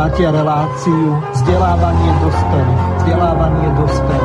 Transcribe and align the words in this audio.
Počúvate 0.00 0.32
reláciu 0.32 1.12
vzdelávanie 1.36 2.10
dospelých. 2.24 2.82
Vzdelávanie 3.04 3.68
dospelých. 3.76 4.19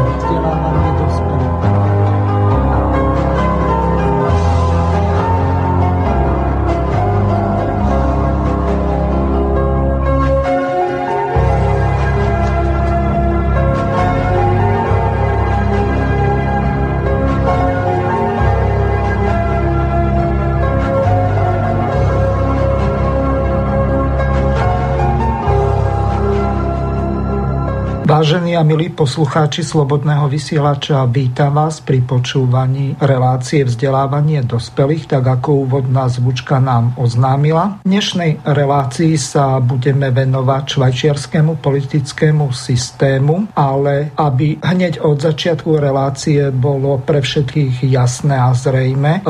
Vážení 28.25 28.57
a 28.57 28.65
milí 28.65 28.89
poslucháči 28.89 29.61
Slobodného 29.61 30.25
vysielača, 30.25 31.05
vítam 31.05 31.61
vás 31.61 31.77
pri 31.77 32.01
počúvaní 32.01 32.97
relácie 32.97 33.61
vzdelávanie 33.61 34.41
dospelých, 34.41 35.13
tak 35.13 35.29
ako 35.29 35.69
úvodná 35.69 36.09
zvučka 36.09 36.57
nám 36.57 36.97
oznámila. 36.97 37.85
V 37.85 37.93
dnešnej 37.93 38.41
relácii 38.41 39.13
sa 39.13 39.61
budeme 39.61 40.09
venovať 40.09 40.63
švajčiarskému 40.65 41.61
politickému 41.61 42.49
systému, 42.49 43.53
ale 43.53 44.09
aby 44.17 44.57
hneď 44.57 45.05
od 45.05 45.21
začiatku 45.21 45.77
relácie 45.77 46.49
bolo 46.49 46.97
pre 46.97 47.21
všetkých 47.21 47.85
jasné 47.85 48.41
a 48.41 48.49
zrejme, 48.57 49.21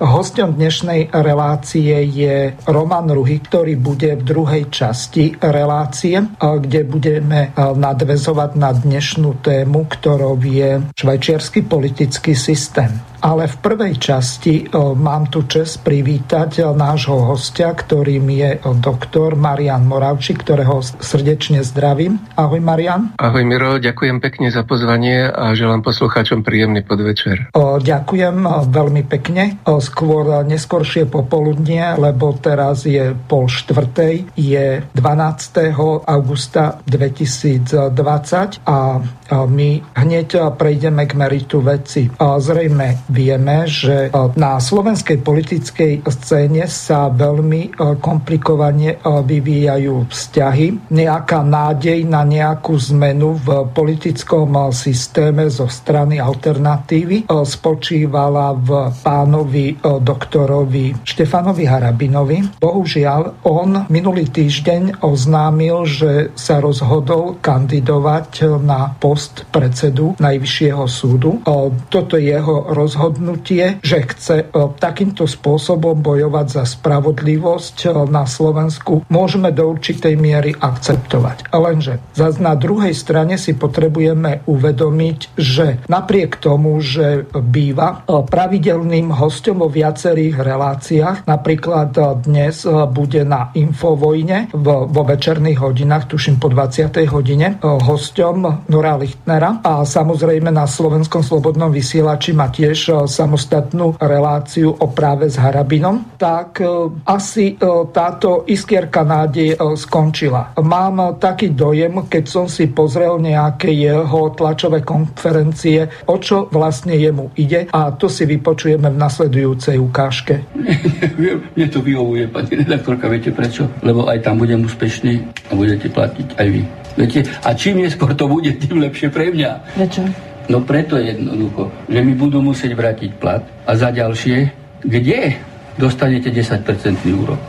hostom 0.00 0.56
dnešnej 0.56 1.10
relácie 1.10 2.06
je 2.06 2.54
Roman 2.64 3.10
Ruhy, 3.10 3.44
ktorý 3.44 3.76
bude 3.76 4.16
v 4.16 4.22
druhej 4.24 4.64
časti 4.72 5.36
relácie, 5.42 6.22
kde 6.38 6.80
budeme 6.88 7.52
nadväzovať 7.58 8.28
pracovať 8.38 8.60
na 8.60 8.70
dnešnú 8.70 9.42
tému, 9.42 9.90
ktorou 9.90 10.38
je 10.38 10.84
švajčiarsky 10.94 11.66
politický 11.66 12.38
systém. 12.38 12.92
Ale 13.28 13.44
v 13.44 13.60
prvej 13.60 14.00
časti 14.00 14.72
mám 14.96 15.28
tu 15.28 15.44
čest 15.44 15.84
privítať 15.84 16.64
nášho 16.72 17.28
hostia, 17.28 17.76
ktorým 17.76 18.24
je 18.32 18.56
doktor 18.80 19.36
Marian 19.36 19.84
Moravči, 19.84 20.32
ktorého 20.32 20.80
srdečne 20.80 21.60
zdravím. 21.60 22.16
Ahoj 22.40 22.56
Marian. 22.64 23.12
Ahoj 23.20 23.44
Miro, 23.44 23.76
ďakujem 23.76 24.24
pekne 24.24 24.48
za 24.48 24.64
pozvanie 24.64 25.28
a 25.28 25.52
želám 25.52 25.84
poslucháčom 25.84 26.40
príjemný 26.40 26.80
podvečer. 26.80 27.52
Ďakujem 27.84 28.48
veľmi 28.72 29.04
pekne. 29.04 29.60
Skôr 29.60 30.48
neskoršie 30.48 31.04
popoludnie, 31.04 32.00
lebo 32.00 32.32
teraz 32.32 32.88
je 32.88 33.12
pol 33.12 33.44
štvrtej, 33.44 34.40
je 34.40 34.88
12. 34.96 35.76
augusta 36.08 36.80
2020 36.88 38.64
a 38.64 39.04
my 39.28 39.70
hneď 40.00 40.56
prejdeme 40.56 41.04
k 41.04 41.12
meritu 41.12 41.60
veci. 41.60 42.08
Zrejme 42.16 43.04
vieme, 43.18 43.66
že 43.66 44.06
e, 44.06 44.10
na 44.38 44.62
slovenskej 44.62 45.18
politickej 45.26 46.06
scéne 46.06 46.70
sa 46.70 47.10
veľmi 47.10 47.62
e, 47.66 47.70
komplikovane 47.98 48.94
e, 48.94 48.96
vyvíjajú 49.02 50.06
vzťahy. 50.06 50.94
Nejaká 50.94 51.42
nádej 51.42 52.06
na 52.06 52.22
nejakú 52.22 52.78
zmenu 52.94 53.34
v 53.42 53.66
politickom 53.74 54.70
systéme 54.70 55.50
zo 55.50 55.66
strany 55.66 56.20
alternatívy 56.20 57.26
spočívala 57.28 58.52
v 58.52 58.92
pánovi 59.00 59.80
doktorovi 59.80 61.00
Štefanovi 61.02 61.64
Harabinovi. 61.64 62.60
Bohužiaľ, 62.60 63.48
on 63.48 63.88
minulý 63.88 64.28
týždeň 64.28 65.00
oznámil, 65.00 65.88
že 65.88 66.12
sa 66.36 66.60
rozhodol 66.60 67.40
kandidovať 67.40 68.60
na 68.60 68.92
post 69.00 69.48
predsedu 69.48 70.18
Najvyššieho 70.20 70.84
súdu. 70.84 71.40
Toto 71.88 72.20
jeho 72.20 72.68
rozhodnutie 72.72 72.97
rozhodnutie, 72.98 73.78
že 73.78 74.02
chce 74.02 74.36
e, 74.42 74.46
takýmto 74.74 75.30
spôsobom 75.30 76.02
bojovať 76.02 76.46
za 76.50 76.64
spravodlivosť 76.66 77.76
e, 77.86 77.88
na 78.10 78.26
Slovensku, 78.26 79.06
môžeme 79.06 79.54
do 79.54 79.70
určitej 79.70 80.18
miery 80.18 80.50
akceptovať. 80.58 81.54
Lenže 81.54 82.02
zase 82.18 82.42
na 82.42 82.58
druhej 82.58 82.90
strane 82.90 83.38
si 83.38 83.54
potrebujeme 83.54 84.42
uvedomiť, 84.50 85.18
že 85.38 85.86
napriek 85.86 86.42
tomu, 86.42 86.82
že 86.82 87.30
býva 87.30 88.02
e, 88.02 88.18
pravidelným 88.26 89.14
hostom 89.14 89.62
vo 89.62 89.70
viacerých 89.70 90.42
reláciách, 90.42 91.18
napríklad 91.30 91.94
dnes 92.26 92.66
bude 92.90 93.22
na 93.22 93.54
Infovojne 93.54 94.50
vo 94.58 95.02
večerných 95.06 95.58
hodinách, 95.62 96.10
tuším 96.10 96.42
po 96.42 96.50
20. 96.50 96.90
hodine, 97.10 97.62
hostom 97.62 98.66
Nora 98.66 98.98
Lichtnera 98.98 99.62
a 99.62 99.86
samozrejme 99.86 100.50
na 100.50 100.66
Slovenskom 100.66 101.22
slobodnom 101.22 101.70
vysielači 101.70 102.32
má 102.32 102.48
tiež 102.48 102.87
samostatnú 102.88 104.00
reláciu 104.00 104.72
o 104.72 104.86
práve 104.92 105.28
s 105.28 105.36
Harabinom, 105.36 106.16
tak 106.16 106.62
e, 106.62 106.66
asi 107.04 107.54
e, 107.54 107.56
táto 107.92 108.48
iskierka 108.48 109.04
nádej 109.04 109.54
e, 109.54 109.56
skončila. 109.76 110.56
Mám 110.58 111.20
taký 111.20 111.52
dojem, 111.52 112.08
keď 112.08 112.24
som 112.24 112.46
si 112.48 112.70
pozrel 112.70 113.20
nejaké 113.20 113.70
jeho 113.72 114.32
tlačové 114.32 114.82
konferencie, 114.82 115.88
o 116.08 116.16
čo 116.16 116.48
vlastne 116.48 116.96
jemu 116.96 117.32
ide 117.36 117.68
a 117.68 117.92
to 117.92 118.08
si 118.08 118.24
vypočujeme 118.24 118.88
v 118.88 118.96
nasledujúcej 118.96 119.76
ukážke. 119.76 120.44
Mne 121.54 121.66
to 121.68 121.84
vyhovuje, 121.84 122.28
pani 122.30 122.64
redaktorka, 122.64 123.08
viete 123.10 123.30
prečo? 123.30 123.68
Lebo 123.84 124.08
aj 124.08 124.24
tam 124.24 124.40
budem 124.40 124.64
úspešný 124.64 125.12
a 125.48 125.52
budete 125.54 125.88
platiť 125.92 126.28
aj 126.38 126.48
vy. 126.48 126.62
Viete, 126.98 127.30
a 127.46 127.54
čím 127.54 127.86
neskôr 127.86 128.10
to 128.18 128.26
bude, 128.26 128.50
tým 128.58 128.82
lepšie 128.82 129.06
pre 129.14 129.30
mňa. 129.30 129.78
Prečo? 129.78 130.27
No 130.48 130.64
preto 130.64 130.96
jednoducho, 130.96 131.68
že 131.92 132.00
mi 132.00 132.16
budú 132.16 132.40
musieť 132.40 132.72
vrátiť 132.72 133.10
plat 133.20 133.44
a 133.68 133.76
za 133.76 133.92
ďalšie, 133.92 134.48
kde 134.80 135.36
dostanete 135.76 136.32
10% 136.32 136.64
úrok? 137.12 137.40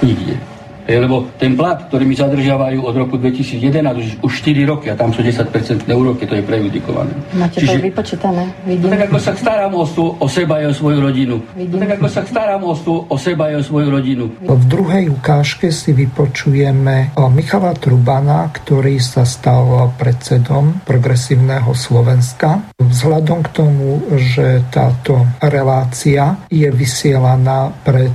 Nikde. 0.00 0.57
Lebo 0.88 1.28
ten 1.36 1.52
plat, 1.52 1.84
ktorý 1.84 2.08
mi 2.08 2.16
zadržiavajú 2.16 2.80
od 2.80 2.94
roku 2.96 3.20
2011 3.20 3.68
už, 4.00 4.08
už 4.24 4.32
4 4.40 4.64
roky 4.64 4.88
a 4.88 4.96
tam 4.96 5.12
sú 5.12 5.20
10% 5.20 5.84
úroky, 5.84 6.24
to 6.24 6.40
je 6.40 6.40
prejudikované. 6.40 7.12
Máte 7.36 7.60
Čiže, 7.60 7.76
to 7.76 7.84
vypočítané, 7.92 8.42
vidím. 8.64 8.88
Tak 8.96 9.12
ako 9.12 9.18
sa 9.20 9.32
starám 9.36 9.72
o, 9.76 9.84
sú, 9.84 10.16
o 10.16 10.26
seba 10.26 10.64
a 10.64 10.66
o 10.66 10.72
svoju 10.72 10.98
rodinu. 11.04 11.36
Vidím. 11.52 11.78
Tak 11.84 12.00
ako 12.00 12.08
sa 12.08 12.22
starám 12.24 12.60
o, 12.64 12.72
sú, 12.72 12.94
o 13.04 13.16
seba 13.20 13.52
a 13.52 13.60
o 13.60 13.62
svoju 13.62 13.88
rodinu. 13.92 14.24
V 14.40 14.64
druhej 14.64 15.12
ukážke 15.12 15.68
si 15.68 15.92
vypočujeme 15.92 17.12
Michala 17.28 17.76
Trubana, 17.76 18.48
ktorý 18.48 18.96
sa 18.96 19.28
stal 19.28 19.92
predsedom 20.00 20.80
progresívneho 20.88 21.68
Slovenska. 21.76 22.72
Vzhľadom 22.80 23.44
k 23.44 23.48
tomu, 23.52 24.00
že 24.16 24.64
táto 24.72 25.28
relácia 25.44 26.40
je 26.48 26.70
vysielaná 26.72 27.68
pred 27.84 28.14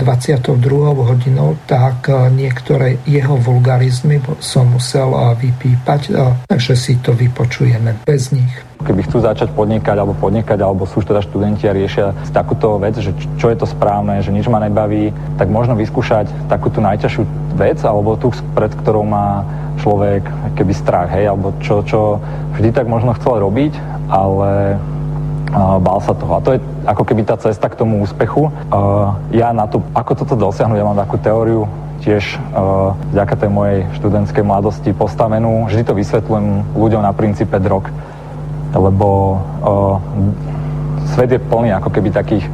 22. 0.00 0.56
hodinou, 0.96 1.58
tak 1.68 2.05
niektoré 2.30 2.98
jeho 3.04 3.36
vulgarizmy 3.36 4.22
som 4.38 4.70
musel 4.70 5.12
vypípať, 5.36 6.14
takže 6.46 6.72
si 6.78 6.98
to 7.02 7.12
vypočujeme 7.12 8.02
bez 8.06 8.30
nich. 8.30 8.50
Keby 8.76 9.08
chcú 9.08 9.24
začať 9.24 9.50
podnikať 9.56 9.96
alebo 9.98 10.14
podnikať, 10.14 10.58
alebo 10.62 10.86
sú 10.86 11.02
teda 11.02 11.24
študenti 11.24 11.66
a 11.66 11.74
riešia 11.74 12.06
takúto 12.30 12.76
vec, 12.78 12.94
že 13.00 13.10
čo 13.40 13.50
je 13.50 13.56
to 13.58 13.66
správne, 13.66 14.20
že 14.22 14.30
nič 14.30 14.46
ma 14.46 14.62
nebaví, 14.62 15.10
tak 15.40 15.50
možno 15.50 15.74
vyskúšať 15.74 16.28
takúto 16.46 16.78
najťažšiu 16.84 17.24
vec, 17.56 17.80
alebo 17.82 18.14
tú, 18.20 18.30
pred 18.52 18.70
ktorou 18.84 19.02
má 19.02 19.42
človek 19.80 20.22
keby 20.54 20.72
strach, 20.76 21.08
hej, 21.12 21.32
alebo 21.32 21.56
čo, 21.64 21.82
čo 21.82 22.20
vždy 22.56 22.70
tak 22.72 22.86
možno 22.86 23.16
chcel 23.16 23.40
robiť, 23.40 23.72
ale 24.12 24.76
bál 25.54 25.98
sa 26.02 26.12
toho. 26.12 26.32
A 26.36 26.40
to 26.42 26.56
je 26.56 26.60
ako 26.86 27.02
keby 27.06 27.22
tá 27.22 27.38
cesta 27.38 27.70
k 27.70 27.78
tomu 27.78 28.02
úspechu. 28.02 28.50
Ja 29.30 29.54
na 29.54 29.70
to, 29.70 29.82
ako 29.94 30.12
toto 30.18 30.34
dosiahnuť, 30.34 30.78
ja 30.78 30.86
mám 30.86 30.98
takú 30.98 31.16
teóriu, 31.22 31.70
tiež 32.02 32.38
vďaka 33.14 33.34
tej 33.40 33.50
mojej 33.50 33.78
študentskej 33.98 34.44
mladosti 34.44 34.90
postavenú. 34.92 35.66
Vždy 35.70 35.82
to 35.86 35.94
vysvetľujem 35.96 36.76
ľuďom 36.76 37.02
na 37.02 37.12
princípe 37.14 37.56
drog, 37.62 37.88
lebo 38.74 39.40
svet 41.16 41.30
je 41.32 41.40
plný 41.40 41.72
ako 41.78 41.88
keby 41.94 42.10
takých 42.12 42.44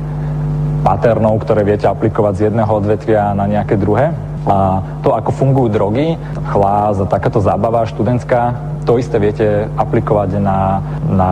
paternov, 0.83 1.43
ktoré 1.43 1.63
viete 1.63 1.87
aplikovať 1.87 2.33
z 2.39 2.43
jedného 2.51 2.71
odvetvia 2.71 3.35
na 3.35 3.47
nejaké 3.47 3.79
druhé. 3.79 4.15
A 4.43 4.83
to, 5.07 5.15
ako 5.15 5.31
fungujú 5.31 5.71
drogy, 5.71 6.19
chlás 6.51 6.99
a 6.99 7.07
takáto 7.07 7.39
zábava 7.39 7.87
študentská, 7.87 8.72
to 8.83 8.99
isté 8.99 9.17
viete 9.19 9.69
aplikovať 9.79 10.39
na, 10.43 10.83
na 11.07 11.31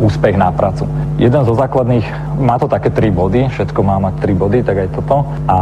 úspech 0.00 0.34
na 0.40 0.48
prácu. 0.50 0.88
Jeden 1.20 1.44
zo 1.44 1.52
základných, 1.52 2.06
má 2.40 2.56
to 2.56 2.64
také 2.64 2.88
tri 2.88 3.12
body, 3.12 3.52
všetko 3.52 3.80
má 3.84 4.00
mať 4.00 4.14
tri 4.24 4.32
body, 4.32 4.64
tak 4.64 4.76
aj 4.86 4.88
toto. 4.96 5.28
A 5.44 5.56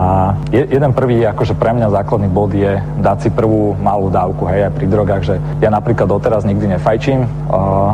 je, 0.55 0.63
jeden 0.63 0.95
prvý, 0.95 1.27
akože 1.27 1.59
pre 1.59 1.75
mňa 1.75 1.91
základný 1.91 2.31
bod 2.31 2.55
je 2.55 2.79
dať 3.03 3.19
si 3.27 3.31
prvú 3.35 3.75
malú 3.83 4.07
dávku, 4.15 4.47
hej, 4.47 4.71
aj 4.71 4.73
pri 4.79 4.87
drogách, 4.87 5.23
že 5.27 5.35
ja 5.59 5.75
napríklad 5.75 6.07
doteraz 6.07 6.47
nikdy 6.47 6.79
nefajčím 6.79 7.27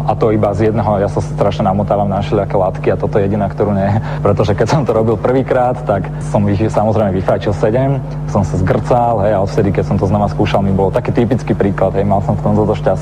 a 0.05 0.13
to 0.21 0.37
iba 0.37 0.53
z 0.53 0.69
jedného, 0.71 1.01
ja 1.01 1.09
sa 1.09 1.25
strašne 1.25 1.65
namotávam 1.65 2.05
na 2.05 2.21
všelijaké 2.21 2.57
látky 2.61 2.89
a 2.93 3.01
toto 3.01 3.17
je 3.17 3.25
jediná, 3.25 3.49
ktorú 3.49 3.73
nie, 3.73 3.89
pretože 4.25 4.53
keď 4.53 4.67
som 4.69 4.83
to 4.85 4.93
robil 4.93 5.17
prvýkrát, 5.17 5.81
tak 5.89 6.05
som 6.29 6.45
ich 6.53 6.61
samozrejme 6.61 7.17
vyfajčil 7.17 7.57
7, 7.57 8.29
som 8.29 8.45
sa 8.45 8.61
zgrcal, 8.61 9.25
hej, 9.25 9.33
a 9.33 9.41
odvtedy, 9.41 9.73
keď 9.73 9.85
som 9.89 9.97
to 9.97 10.05
znova 10.05 10.29
skúšal, 10.29 10.61
mi 10.61 10.77
bol 10.77 10.93
taký 10.93 11.17
typický 11.17 11.57
príklad, 11.57 11.97
hej, 11.97 12.05
mal 12.05 12.21
som 12.21 12.37
v 12.37 12.45
tom 12.45 12.53
toto 12.53 12.77
šťastie. 12.77 12.94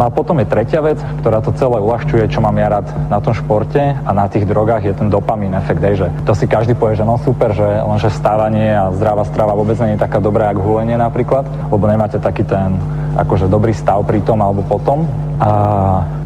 No 0.00 0.08
a 0.08 0.10
potom 0.10 0.40
je 0.40 0.48
tretia 0.48 0.80
vec, 0.80 0.98
ktorá 1.20 1.44
to 1.44 1.52
celé 1.54 1.78
uľahčuje, 1.78 2.26
čo 2.32 2.40
mám 2.40 2.56
ja 2.56 2.68
rád 2.68 2.86
na 3.12 3.20
tom 3.20 3.36
športe 3.36 3.80
a 3.80 4.10
na 4.10 4.26
tých 4.26 4.48
drogách 4.48 4.88
je 4.88 4.94
ten 4.96 5.08
dopamín 5.12 5.52
efekt, 5.54 5.84
hej, 5.84 6.06
že 6.06 6.08
to 6.24 6.32
si 6.32 6.48
každý 6.48 6.72
povie, 6.72 6.96
že 6.96 7.06
no 7.06 7.20
super, 7.20 7.52
že 7.52 7.64
lenže 7.64 8.10
stávanie 8.10 8.72
a 8.72 8.90
zdravá 8.96 9.22
strava 9.28 9.52
vôbec 9.52 9.76
nie 9.84 9.96
je 9.96 10.04
taká 10.04 10.18
dobrá 10.18 10.50
ako 10.50 10.64
hulenie 10.64 10.96
napríklad, 10.96 11.44
lebo 11.68 11.84
nemáte 11.84 12.16
taký 12.18 12.42
ten 12.42 12.76
akože 13.14 13.46
dobrý 13.46 13.70
stav 13.70 14.02
pri 14.02 14.20
tom 14.26 14.42
alebo 14.42 14.66
potom. 14.66 15.06
A 15.34 15.50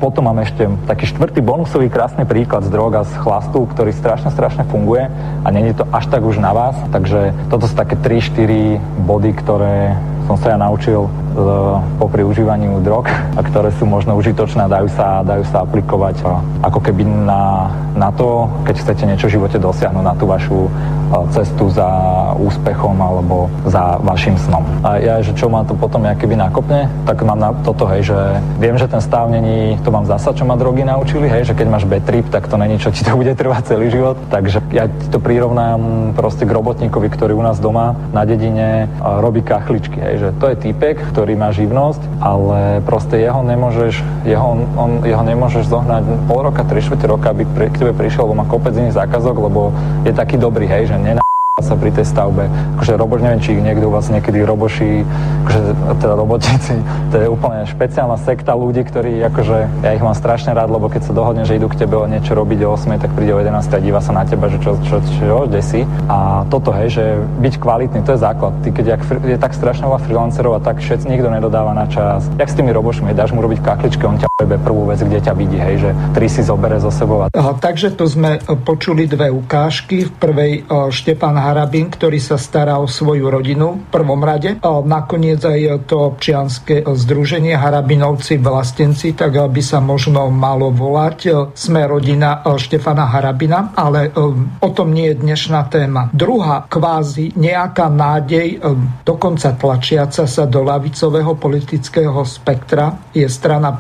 potom 0.05 0.29
máme 0.29 0.45
ešte 0.45 0.69
taký 0.85 1.09
štvrtý 1.09 1.41
bonusový 1.41 1.89
krásny 1.89 2.29
príklad 2.29 2.69
z 2.69 2.73
drog 2.73 2.93
a 2.93 3.09
z 3.09 3.13
chlastu, 3.17 3.65
ktorý 3.65 3.93
strašne, 3.97 4.29
strašne 4.29 4.69
funguje 4.69 5.09
a 5.45 5.49
není 5.49 5.73
to 5.73 5.89
až 5.89 6.13
tak 6.13 6.21
už 6.21 6.37
na 6.37 6.53
vás. 6.53 6.77
Takže 6.93 7.49
toto 7.49 7.65
sú 7.65 7.73
také 7.73 7.97
3-4 7.97 8.77
body, 9.09 9.31
ktoré 9.33 9.97
som 10.29 10.37
sa 10.37 10.53
ja 10.53 10.59
naučil 10.61 11.09
uh, 11.09 11.81
popri 11.97 12.21
užívaní 12.21 12.69
drog 12.85 13.09
a 13.09 13.41
ktoré 13.41 13.73
sú 13.81 13.89
možno 13.89 14.13
užitočné 14.21 14.69
a 14.69 14.69
dajú 14.69 14.93
sa, 14.93 15.25
dajú 15.25 15.45
sa 15.49 15.65
aplikovať 15.65 16.21
ako 16.61 16.85
keby 16.85 17.09
na, 17.25 17.73
na 17.97 18.13
to, 18.13 18.45
keď 18.69 18.77
chcete 18.85 19.05
niečo 19.09 19.33
v 19.33 19.41
živote 19.41 19.57
dosiahnuť, 19.57 20.05
na 20.05 20.13
tú 20.13 20.29
vašu 20.29 20.69
uh, 20.69 21.25
cestu 21.33 21.73
za 21.73 21.89
úspechom 22.37 22.93
alebo 23.01 23.49
za 23.65 23.97
vašim 24.05 24.37
snom. 24.37 24.61
A 24.85 25.01
ja, 25.01 25.25
že 25.25 25.33
čo 25.33 25.49
ma 25.49 25.65
to 25.65 25.73
potom 25.73 26.05
keby 26.05 26.37
nakopne, 26.37 26.93
tak 27.09 27.25
mám 27.25 27.41
na 27.41 27.51
toto, 27.65 27.89
hej, 27.89 28.13
že 28.13 28.19
viem, 28.61 28.77
že 28.77 28.85
ten 28.85 29.01
stav 29.01 29.33
není, 29.33 29.81
to 29.81 29.89
mám 29.89 30.05
zasa, 30.05 30.37
čo 30.37 30.45
ma 30.45 30.61
drogy 30.61 30.85
naučili, 30.85 31.25
hej, 31.33 31.49
že 31.49 31.57
keď 31.57 31.67
máš 31.73 31.85
bad 31.89 32.05
trip, 32.05 32.29
tak 32.29 32.53
to 32.53 32.61
není, 32.61 32.77
čo 32.77 32.93
ti 32.93 33.01
to 33.01 33.17
bude 33.17 33.33
trvať 33.33 33.73
celý 33.73 33.89
život. 33.89 34.21
Takže 34.29 34.61
ja 34.77 34.93
ti 34.93 35.07
to 35.09 35.17
prirovnám 35.17 36.13
proste 36.13 36.45
k 36.45 36.53
robotníkovi, 36.53 37.09
ktorý 37.09 37.33
u 37.33 37.41
nás 37.41 37.57
doma 37.57 37.97
na 38.13 38.29
dedine 38.29 38.93
robí 39.01 39.41
kachličky, 39.41 39.97
hej, 39.97 40.18
že 40.19 40.29
to 40.37 40.51
je 40.51 40.57
týpek, 40.69 40.99
ktorý 41.15 41.39
má 41.39 41.55
živnosť, 41.55 42.03
ale 42.19 42.83
proste 42.83 43.23
jeho 43.23 43.41
nemôžeš, 43.47 44.03
jeho, 44.27 44.49
on, 44.75 45.07
jeho 45.07 45.23
nemôžeš 45.23 45.71
zohnať 45.71 46.03
pol 46.27 46.51
roka, 46.51 46.67
tri 46.67 46.83
roka, 47.07 47.31
aby 47.31 47.47
pri, 47.47 47.71
k 47.71 47.87
tebe 47.87 47.93
prišiel, 47.95 48.27
lebo 48.27 48.43
má 48.43 48.47
kopec 48.51 48.75
iných 48.75 48.99
zákazok, 48.99 49.37
lebo 49.39 49.71
je 50.03 50.13
taký 50.13 50.37
dobrý, 50.37 50.67
hej, 50.67 50.91
že 50.91 50.97
nená 50.99 51.28
sa 51.63 51.75
pri 51.75 51.91
tej 51.91 52.07
stavbe. 52.07 52.47
Akože 52.79 52.99
roboš, 52.99 53.21
neviem, 53.25 53.41
či 53.43 53.59
niekto 53.59 53.91
u 53.91 53.93
vás 53.93 54.07
niekedy 54.09 54.43
roboší, 54.43 55.03
akože 55.47 55.61
teda 55.99 56.15
robotníci, 56.15 56.75
to 57.11 57.17
je 57.19 57.27
úplne 57.29 57.67
špeciálna 57.67 58.17
sekta 58.23 58.55
ľudí, 58.55 58.85
ktorí 58.87 59.21
akože, 59.33 59.85
ja 59.85 59.91
ich 59.95 60.03
mám 60.03 60.15
strašne 60.15 60.55
rád, 60.55 60.71
lebo 60.71 60.87
keď 60.87 61.11
sa 61.11 61.13
dohodne, 61.13 61.43
že 61.45 61.59
idú 61.59 61.69
k 61.69 61.85
tebe 61.85 61.99
niečo 62.07 62.33
robiť 62.39 62.59
o 62.65 62.75
8, 62.79 63.03
tak 63.03 63.11
príde 63.13 63.35
o 63.35 63.41
11 63.43 63.59
a 63.59 63.79
díva 63.83 64.01
sa 64.01 64.13
na 64.15 64.25
teba, 64.25 64.47
že 64.47 64.59
čo, 64.63 64.79
čo, 64.87 65.03
čo, 65.03 65.47
kde 65.51 65.61
si. 65.63 65.81
A 66.07 66.47
toto, 66.47 66.71
hej, 66.73 66.89
že 66.95 67.05
byť 67.43 67.55
kvalitný, 67.59 68.01
to 68.07 68.15
je 68.15 68.21
základ. 68.23 68.53
Ty, 68.63 68.69
keď 68.71 68.85
je 69.25 69.39
tak 69.39 69.53
strašne 69.53 69.91
veľa 69.91 70.01
freelancerov 70.07 70.53
a 70.57 70.61
tak 70.63 70.79
všetci 70.79 71.11
nikto 71.11 71.29
nedodáva 71.29 71.75
na 71.75 71.91
čas. 71.91 72.27
Jak 72.39 72.49
s 72.49 72.57
tými 72.57 72.71
robošmi, 72.71 73.17
dáš 73.17 73.35
mu 73.35 73.43
robiť 73.43 73.61
kakličky, 73.65 74.05
on 74.07 74.19
ťa 74.21 74.28
prvú 74.39 74.87
vec, 74.87 75.03
kde 75.03 75.19
ťa 75.19 75.35
vidí, 75.35 75.59
hej, 75.59 75.83
že 75.83 75.91
tri 76.15 76.31
si 76.31 76.47
zobere 76.47 76.79
zo 76.79 76.95
sebou. 76.95 77.27
Aha, 77.27 77.53
takže 77.59 77.91
tu 77.99 78.07
sme 78.07 78.39
počuli 78.63 79.11
dve 79.11 79.35
ukážky. 79.35 80.07
V 80.07 80.13
prvej 80.15 80.53
Štefan 80.95 81.35
Harabin, 81.35 81.91
ktorý 81.91 82.23
sa 82.23 82.39
stará 82.39 82.79
o 82.79 82.87
svoju 82.87 83.35
rodinu 83.35 83.83
v 83.83 83.87
prvom 83.91 84.23
rade. 84.23 84.63
Nakoniec 84.63 85.43
aj 85.43 85.91
to 85.91 86.15
občianske 86.15 86.87
združenie 86.87 87.59
Harabinovci 87.59 88.39
vlastenci, 88.39 89.19
tak 89.19 89.35
by 89.35 89.59
sa 89.59 89.83
možno 89.83 90.31
malo 90.31 90.71
volať 90.71 91.51
Sme 91.59 91.91
rodina 91.91 92.39
Štefana 92.47 93.11
Harabina, 93.11 93.75
ale 93.75 94.15
o 94.63 94.71
tom 94.71 94.95
nie 94.95 95.11
je 95.11 95.19
dnešná 95.19 95.67
téma. 95.67 96.15
Druhá 96.15 96.63
kvázi 96.71 97.35
nejaká 97.35 97.91
nádej, 97.91 98.63
dokonca 99.03 99.51
tlačiaca 99.59 100.31
sa 100.31 100.45
do 100.47 100.63
lavicového 100.63 101.35
politického 101.35 102.23
spektra 102.23 103.11
je 103.11 103.27
strana 103.27 103.75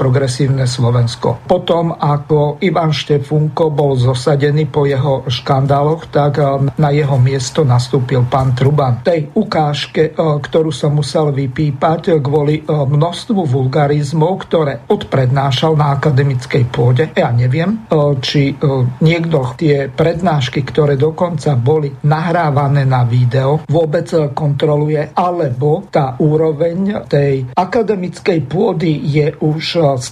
Progresívne 0.48 0.64
Slovensko. 0.64 1.28
Potom, 1.44 1.92
ako 1.92 2.56
Ivan 2.64 2.88
Štefunko 2.88 3.68
bol 3.68 4.00
zosadený 4.00 4.64
po 4.72 4.88
jeho 4.88 5.28
škandáloch, 5.28 6.08
tak 6.08 6.40
um, 6.40 6.72
na 6.72 6.88
jeho 6.88 7.20
miesto 7.20 7.68
nastúpil 7.68 8.24
pán 8.24 8.56
Truban. 8.56 9.04
Tej 9.04 9.28
ukážke, 9.36 10.08
e, 10.08 10.12
ktorú 10.16 10.72
som 10.72 10.96
musel 10.96 11.36
vypípať 11.36 12.00
e, 12.08 12.24
kvôli 12.24 12.64
množstvu 12.64 13.44
vulgarizmov, 13.44 14.48
ktoré 14.48 14.88
odprednášal 14.88 15.76
na 15.76 15.92
akademickej 16.00 16.64
pôde. 16.72 17.12
Ja 17.12 17.28
neviem, 17.28 17.84
či 18.24 18.56
niekto 19.04 19.52
tie 19.60 19.92
prednášky, 19.92 20.64
ktoré 20.64 20.96
dokonca 20.96 21.60
boli 21.60 21.92
nahrávané 22.08 22.88
na 22.88 23.04
video, 23.04 23.68
vôbec 23.68 24.08
kontroluje, 24.32 25.12
alebo 25.12 25.84
tá 25.92 26.16
úroveň 26.16 27.04
tej 27.04 27.52
akademickej 27.52 28.48
pôdy 28.48 28.96
je 29.04 29.28
už 29.44 29.64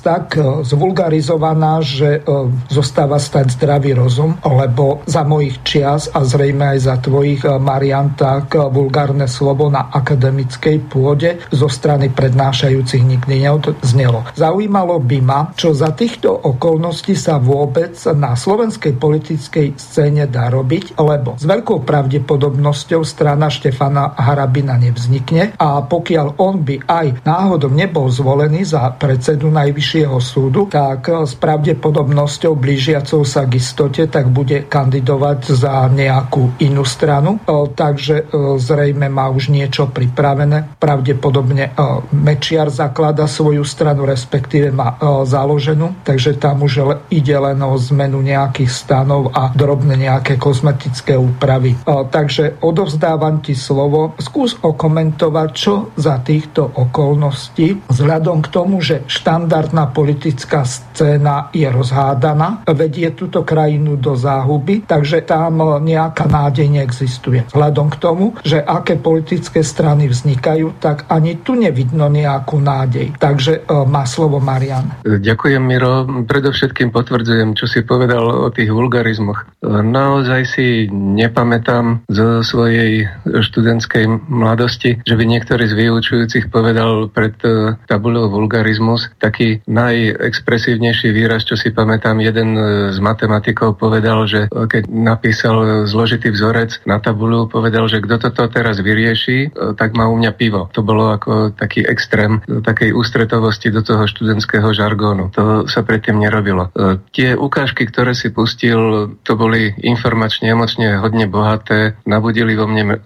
tak 0.05 0.26
zvulgarizovaná, 0.65 1.85
že 1.85 2.25
zostáva 2.73 3.21
stať 3.21 3.55
zdravý 3.55 3.95
rozum, 3.95 4.39
lebo 4.43 5.05
za 5.07 5.23
mojich 5.23 5.61
čias 5.63 6.09
a 6.11 6.25
zrejme 6.25 6.77
aj 6.77 6.79
za 6.83 6.97
tvojich 6.99 7.45
variantách 7.45 8.51
vulgárne 8.73 9.29
slovo 9.29 9.69
na 9.71 9.93
akademickej 9.93 10.89
pôde 10.89 11.39
zo 11.53 11.69
strany 11.69 12.11
prednášajúcich 12.11 13.03
nikdy 13.05 13.47
neodznelo. 13.47 14.27
Zaujímalo 14.35 14.99
by 15.03 15.19
ma, 15.23 15.41
čo 15.55 15.77
za 15.77 15.93
týchto 15.93 16.33
okolností 16.33 17.15
sa 17.15 17.37
vôbec 17.37 17.95
na 18.17 18.35
slovenskej 18.35 18.97
politickej 18.97 19.77
scéne 19.77 20.25
dá 20.27 20.49
robiť, 20.49 20.97
lebo 20.99 21.37
s 21.37 21.45
veľkou 21.45 21.85
pravdepodobnosťou 21.85 23.03
strana 23.05 23.53
Štefana 23.53 24.17
Harabina 24.17 24.81
nevznikne 24.81 25.57
a 25.61 25.85
pokiaľ 25.85 26.41
on 26.41 26.65
by 26.65 26.77
aj 26.89 27.07
náhodou 27.25 27.71
nebol 27.71 28.09
zvolený 28.09 28.65
za 28.67 28.89
predsedu 28.97 29.49
Najvyššieho 29.53 30.16
súdu, 30.19 30.69
tak 30.71 31.09
s 31.09 31.35
pravdepodobnosťou 31.37 32.57
blížiacou 32.57 33.23
sa 33.23 33.45
k 33.45 33.61
istote, 33.61 34.09
tak 34.09 34.29
bude 34.31 34.67
kandidovať 34.67 35.41
za 35.53 35.87
nejakú 35.91 36.59
inú 36.63 36.83
stranu 36.83 37.39
takže 37.77 38.27
e, 38.27 38.59
zrejme 38.59 39.07
má 39.13 39.29
už 39.31 39.53
niečo 39.53 39.93
pripravené. 39.93 40.81
Pravdepodobne 40.81 41.71
e, 41.71 41.73
Mečiar 42.17 42.73
zaklada 42.73 43.29
svoju 43.29 43.63
stranu, 43.63 44.09
respektíve 44.09 44.73
má 44.73 44.97
e, 44.97 45.27
založenú, 45.29 46.03
takže 46.03 46.41
tam 46.41 46.65
už 46.65 47.07
ide 47.13 47.37
len 47.37 47.59
o 47.63 47.77
zmenu 47.77 48.21
nejakých 48.25 48.71
stanov 48.73 49.31
a 49.37 49.53
drobné 49.53 49.97
nejaké 49.97 50.41
kozmetické 50.41 51.15
úpravy. 51.17 51.79
Takže 51.87 52.61
odovzdávam 52.63 53.41
ti 53.41 53.57
slovo. 53.57 54.15
Skús 54.21 54.57
okomentovať, 54.61 55.49
čo 55.53 55.91
za 55.97 56.21
týchto 56.21 56.67
okolností, 56.67 57.89
vzhľadom 57.89 58.45
k 58.45 58.49
tomu, 58.53 58.81
že 58.81 59.05
štandardná 59.09 59.91
politická 60.07 60.63
scéna 60.63 61.51
je 61.51 61.67
rozhádaná, 61.67 62.63
vedie 62.71 63.11
túto 63.11 63.43
krajinu 63.43 63.99
do 63.99 64.15
záhuby, 64.15 64.87
takže 64.87 65.27
tam 65.27 65.83
nejaká 65.83 66.31
nádej 66.31 66.71
neexistuje 66.71 67.43
vzhľadom 67.51 67.91
k 67.91 67.97
tomu, 67.99 68.39
že 68.47 68.63
aké 68.63 69.03
politické 69.03 69.67
strany 69.67 70.07
vznikajú, 70.07 70.79
tak 70.79 71.11
ani 71.11 71.43
tu 71.43 71.59
nevidno 71.59 72.07
nejakú 72.07 72.63
nádej. 72.63 73.19
Takže 73.19 73.67
e, 73.67 73.83
má 73.83 74.07
slovo 74.07 74.39
Marian. 74.39 74.95
Ďakujem, 75.03 75.59
Miro. 75.59 76.07
Predovšetkým 76.07 76.95
potvrdzujem, 76.95 77.59
čo 77.59 77.67
si 77.67 77.83
povedal 77.83 78.23
o 78.23 78.47
tých 78.55 78.71
vulgarizmoch. 78.71 79.43
E, 79.43 79.67
naozaj 79.83 80.41
si 80.47 80.87
nepamätám 80.95 82.07
zo 82.07 82.47
svojej 82.47 83.11
študentskej 83.27 84.31
mladosti, 84.31 85.03
že 85.03 85.19
by 85.19 85.25
niektorý 85.27 85.67
z 85.67 85.75
vyučujúcich 85.75 86.47
povedal 86.55 87.11
pred 87.11 87.35
e, 87.43 87.75
tabulou 87.91 88.31
vulgarizmus. 88.31 89.11
Taký 89.19 89.67
najexpresívnejší 89.97 91.09
výraz, 91.11 91.49
čo 91.49 91.57
si 91.57 91.73
pamätám, 91.73 92.21
jeden 92.21 92.57
z 92.93 92.99
matematikov 93.01 93.81
povedal, 93.81 94.29
že 94.29 94.49
keď 94.53 94.89
napísal 94.93 95.89
zložitý 95.89 96.29
vzorec 96.31 96.85
na 96.85 97.01
tabulu, 97.01 97.49
povedal, 97.49 97.89
že 97.89 98.05
kto 98.05 98.21
toto 98.21 98.45
teraz 98.53 98.79
vyrieši, 98.85 99.57
tak 99.77 99.97
má 99.97 100.09
u 100.11 100.17
mňa 100.21 100.33
pivo. 100.37 100.69
To 100.77 100.85
bolo 100.85 101.17
ako 101.17 101.57
taký 101.57 101.87
extrém 101.87 102.45
takej 102.45 102.93
ústretovosti 102.93 103.73
do 103.73 103.81
toho 103.81 104.05
študentského 104.05 104.69
žargónu. 104.77 105.33
To 105.33 105.65
sa 105.65 105.81
predtým 105.83 106.21
nerobilo. 106.21 106.69
Tie 107.17 107.33
ukážky, 107.33 107.89
ktoré 107.89 108.13
si 108.13 108.29
pustil, 108.31 109.13
to 109.25 109.33
boli 109.35 109.73
informačne, 109.81 110.53
emočne 110.53 111.01
hodne 111.01 111.25
bohaté, 111.31 111.97
nabudili 112.05 112.53
vo 112.59 112.69
mne 112.69 113.01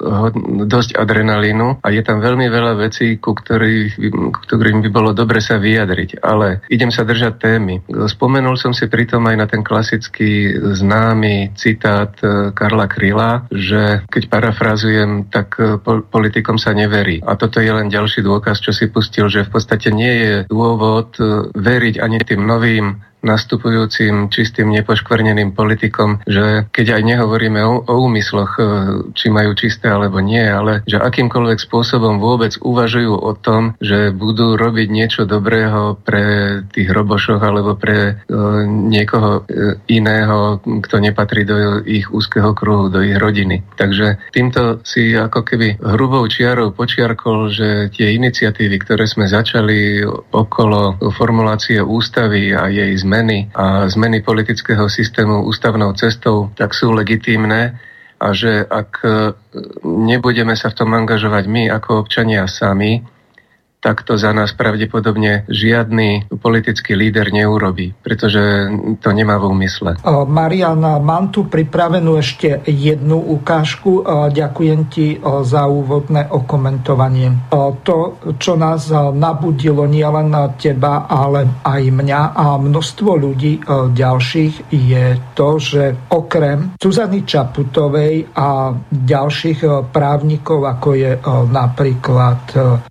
dosť 0.66 0.96
adrenalínu 0.98 1.84
a 1.84 1.88
je 1.92 2.02
tam 2.02 2.18
veľmi 2.18 2.46
veľa 2.50 2.72
vecí, 2.80 3.20
ku 3.20 3.36
ktorých, 3.36 4.00
ktorým 4.48 4.82
by 4.86 4.88
bolo 4.90 5.10
dobre 5.12 5.38
sa 5.38 5.60
vyjadriť. 5.60 6.22
Ale 6.24 6.64
idem 6.70 6.94
sa 6.94 7.02
držať 7.02 7.34
témy. 7.42 7.74
Spomenul 8.06 8.54
som 8.54 8.70
si 8.70 8.86
pritom 8.86 9.26
aj 9.26 9.36
na 9.36 9.46
ten 9.50 9.66
klasický 9.66 10.54
známy 10.54 11.52
citát 11.58 12.14
e, 12.22 12.54
Karla 12.54 12.86
Kryla, 12.86 13.50
že 13.50 14.06
keď 14.06 14.22
parafrazujem, 14.30 15.26
tak 15.26 15.58
e, 15.58 15.82
politikom 16.06 16.56
sa 16.56 16.70
neverí. 16.70 17.18
A 17.26 17.34
toto 17.34 17.58
je 17.58 17.74
len 17.74 17.90
ďalší 17.90 18.22
dôkaz, 18.22 18.62
čo 18.62 18.70
si 18.70 18.86
pustil, 18.86 19.26
že 19.26 19.42
v 19.42 19.50
podstate 19.50 19.90
nie 19.90 20.14
je 20.22 20.34
dôvod 20.46 21.18
e, 21.18 21.50
veriť 21.50 21.98
ani 21.98 22.22
tým 22.22 22.46
novým 22.46 23.09
nastupujúcim 23.22 24.32
čistým 24.32 24.72
nepoškvrneným 24.72 25.52
politikom, 25.52 26.24
že 26.24 26.68
keď 26.72 27.00
aj 27.00 27.02
nehovoríme 27.04 27.60
o, 27.64 27.84
o 27.84 27.94
úmysloch, 28.08 28.52
e, 28.56 28.62
či 29.12 29.28
majú 29.28 29.52
čisté 29.54 29.92
alebo 29.92 30.20
nie, 30.24 30.40
ale 30.40 30.80
že 30.88 31.00
akýmkoľvek 31.00 31.58
spôsobom 31.60 32.18
vôbec 32.18 32.56
uvažujú 32.60 33.12
o 33.12 33.32
tom, 33.36 33.76
že 33.78 34.12
budú 34.12 34.56
robiť 34.56 34.88
niečo 34.88 35.22
dobrého 35.28 36.00
pre 36.00 36.60
tých 36.72 36.88
robošoch 36.88 37.40
alebo 37.40 37.76
pre 37.76 37.98
e, 38.00 38.34
niekoho 38.66 39.44
e, 39.44 39.76
iného, 39.92 40.60
kto 40.64 40.96
nepatrí 40.98 41.44
do 41.44 41.84
ich 41.84 42.08
úzkeho 42.08 42.56
kruhu, 42.56 42.88
do 42.88 43.04
ich 43.04 43.16
rodiny. 43.16 43.62
Takže 43.76 44.32
týmto 44.32 44.80
si 44.82 45.12
ako 45.12 45.44
keby 45.44 45.80
hrubou 45.80 46.24
čiarou 46.26 46.72
počiarkol, 46.72 47.52
že 47.52 47.92
tie 47.92 48.16
iniciatívy, 48.16 48.76
ktoré 48.80 49.04
sme 49.04 49.28
začali 49.28 50.02
okolo 50.32 50.96
formulácie 51.12 51.82
ústavy 51.82 52.56
a 52.56 52.70
jej 52.70 52.92
zmeny, 52.96 53.09
zmeny 53.10 53.50
a 53.58 53.90
zmeny 53.90 54.22
politického 54.22 54.86
systému 54.86 55.42
ústavnou 55.42 55.90
cestou, 55.98 56.54
tak 56.54 56.78
sú 56.78 56.94
legitímne 56.94 57.74
a 58.22 58.26
že 58.30 58.62
ak 58.62 59.02
nebudeme 59.82 60.54
sa 60.54 60.70
v 60.70 60.78
tom 60.78 60.94
angažovať 60.94 61.44
my 61.50 61.74
ako 61.74 62.06
občania 62.06 62.46
sami, 62.46 63.02
tak 63.80 64.04
to 64.04 64.20
za 64.20 64.36
nás 64.36 64.52
pravdepodobne 64.52 65.48
žiadny 65.48 66.28
politický 66.36 66.92
líder 66.92 67.32
neurobí, 67.32 67.96
pretože 68.04 68.68
to 69.00 69.08
nemá 69.10 69.40
v 69.40 69.48
úmysle. 69.48 69.96
Mariana, 70.28 71.00
mám 71.00 71.32
tu 71.32 71.48
pripravenú 71.48 72.20
ešte 72.20 72.60
jednu 72.68 73.16
ukážku. 73.16 74.04
Ďakujem 74.30 74.80
ti 74.92 75.16
za 75.24 75.64
úvodné 75.64 76.28
okomentovanie. 76.28 77.50
To, 77.82 77.98
čo 78.36 78.52
nás 78.60 78.92
nabudilo 78.92 79.88
nielen 79.88 80.32
teba, 80.60 81.08
ale 81.08 81.64
aj 81.64 81.82
mňa 81.88 82.20
a 82.36 82.60
množstvo 82.60 83.10
ľudí 83.16 83.64
ďalších, 83.96 84.68
je 84.68 85.06
to, 85.32 85.56
že 85.56 86.12
okrem 86.12 86.76
Suzany 86.76 87.24
Čaputovej 87.24 88.28
a 88.36 88.76
ďalších 88.92 89.88
právnikov, 89.88 90.68
ako 90.68 90.88
je 90.92 91.12
napríklad 91.48 92.40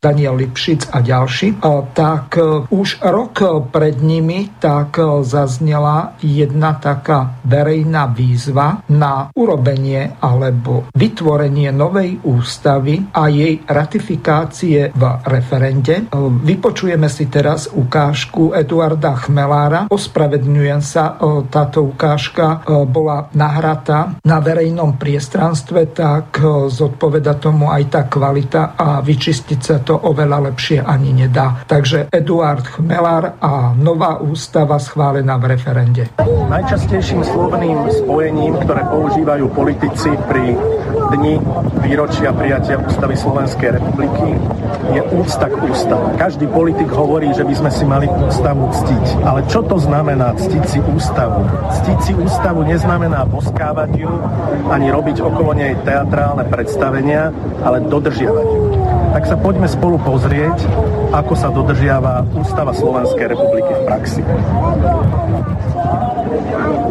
Daniel 0.02 0.34
Lipšic, 0.34 0.79
Lipšic 0.80 0.96
a 0.96 1.00
ďalší, 1.04 1.48
tak 1.92 2.40
e, 2.40 2.64
už 2.72 3.04
rok 3.04 3.68
pred 3.68 4.00
nimi 4.00 4.48
tak 4.64 4.96
e, 4.96 5.28
zaznela 5.28 6.16
jedna 6.24 6.80
taká 6.80 7.36
verejná 7.44 8.08
výzva 8.08 8.80
na 8.88 9.28
urobenie 9.36 10.16
alebo 10.24 10.88
vytvorenie 10.96 11.76
novej 11.76 12.24
ústavy 12.24 13.12
a 13.12 13.28
jej 13.28 13.60
ratifikácie 13.68 14.96
v 14.96 15.04
referende. 15.28 15.96
E, 16.00 16.04
vypočujeme 16.48 17.12
si 17.12 17.28
teraz 17.28 17.68
ukážku 17.68 18.56
Eduarda 18.56 19.20
Chmelára. 19.20 19.92
Ospravedňujem 19.92 20.80
sa, 20.80 21.20
táto 21.50 21.84
ukážka 21.84 22.64
bola 22.88 23.28
nahratá 23.36 24.16
na 24.24 24.40
verejnom 24.40 24.96
priestranstve, 24.96 25.92
tak 25.92 26.40
zodpoveda 26.70 27.36
tomu 27.36 27.68
aj 27.68 27.84
tá 27.90 28.02
kvalita 28.08 28.78
a 28.78 29.02
vyčistiť 29.04 29.60
sa 29.60 29.78
to 29.82 29.98
oveľa 29.98 30.52
lepšie 30.52 30.69
lepšie 30.70 30.86
ani 30.86 31.26
nedá. 31.26 31.66
Takže 31.66 32.14
Eduard 32.14 32.62
Chmelár 32.78 33.42
a 33.42 33.74
nová 33.74 34.22
ústava 34.22 34.78
schválená 34.78 35.42
v 35.42 35.58
referende. 35.58 36.06
Najčastejším 36.22 37.26
slovným 37.26 37.90
spojením, 38.06 38.54
ktoré 38.62 38.86
používajú 38.86 39.50
politici 39.50 40.14
pri 40.30 40.54
dni 41.18 41.42
výročia 41.82 42.30
prijatia 42.38 42.78
ústavy 42.78 43.18
Slovenskej 43.18 43.82
republiky 43.82 44.38
je 44.94 45.02
úcta 45.10 45.50
k 45.50 45.58
ústavu. 45.58 46.06
Každý 46.22 46.46
politik 46.54 46.90
hovorí, 46.94 47.34
že 47.34 47.42
by 47.42 47.54
sme 47.58 47.72
si 47.74 47.84
mali 47.90 48.06
ústavu 48.06 48.70
ctiť. 48.70 49.26
Ale 49.26 49.42
čo 49.50 49.66
to 49.66 49.82
znamená 49.82 50.38
ctiť 50.38 50.64
si 50.70 50.80
ústavu? 50.86 51.50
Ctiť 51.82 51.98
si 52.06 52.14
ústavu 52.14 52.62
neznamená 52.62 53.26
poskávať 53.26 54.06
ju, 54.06 54.12
ani 54.70 54.94
robiť 54.94 55.18
okolo 55.18 55.58
nej 55.58 55.74
teatrálne 55.82 56.46
predstavenia, 56.46 57.34
ale 57.66 57.82
dodržiavať 57.90 58.48
ju 58.54 58.90
tak 59.10 59.26
sa 59.26 59.36
poďme 59.36 59.66
spolu 59.66 59.98
pozrieť, 60.06 60.59
ako 61.14 61.34
sa 61.36 61.50
dodržiava 61.50 62.26
Ústava 62.38 62.72
Slovenskej 62.76 63.34
republiky 63.34 63.72
v 63.74 63.82
praxi. 63.86 64.22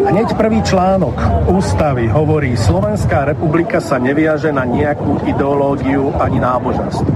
Hneď 0.09 0.35
prvý 0.41 0.65
článok 0.65 1.15
ústavy 1.53 2.09
hovorí, 2.09 2.57
Slovenská 2.57 3.29
republika 3.29 3.77
sa 3.79 4.01
neviaže 4.01 4.49
na 4.51 4.65
nejakú 4.65 5.21
ideológiu 5.29 6.11
ani 6.17 6.41
náboženstvo. 6.41 7.13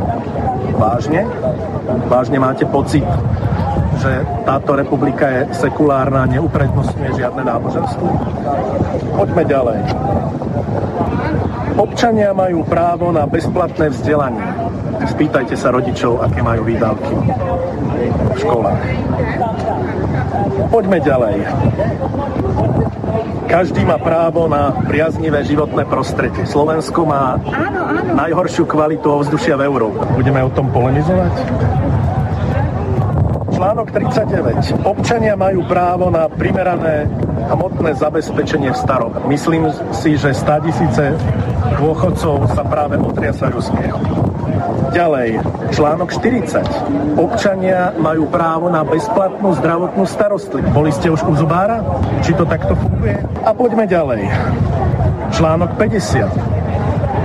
Vážne? 0.76 1.24
Vážne 2.12 2.36
máte 2.36 2.68
pocit, 2.68 3.06
že 4.02 4.12
táto 4.44 4.76
republika 4.76 5.24
je 5.30 5.42
sekulárna, 5.56 6.28
neuprednostňuje 6.28 7.10
žiadne 7.16 7.42
náboženstvo? 7.48 8.06
Poďme 9.16 9.42
ďalej. 9.46 9.78
Občania 11.76 12.36
majú 12.36 12.64
právo 12.68 13.08
na 13.12 13.24
bezplatné 13.24 13.92
vzdelanie. 13.92 14.44
Spýtajte 15.08 15.56
sa 15.56 15.72
rodičov, 15.72 16.20
aké 16.20 16.44
majú 16.44 16.68
výdavky 16.68 17.14
v 18.32 18.36
školách. 18.38 18.82
Poďme 20.68 20.98
ďalej. 21.00 21.36
Každý 23.52 23.84
má 23.84 24.00
právo 24.00 24.48
na 24.48 24.72
priaznivé 24.88 25.44
životné 25.44 25.84
prostredie. 25.84 26.48
Slovensko 26.48 27.04
má 27.04 27.36
najhoršiu 28.16 28.64
kvalitu 28.64 29.04
ovzdušia 29.12 29.60
v 29.60 29.68
Európe. 29.68 30.00
Budeme 30.16 30.40
o 30.40 30.48
tom 30.48 30.72
polemizovať? 30.72 31.34
Článok 33.62 33.94
39. 33.94 34.82
Občania 34.82 35.38
majú 35.38 35.62
právo 35.62 36.10
na 36.10 36.26
primerané 36.26 37.06
hmotné 37.46 37.94
zabezpečenie 37.94 38.74
v 38.74 38.74
starom. 38.74 39.14
Myslím 39.30 39.70
si, 39.94 40.18
že 40.18 40.34
100 40.34 40.66
tisíce 40.66 41.14
dôchodcov 41.78 42.58
sa 42.58 42.66
práve 42.66 42.98
otriasajú 42.98 43.62
z. 43.62 43.70
Ďalej, 44.90 45.46
článok 45.78 46.10
40. 46.10 46.58
Občania 47.14 47.94
majú 48.02 48.26
právo 48.26 48.66
na 48.66 48.82
bezplatnú 48.82 49.54
zdravotnú 49.54 50.10
starostlivosť. 50.10 50.74
Boli 50.74 50.90
ste 50.90 51.14
už 51.14 51.22
u 51.22 51.38
zubára? 51.38 51.86
Či 52.26 52.34
to 52.34 52.42
takto 52.42 52.74
funguje? 52.74 53.14
A 53.46 53.54
poďme 53.54 53.86
ďalej. 53.86 54.26
Článok 55.38 55.78
50. 55.78 56.51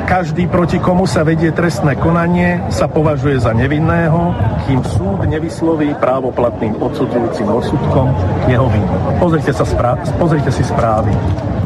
Každý, 0.07 0.47
proti 0.47 0.79
komu 0.79 1.03
sa 1.03 1.27
vedie 1.27 1.51
trestné 1.51 1.99
konanie, 1.99 2.63
sa 2.71 2.87
považuje 2.87 3.43
za 3.43 3.51
nevinného, 3.51 4.31
kým 4.63 4.79
súd 4.79 5.27
nevysloví 5.27 5.99
právoplatným 5.99 6.79
odsudzujúcim 6.79 7.43
rozsudkom 7.43 8.15
jeho 8.47 8.71
vinu. 8.71 8.87
Pozrite, 9.19 9.51
sa 9.51 9.67
správ- 9.67 9.99
pozrite 10.15 10.47
si 10.47 10.63
správy. 10.63 11.11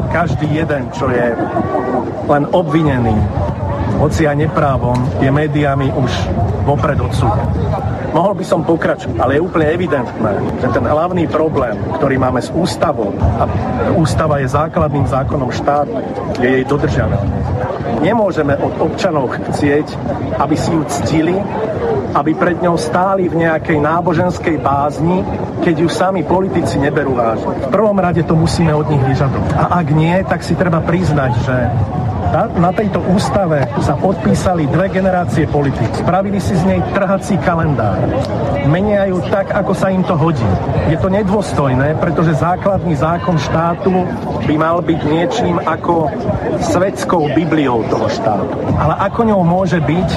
Každý 0.10 0.50
jeden, 0.58 0.90
čo 0.90 1.14
je 1.14 1.38
len 2.26 2.44
obvinený 2.50 3.14
hoci 4.02 4.26
aj 4.26 4.34
neprávom, 4.34 4.98
je 5.22 5.30
médiami 5.30 5.94
už 5.94 6.10
vopred 6.66 6.98
odsúdený. 6.98 7.46
Mohol 8.12 8.42
by 8.42 8.46
som 8.50 8.66
pokračovať, 8.66 9.22
ale 9.22 9.38
je 9.38 9.46
úplne 9.46 9.70
evidentné, 9.70 10.32
že 10.60 10.68
ten 10.74 10.82
hlavný 10.82 11.30
problém, 11.30 11.78
ktorý 12.02 12.18
máme 12.18 12.42
s 12.42 12.50
ústavou, 12.50 13.14
a 13.38 13.46
ústava 13.94 14.42
je 14.42 14.50
základným 14.50 15.06
zákonom 15.06 15.54
štátu, 15.54 16.02
je 16.42 16.50
jej 16.50 16.66
dodržané. 16.66 17.22
Nemôžeme 18.01 18.58
od 18.58 18.74
občanov 18.81 19.29
chcieť, 19.38 19.88
aby 20.41 20.55
si 20.58 20.74
ju 20.74 20.81
ctili, 20.89 21.38
aby 22.17 22.34
pred 22.34 22.58
ňou 22.58 22.74
stáli 22.74 23.29
v 23.29 23.46
nejakej 23.46 23.77
náboženskej 23.77 24.58
bázni, 24.58 25.22
keď 25.62 25.75
ju 25.86 25.89
sami 25.89 26.25
politici 26.25 26.81
neberú 26.81 27.13
vážne. 27.13 27.53
V 27.62 27.70
prvom 27.70 27.96
rade 28.01 28.25
to 28.25 28.34
musíme 28.34 28.74
od 28.74 28.89
nich 28.89 29.05
vyžadovať. 29.05 29.53
A 29.53 29.86
ak 29.86 29.88
nie, 29.93 30.17
tak 30.25 30.41
si 30.41 30.58
treba 30.58 30.81
priznať, 30.81 31.31
že 31.46 31.55
Na 32.32 32.72
tejto 32.72 33.04
ústave 33.12 33.68
sa 33.84 34.00
podpísali 34.00 34.64
dve 34.72 34.88
generácie 34.88 35.44
politik. 35.52 35.92
Spravili 36.00 36.40
si 36.40 36.56
z 36.56 36.64
nej 36.64 36.80
trhací 36.96 37.36
kalendár. 37.44 38.00
Menia 38.72 39.04
ju 39.12 39.20
tak, 39.28 39.52
ako 39.52 39.76
sa 39.76 39.92
im 39.92 40.00
to 40.00 40.16
hodí. 40.16 40.48
Je 40.88 40.96
to 40.96 41.12
nedôstojné, 41.12 42.00
pretože 42.00 42.40
základný 42.40 42.96
zákon 42.96 43.36
štátu 43.36 44.08
by 44.48 44.56
mal 44.56 44.80
byť 44.80 45.00
niečím 45.12 45.60
ako 45.60 46.08
svetskou 46.72 47.36
bibliou 47.36 47.84
toho 47.92 48.08
štátu. 48.08 48.56
Ale 48.80 48.96
ako 49.12 49.22
ňou 49.28 49.42
môže 49.44 49.84
byť, 49.84 50.10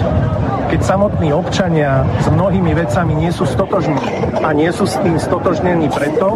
keď 0.75 0.91
samotní 0.91 1.31
občania 1.31 2.03
s 2.19 2.27
mnohými 2.35 2.75
vecami 2.75 3.15
nie 3.15 3.31
sú 3.31 3.47
stotožní 3.47 3.95
a 4.43 4.51
nie 4.51 4.67
sú 4.75 4.91
s 4.91 4.99
tým 4.99 5.23
stotožnení 5.23 5.87
preto, 5.87 6.35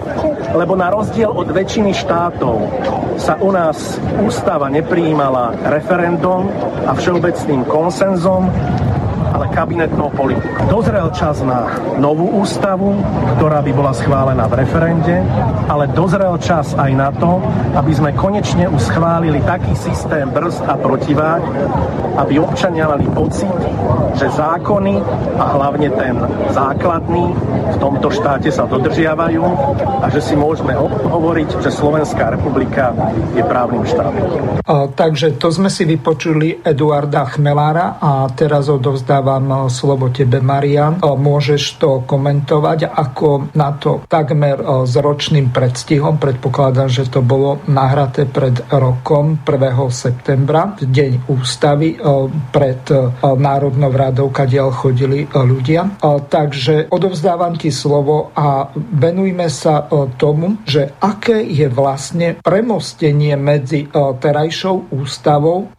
lebo 0.55 0.79
na 0.79 0.95
rozdiel 0.95 1.35
od 1.35 1.51
väčšiny 1.51 1.91
štátov 1.91 2.55
sa 3.19 3.35
u 3.43 3.51
nás 3.51 3.99
ústava 4.23 4.71
neprijímala 4.71 5.59
referendum 5.67 6.47
a 6.87 6.95
všeobecným 6.95 7.67
konsenzom, 7.67 8.47
kabinetnou 9.59 10.15
politikou. 10.15 10.71
Dozrel 10.71 11.11
čas 11.11 11.43
na 11.43 11.67
novú 11.99 12.31
ústavu, 12.39 12.95
ktorá 13.35 13.59
by 13.59 13.73
bola 13.75 13.91
schválená 13.91 14.47
v 14.47 14.63
referende, 14.63 15.19
ale 15.67 15.91
dozrel 15.91 16.39
čas 16.39 16.79
aj 16.79 16.91
na 16.95 17.11
to, 17.11 17.43
aby 17.75 17.91
sme 17.91 18.15
konečne 18.15 18.71
už 18.71 18.95
schválili 18.95 19.43
taký 19.43 19.75
systém 19.75 20.31
brzd 20.31 20.63
a 20.63 20.79
protiváh, 20.79 21.43
aby 22.23 22.39
občania 22.39 22.87
mali 22.87 23.11
pocit, 23.11 23.51
že 24.15 24.31
zákony 24.31 25.03
a 25.39 25.45
hlavne 25.59 25.91
ten 25.99 26.15
základný 26.55 27.35
v 27.69 27.77
tomto 27.83 28.15
štáte 28.15 28.51
sa 28.55 28.67
dodržiavajú 28.67 29.43
a 30.03 30.07
že 30.11 30.23
si 30.23 30.35
môžeme 30.39 30.75
hovoriť, 31.11 31.63
že 31.63 31.71
Slovenská 31.75 32.35
republika 32.35 32.95
je 33.35 33.43
právnym 33.43 33.83
štátom. 33.83 34.27
takže 34.95 35.39
to 35.39 35.51
sme 35.51 35.71
si 35.71 35.83
vypočuli 35.83 36.63
Eduarda 36.63 37.27
Chmelára 37.27 37.99
a 37.99 38.27
teraz 38.35 38.71
odovzdá 38.71 39.23
dávam 39.49 39.67
eh, 39.67 39.73
slovo 39.73 40.07
tebe, 40.13 40.45
Marian. 40.45 41.01
Môžeš 41.01 41.81
to 41.81 42.05
komentovať, 42.05 42.93
ako 42.93 43.49
na 43.57 43.73
to 43.81 44.05
takmer 44.07 44.61
s 44.85 44.95
ročným 44.99 45.51
predstihom, 45.51 46.21
predpokladám, 46.21 46.91
že 46.93 47.09
to 47.09 47.25
bolo 47.25 47.65
nahraté 47.71 48.29
pred 48.29 48.61
rokom 48.69 49.41
1. 49.41 49.73
septembra, 49.89 50.77
deň 50.77 51.31
ústavy, 51.31 51.97
pred 52.53 52.83
Národnou 53.23 53.93
radou, 53.93 54.29
kadiaľ 54.29 54.69
chodili 54.75 55.25
ľudia. 55.31 56.01
Takže 56.29 56.91
odovzdávam 56.93 57.57
ti 57.57 57.73
slovo 57.73 58.35
a 58.35 58.69
venujme 58.75 59.47
sa 59.49 59.87
tomu, 60.19 60.61
že 60.67 60.99
aké 60.99 61.41
je 61.47 61.67
vlastne 61.71 62.39
premostenie 62.43 63.39
medzi 63.39 63.89
terajšou 63.95 64.93
ústavou, 64.93 65.71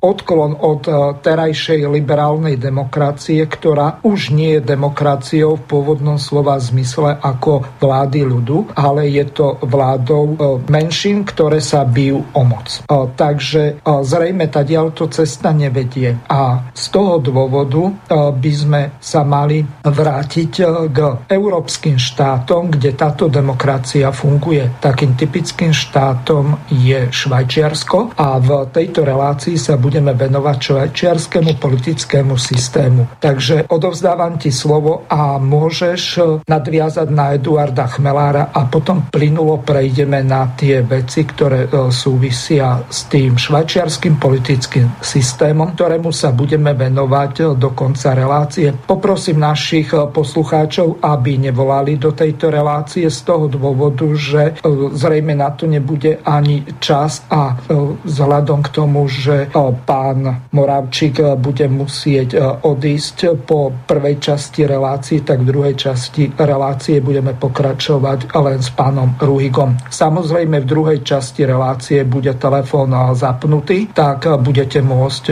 odklon 0.00 0.52
od 0.58 0.82
terajšej 1.20 1.80
liberálnej 1.90 2.56
demokracie 2.56 3.01
demokracie, 3.02 3.42
ktorá 3.50 3.98
už 4.06 4.30
nie 4.30 4.54
je 4.54 4.62
demokraciou 4.62 5.58
v 5.58 5.66
pôvodnom 5.66 6.22
slova 6.22 6.54
zmysle 6.62 7.18
ako 7.18 7.66
vlády 7.82 8.22
ľudu, 8.22 8.70
ale 8.78 9.10
je 9.10 9.26
to 9.26 9.58
vládou 9.58 10.24
e, 10.30 10.36
menšín, 10.70 11.26
ktoré 11.26 11.58
sa 11.58 11.82
bijú 11.82 12.22
o 12.30 12.42
moc. 12.46 12.78
E, 12.78 12.86
takže 13.18 13.62
e, 13.74 13.90
zrejme 14.06 14.46
tá 14.46 14.62
to 14.94 15.10
cesta 15.10 15.50
nevedie. 15.50 16.14
A 16.30 16.70
z 16.70 16.84
toho 16.94 17.18
dôvodu 17.18 17.90
by 18.38 18.52
sme 18.54 18.82
sa 19.02 19.26
mali 19.26 19.66
vrátiť 19.82 20.52
k 20.94 20.98
európskym 21.26 21.98
štátom, 21.98 22.70
kde 22.78 22.94
táto 22.94 23.26
demokracia 23.26 24.14
funguje. 24.14 24.78
Takým 24.78 25.18
typickým 25.18 25.74
štátom 25.74 26.70
je 26.70 27.10
Švajčiarsko 27.10 28.14
a 28.14 28.38
v 28.38 28.70
tejto 28.70 29.02
relácii 29.02 29.58
sa 29.58 29.74
budeme 29.74 30.14
venovať 30.14 30.56
švajčiarskému 30.62 31.58
politickému 31.58 32.38
systému 32.38 32.81
systému. 32.82 33.06
Takže 33.22 33.56
odovzdávam 33.70 34.38
ti 34.38 34.50
slovo 34.50 35.06
a 35.06 35.38
môžeš 35.38 36.02
e, 36.18 36.20
nadviazať 36.42 37.08
na 37.14 37.38
Eduarda 37.38 37.86
Chmelára 37.86 38.50
a 38.50 38.66
potom 38.66 39.06
plynulo 39.06 39.62
prejdeme 39.62 40.26
na 40.26 40.50
tie 40.58 40.82
veci, 40.82 41.22
ktoré 41.22 41.70
e, 41.70 41.94
súvisia 41.94 42.82
s 42.90 43.06
tým 43.06 43.38
švajčiarským 43.38 44.18
politickým 44.18 44.98
systémom, 44.98 45.78
ktorému 45.78 46.10
sa 46.10 46.34
budeme 46.34 46.74
venovať 46.74 47.32
e, 47.38 47.42
do 47.54 47.70
konca 47.70 48.18
relácie. 48.18 48.74
Poprosím 48.74 49.38
našich 49.38 49.94
poslucháčov, 49.94 50.98
aby 51.06 51.38
nevolali 51.38 51.94
do 51.94 52.10
tejto 52.10 52.50
relácie 52.50 53.06
z 53.06 53.20
toho 53.22 53.46
dôvodu, 53.46 54.08
že 54.18 54.58
zrejme 54.92 55.38
na 55.38 55.54
to 55.54 55.70
nebude 55.70 56.18
ani 56.26 56.64
čas 56.82 57.22
a 57.30 57.54
vzhľadom 58.02 58.60
k 58.64 58.68
tomu, 58.72 59.06
že 59.06 59.52
pán 59.84 60.48
Moravčík 60.52 61.20
bude 61.38 61.66
musieť 61.68 62.58
odísť 62.72 63.44
po 63.44 63.68
prvej 63.84 64.16
časti 64.16 64.64
relácie, 64.64 65.20
tak 65.20 65.44
v 65.44 65.52
druhej 65.52 65.74
časti 65.76 66.32
relácie 66.32 67.04
budeme 67.04 67.36
pokračovať 67.36 68.32
len 68.32 68.60
s 68.64 68.72
pánom 68.72 69.12
Ruhigom. 69.20 69.76
Samozrejme 69.92 70.64
v 70.64 70.66
druhej 70.66 71.04
časti 71.04 71.44
relácie 71.44 72.02
bude 72.08 72.32
telefón 72.40 72.96
zapnutý, 73.12 73.92
tak 73.92 74.24
budete 74.40 74.80
môcť 74.80 75.24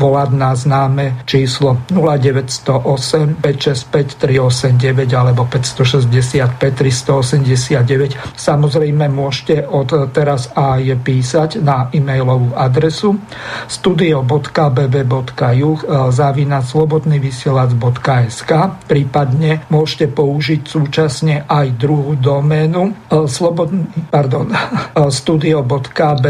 volať 0.00 0.30
na 0.32 0.56
známe 0.56 1.22
číslo 1.28 1.76
0908 1.92 3.44
565 3.44 4.16
389 4.16 5.12
alebo 5.12 5.44
565 5.44 6.56
389. 6.56 8.16
Samozrejme 8.34 9.12
môžete 9.12 9.68
od 9.68 9.92
teraz 10.10 10.48
aj 10.56 11.04
písať 11.04 11.60
na 11.60 11.92
e-mailovú 11.92 12.56
adresu 12.56 13.18
studio.bb.juh 13.68 14.48
zavínať 16.10 16.64
slobodnyvysielac.sk 16.86 18.52
prípadne 18.86 19.66
môžete 19.66 20.06
použiť 20.14 20.62
súčasne 20.62 21.42
aj 21.50 21.74
druhú 21.74 22.14
doménu 22.14 22.94
e, 22.94 23.26
slobodný, 23.26 23.90
pardon, 24.06 24.46
e, 24.54 24.56
studio.bb.juh 25.10 26.28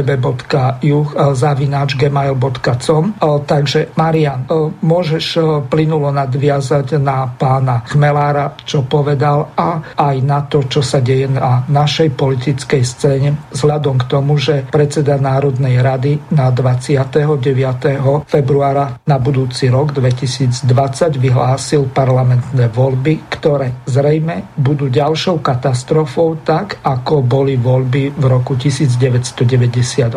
e, 0.80 1.16
zavináč 1.36 2.00
gmail.com 2.00 3.20
takže 3.44 3.92
Marian, 4.00 4.48
môžeš 4.80 5.36
plynulo 5.68 6.08
nadviazať 6.08 6.96
na 6.96 7.28
pána 7.28 7.84
Chmelára, 7.84 8.56
čo 8.64 8.88
povedal 8.88 9.52
a 9.52 9.92
aj 9.92 10.16
na 10.24 10.40
to, 10.48 10.64
čo 10.64 10.80
sa 10.80 11.04
deje 11.04 11.28
na 11.28 11.68
našej 11.68 12.16
politickej 12.16 12.82
scéne 12.86 13.36
vzhľadom 13.52 14.00
k 14.00 14.08
tomu, 14.08 14.40
že 14.40 14.64
predseda 14.72 15.20
Národnej 15.20 15.84
rady 15.84 16.32
na 16.32 16.48
29. 16.48 18.24
februára 18.24 18.96
na 19.04 19.20
budúci 19.20 19.66
rok 19.68 19.92
2000 19.92 20.45
2020 20.46 21.18
vyhlásil 21.18 21.90
parlamentné 21.90 22.70
voľby, 22.70 23.26
ktoré 23.28 23.74
zrejme 23.90 24.54
budú 24.54 24.86
ďalšou 24.86 25.42
katastrofou, 25.42 26.38
tak 26.40 26.78
ako 26.86 27.26
boli 27.26 27.58
voľby 27.58 28.14
v 28.14 28.24
roku 28.24 28.54
1998, 28.54 30.14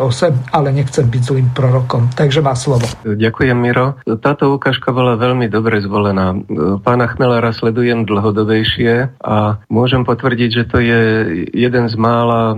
ale 0.54 0.68
nechcem 0.70 1.06
byť 1.06 1.22
zlým 1.22 1.48
prorokom. 1.50 2.08
Takže 2.14 2.40
má 2.40 2.54
slovo. 2.54 2.86
Ďakujem, 3.02 3.58
Miro. 3.58 3.98
Táto 4.22 4.54
ukážka 4.54 4.94
bola 4.94 5.18
veľmi 5.18 5.50
dobre 5.50 5.82
zvolená. 5.82 6.34
Pána 6.80 7.10
Chmelára 7.10 7.50
sledujem 7.50 8.06
dlhodobejšie 8.06 9.18
a 9.18 9.60
môžem 9.66 10.06
potvrdiť, 10.06 10.50
že 10.50 10.64
to 10.70 10.78
je 10.78 11.00
jeden 11.50 11.84
z 11.90 11.94
mála, 11.98 12.54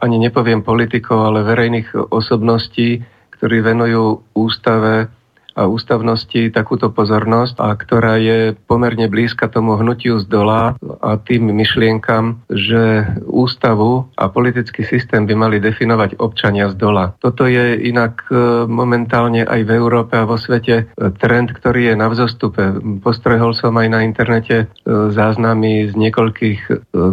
ani 0.00 0.16
nepoviem 0.16 0.64
politikov, 0.64 1.28
ale 1.28 1.44
verejných 1.44 2.08
osobností, 2.08 3.04
ktorí 3.34 3.60
venujú 3.60 4.24
ústave 4.32 5.12
a 5.54 5.70
ústavnosti 5.70 6.50
takúto 6.50 6.90
pozornosť 6.90 7.62
a 7.62 7.70
ktorá 7.78 8.18
je 8.18 8.58
pomerne 8.66 9.06
blízka 9.06 9.46
tomu 9.46 9.78
hnutiu 9.78 10.18
z 10.18 10.26
dola 10.26 10.74
a 10.98 11.10
tým 11.16 11.54
myšlienkam, 11.54 12.42
že 12.50 13.06
ústavu 13.30 14.10
a 14.18 14.26
politický 14.26 14.82
systém 14.82 15.24
by 15.30 15.34
mali 15.38 15.56
definovať 15.62 16.18
občania 16.18 16.66
z 16.70 16.74
dola. 16.74 17.14
Toto 17.22 17.46
je 17.46 17.78
inak 17.86 18.26
e, 18.28 18.66
momentálne 18.66 19.46
aj 19.46 19.60
v 19.62 19.70
Európe 19.78 20.18
a 20.18 20.26
vo 20.26 20.34
svete 20.34 20.74
e, 20.74 20.84
trend, 21.22 21.54
ktorý 21.54 21.92
je 21.92 21.94
na 21.94 22.10
vzostupe. 22.10 22.82
Postrehol 22.98 23.54
som 23.54 23.78
aj 23.78 23.88
na 23.94 24.02
internete 24.02 24.66
e, 24.66 24.66
záznamy 25.14 25.86
z 25.88 25.92
niekoľkých 25.94 26.60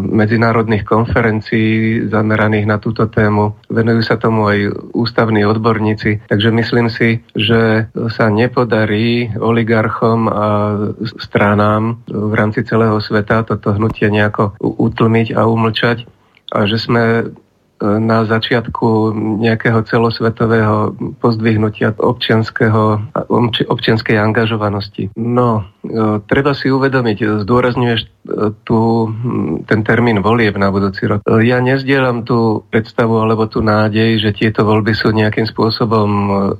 medzinárodných 0.09 0.87
konferencií 0.87 2.07
zameraných 2.09 2.65
na 2.65 2.77
túto 2.81 3.05
tému. 3.05 3.53
Venujú 3.69 4.01
sa 4.01 4.17
tomu 4.17 4.49
aj 4.49 4.59
ústavní 4.95 5.45
odborníci, 5.45 6.25
takže 6.25 6.49
myslím 6.49 6.87
si, 6.89 7.21
že 7.37 7.91
sa 8.09 8.30
nepodarí 8.31 9.35
oligarchom 9.37 10.29
a 10.31 10.47
stranám 11.19 11.99
v 12.07 12.33
rámci 12.33 12.63
celého 12.63 13.01
sveta 13.03 13.43
toto 13.43 13.75
hnutie 13.75 14.09
nejako 14.09 14.55
utlmiť 14.59 15.35
a 15.35 15.45
umlčať 15.45 16.07
a 16.51 16.67
že 16.67 16.75
sme 16.79 17.23
e, 17.23 17.25
na 17.81 18.25
začiatku 18.27 19.13
nejakého 19.39 19.83
celosvetového 19.87 20.91
pozdvihnutia 21.23 21.95
občianskej 21.95 24.17
angažovanosti. 24.19 25.09
No, 25.15 25.63
treba 26.29 26.53
si 26.53 26.69
uvedomiť, 26.69 27.41
zdôrazňuješ 27.41 28.01
tu 28.69 28.79
ten 29.65 29.81
termín 29.81 30.21
volieb 30.21 30.53
na 30.53 30.69
budúci 30.69 31.09
rok. 31.09 31.25
Ja 31.41 31.57
nezdielam 31.57 32.21
tú 32.21 32.69
predstavu 32.69 33.17
alebo 33.17 33.49
tú 33.49 33.65
nádej, 33.65 34.21
že 34.21 34.29
tieto 34.29 34.61
voľby 34.61 34.93
sú 34.93 35.09
nejakým 35.09 35.49
spôsobom 35.49 36.09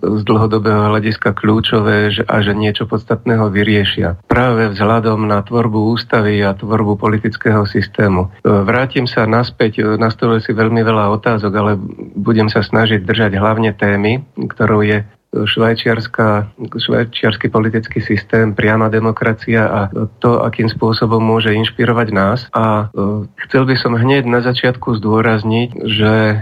z 0.01 0.21
dlhodobého 0.25 0.89
hľadiska 0.89 1.37
kľúčové 1.37 2.09
a 2.25 2.35
že 2.41 2.57
niečo 2.57 2.89
podstatného 2.89 3.53
vyriešia. 3.53 4.17
Práve 4.25 4.73
vzhľadom 4.73 5.29
na 5.29 5.45
tvorbu 5.45 5.93
ústavy 5.93 6.41
a 6.41 6.57
tvorbu 6.57 6.97
politického 6.97 7.61
systému. 7.69 8.33
Vrátim 8.41 9.05
sa 9.05 9.29
naspäť, 9.29 9.85
nastolil 10.01 10.41
si 10.41 10.57
veľmi 10.57 10.81
veľa 10.81 11.13
otázok, 11.13 11.51
ale 11.53 11.77
budem 12.17 12.49
sa 12.49 12.65
snažiť 12.65 13.05
držať 13.05 13.37
hlavne 13.37 13.69
témy, 13.77 14.25
ktorou 14.49 14.81
je 14.81 15.05
švajčiarsky 15.31 17.47
politický 17.47 18.03
systém, 18.03 18.51
priama 18.51 18.91
demokracia 18.91 19.63
a 19.63 19.87
to, 20.19 20.43
akým 20.43 20.67
spôsobom 20.67 21.23
môže 21.23 21.55
inšpirovať 21.55 22.07
nás. 22.11 22.51
A 22.51 22.91
e, 22.91 23.31
chcel 23.47 23.63
by 23.63 23.75
som 23.79 23.95
hneď 23.95 24.27
na 24.27 24.43
začiatku 24.43 24.91
zdôrazniť, 24.99 25.87
že 25.87 26.11
e, 26.11 26.35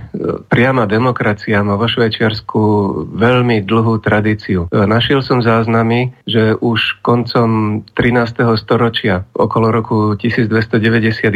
priama 0.50 0.90
demokracia 0.90 1.62
má 1.62 1.78
vo 1.78 1.86
Švajčiarsku 1.86 2.62
veľmi 3.14 3.62
dlhú 3.62 4.02
tradíciu. 4.02 4.66
E, 4.74 4.82
našiel 4.90 5.22
som 5.22 5.46
záznamy, 5.46 6.18
že 6.26 6.58
už 6.58 7.06
koncom 7.06 7.86
13. 7.94 8.42
storočia, 8.58 9.30
okolo 9.38 9.70
roku 9.70 10.18
1291, 10.18 11.30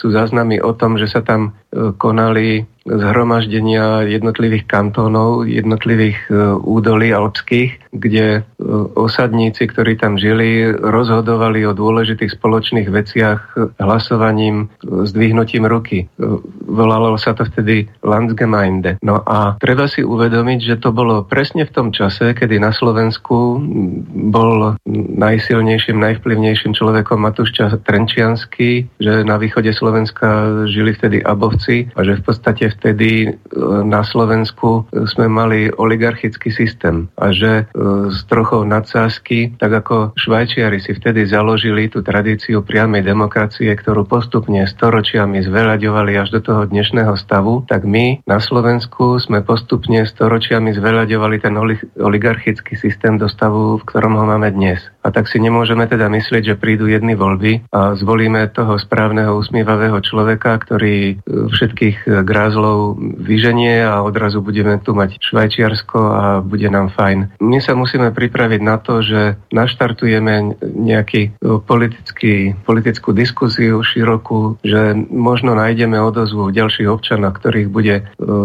sú 0.00 0.08
záznamy 0.08 0.64
o 0.64 0.72
tom, 0.72 0.96
že 0.96 1.12
sa 1.12 1.20
tam 1.20 1.52
konali 2.00 2.64
zhromaždenia 2.88 4.08
jednotlivých 4.08 4.64
kantónov, 4.64 5.44
jednotlivých 5.44 6.18
e, 6.28 6.56
údolí 6.56 7.12
alpských, 7.12 7.92
kde 7.92 8.40
e, 8.40 8.42
osadníci, 8.96 9.68
ktorí 9.68 10.00
tam 10.00 10.16
žili, 10.16 10.72
rozhodovali 10.72 11.68
o 11.68 11.76
dôležitých 11.76 12.40
spoločných 12.40 12.88
veciach 12.88 13.40
hlasovaním, 13.76 14.72
e, 14.80 15.04
zdvihnutím 15.04 15.68
ruky. 15.68 16.08
Volalo 16.64 17.20
sa 17.20 17.36
to 17.36 17.44
vtedy 17.44 17.84
Landsgemeinde. 18.00 18.96
No 19.04 19.20
a 19.20 19.60
treba 19.60 19.84
si 19.84 20.00
uvedomiť, 20.00 20.58
že 20.64 20.76
to 20.80 20.96
bolo 20.96 21.28
presne 21.28 21.68
v 21.68 21.74
tom 21.74 21.88
čase, 21.92 22.32
kedy 22.32 22.56
na 22.56 22.72
Slovensku 22.72 23.60
bol 24.32 24.80
najsilnejším, 25.20 26.00
najvplyvnejším 26.00 26.72
človekom 26.72 27.20
Matúš 27.20 27.52
Trenčiansky, 27.60 28.88
že 28.96 29.26
na 29.26 29.36
východe 29.36 29.74
Slovenska 29.74 30.64
žili 30.70 30.96
vtedy 30.96 31.20
abovci 31.20 31.92
a 31.92 32.00
že 32.06 32.16
v 32.16 32.22
podstate 32.24 32.69
vtedy 32.70 33.10
e, 33.26 33.28
na 33.84 34.06
Slovensku 34.06 34.86
sme 35.10 35.26
mali 35.26 35.68
oligarchický 35.74 36.54
systém 36.54 37.10
a 37.18 37.34
že 37.34 37.66
e, 37.68 37.74
z 38.08 38.20
trochou 38.30 38.62
nadsázky, 38.62 39.58
tak 39.58 39.84
ako 39.84 40.14
Švajčiari 40.14 40.78
si 40.78 40.94
vtedy 40.94 41.26
založili 41.26 41.90
tú 41.90 42.00
tradíciu 42.06 42.62
priamej 42.62 43.02
demokracie, 43.02 43.74
ktorú 43.74 44.06
postupne 44.06 44.62
storočiami 44.64 45.42
zveľaďovali 45.42 46.12
až 46.14 46.38
do 46.38 46.40
toho 46.40 46.62
dnešného 46.70 47.18
stavu, 47.18 47.66
tak 47.66 47.82
my 47.82 48.22
na 48.24 48.38
Slovensku 48.38 49.18
sme 49.18 49.42
postupne 49.42 50.06
storočiami 50.06 50.70
zveľaďovali 50.72 51.36
ten 51.42 51.54
oligarchický 51.98 52.78
systém 52.78 53.18
do 53.18 53.26
stavu, 53.26 53.82
v 53.82 53.86
ktorom 53.86 54.14
ho 54.14 54.24
máme 54.24 54.54
dnes. 54.54 54.78
A 55.02 55.10
tak 55.10 55.26
si 55.26 55.42
nemôžeme 55.42 55.88
teda 55.90 56.06
myslieť, 56.12 56.54
že 56.54 56.60
prídu 56.60 56.86
jedny 56.86 57.18
voľby 57.18 57.72
a 57.72 57.98
zvolíme 57.98 58.46
toho 58.52 58.76
správneho 58.76 59.34
usmievavého 59.34 59.98
človeka, 60.04 60.60
ktorý 60.60 60.96
e, 61.00 61.14
všetkých 61.50 62.22
grázov 62.22 62.59
Kozlov 62.60 63.00
vyženie 63.00 63.80
a 63.80 64.04
odrazu 64.04 64.44
budeme 64.44 64.76
tu 64.84 64.92
mať 64.92 65.16
Švajčiarsko 65.16 65.96
a 65.96 66.24
bude 66.44 66.68
nám 66.68 66.92
fajn. 66.92 67.40
My 67.40 67.56
sa 67.64 67.72
musíme 67.72 68.12
pripraviť 68.12 68.60
na 68.60 68.76
to, 68.76 69.00
že 69.00 69.40
naštartujeme 69.48 70.60
nejaký 70.60 71.22
e, 71.24 71.56
politický, 71.64 72.52
politickú 72.68 73.16
diskusiu 73.16 73.80
širokú, 73.80 74.60
že 74.60 74.92
možno 75.08 75.56
nájdeme 75.56 75.96
odozvu 76.04 76.52
ďalších 76.52 76.84
občanoch, 76.84 77.40
ktorých 77.40 77.72
bude 77.72 77.96
e, 77.96 78.02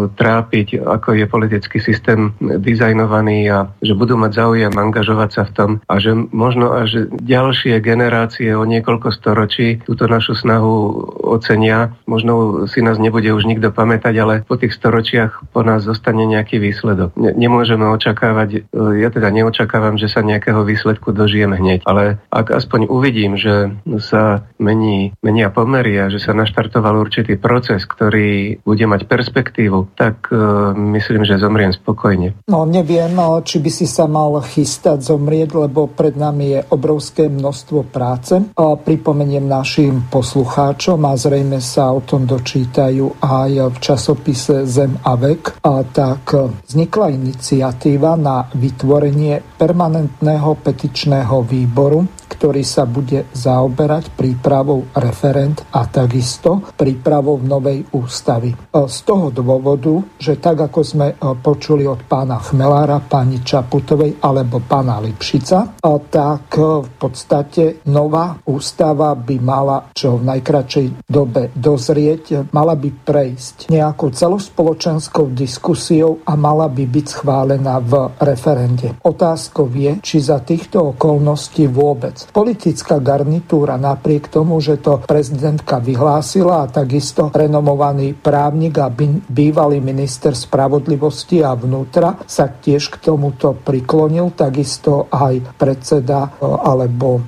trápiť, 0.08 0.80
ako 0.80 1.20
je 1.20 1.26
politický 1.28 1.78
systém 1.84 2.32
dizajnovaný 2.40 3.52
a 3.52 3.58
že 3.84 3.92
budú 3.92 4.16
mať 4.16 4.32
záujem 4.32 4.72
angažovať 4.72 5.30
sa 5.36 5.42
v 5.44 5.52
tom 5.52 5.70
a 5.92 6.00
že 6.00 6.16
možno 6.32 6.72
až 6.72 7.12
ďalšie 7.12 7.84
generácie 7.84 8.56
o 8.56 8.64
niekoľko 8.64 9.12
storočí 9.12 9.84
túto 9.84 10.08
našu 10.08 10.32
snahu 10.32 11.04
ocenia. 11.36 11.92
Možno 12.08 12.64
si 12.64 12.80
nás 12.80 12.96
nebude 12.96 13.28
už 13.28 13.44
nikto 13.44 13.68
pamätať 13.68 14.05
pamätať, 14.06 14.14
ale 14.22 14.34
po 14.46 14.54
tých 14.54 14.74
storočiach 14.74 15.50
po 15.50 15.66
nás 15.66 15.82
zostane 15.82 16.22
nejaký 16.26 16.62
výsledok. 16.62 17.18
Ne, 17.18 17.34
nemôžeme 17.34 17.82
očakávať, 17.90 18.48
e, 18.54 19.00
ja 19.02 19.10
teda 19.10 19.34
neočakávam, 19.34 19.98
že 19.98 20.06
sa 20.06 20.22
nejakého 20.22 20.62
výsledku 20.62 21.10
dožijem 21.10 21.50
hneď, 21.50 21.82
ale 21.82 22.22
ak 22.30 22.54
aspoň 22.54 22.86
uvidím, 22.86 23.34
že 23.34 23.74
sa 23.98 24.46
mení, 24.62 25.12
menia 25.22 25.50
pomery 25.50 25.98
a 25.98 26.06
že 26.06 26.22
sa 26.22 26.32
naštartoval 26.36 26.94
určitý 27.02 27.34
proces, 27.34 27.82
ktorý 27.82 28.62
bude 28.62 28.86
mať 28.86 29.10
perspektívu, 29.10 29.96
tak 29.98 30.30
uh, 30.30 30.72
myslím, 30.76 31.24
že 31.24 31.40
zomriem 31.40 31.72
spokojne. 31.72 32.36
No 32.46 32.68
neviem, 32.68 33.18
či 33.42 33.58
by 33.58 33.70
si 33.72 33.86
sa 33.88 34.04
mal 34.06 34.38
chystať 34.44 35.02
zomrieť, 35.02 35.56
lebo 35.56 35.88
pred 35.88 36.14
nami 36.14 36.58
je 36.58 36.60
obrovské 36.70 37.26
množstvo 37.26 37.88
práce. 37.88 38.36
A 38.36 38.76
pripomeniem 38.76 39.44
našim 39.46 40.04
poslucháčom 40.12 41.00
a 41.08 41.16
zrejme 41.16 41.58
sa 41.62 41.90
o 41.92 42.04
tom 42.04 42.28
dočítajú 42.28 43.22
aj 43.24 43.50
v 43.72 43.78
čase 43.80 43.95
časopise 43.96 44.68
Zem 44.68 44.92
a 45.08 45.16
vek, 45.16 45.64
a 45.64 45.80
tak 45.88 46.36
vznikla 46.68 47.16
iniciatíva 47.16 48.12
na 48.20 48.44
vytvorenie 48.52 49.40
permanentného 49.56 50.52
petičného 50.60 51.40
výboru 51.40 52.04
ktorý 52.28 52.62
sa 52.66 52.84
bude 52.84 53.30
zaoberať 53.32 54.12
prípravou 54.12 54.90
referent 54.98 55.62
a 55.72 55.86
takisto 55.86 56.60
prípravou 56.74 57.40
novej 57.40 57.86
ústavy. 57.94 58.52
E, 58.52 58.56
z 58.86 58.98
toho 59.06 59.30
dôvodu, 59.30 60.02
že 60.18 60.36
tak 60.36 60.68
ako 60.68 60.80
sme 60.82 61.06
e, 61.12 61.14
počuli 61.38 61.86
od 61.86 62.04
pána 62.04 62.42
Chmelára, 62.42 63.00
pani 63.00 63.40
Čaputovej 63.40 64.20
alebo 64.20 64.60
pána 64.60 64.98
Lipšica, 65.00 65.58
e, 65.62 65.68
tak 66.10 66.58
v 66.60 66.90
podstate 66.98 67.86
nová 67.88 68.36
ústava 68.50 69.14
by 69.14 69.36
mala 69.40 69.78
čo 69.94 70.20
v 70.20 70.26
najkračej 70.28 70.86
dobe 71.06 71.54
dozrieť, 71.54 72.52
mala 72.52 72.74
by 72.76 72.90
prejsť 72.92 73.72
nejakou 73.72 74.12
celospoločenskou 74.12 75.32
diskusiou 75.32 76.20
a 76.26 76.34
mala 76.34 76.66
by 76.68 76.84
byť 76.84 77.06
schválená 77.06 77.78
v 77.80 78.12
referende. 78.20 78.96
Otázkou 79.04 79.68
je, 79.72 80.00
či 80.02 80.18
za 80.20 80.42
týchto 80.42 80.96
okolností 80.96 81.68
vôbec 81.70 82.15
Politická 82.32 82.96
garnitúra 83.02 83.76
napriek 83.76 84.32
tomu, 84.32 84.56
že 84.64 84.80
to 84.80 85.04
prezidentka 85.04 85.76
vyhlásila 85.82 86.64
a 86.64 86.70
takisto 86.70 87.28
renomovaný 87.34 88.16
právnik 88.16 88.80
a 88.80 88.88
bývalý 89.28 89.78
minister 89.84 90.32
spravodlivosti 90.32 91.44
a 91.44 91.52
vnútra 91.52 92.16
sa 92.24 92.48
tiež 92.48 92.96
k 92.96 93.12
tomuto 93.12 93.52
priklonil, 93.52 94.32
takisto 94.32 95.10
aj 95.12 95.58
predseda 95.58 96.30
e, 96.38 96.46
alebo 96.46 97.20
e, 97.20 97.22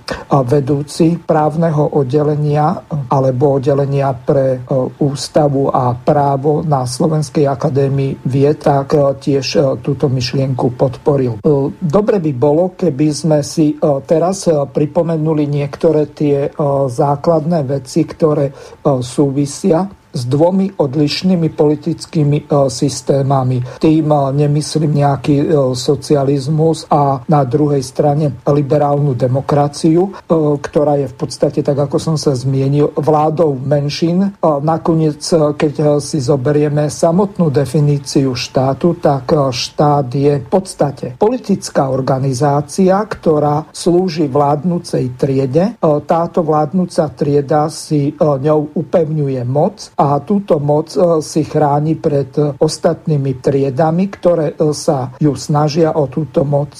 vedúci 0.46 1.18
právneho 1.18 1.98
oddelenia 1.98 2.86
alebo 3.10 3.58
oddelenia 3.58 4.14
pre 4.14 4.46
e, 4.56 4.58
ústavu 5.02 5.68
a 5.68 5.92
právo 5.96 6.62
na 6.64 6.86
Slovenskej 6.86 7.48
akadémii 7.50 8.24
vie, 8.28 8.50
tak 8.54 8.94
tiež 8.94 9.80
túto 9.82 10.08
myšlienku 10.08 10.74
podporil. 10.78 11.40
Dobre 11.78 12.16
by 12.22 12.32
bolo, 12.34 12.72
keby 12.74 13.06
sme 13.12 13.38
si 13.44 13.76
teraz 14.06 14.48
pripomenuli 14.78 15.50
niektoré 15.50 16.06
tie 16.14 16.54
základné 16.86 17.66
veci, 17.66 18.06
ktoré 18.06 18.54
súvisia 19.02 19.90
s 20.12 20.22
dvomi 20.24 20.72
odlišnými 20.76 21.48
politickými 21.52 22.38
e, 22.42 22.44
systémami. 22.72 23.60
Tým 23.78 24.06
e, 24.08 24.18
nemyslím 24.32 24.92
nejaký 25.04 25.36
e, 25.42 25.46
socializmus 25.76 26.88
a 26.88 27.20
na 27.28 27.42
druhej 27.44 27.82
strane 27.84 28.40
liberálnu 28.48 29.12
demokraciu, 29.12 30.10
ktorá 30.58 30.98
je 31.00 31.06
v 31.10 31.16
podstate, 31.16 31.60
tak 31.60 31.76
ako 31.76 31.96
som 32.00 32.16
sa 32.16 32.32
zmienil, 32.32 32.90
vládou 32.96 33.56
menšín. 33.60 34.34
Nakoniec, 34.42 35.20
keď 35.54 36.00
si 36.00 36.18
zoberieme 36.18 36.88
samotnú 36.88 37.52
definíciu 37.52 38.32
štátu, 38.32 38.96
tak 38.98 39.30
štát 39.52 40.08
je 40.08 40.40
v 40.40 40.48
podstate 40.48 41.06
politická 41.20 41.92
organizácia, 41.92 42.98
ktorá 43.04 43.68
slúži 43.72 44.26
vládnucej 44.26 45.18
triede. 45.18 45.76
Táto 46.08 46.40
vládnúca 46.40 47.10
trieda 47.12 47.68
si 47.68 48.14
ňou 48.18 48.72
upevňuje 48.74 49.42
moc 49.44 49.92
a 49.98 50.07
a 50.08 50.24
túto 50.24 50.56
moc 50.56 50.88
si 51.20 51.44
chráni 51.44 52.00
pred 52.00 52.32
ostatnými 52.56 53.44
triedami, 53.44 54.08
ktoré 54.08 54.56
sa 54.72 55.12
ju 55.20 55.36
snažia 55.36 55.92
o 55.92 56.08
túto 56.08 56.48
moc 56.48 56.72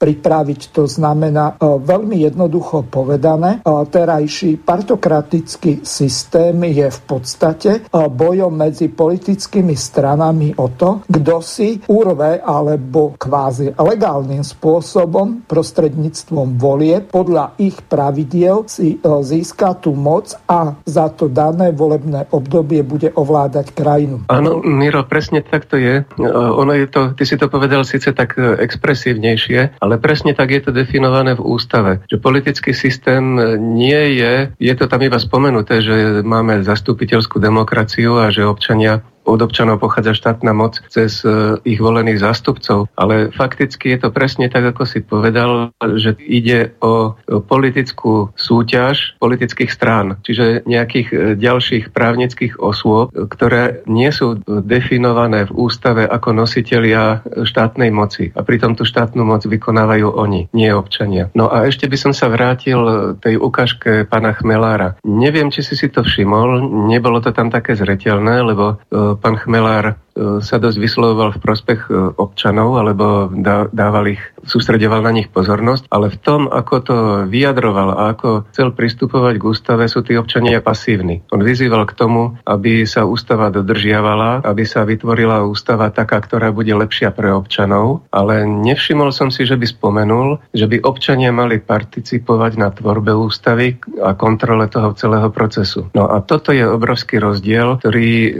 pripraviť. 0.00 0.60
To 0.72 0.88
znamená 0.88 1.60
veľmi 1.60 2.24
jednoducho 2.24 2.88
povedané, 2.88 3.60
terajší 3.64 4.64
partokratický 4.64 5.84
systém 5.84 6.56
je 6.64 6.88
v 6.88 7.00
podstate 7.04 7.70
bojom 7.92 8.52
medzi 8.56 8.88
politickými 8.88 9.76
stranami 9.76 10.56
o 10.56 10.72
to, 10.72 11.04
kto 11.04 11.36
si 11.44 11.76
urve 11.92 12.40
alebo 12.40 13.12
kvázi 13.20 13.76
legálnym 13.76 14.46
spôsobom 14.46 15.44
prostredníctvom 15.44 16.56
volie 16.56 17.02
podľa 17.02 17.58
ich 17.58 17.82
pravidiel 17.82 18.70
si 18.70 18.94
e, 18.94 18.98
získa 19.02 19.82
tú 19.82 19.98
moc 19.98 20.30
a 20.46 20.78
za 20.86 21.10
to 21.10 21.26
dané 21.26 21.74
volebné 21.74 22.30
obdobie 22.30 22.59
bude 22.62 23.08
ovládať 23.14 23.72
krajinu. 23.74 24.24
Áno, 24.30 24.60
Miro, 24.62 25.02
presne 25.06 25.40
tak 25.44 25.66
to 25.66 25.76
je. 25.80 26.02
E, 26.02 26.24
ono 26.26 26.72
je 26.76 26.86
to, 26.86 27.12
ty 27.16 27.24
si 27.26 27.36
to 27.40 27.50
povedal 27.50 27.82
síce 27.82 28.12
tak 28.12 28.36
e, 28.36 28.60
expresívnejšie, 28.60 29.82
ale 29.82 29.94
presne 29.98 30.32
tak 30.36 30.50
je 30.52 30.60
to 30.64 30.70
definované 30.70 31.36
v 31.36 31.44
ústave, 31.44 32.00
že 32.06 32.20
politický 32.20 32.72
systém 32.76 33.36
nie 33.76 34.20
je, 34.20 34.52
je 34.58 34.74
to 34.76 34.86
tam 34.86 35.00
iba 35.02 35.18
spomenuté, 35.18 35.82
že 35.82 36.22
máme 36.22 36.62
zastupiteľskú 36.62 37.40
demokraciu 37.40 38.20
a 38.20 38.32
že 38.32 38.46
občania 38.46 39.02
od 39.30 39.40
občanov 39.40 39.78
pochádza 39.78 40.18
štátna 40.18 40.50
moc 40.50 40.82
cez 40.90 41.22
e, 41.22 41.56
ich 41.62 41.78
volených 41.78 42.18
zástupcov, 42.18 42.90
ale 42.98 43.30
fakticky 43.30 43.94
je 43.94 43.98
to 44.02 44.08
presne 44.10 44.50
tak, 44.50 44.74
ako 44.74 44.82
si 44.82 45.00
povedal, 45.00 45.70
že 45.78 46.18
ide 46.18 46.74
o 46.82 47.14
politickú 47.26 48.34
súťaž 48.34 49.14
politických 49.22 49.70
strán, 49.70 50.18
čiže 50.26 50.66
nejakých 50.66 51.08
e, 51.10 51.16
ďalších 51.38 51.94
právnických 51.94 52.58
osôb, 52.58 53.14
ktoré 53.14 53.86
nie 53.86 54.10
sú 54.10 54.42
definované 54.46 55.46
v 55.46 55.54
ústave 55.54 56.04
ako 56.04 56.34
nositelia 56.34 57.22
štátnej 57.24 57.94
moci. 57.94 58.34
A 58.34 58.42
pritom 58.42 58.74
tú 58.74 58.82
štátnu 58.82 59.22
moc 59.22 59.46
vykonávajú 59.46 60.10
oni, 60.10 60.50
nie 60.50 60.70
občania. 60.74 61.30
No 61.36 61.48
a 61.48 61.68
ešte 61.70 61.86
by 61.86 61.96
som 61.96 62.12
sa 62.12 62.26
vrátil 62.32 62.80
tej 63.22 63.38
ukážke 63.38 64.08
pána 64.08 64.34
Chmelára. 64.34 64.98
Neviem, 65.06 65.52
či 65.52 65.62
si 65.62 65.76
si 65.76 65.88
to 65.92 66.02
všimol, 66.02 66.66
nebolo 66.90 67.20
to 67.20 67.30
tam 67.30 67.52
také 67.52 67.76
zretelné, 67.76 68.42
lebo 68.42 68.76
e, 68.80 69.19
pán 69.20 69.36
Chmelár 69.36 69.96
sa 70.18 70.56
dosť 70.58 70.78
vyslovoval 70.80 71.36
v 71.36 71.42
prospech 71.42 71.80
e, 71.88 71.92
občanov, 72.18 72.76
alebo 72.76 73.30
dával 73.70 74.18
ich, 74.18 74.22
sústredoval 74.42 75.04
na 75.04 75.12
nich 75.14 75.28
pozornosť, 75.30 75.88
ale 75.92 76.10
v 76.10 76.18
tom, 76.20 76.40
ako 76.50 76.74
to 76.82 76.96
vyjadroval 77.28 77.94
a 77.94 78.02
ako 78.16 78.48
chcel 78.52 78.74
pristupovať 78.74 79.34
k 79.38 79.46
ústave, 79.46 79.84
sú 79.86 80.02
tí 80.02 80.16
občania 80.16 80.58
pasívni. 80.64 81.22
On 81.30 81.40
vyzýval 81.40 81.86
k 81.86 81.96
tomu, 81.96 82.36
aby 82.44 82.84
sa 82.84 83.06
ústava 83.06 83.52
dodržiavala, 83.52 84.42
aby 84.44 84.64
sa 84.66 84.84
vytvorila 84.84 85.46
ústava 85.46 85.92
taká, 85.92 86.20
ktorá 86.20 86.50
bude 86.50 86.72
lepšia 86.72 87.12
pre 87.14 87.30
občanov, 87.30 88.04
ale 88.10 88.44
nevšimol 88.44 89.12
som 89.12 89.28
si, 89.28 89.46
že 89.46 89.56
by 89.56 89.66
spomenul, 89.66 90.40
že 90.52 90.66
by 90.66 90.82
občania 90.84 91.30
mali 91.30 91.60
participovať 91.60 92.52
na 92.58 92.68
tvorbe 92.72 93.12
ústavy 93.12 93.76
a 94.02 94.16
kontrole 94.16 94.66
toho 94.68 94.92
celého 94.96 95.28
procesu. 95.30 95.86
No 95.92 96.08
a 96.08 96.20
toto 96.24 96.52
je 96.52 96.64
obrovský 96.64 97.20
rozdiel, 97.20 97.78
ktorý 97.80 98.10
e, 98.10 98.32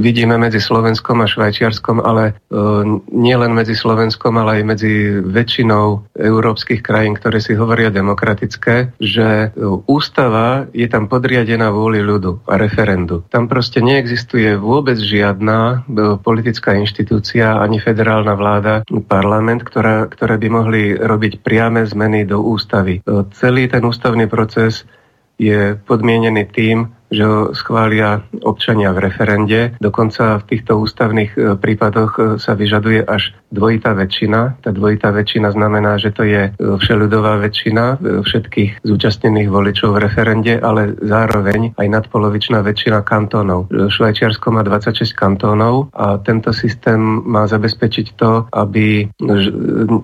vidíme 0.00 0.40
medzi 0.40 0.58
Slovenskom 0.58 0.79
Slovenskom 0.80 1.20
a 1.20 1.28
Švajčiarskom, 1.28 2.00
ale 2.00 2.40
e, 2.48 2.56
nie 3.12 3.36
len 3.36 3.52
medzi 3.52 3.76
Slovenskom, 3.76 4.32
ale 4.40 4.64
aj 4.64 4.64
medzi 4.64 5.20
väčšinou 5.20 6.16
európskych 6.16 6.80
krajín, 6.80 7.20
ktoré 7.20 7.36
si 7.36 7.52
hovoria 7.52 7.92
demokratické, 7.92 8.96
že 8.96 9.52
e, 9.52 9.60
ústava 9.84 10.72
je 10.72 10.88
tam 10.88 11.04
podriadená 11.04 11.68
vôli 11.68 12.00
ľudu 12.00 12.48
a 12.48 12.56
referendu. 12.56 13.28
Tam 13.28 13.44
proste 13.44 13.84
neexistuje 13.84 14.56
vôbec 14.56 14.96
žiadna 14.96 15.84
e, 15.84 16.16
politická 16.16 16.72
inštitúcia, 16.72 17.60
ani 17.60 17.76
federálna 17.76 18.32
vláda, 18.32 18.80
parlament, 19.04 19.60
ktorá, 19.60 20.08
ktoré 20.08 20.40
by 20.40 20.48
mohli 20.48 20.96
robiť 20.96 21.44
priame 21.44 21.84
zmeny 21.84 22.24
do 22.24 22.40
ústavy. 22.40 23.04
Celý 23.36 23.68
ten 23.68 23.84
ústavný 23.84 24.24
proces 24.32 24.88
je 25.36 25.76
podmienený 25.76 26.48
tým, 26.48 26.88
že 27.10 27.22
ho 27.26 27.38
schvália 27.52 28.22
občania 28.46 28.94
v 28.94 29.10
referende. 29.10 29.74
Dokonca 29.82 30.38
v 30.40 30.46
týchto 30.46 30.78
ústavných 30.78 31.30
e, 31.34 31.38
prípadoch 31.58 32.12
e, 32.16 32.20
sa 32.38 32.54
vyžaduje 32.54 33.02
až 33.02 33.34
dvojitá 33.50 33.92
väčšina. 33.92 34.62
Tá 34.62 34.70
dvojitá 34.70 35.10
väčšina 35.10 35.50
znamená, 35.52 35.98
že 35.98 36.14
to 36.14 36.22
je 36.24 36.48
e, 36.48 36.50
všeľudová 36.56 37.42
väčšina 37.42 37.84
všetkých 38.00 38.86
zúčastnených 38.86 39.48
voličov 39.50 39.94
v 39.94 40.02
referende, 40.06 40.54
ale 40.58 40.94
zároveň 40.98 41.74
aj 41.76 41.86
nadpolovičná 41.86 42.62
väčšina 42.62 43.02
kantónov. 43.02 43.68
Švajčiarsko 43.70 44.46
má 44.54 44.62
26 44.62 45.12
kantónov 45.12 45.90
a 45.94 46.22
tento 46.22 46.54
systém 46.54 46.98
má 47.02 47.44
zabezpečiť 47.50 48.06
to, 48.14 48.46
aby 48.54 49.10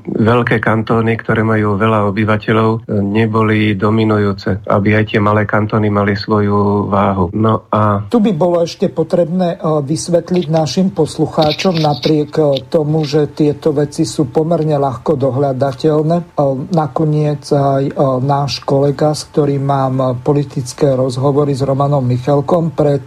veľké 0.02 0.58
kantóny, 0.58 1.14
ktoré 1.20 1.46
majú 1.46 1.78
veľa 1.78 2.10
obyvateľov, 2.10 2.88
neboli 2.90 3.78
dominujúce, 3.78 4.66
aby 4.66 4.98
aj 4.98 5.04
tie 5.14 5.20
malé 5.22 5.46
kantóny 5.46 5.88
mali 5.92 6.18
svoju 6.18 6.90
váhu. 6.90 7.30
No 7.36 7.68
a... 7.70 8.08
Tu 8.10 8.18
by 8.18 8.32
bolo 8.34 8.64
ešte 8.64 8.90
potrebné 8.90 9.56
e, 9.56 9.58
vysvetliť 9.62 10.46
našim 10.50 10.88
poslucháčom 10.90 11.78
napriek 11.78 12.30
e, 12.36 12.42
tomu, 12.66 13.06
že 13.06 13.35
tieto 13.36 13.76
veci 13.76 14.08
sú 14.08 14.32
pomerne 14.32 14.80
ľahko 14.80 15.20
dohľadateľné. 15.20 16.16
E, 16.16 16.24
nakoniec 16.72 17.44
aj 17.52 17.84
náš 18.24 18.64
kolega, 18.64 19.12
s 19.12 19.28
ktorým 19.28 19.60
mám 19.60 20.24
politické 20.24 20.96
rozhovory 20.96 21.52
s 21.52 21.60
Romanom 21.60 22.00
Michalkom 22.00 22.72
pred 22.72 23.04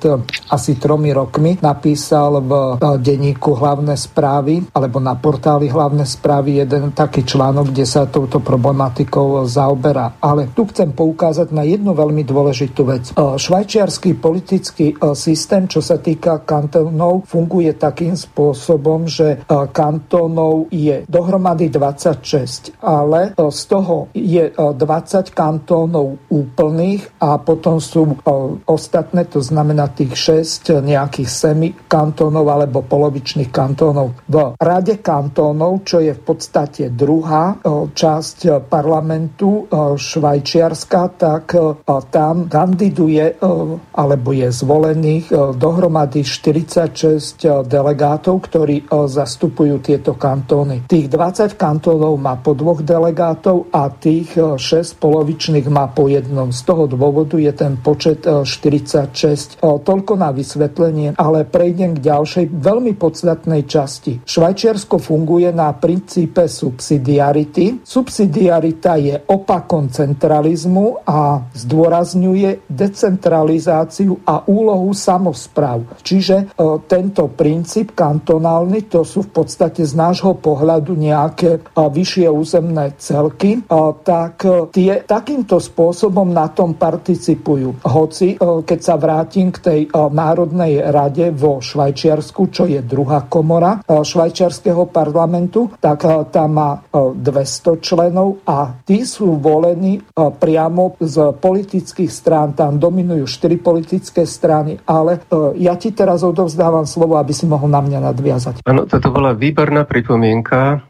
asi 0.54 0.78
tromi 0.78 1.10
rokmi 1.10 1.58
napísal 1.60 2.46
v 2.46 2.52
denníku 3.02 3.58
hlavné 3.58 3.98
správy 3.98 4.70
alebo 4.70 5.02
na 5.02 5.18
portáli 5.18 5.68
hlavné 5.68 6.06
správy 6.06 6.62
jeden 6.62 6.94
taký 6.94 7.26
článok, 7.26 7.74
kde 7.74 7.86
sa 7.90 8.06
touto 8.06 8.38
problematikou 8.40 9.44
zaoberá. 9.50 10.22
Ale 10.22 10.54
tu 10.54 10.70
chcem 10.70 10.94
poukázať 10.94 11.50
na 11.50 11.66
jednu 11.66 11.98
veľmi 11.98 12.22
dôležitú 12.22 12.82
vec. 12.86 13.04
Švajčiar 13.18 13.80
švajčiarsky 13.80 14.20
politický 14.20 14.88
e, 14.92 15.16
systém, 15.16 15.64
čo 15.64 15.80
sa 15.80 15.96
týka 16.04 16.44
kantónov, 16.44 17.24
funguje 17.32 17.72
takým 17.80 18.12
spôsobom, 18.12 19.08
že 19.08 19.40
e, 19.40 19.66
kantónov 20.20 20.68
je 20.68 21.08
dohromady 21.08 21.72
26, 21.72 22.76
ale 22.84 23.32
e, 23.32 23.48
z 23.48 23.62
toho 23.72 24.12
je 24.12 24.52
20 24.52 25.32
kantónov 25.32 26.20
úplných 26.28 27.08
a 27.24 27.40
potom 27.40 27.80
sú 27.80 28.20
ostatné, 28.68 29.24
to 29.32 29.40
znamená 29.40 29.88
tých 29.96 30.44
6 30.68 30.84
nejakých 30.84 31.30
semi 31.30 31.70
kantónov 31.88 32.52
alebo 32.52 32.84
polovičných 32.84 33.48
kantónov. 33.48 34.20
V 34.28 34.60
rade 34.60 35.00
kantónov, 35.00 35.88
čo 35.88 36.04
je 36.04 36.12
v 36.12 36.22
podstate 36.22 36.92
druhá 36.92 37.56
časť 37.96 38.68
parlamentu 38.68 39.72
Švajčiarska, 39.96 41.02
tak 41.16 41.56
tam 42.12 42.52
kandiduje 42.52 43.40
alebo 43.94 44.30
je 44.32 44.50
zvolených 44.52 45.26
e, 45.30 45.36
dohromady 45.60 46.24
46 46.24 47.44
e, 47.44 47.64
delegátov, 47.68 48.40
ktorí 48.48 48.84
e, 48.84 49.06
zastupujú 49.06 49.84
tieto 49.84 50.09
kantóny. 50.16 50.86
Tých 50.88 51.12
20 51.12 51.60
kantónov 51.60 52.16
má 52.18 52.40
po 52.40 52.56
dvoch 52.56 52.82
delegátov 52.82 53.70
a 53.74 53.92
tých 53.92 54.38
6 54.38 54.62
polovičných 54.98 55.68
má 55.68 55.92
po 55.92 56.08
jednom. 56.08 56.50
Z 56.54 56.62
toho 56.66 56.88
dôvodu 56.88 57.36
je 57.36 57.52
ten 57.52 57.76
počet 57.78 58.24
46. 58.24 59.60
Toľko 59.60 60.14
na 60.16 60.30
vysvetlenie, 60.32 61.18
ale 61.18 61.44
prejdem 61.44 61.98
k 61.98 62.06
ďalšej 62.08 62.46
veľmi 62.56 62.94
podstatnej 62.96 63.68
časti. 63.68 64.24
Švajčiarsko 64.24 65.02
funguje 65.02 65.52
na 65.52 65.76
princípe 65.76 66.48
subsidiarity. 66.48 67.84
Subsidiarita 67.84 68.96
je 68.96 69.16
opakom 69.28 69.92
centralizmu 69.92 71.04
a 71.04 71.44
zdôrazňuje 71.52 72.70
decentralizáciu 72.70 74.24
a 74.24 74.46
úlohu 74.48 74.96
samozpráv. 74.96 76.00
Čiže 76.00 76.36
e, 76.40 76.46
tento 76.88 77.28
princíp 77.34 77.92
kantonálny, 77.98 78.88
to 78.88 79.04
sú 79.04 79.28
v 79.28 79.32
podstate 79.44 79.84
z 79.84 79.94
nášho 80.00 80.40
pohľadu 80.40 80.96
nejaké 80.96 81.60
e, 81.60 81.60
vyššie 81.76 82.28
územné 82.32 82.96
celky, 82.96 83.60
e, 83.60 83.62
tak 84.08 84.48
tie 84.72 85.04
takýmto 85.04 85.60
spôsobom 85.60 86.32
na 86.32 86.48
tom 86.48 86.80
participujú. 86.80 87.84
Hoci, 87.84 88.40
keď 88.40 88.80
sa 88.80 88.96
vrátim 88.96 89.52
k 89.52 89.60
tej 89.60 89.80
Národnej 89.92 90.80
rade 90.80 91.34
vo 91.36 91.60
Švajčiarsku, 91.60 92.54
čo 92.54 92.64
je 92.70 92.80
druhá 92.86 93.26
komora 93.28 93.82
švajčiarského 93.84 94.88
parlamentu, 94.94 95.74
tak 95.82 96.06
tam 96.30 96.50
má 96.56 96.72
200 96.94 97.84
členov 97.84 98.46
a 98.46 98.80
tí 98.86 99.04
sú 99.04 99.36
volení 99.42 100.00
priamo 100.16 100.96
z 101.02 101.34
politických 101.36 102.12
strán. 102.12 102.54
Tam 102.54 102.78
dominujú 102.78 103.26
4 103.26 103.58
politické 103.60 104.24
strany, 104.30 104.78
ale 104.86 105.26
e, 105.26 105.62
ja 105.66 105.74
ti 105.76 105.92
teraz 105.96 106.22
odovzdávam 106.22 106.86
slovo, 106.86 107.18
aby 107.18 107.34
si 107.34 107.50
mohol 107.50 107.72
na 107.72 107.82
mňa 107.82 108.00
nadviazať. 108.14 108.54
Áno, 108.70 108.86
toto 108.86 109.10
bola 109.10 109.34
výborná 109.34 109.89
pripomienka. 109.90 110.86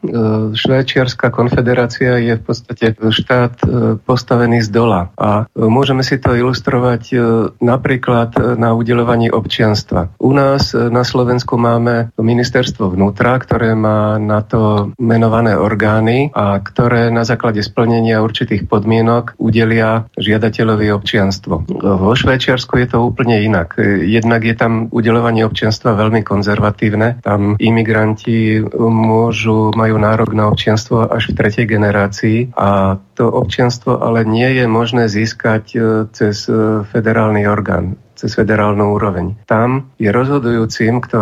Švajčiarska 0.52 1.32
konfederácia 1.32 2.20
je 2.20 2.36
v 2.36 2.42
podstate 2.44 2.92
štát 3.00 3.64
postavený 4.04 4.60
z 4.60 4.68
dola 4.68 5.08
a 5.16 5.48
môžeme 5.56 6.04
si 6.04 6.20
to 6.20 6.36
ilustrovať 6.36 7.16
napríklad 7.64 8.36
na 8.60 8.76
udelovaní 8.76 9.32
občianstva. 9.32 10.12
U 10.20 10.36
nás 10.36 10.76
na 10.76 11.00
Slovensku 11.00 11.56
máme 11.56 12.12
ministerstvo 12.20 12.92
vnútra, 12.92 13.40
ktoré 13.40 13.72
má 13.72 14.20
na 14.20 14.44
to 14.44 14.92
menované 15.00 15.56
orgány 15.56 16.28
a 16.36 16.60
ktoré 16.60 17.08
na 17.08 17.24
základe 17.24 17.64
splnenia 17.64 18.20
určitých 18.20 18.68
podmienok 18.68 19.40
udelia 19.40 20.10
žiadateľovi 20.20 20.92
občianstvo. 20.92 21.64
Vo 21.80 22.12
Švajčiarsku 22.12 22.76
je 22.82 22.86
to 22.90 22.98
úplne 23.00 23.40
inak. 23.40 23.78
Jednak 24.04 24.42
je 24.44 24.54
tam 24.58 24.90
udelovanie 24.90 25.46
občianstva 25.46 25.94
veľmi 25.94 26.26
konzervatívne. 26.26 27.22
Tam 27.22 27.54
imigranti 27.56 28.58
môžu, 28.88 29.74
majú 29.76 30.00
nárok 30.00 30.32
na 30.32 30.48
občianstvo 30.48 31.10
až 31.10 31.34
v 31.34 31.36
tretej 31.36 31.66
generácii. 31.68 32.38
A 32.56 32.96
to 33.18 33.28
občianstvo 33.28 34.00
ale 34.00 34.24
nie 34.24 34.48
je 34.56 34.64
možné 34.64 35.10
získať 35.10 35.64
e, 35.74 35.78
cez 36.14 36.48
e, 36.48 36.86
federálny 36.88 37.44
orgán 37.44 38.00
cez 38.20 38.36
federálnu 38.36 39.00
úroveň. 39.00 39.40
Tam 39.48 39.88
je 39.96 40.12
rozhodujúcim, 40.12 41.00
kto 41.00 41.20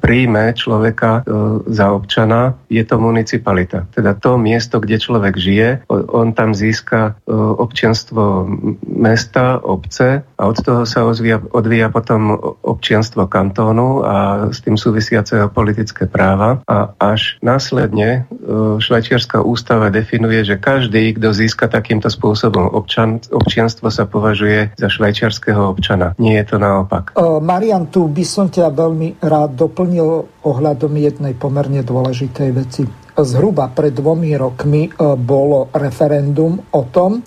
príjme 0.00 0.56
človeka 0.56 1.20
e, 1.20 1.22
za 1.68 1.92
občana, 1.92 2.56
je 2.72 2.80
to 2.88 2.96
municipalita. 2.96 3.84
Teda 3.92 4.16
to 4.16 4.40
miesto, 4.40 4.80
kde 4.80 4.96
človek 4.96 5.36
žije, 5.36 5.68
on 5.92 6.32
tam 6.32 6.56
získa 6.56 7.20
e, 7.28 7.36
občianstvo 7.36 8.48
mesta, 8.88 9.60
obce 9.60 10.24
a 10.24 10.42
od 10.48 10.56
toho 10.56 10.88
sa 10.88 11.04
odvíja, 11.04 11.44
odvíja 11.52 11.92
potom 11.92 12.32
občianstvo 12.64 13.28
kantónu 13.28 14.00
a 14.00 14.48
s 14.48 14.64
tým 14.64 14.80
súvisiaceho 14.80 15.52
politické 15.52 16.08
práva. 16.08 16.64
A 16.64 16.96
až 16.96 17.36
následne 17.44 18.24
e, 18.24 18.80
švajčiarská 18.80 19.44
ústava 19.44 19.92
definuje, 19.92 20.40
že 20.48 20.56
každý, 20.56 21.12
kto 21.20 21.36
získa 21.36 21.68
takýmto 21.68 22.08
spôsobom 22.08 22.72
občan, 22.72 23.20
občianstvo, 23.28 23.92
sa 23.92 24.08
považuje 24.08 24.72
za 24.78 24.88
švajčiarského 24.88 25.60
občana. 25.68 26.14
Nie 26.22 26.46
je 26.46 26.54
to 26.54 26.56
naopak. 26.62 27.18
Marian, 27.42 27.90
tu 27.90 28.06
by 28.06 28.22
som 28.22 28.46
ťa 28.46 28.70
veľmi 28.70 29.18
rád 29.18 29.58
doplnil 29.58 30.40
ohľadom 30.46 30.94
jednej 30.94 31.34
pomerne 31.34 31.82
dôležitej 31.82 32.50
veci. 32.54 32.86
Zhruba 33.12 33.68
pred 33.68 33.92
dvomi 33.92 34.32
rokmi 34.38 34.88
bolo 35.20 35.68
referendum 35.74 36.56
o 36.72 36.82
tom, 36.88 37.20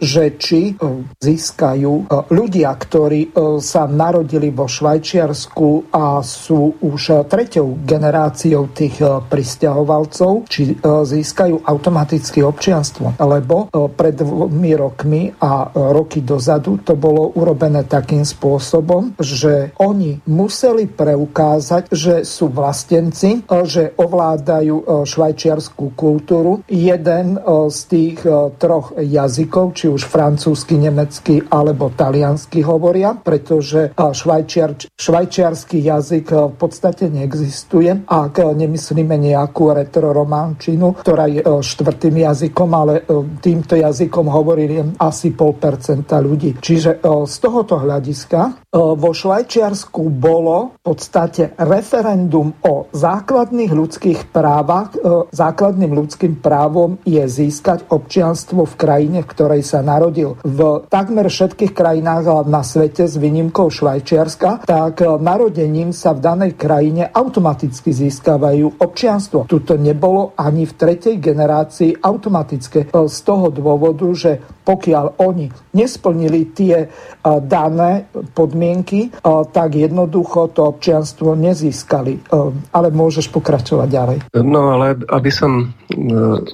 že 0.00 0.40
či 0.40 0.72
e, 0.72 1.04
získajú 1.20 1.92
e, 1.92 2.04
ľudia, 2.32 2.72
ktorí 2.72 3.20
e, 3.28 3.60
sa 3.60 3.84
narodili 3.84 4.48
vo 4.48 4.64
Švajčiarsku 4.64 5.92
a 5.92 6.24
sú 6.24 6.80
už 6.80 7.28
treťou 7.28 7.84
generáciou 7.84 8.72
tých 8.72 9.02
pristahovalcov, 9.28 10.48
či 10.48 10.72
získajú 10.80 11.66
automaticky 11.66 12.40
občianstvo. 12.40 13.20
Lebo 13.20 13.68
pred 13.92 14.16
dvomi 14.16 14.72
rokmi 14.78 15.22
a 15.42 15.68
roky 15.74 16.24
dozadu 16.24 16.80
to 16.80 16.96
bolo 16.96 17.34
urobené 17.36 17.84
takým 17.84 18.24
spôsobom, 18.24 19.18
že 19.18 19.74
oni 19.82 20.22
museli 20.30 20.88
preukázať, 20.88 21.92
že 21.92 22.14
sú 22.24 22.48
vlastenci, 22.48 23.44
že 23.66 23.92
ovládajú 23.98 25.04
švajčiarskú 25.04 25.92
kultúru. 25.98 26.62
Jeden 26.70 27.36
z 27.68 27.78
tých 27.90 28.18
troch 28.56 28.94
jazykov, 28.96 29.74
či 29.74 29.89
už 29.90 30.06
francúzsky, 30.06 30.78
nemecky 30.78 31.42
alebo 31.50 31.90
taliansky 31.90 32.62
hovoria, 32.62 33.18
pretože 33.18 33.90
švajčiar, 33.98 34.94
švajčiarsky 34.94 35.82
jazyk 35.82 36.26
v 36.30 36.56
podstate 36.56 37.10
neexistuje. 37.10 38.06
Ak 38.06 38.38
nemyslíme 38.38 39.18
nejakú 39.18 39.74
retrorománčinu, 39.74 41.02
ktorá 41.02 41.26
je 41.26 41.42
štvrtým 41.42 42.22
jazykom, 42.22 42.70
ale 42.70 43.02
týmto 43.42 43.74
jazykom 43.74 44.30
hovorí 44.30 44.70
asi 45.00 45.34
pol 45.34 45.58
percenta 45.58 46.22
ľudí. 46.22 46.62
Čiže 46.62 47.02
z 47.02 47.36
tohoto 47.42 47.80
hľadiska 47.82 48.70
vo 48.70 49.10
Švajčiarsku 49.10 50.02
bolo 50.14 50.78
v 50.78 50.94
podstate 50.94 51.58
referendum 51.58 52.54
o 52.62 52.86
základných 52.94 53.72
ľudských 53.74 54.20
právach. 54.30 54.94
Základným 55.34 55.90
ľudským 55.90 56.38
právom 56.38 57.02
je 57.02 57.24
získať 57.26 57.90
občianstvo 57.90 58.62
v 58.68 58.74
krajine, 58.78 59.18
v 59.26 59.30
ktorej 59.32 59.66
sa 59.66 59.79
narodil. 59.82 60.36
V 60.44 60.84
takmer 60.86 61.26
všetkých 61.26 61.72
krajinách 61.72 62.46
na 62.46 62.62
svete 62.62 63.08
s 63.08 63.16
výnimkou 63.16 63.72
Švajčiarska, 63.72 64.68
tak 64.68 65.00
narodením 65.00 65.90
sa 65.96 66.12
v 66.14 66.20
danej 66.22 66.52
krajine 66.54 67.08
automaticky 67.10 67.90
získavajú 67.90 68.80
občianstvo. 68.80 69.48
Tuto 69.48 69.74
nebolo 69.80 70.36
ani 70.36 70.68
v 70.68 70.72
tretej 70.76 71.16
generácii 71.18 72.04
automatické 72.04 72.92
z 72.92 73.18
toho 73.24 73.48
dôvodu, 73.48 74.06
že 74.12 74.40
pokiaľ 74.60 75.18
oni 75.24 75.50
nesplnili 75.74 76.54
tie 76.54 76.86
dané 77.24 78.06
podmienky, 78.36 79.10
tak 79.50 79.74
jednoducho 79.74 80.54
to 80.54 80.70
občianstvo 80.70 81.34
nezískali. 81.34 82.22
Ale 82.70 82.88
môžeš 82.94 83.32
pokračovať 83.34 83.88
ďalej. 83.90 84.18
No 84.46 84.78
ale 84.78 85.00
aby 85.10 85.30
som 85.32 85.74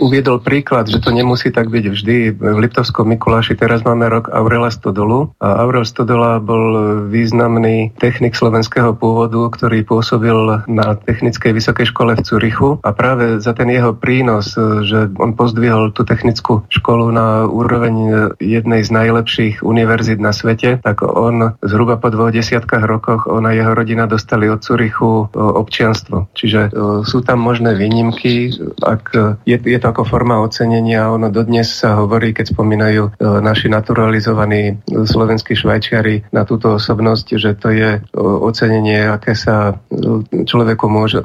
uviedol 0.01 0.41
príklad, 0.41 0.89
že 0.89 1.03
to 1.03 1.13
nemusí 1.13 1.53
tak 1.53 1.69
byť 1.69 1.85
vždy. 1.93 2.17
V 2.41 2.59
Liptovskom 2.63 3.13
Mikuláši 3.17 3.57
teraz 3.57 3.81
máme 3.81 4.13
rok 4.13 4.29
Aurela 4.29 4.69
Stodolu 4.69 5.33
a 5.41 5.65
Aurel 5.65 5.89
Stodola 5.89 6.37
bol 6.37 7.01
významný 7.09 7.97
technik 7.97 8.37
slovenského 8.37 8.93
pôvodu, 8.93 9.41
ktorý 9.57 9.89
pôsobil 9.89 10.37
na 10.69 11.01
Technickej 11.01 11.57
vysokej 11.57 11.97
škole 11.97 12.13
v 12.13 12.21
Curichu 12.21 12.77
a 12.85 12.93
práve 12.93 13.41
za 13.41 13.57
ten 13.57 13.73
jeho 13.73 13.97
prínos, 13.97 14.53
že 14.85 15.09
on 15.17 15.33
pozdvihol 15.33 15.97
tú 15.97 16.05
technickú 16.05 16.69
školu 16.69 17.09
na 17.09 17.49
úroveň 17.49 17.95
jednej 18.37 18.85
z 18.85 18.93
najlepších 18.93 19.65
univerzít 19.65 20.21
na 20.21 20.37
svete, 20.37 20.85
tak 20.85 21.01
on 21.01 21.57
zhruba 21.65 21.97
po 21.97 22.13
dvoch 22.13 22.37
desiatkách 22.37 22.85
rokoch 22.85 23.33
on 23.33 23.49
a 23.49 23.57
jeho 23.57 23.73
rodina 23.73 24.05
dostali 24.05 24.45
od 24.53 24.61
Curichu 24.61 25.33
občianstvo. 25.33 26.29
Čiže 26.37 26.69
sú 27.09 27.25
tam 27.25 27.41
možné 27.41 27.81
výnimky, 27.81 28.53
ak 28.85 29.17
je, 29.49 29.57
je 29.57 29.79
to 29.81 29.87
ako 29.89 30.05
forma 30.05 30.37
ocenenia, 30.37 31.09
ono 31.09 31.33
dodnes 31.33 31.73
sa 31.73 31.97
hovorí, 31.97 32.37
keď 32.37 32.53
spomínajú 32.53 33.06
E, 33.13 33.41
naši 33.41 33.69
naturalizovaní 33.69 34.83
slovenskí 34.87 35.55
švajčiari 35.55 36.31
na 36.35 36.43
túto 36.43 36.77
osobnosť, 36.77 37.27
že 37.39 37.51
to 37.57 37.69
je 37.73 37.91
e, 37.99 38.01
ocenenie, 38.17 39.07
aké 39.07 39.39
sa 39.39 39.79
e, 39.91 40.45
človeku 40.45 40.87
môže, 40.91 41.23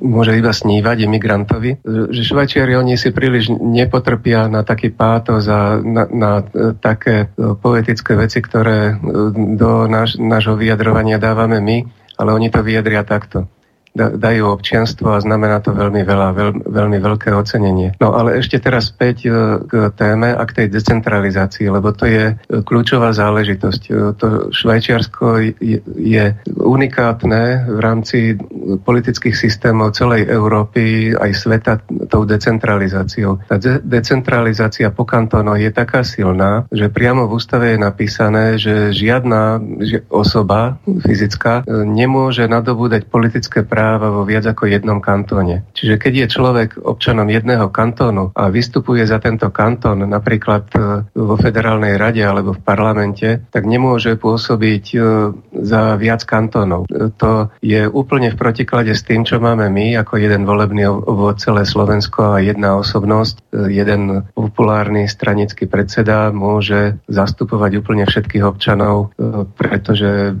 môže 0.00 0.36
iba 0.36 0.52
snívať 0.52 1.06
imigrantovi. 1.06 1.80
Že 1.84 2.22
švajčiari 2.22 2.76
oni 2.76 2.94
si 3.00 3.10
príliš 3.10 3.52
nepotrpia 3.52 4.46
na 4.46 4.62
taký 4.66 4.92
pátos 4.92 5.48
a 5.48 5.78
na, 5.80 6.04
na 6.10 6.32
také 6.78 7.32
poetické 7.36 8.16
veci, 8.16 8.42
ktoré 8.42 8.98
do 9.56 9.86
náš, 9.86 10.20
nášho 10.20 10.56
vyjadrovania 10.56 11.20
dávame 11.20 11.62
my, 11.62 11.78
ale 12.20 12.30
oni 12.36 12.48
to 12.52 12.60
vyjadria 12.60 13.06
takto 13.06 13.48
dajú 13.94 14.44
občianstvo 14.54 15.18
a 15.18 15.22
znamená 15.22 15.58
to 15.58 15.74
veľmi 15.74 16.06
veľa, 16.06 16.28
veľ, 16.30 16.50
veľmi 16.70 16.98
veľké 17.02 17.34
ocenenie. 17.34 17.98
No 17.98 18.14
ale 18.14 18.38
ešte 18.38 18.62
teraz 18.62 18.94
späť 18.94 19.26
e, 19.26 19.30
k 19.66 19.90
téme 19.98 20.30
a 20.30 20.42
k 20.46 20.62
tej 20.62 20.66
decentralizácii, 20.70 21.66
lebo 21.66 21.90
to 21.90 22.06
je 22.06 22.24
e, 22.30 22.34
kľúčová 22.62 23.10
záležitosť. 23.10 23.82
E, 23.90 23.92
to 24.14 24.26
Švajčiarsko 24.54 25.26
je 25.98 26.24
unikátne 26.54 27.42
v 27.66 27.78
rámci 27.82 28.18
politických 28.86 29.34
systémov 29.34 29.98
celej 29.98 30.30
Európy 30.30 31.10
aj 31.18 31.30
sveta 31.34 31.74
tou 32.06 32.22
decentralizáciou. 32.22 33.42
Tá 33.50 33.58
de- 33.58 33.82
decentralizácia 33.82 34.94
po 34.94 35.02
kantónoch 35.02 35.58
je 35.58 35.70
taká 35.74 36.06
silná, 36.06 36.70
že 36.70 36.86
priamo 36.86 37.26
v 37.26 37.34
ústave 37.34 37.74
je 37.74 37.78
napísané, 37.82 38.44
že 38.54 38.94
žiadna 38.94 39.58
osoba 40.14 40.78
fyzická 40.86 41.66
nemôže 41.66 42.46
nadobúdať 42.46 43.10
politické 43.10 43.66
právo 43.66 43.79
práva 43.80 44.12
vo 44.12 44.28
viac 44.28 44.44
ako 44.44 44.68
jednom 44.68 45.00
kantóne. 45.00 45.64
Čiže 45.72 45.96
keď 45.96 46.12
je 46.12 46.26
človek 46.36 46.70
občanom 46.84 47.24
jedného 47.32 47.72
kantónu 47.72 48.28
a 48.36 48.52
vystupuje 48.52 49.08
za 49.08 49.16
tento 49.24 49.48
kantón 49.48 50.04
napríklad 50.04 50.68
e, 50.76 51.08
vo 51.16 51.40
federálnej 51.40 51.96
rade 51.96 52.20
alebo 52.20 52.52
v 52.52 52.60
parlamente, 52.60 53.40
tak 53.48 53.64
nemôže 53.64 54.20
pôsobiť 54.20 54.84
e, 54.92 54.98
za 55.64 55.96
viac 55.96 56.28
kantónov. 56.28 56.92
E, 56.92 57.08
to 57.16 57.48
je 57.64 57.88
úplne 57.88 58.28
v 58.28 58.36
protiklade 58.36 58.92
s 58.92 59.00
tým, 59.00 59.24
čo 59.24 59.40
máme 59.40 59.72
my 59.72 59.96
ako 60.04 60.20
jeden 60.20 60.44
volebný 60.44 60.84
obvod 60.84 61.40
celé 61.40 61.64
Slovensko 61.64 62.36
a 62.36 62.44
jedna 62.44 62.76
osobnosť, 62.76 63.48
jeden 63.72 64.28
populárny 64.36 65.08
stranický 65.08 65.64
predseda 65.64 66.28
môže 66.28 67.00
zastupovať 67.08 67.80
úplne 67.80 68.04
všetkých 68.04 68.44
občanov, 68.44 69.16
pretože 69.56 70.36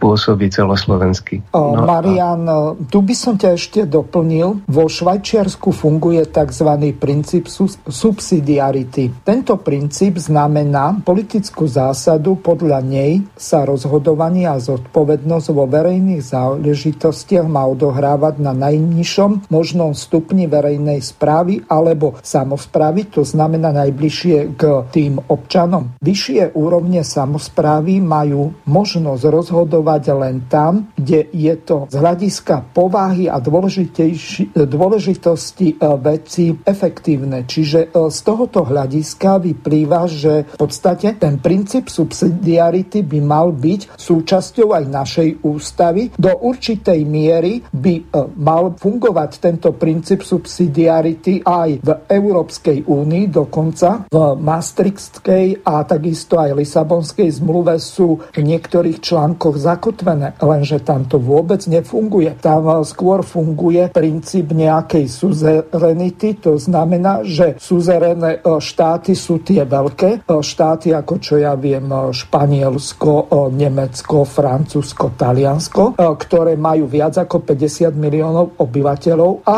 pôsobí 0.00 0.50
celoslovensky. 0.50 1.44
No, 1.54 1.86
Marian, 1.86 2.48
tu 2.88 3.04
by 3.04 3.12
som 3.12 3.36
ťa 3.36 3.60
ešte 3.60 3.80
doplnil. 3.84 4.64
Vo 4.64 4.84
Švajčiarsku 4.88 5.68
funguje 5.74 6.24
tzv. 6.24 6.96
princíp 6.96 7.52
subsidiarity. 7.84 9.12
Tento 9.20 9.60
princíp 9.60 10.16
znamená 10.16 10.96
politickú 11.04 11.68
zásadu, 11.68 12.40
podľa 12.40 12.80
nej 12.80 13.20
sa 13.36 13.68
rozhodovanie 13.68 14.48
a 14.48 14.56
zodpovednosť 14.56 15.46
vo 15.52 15.68
verejných 15.68 16.22
záležitostiach 16.24 17.44
má 17.44 17.68
odohrávať 17.68 18.40
na 18.40 18.56
najnižšom 18.56 19.52
možnom 19.52 19.92
stupni 19.92 20.48
verejnej 20.48 21.02
správy 21.04 21.66
alebo 21.68 22.16
samozprávy, 22.22 23.12
to 23.12 23.26
znamená 23.26 23.74
najbližšie 23.74 24.56
k 24.56 24.62
tým 24.88 25.20
občanom. 25.28 25.98
Vyššie 26.00 26.56
úrovne 26.56 27.02
samozprávy 27.04 27.98
majú 28.00 28.54
možnosť 28.64 29.22
rozhodovať 29.26 30.02
len 30.14 30.46
tam, 30.46 30.88
kde 30.94 31.28
je 31.34 31.54
to 31.60 31.90
z 31.90 31.94
hľadiska 31.98 32.69
povahy 32.70 33.26
a 33.26 33.42
dôležitosti 33.42 35.74
e, 35.74 35.76
veci 35.98 36.54
efektívne. 36.54 37.42
Čiže 37.44 37.90
e, 37.90 38.08
z 38.08 38.18
tohoto 38.22 38.64
hľadiska 38.64 39.38
vyplýva, 39.42 40.06
že 40.06 40.46
v 40.46 40.58
podstate 40.58 41.18
ten 41.18 41.38
princíp 41.42 41.90
subsidiarity 41.90 43.02
by 43.02 43.20
mal 43.20 43.50
byť 43.50 43.98
súčasťou 43.98 44.74
aj 44.74 44.84
našej 44.86 45.42
ústavy. 45.42 46.10
Do 46.14 46.30
určitej 46.30 47.04
miery 47.04 47.62
by 47.74 47.94
e, 47.98 48.02
mal 48.38 48.78
fungovať 48.78 49.30
tento 49.42 49.74
princíp 49.74 50.22
subsidiarity 50.22 51.42
aj 51.42 51.82
v 51.82 51.90
Európskej 52.06 52.86
únii, 52.86 53.26
dokonca 53.30 54.06
v 54.08 54.16
Maastrichtskej 54.38 55.66
a 55.66 55.82
takisto 55.84 56.38
aj 56.38 56.54
Lisabonskej 56.54 57.42
zmluve 57.42 57.74
sú 57.80 58.20
v 58.30 58.40
niektorých 58.40 59.02
článkoch 59.02 59.58
zakotvené, 59.58 60.38
lenže 60.38 60.78
tam 60.84 61.08
to 61.08 61.18
vôbec 61.18 61.64
nefunguje. 61.66 62.38
Tam 62.38 62.59
e, 62.62 62.84
skôr 62.84 63.24
funguje 63.24 63.88
princíp 63.90 64.52
nejakej 64.52 65.06
suzerenity, 65.08 66.36
to 66.38 66.56
znamená, 66.60 67.24
že 67.24 67.56
suzerené 67.56 68.40
e, 68.40 68.60
štáty 68.60 69.16
sú 69.16 69.42
tie 69.42 69.64
veľké 69.64 70.24
štáty, 70.28 70.94
ako 70.94 71.14
čo 71.18 71.34
ja 71.40 71.56
viem, 71.56 71.90
Španielsko, 71.90 73.30
Nemecko, 73.50 74.22
Francúzsko, 74.22 75.16
Taliansko, 75.16 75.98
ktoré 75.98 76.54
majú 76.54 76.86
viac 76.86 77.18
ako 77.18 77.42
50 77.44 77.92
miliónov 77.96 78.56
obyvateľov 78.60 79.32
a 79.46 79.56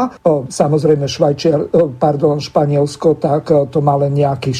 samozrejme 0.49 1.05
Švajčiar, 1.07 1.61
pardon, 1.97 2.41
Španielsko, 2.41 3.21
tak 3.21 3.53
to 3.71 3.79
má 3.85 3.99
len 4.01 4.17
nejakých 4.17 4.57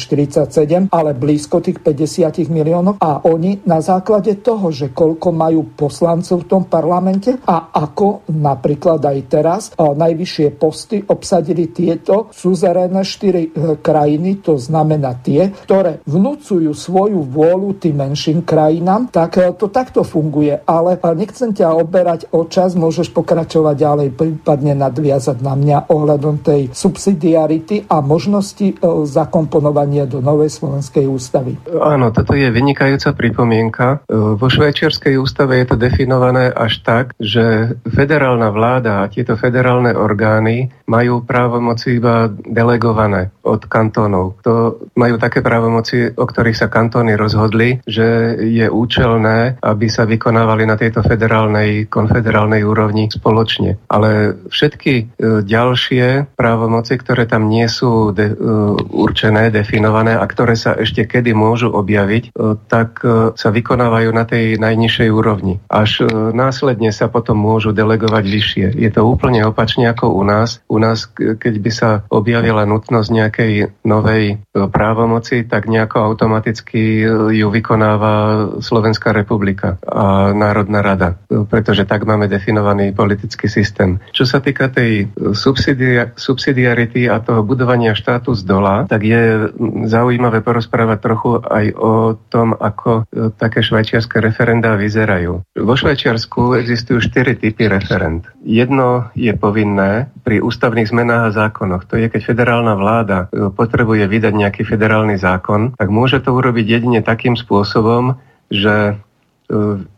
47, 0.49 0.93
ale 0.93 1.17
blízko 1.17 1.63
tých 1.63 1.79
50 1.81 2.49
miliónov. 2.51 2.99
A 2.99 3.23
oni 3.25 3.63
na 3.65 3.79
základe 3.79 4.39
toho, 4.39 4.69
že 4.69 4.91
koľko 4.91 5.29
majú 5.31 5.61
poslancov 5.73 6.45
v 6.45 6.49
tom 6.49 6.63
parlamente 6.67 7.35
a 7.47 7.71
ako 7.73 8.27
napríklad 8.41 9.01
aj 9.03 9.19
teraz 9.29 9.61
najvyššie 9.77 10.47
posty 10.57 11.03
obsadili 11.05 11.69
tieto 11.69 12.31
suzerénne 12.33 13.05
štyri 13.05 13.49
e, 13.49 13.77
krajiny, 13.79 14.41
to 14.41 14.57
znamená 14.57 15.19
tie, 15.21 15.51
ktoré 15.65 16.01
vnúcujú 16.07 16.71
svoju 16.73 17.23
vôľu 17.27 17.77
tým 17.77 17.99
menším 17.99 18.45
krajinám, 18.45 19.09
tak 19.11 19.37
e, 19.37 19.53
to 19.53 19.69
takto 19.69 20.01
funguje. 20.01 20.59
Ale 20.65 20.97
nechcem 21.13 21.53
ťa 21.53 21.75
oberať 21.75 22.29
o 22.33 22.45
čas, 22.47 22.73
môžeš 22.73 23.13
pokračovať 23.13 23.75
ďalej, 23.75 24.07
prípadne 24.15 24.73
nadviazať 24.77 25.37
na 25.41 25.53
mňa 25.53 25.77
ohľadom 25.89 26.41
tej 26.41 26.73
subsidiarity 26.73 27.87
a 27.87 28.01
možnosti 28.01 28.73
e, 28.73 28.75
zakomponovania 29.05 30.09
do 30.09 30.19
novej 30.19 30.51
slovenskej 30.51 31.05
ústavy. 31.07 31.57
Áno, 31.69 32.09
toto 32.11 32.33
je 32.33 32.49
vynikajúca 32.49 33.13
pripomienka. 33.15 34.05
E, 34.07 34.15
vo 34.37 34.47
švajčiarskej 34.47 35.15
ústave 35.19 35.61
je 35.63 35.65
to 35.69 35.75
definované 35.77 36.49
až 36.49 36.81
tak, 36.83 37.05
že 37.17 37.77
federálna 38.23 38.55
vláda 38.55 38.93
a 39.03 39.11
tieto 39.11 39.35
federálne 39.35 39.91
orgány 39.91 40.71
majú 40.87 41.27
právomoci 41.27 41.99
iba 41.99 42.31
delegované 42.31 43.35
od 43.43 43.67
kantónov. 43.67 44.39
To 44.47 44.79
majú 44.95 45.19
také 45.19 45.43
právomoci, 45.43 46.15
o 46.15 46.23
ktorých 46.23 46.55
sa 46.55 46.71
kantóny 46.71 47.19
rozhodli, 47.19 47.83
že 47.83 48.39
je 48.39 48.63
účelné, 48.71 49.59
aby 49.59 49.91
sa 49.91 50.07
vykonávali 50.07 50.63
na 50.63 50.79
tejto 50.79 51.03
federálnej, 51.03 51.91
konfederálnej 51.91 52.63
úrovni 52.63 53.11
spoločne. 53.11 53.75
Ale 53.91 54.39
všetky 54.47 54.93
e, 54.95 55.03
ďalšie 55.43 56.31
právomoci, 56.39 56.95
ktoré 56.95 57.27
tam 57.27 57.51
nie 57.51 57.67
sú 57.67 58.15
de, 58.15 58.31
uh, 58.31 58.75
určené, 58.95 59.51
definované 59.51 60.15
a 60.15 60.23
ktoré 60.23 60.55
sa 60.55 60.79
ešte 60.79 61.03
kedy 61.03 61.35
môžu 61.35 61.67
objaviť, 61.75 62.31
uh, 62.31 62.55
tak 62.71 63.03
sa 63.35 63.49
vykonávajú 63.51 64.09
na 64.15 64.23
tej 64.23 64.55
najnižšej 64.61 65.09
úrovni. 65.11 65.59
Až 65.67 66.07
následne 66.31 66.93
sa 66.95 67.11
potom 67.11 67.35
môžu 67.35 67.73
delegovať 67.73 68.12
vyššie. 68.21 68.77
Je 68.77 68.89
to 68.93 69.07
úplne 69.07 69.41
opačne 69.47 69.87
ako 69.89 70.13
u 70.13 70.21
nás. 70.27 70.61
U 70.69 70.77
nás, 70.77 71.09
keď 71.15 71.53
by 71.57 71.71
sa 71.71 71.89
objavila 72.11 72.67
nutnosť 72.67 73.09
nejakej 73.09 73.53
novej 73.87 74.43
právomoci, 74.53 75.47
tak 75.47 75.71
nejako 75.71 76.13
automaticky 76.13 77.07
ju 77.33 77.47
vykonáva 77.49 78.13
Slovenská 78.59 79.15
republika 79.15 79.79
a 79.87 80.35
Národná 80.35 80.83
rada, 80.83 81.15
pretože 81.49 81.87
tak 81.87 82.03
máme 82.03 82.27
definovaný 82.27 82.91
politický 82.91 83.47
systém. 83.47 84.01
Čo 84.11 84.27
sa 84.27 84.43
týka 84.43 84.69
tej 84.69 85.09
subsidia- 85.31 86.11
subsidiarity 86.17 87.07
a 87.07 87.23
toho 87.23 87.41
budovania 87.45 87.95
štátu 87.95 88.35
z 88.35 88.43
dola, 88.43 88.85
tak 88.89 89.05
je 89.05 89.53
zaujímavé 89.87 90.41
porozprávať 90.43 90.97
trochu 90.99 91.31
aj 91.39 91.65
o 91.77 91.93
tom, 92.27 92.57
ako 92.57 93.07
e, 93.07 93.31
také 93.37 93.63
švajčiarske 93.63 94.19
referendá 94.19 94.75
vyzerajú. 94.75 95.45
Vo 95.63 95.75
Švajčiarsku 95.77 96.59
existujú 96.59 96.99
štyri 96.99 97.37
typy 97.37 97.69
referend. 97.69 98.02
Jedno 98.43 99.09
je 99.15 99.31
povinné 99.33 100.11
pri 100.21 100.43
ústavných 100.43 100.89
zmenách 100.89 101.23
a 101.31 101.35
zákonoch. 101.47 101.87
To 101.87 101.95
je, 101.95 102.11
keď 102.11 102.21
federálna 102.35 102.75
vláda 102.75 103.17
e, 103.31 103.47
potrebuje 103.49 104.05
vydať 104.07 104.33
nejaký 104.33 104.63
federálny 104.67 105.15
zákon, 105.15 105.77
tak 105.79 105.87
môže 105.87 106.19
to 106.19 106.35
urobiť 106.35 106.65
jedine 106.67 106.99
takým 106.99 107.39
spôsobom, 107.39 108.19
že 108.51 108.99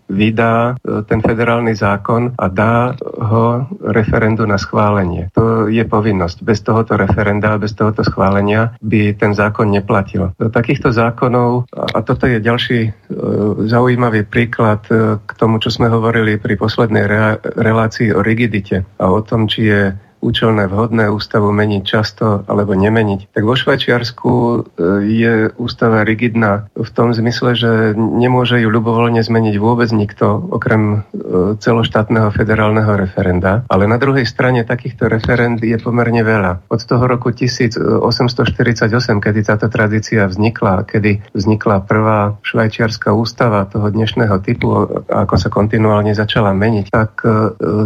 vydá 0.06 0.78
e, 0.78 1.02
ten 1.10 1.20
federálny 1.22 1.74
zákon 1.74 2.38
a 2.38 2.46
dá 2.48 2.94
ho 3.02 3.66
referendu 3.82 4.46
na 4.46 4.58
schválenie. 4.62 5.34
To 5.34 5.66
je 5.66 5.82
povinnosť. 5.82 6.46
Bez 6.46 6.62
tohoto 6.62 6.94
referenda, 6.98 7.58
bez 7.58 7.74
tohoto 7.74 8.06
schválenia 8.06 8.78
by 8.86 9.18
ten 9.18 9.34
zákon 9.34 9.74
neplatil. 9.74 10.34
Do 10.38 10.54
takýchto 10.54 10.94
zákonov, 10.94 11.70
a 11.74 12.00
toto 12.06 12.30
je 12.30 12.38
ďalší 12.38 12.80
e, 12.86 12.92
zaujímavý 13.66 14.30
príklad 14.30 14.86
k 15.26 15.32
tomu, 15.38 15.58
čo 15.58 15.74
sme 15.74 15.90
hovorili 15.90 16.38
pri 16.38 16.56
poslednej 16.60 17.06
relácii 17.58 18.14
o 18.14 18.22
rigidite 18.22 18.86
a 19.02 19.10
o 19.10 19.20
tom, 19.26 19.50
či 19.50 19.62
je 19.68 19.82
účelné, 20.26 20.66
vhodné 20.66 21.14
ústavu 21.14 21.54
meniť 21.54 21.84
často 21.86 22.42
alebo 22.50 22.74
nemeniť. 22.74 23.30
Tak 23.30 23.44
vo 23.46 23.54
Švajčiarsku 23.54 24.32
e, 24.34 24.58
je 25.06 25.34
ústava 25.62 26.02
rigidná 26.02 26.66
v 26.74 26.90
tom 26.90 27.14
zmysle, 27.14 27.54
že 27.54 27.72
nemôže 27.94 28.58
ju 28.58 28.74
ľubovoľne 28.74 29.22
zmeniť 29.22 29.56
vôbec 29.62 29.94
nikto, 29.94 30.26
okrem 30.50 31.06
e, 31.14 31.58
celoštátneho 31.62 32.34
federálneho 32.34 32.98
referenda. 32.98 33.62
Ale 33.70 33.86
na 33.86 34.02
druhej 34.02 34.26
strane 34.26 34.66
takýchto 34.66 35.06
referend 35.06 35.62
je 35.62 35.78
pomerne 35.78 36.26
veľa. 36.26 36.66
Od 36.74 36.82
toho 36.82 37.06
roku 37.06 37.30
1848, 37.30 38.90
kedy 39.22 39.40
táto 39.46 39.70
tradícia 39.70 40.26
vznikla, 40.26 40.90
kedy 40.90 41.22
vznikla 41.38 41.86
prvá 41.86 42.34
švajčiarská 42.42 43.14
ústava 43.14 43.70
toho 43.70 43.94
dnešného 43.94 44.42
typu, 44.42 45.06
ako 45.06 45.36
sa 45.38 45.54
kontinuálne 45.54 46.18
začala 46.18 46.56
meniť, 46.58 46.86
tak 46.90 47.22
e, 47.22 47.30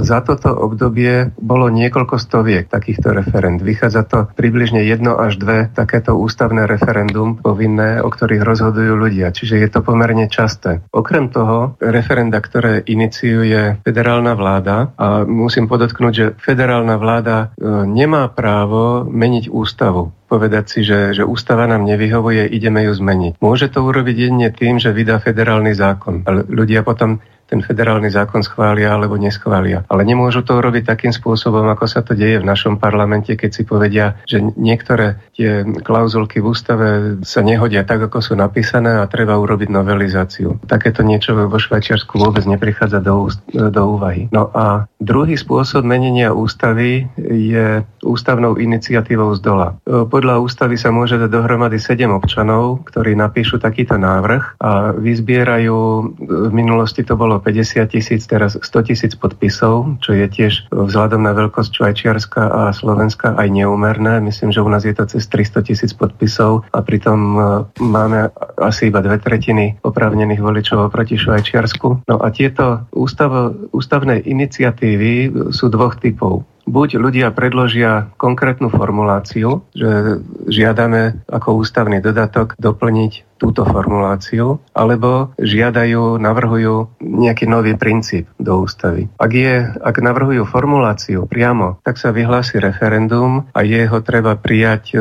za 0.08 0.24
toto 0.24 0.56
obdobie 0.56 1.36
bolo 1.36 1.68
niekoľko 1.68 2.29
stoviek 2.30 2.70
takýchto 2.70 3.10
referend. 3.10 3.66
Vychádza 3.66 4.06
to 4.06 4.20
približne 4.38 4.86
jedno 4.86 5.18
až 5.18 5.42
dve 5.42 5.66
takéto 5.74 6.14
ústavné 6.14 6.70
referendum 6.70 7.42
povinné, 7.42 8.06
o 8.06 8.14
ktorých 8.14 8.46
rozhodujú 8.46 8.94
ľudia. 8.94 9.34
Čiže 9.34 9.58
je 9.58 9.70
to 9.74 9.82
pomerne 9.82 10.30
časté. 10.30 10.86
Okrem 10.94 11.34
toho, 11.34 11.74
referenda, 11.82 12.38
ktoré 12.38 12.86
iniciuje 12.86 13.82
federálna 13.82 14.38
vláda, 14.38 14.94
a 14.94 15.26
musím 15.26 15.66
podotknúť, 15.66 16.14
že 16.14 16.26
federálna 16.38 17.02
vláda 17.02 17.58
e, 17.58 17.66
nemá 17.90 18.30
právo 18.30 19.10
meniť 19.10 19.50
ústavu 19.50 20.14
povedať 20.30 20.66
si, 20.70 20.80
že, 20.86 21.18
že 21.18 21.26
ústava 21.26 21.66
nám 21.66 21.90
nevyhovuje, 21.90 22.46
ideme 22.54 22.86
ju 22.86 22.94
zmeniť. 22.94 23.42
Môže 23.42 23.74
to 23.74 23.82
urobiť 23.82 24.30
jedine 24.30 24.54
tým, 24.54 24.78
že 24.78 24.94
vydá 24.94 25.18
federálny 25.18 25.74
zákon. 25.74 26.22
Ale 26.30 26.46
ľudia 26.46 26.86
potom 26.86 27.18
ten 27.50 27.66
federálny 27.66 28.14
zákon 28.14 28.46
schvália 28.46 28.94
alebo 28.94 29.18
neschvália. 29.18 29.82
Ale 29.90 30.06
nemôžu 30.06 30.46
to 30.46 30.54
urobiť 30.54 30.86
takým 30.86 31.10
spôsobom, 31.10 31.66
ako 31.66 31.86
sa 31.90 32.06
to 32.06 32.14
deje 32.14 32.38
v 32.38 32.46
našom 32.46 32.78
parlamente, 32.78 33.34
keď 33.34 33.50
si 33.50 33.66
povedia, 33.66 34.22
že 34.30 34.38
niektoré 34.54 35.18
tie 35.34 35.66
klauzulky 35.66 36.38
v 36.38 36.48
ústave 36.54 36.88
sa 37.26 37.42
nehodia 37.42 37.82
tak, 37.82 38.06
ako 38.06 38.22
sú 38.22 38.34
napísané 38.38 39.02
a 39.02 39.10
treba 39.10 39.34
urobiť 39.42 39.74
novelizáciu. 39.74 40.62
Takéto 40.70 41.02
niečo 41.02 41.34
vo 41.34 41.58
Švajčiarsku 41.58 42.22
vôbec 42.22 42.46
neprichádza 42.46 43.02
do, 43.02 43.34
do 43.50 43.84
úvahy. 43.90 44.30
No 44.30 44.54
a 44.54 44.86
druhý 45.02 45.34
spôsob 45.34 45.82
menenia 45.82 46.36
ústavy 46.36 47.10
je 47.18 47.82
ústavnou 48.06 48.62
iniciatívou 48.62 49.34
z 49.34 49.42
dola. 49.42 49.68
Podľa 49.88 50.44
ústavy 50.44 50.78
sa 50.78 50.94
môže 50.94 51.18
dať 51.18 51.32
dohromady 51.32 51.82
7 51.82 52.06
občanov, 52.12 52.86
ktorí 52.88 53.18
napíšu 53.18 53.58
takýto 53.58 53.98
návrh 53.98 54.62
a 54.62 54.94
vyzbierajú, 54.94 55.78
v 56.20 56.52
minulosti 56.54 57.02
to 57.02 57.16
bolo 57.16 57.39
50 57.40 57.88
tisíc, 57.90 58.22
teraz 58.28 58.56
100 58.60 58.90
tisíc 58.92 59.14
podpisov, 59.16 60.00
čo 60.04 60.12
je 60.14 60.28
tiež 60.30 60.70
vzhľadom 60.70 61.24
na 61.24 61.34
veľkosť 61.36 61.72
Švajčiarska 61.72 62.42
a 62.46 62.62
Slovenska 62.76 63.36
aj 63.36 63.48
neúmerné. 63.50 64.22
Myslím, 64.22 64.54
že 64.54 64.64
u 64.64 64.70
nás 64.70 64.86
je 64.86 64.94
to 64.94 65.08
cez 65.08 65.26
300 65.28 65.68
tisíc 65.68 65.92
podpisov 65.96 66.68
a 66.70 66.80
pritom 66.84 67.20
e, 67.20 67.40
máme 67.82 68.30
asi 68.60 68.92
iba 68.92 69.00
dve 69.00 69.18
tretiny 69.18 69.80
oprávnených 69.82 70.44
voličov 70.44 70.92
oproti 70.92 71.18
Švajčiarsku. 71.18 72.06
No 72.06 72.16
a 72.20 72.28
tieto 72.30 72.86
ústav, 72.94 73.56
ústavné 73.72 74.22
iniciatívy 74.24 75.32
sú 75.56 75.72
dvoch 75.72 75.98
typov 75.98 76.46
buď 76.70 77.02
ľudia 77.02 77.28
predložia 77.34 78.14
konkrétnu 78.22 78.70
formuláciu, 78.70 79.66
že 79.74 80.22
žiadame 80.46 81.26
ako 81.26 81.66
ústavný 81.66 81.98
dodatok 81.98 82.54
doplniť 82.62 83.26
túto 83.40 83.64
formuláciu, 83.64 84.60
alebo 84.76 85.32
žiadajú, 85.40 86.20
navrhujú 86.20 87.00
nejaký 87.00 87.48
nový 87.48 87.80
princíp 87.80 88.28
do 88.36 88.68
ústavy. 88.68 89.08
Ak, 89.16 89.32
je, 89.32 89.64
ak 89.80 89.96
navrhujú 90.04 90.44
formuláciu 90.44 91.24
priamo, 91.24 91.80
tak 91.88 91.96
sa 91.96 92.12
vyhlási 92.12 92.60
referendum 92.60 93.48
a 93.56 93.64
je 93.64 93.88
ho 93.88 94.00
treba 94.04 94.36
prijať 94.36 94.84
e, 94.92 94.98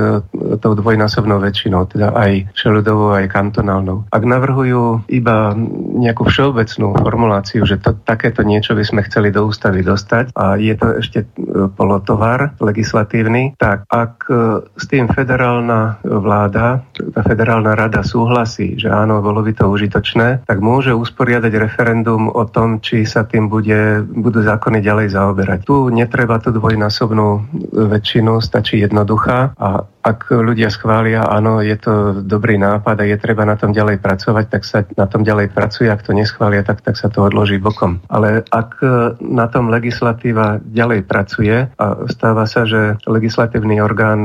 tou 0.62 0.72
dvojnásobnou 0.78 1.42
väčšinou, 1.42 1.90
teda 1.90 2.14
aj 2.14 2.54
všeludovou, 2.54 3.18
aj 3.18 3.26
kantonálnou. 3.26 4.06
Ak 4.14 4.22
navrhujú 4.22 5.10
iba 5.10 5.58
nejakú 5.98 6.30
všeobecnú 6.30 6.94
formuláciu, 7.02 7.66
že 7.66 7.82
to, 7.82 7.98
takéto 7.98 8.46
niečo 8.46 8.78
by 8.78 8.86
sme 8.86 9.00
chceli 9.10 9.34
do 9.34 9.50
ústavy 9.50 9.82
dostať 9.82 10.30
a 10.38 10.54
je 10.54 10.74
to 10.78 10.86
ešte 11.02 11.18
e, 11.24 11.26
polotovar 11.74 12.54
legislatívny, 12.62 13.58
tak 13.58 13.82
ak 13.90 14.14
e, 14.30 14.34
s 14.78 14.84
tým 14.86 15.10
federálna 15.10 15.98
vláda, 16.06 16.86
tá 16.94 17.20
federálna 17.26 17.74
rada 17.74 18.06
sú 18.06 18.27
súhlasí, 18.28 18.76
že 18.76 18.92
áno, 18.92 19.24
bolo 19.24 19.40
by 19.40 19.56
to 19.56 19.72
užitočné, 19.72 20.44
tak 20.44 20.60
môže 20.60 20.92
usporiadať 20.92 21.48
referendum 21.56 22.28
o 22.28 22.44
tom, 22.44 22.84
či 22.84 23.08
sa 23.08 23.24
tým 23.24 23.48
bude, 23.48 24.04
budú 24.04 24.44
zákony 24.44 24.84
ďalej 24.84 25.16
zaoberať. 25.16 25.64
Tu 25.64 25.76
netreba 25.96 26.36
tú 26.36 26.52
dvojnásobnú 26.52 27.48
väčšinu, 27.72 28.44
stačí 28.44 28.84
jednoduchá 28.84 29.56
a 29.56 29.88
ak 30.08 30.32
ľudia 30.32 30.72
schvália, 30.72 31.24
áno, 31.24 31.60
je 31.60 31.76
to 31.76 32.24
dobrý 32.24 32.56
nápad 32.56 32.96
a 33.00 33.04
je 33.04 33.16
treba 33.20 33.44
na 33.44 33.60
tom 33.60 33.76
ďalej 33.76 34.00
pracovať, 34.00 34.44
tak 34.48 34.62
sa 34.64 34.80
na 34.96 35.04
tom 35.04 35.20
ďalej 35.20 35.52
pracuje. 35.52 35.92
Ak 35.92 36.00
to 36.00 36.16
neschvália, 36.16 36.64
tak, 36.64 36.80
tak 36.80 36.96
sa 36.96 37.12
to 37.12 37.28
odloží 37.28 37.60
bokom. 37.60 38.00
Ale 38.08 38.40
ak 38.48 38.80
na 39.20 39.46
tom 39.52 39.68
legislatíva 39.68 40.64
ďalej 40.64 41.04
pracuje 41.04 41.68
a 41.76 41.86
stáva 42.08 42.48
sa, 42.48 42.64
že 42.64 42.96
legislatívny 43.04 43.84
orgán 43.84 44.20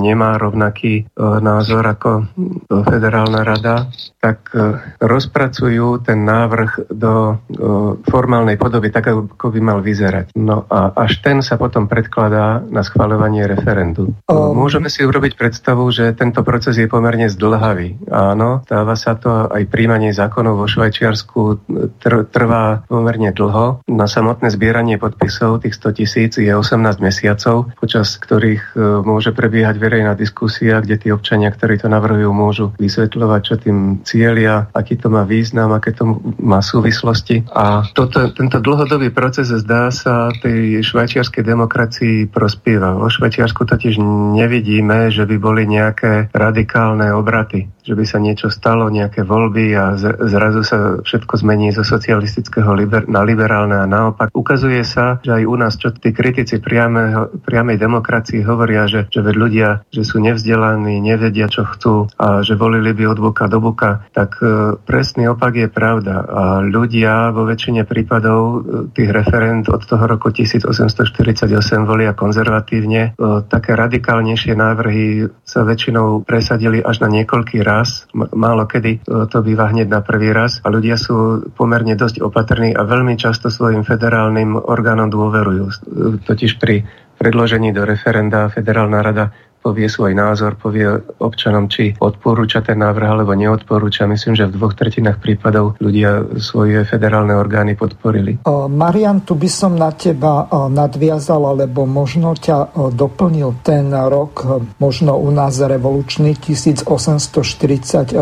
nemá 0.00 0.40
rovnaký 0.40 1.04
e, 1.04 1.12
názor 1.20 1.84
ako 1.84 2.32
federálna 2.88 3.44
rada, 3.46 3.92
tak 4.18 4.50
e, 4.50 4.82
rozpracujú 4.98 6.02
ten 6.02 6.26
návrh 6.26 6.90
do 6.90 7.14
e, 7.14 7.34
formálnej 8.08 8.58
podoby, 8.58 8.90
tak 8.90 9.12
ako 9.12 9.46
by 9.52 9.60
mal 9.62 9.78
vyzerať. 9.84 10.34
No 10.34 10.66
a 10.66 10.90
až 10.96 11.22
ten 11.22 11.44
sa 11.44 11.54
potom 11.54 11.86
predkladá 11.86 12.66
na 12.66 12.82
schváľovanie 12.82 13.46
referendu. 13.46 14.10
Môžeme 14.26 14.90
si 14.90 15.06
urobiť 15.06 15.26
urobiť 15.26 15.42
predstavu, 15.42 15.82
že 15.90 16.14
tento 16.14 16.46
proces 16.46 16.78
je 16.78 16.86
pomerne 16.86 17.26
zdlhavý. 17.26 18.06
Áno, 18.12 18.62
stáva 18.62 18.94
sa 18.94 19.18
to 19.18 19.50
aj 19.50 19.66
príjmanie 19.66 20.14
zákonov 20.14 20.62
vo 20.62 20.66
Švajčiarsku 20.70 21.40
tr- 21.98 22.26
trvá 22.30 22.86
pomerne 22.86 23.34
dlho. 23.34 23.82
Na 23.90 24.06
samotné 24.06 24.54
zbieranie 24.54 25.02
podpisov 25.02 25.66
tých 25.66 25.74
100 25.74 25.98
tisíc 25.98 26.32
je 26.38 26.52
18 26.52 26.78
mesiacov, 27.02 27.74
počas 27.74 28.14
ktorých 28.22 28.76
e, 28.76 29.02
môže 29.02 29.34
prebiehať 29.34 29.76
verejná 29.82 30.14
diskusia, 30.14 30.78
kde 30.78 30.94
tí 30.94 31.08
občania, 31.10 31.50
ktorí 31.50 31.82
to 31.82 31.90
navrhujú, 31.90 32.30
môžu 32.30 32.66
vysvetľovať, 32.78 33.35
čo 33.40 33.56
tým 33.56 34.02
cieľia, 34.04 34.68
aký 34.72 35.00
to 35.00 35.08
má 35.08 35.24
význam, 35.24 35.72
aké 35.72 35.92
to 35.96 36.20
má 36.40 36.60
súvislosti. 36.60 37.46
A 37.52 37.86
toto, 37.92 38.30
tento 38.32 38.58
dlhodobý 38.60 39.10
proces 39.10 39.48
zdá 39.50 39.88
sa 39.94 40.28
tej 40.34 40.82
švajčiarskej 40.82 41.42
demokracii 41.44 42.16
prospieva. 42.28 42.96
Vo 42.96 43.08
Švajčiarsku 43.08 43.64
totiž 43.64 43.98
nevidíme, 44.36 45.08
že 45.08 45.24
by 45.24 45.36
boli 45.40 45.64
nejaké 45.64 46.28
radikálne 46.34 47.10
obraty, 47.14 47.70
že 47.86 47.94
by 47.94 48.04
sa 48.04 48.18
niečo 48.18 48.50
stalo, 48.50 48.90
nejaké 48.90 49.22
voľby 49.22 49.66
a 49.78 49.96
zrazu 50.26 50.66
sa 50.66 51.00
všetko 51.00 51.34
zmení 51.40 51.70
zo 51.72 51.86
socialistického 51.86 52.74
liber- 52.74 53.08
na 53.08 53.22
liberálne 53.22 53.78
a 53.78 53.86
naopak. 53.86 54.34
Ukazuje 54.34 54.82
sa, 54.82 55.22
že 55.22 55.42
aj 55.42 55.44
u 55.46 55.56
nás, 55.56 55.74
čo 55.78 55.94
tí 55.94 56.10
kritici 56.10 56.58
priame, 56.58 57.30
priamej 57.46 57.78
demokracii 57.78 58.42
hovoria, 58.42 58.90
že, 58.90 59.06
že 59.08 59.22
ľudia, 59.22 59.86
že 59.88 60.02
sú 60.02 60.18
nevzdelaní, 60.18 60.98
nevedia, 60.98 61.46
čo 61.46 61.64
chcú 61.64 62.10
a 62.18 62.42
že 62.42 62.58
volili 62.58 62.92
by 62.92 63.04
od 63.16 63.18
buka 63.26 63.50
do 63.50 63.58
buka, 63.58 64.06
tak 64.14 64.38
e, 64.38 64.78
presný 64.78 65.34
opak 65.34 65.58
je 65.58 65.68
pravda. 65.68 66.22
A 66.22 66.42
ľudia 66.62 67.34
vo 67.34 67.42
väčšine 67.42 67.82
prípadov 67.82 68.40
e, 68.42 68.58
tých 68.94 69.10
referent 69.10 69.66
od 69.66 69.82
toho 69.82 70.06
roku 70.06 70.30
1848 70.30 71.50
volia 71.82 72.14
konzervatívne. 72.14 73.02
E, 73.02 73.42
také 73.50 73.74
radikálnejšie 73.74 74.54
návrhy 74.54 75.26
sa 75.42 75.66
väčšinou 75.66 76.22
presadili 76.22 76.78
až 76.78 77.02
na 77.02 77.08
niekoľký 77.10 77.66
raz. 77.66 78.06
Málo 78.14 78.70
kedy 78.70 79.02
to 79.06 79.38
býva 79.42 79.70
hneď 79.70 79.90
na 79.90 80.00
prvý 80.02 80.30
raz 80.30 80.62
a 80.62 80.70
ľudia 80.70 80.94
sú 80.98 81.48
pomerne 81.54 81.98
dosť 81.98 82.22
opatrní 82.22 82.74
a 82.74 82.82
veľmi 82.86 83.18
často 83.18 83.50
svojim 83.50 83.82
federálnym 83.82 84.58
orgánom 84.58 85.10
dôverujú. 85.10 85.64
Totiž 86.26 86.58
pri 86.58 86.86
predložení 87.16 87.72
do 87.72 87.88
referenda 87.88 88.52
Federálna 88.52 89.00
rada 89.00 89.32
povie 89.66 89.90
svoj 89.90 90.14
názor, 90.14 90.54
povie 90.54 90.86
občanom, 91.18 91.66
či 91.66 91.98
odporúča 91.98 92.62
ten 92.62 92.78
návrh 92.78 93.18
alebo 93.18 93.34
neodporúča. 93.34 94.06
Myslím, 94.06 94.38
že 94.38 94.46
v 94.46 94.54
dvoch 94.54 94.78
tretinách 94.78 95.18
prípadov 95.18 95.74
ľudia 95.82 96.22
svoje 96.38 96.86
federálne 96.86 97.34
orgány 97.34 97.74
podporili. 97.74 98.38
Marian, 98.70 99.26
tu 99.26 99.34
by 99.34 99.50
som 99.50 99.74
na 99.74 99.90
teba 99.90 100.46
nadviazal, 100.70 101.42
alebo 101.50 101.82
možno 101.82 102.38
ťa 102.38 102.78
doplnil 102.94 103.58
ten 103.66 103.90
rok, 103.90 104.62
možno 104.78 105.18
u 105.18 105.34
nás 105.34 105.58
revolučný 105.58 106.38
1848, 106.38 108.14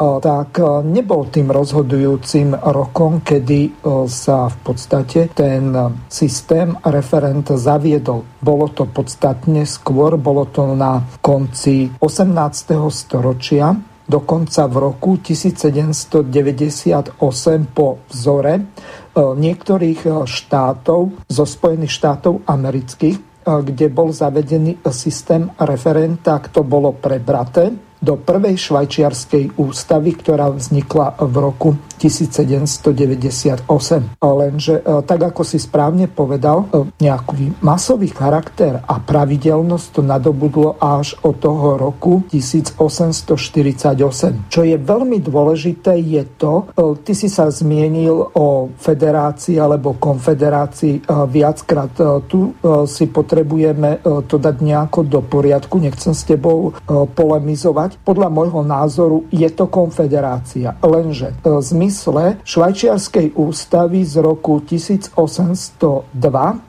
tak 0.00 0.50
nebol 0.82 1.22
tým 1.30 1.54
rozhodujúcim 1.54 2.58
rokom, 2.58 3.22
kedy 3.22 3.84
sa 4.10 4.50
v 4.50 4.56
podstate 4.64 5.30
ten 5.36 5.70
systém 6.10 6.74
referent 6.82 7.46
zaviedol. 7.54 8.24
Bolo 8.40 8.72
to 8.72 8.88
podstatne 8.88 9.68
skôr, 9.68 10.16
bolo 10.16 10.47
to 10.52 10.74
na 10.74 11.00
konci 11.20 11.88
18. 12.00 12.76
storočia, 12.92 13.72
dokonca 14.08 14.64
v 14.68 14.76
roku 14.76 15.20
1798 15.20 17.16
po 17.72 17.88
vzore 18.08 18.54
e, 18.56 18.62
niektorých 19.16 20.00
e, 20.04 20.10
štátov 20.24 21.00
zo 21.28 21.44
Spojených 21.44 21.92
štátov 21.92 22.44
amerických, 22.48 23.16
e, 23.16 23.22
kde 23.44 23.86
bol 23.92 24.12
zavedený 24.12 24.80
systém 24.92 25.48
referenta, 25.60 26.40
to 26.48 26.64
bolo 26.64 26.96
prebraté 26.96 27.87
do 27.98 28.14
prvej 28.18 28.58
švajčiarskej 28.58 29.58
ústavy, 29.58 30.14
ktorá 30.14 30.50
vznikla 30.54 31.18
v 31.18 31.34
roku 31.38 31.74
1798. 31.98 33.66
Lenže 34.22 34.78
e, 34.78 35.02
tak 35.02 35.34
ako 35.34 35.42
si 35.42 35.58
správne 35.58 36.06
povedal, 36.06 36.70
e, 36.70 36.86
nejaký 37.02 37.58
masový 37.60 38.14
charakter 38.14 38.78
a 38.78 39.02
pravidelnosť 39.02 39.86
to 39.98 40.06
nadobudlo 40.06 40.78
až 40.78 41.18
od 41.26 41.42
toho 41.42 41.74
roku 41.74 42.22
1848. 42.30 44.46
Čo 44.46 44.62
je 44.62 44.78
veľmi 44.78 45.18
dôležité 45.18 45.98
je 45.98 46.22
to, 46.38 46.70
e, 46.70 46.94
ty 47.02 47.18
si 47.18 47.26
sa 47.26 47.50
zmienil 47.50 48.30
o 48.38 48.70
federácii 48.78 49.58
alebo 49.58 49.98
konfederácii 49.98 51.02
viackrát. 51.08 51.88
Tu 52.28 52.52
si 52.86 53.08
potrebujeme 53.08 54.04
to 54.28 54.36
dať 54.38 54.56
nejako 54.60 55.08
do 55.08 55.24
poriadku, 55.24 55.80
nechcem 55.80 56.12
s 56.14 56.28
tebou 56.28 56.76
polemizovať. 56.86 57.87
Podľa 58.02 58.28
môjho 58.32 58.62
názoru 58.64 59.28
je 59.30 59.48
to 59.52 59.68
konfederácia, 59.68 60.74
lenže 60.80 61.36
zmysel 61.44 62.08
zmysle 62.08 62.40
švajčiarskej 62.44 63.36
ústavy 63.36 64.04
z 64.04 64.22
roku 64.24 64.60
1802, 64.64 66.08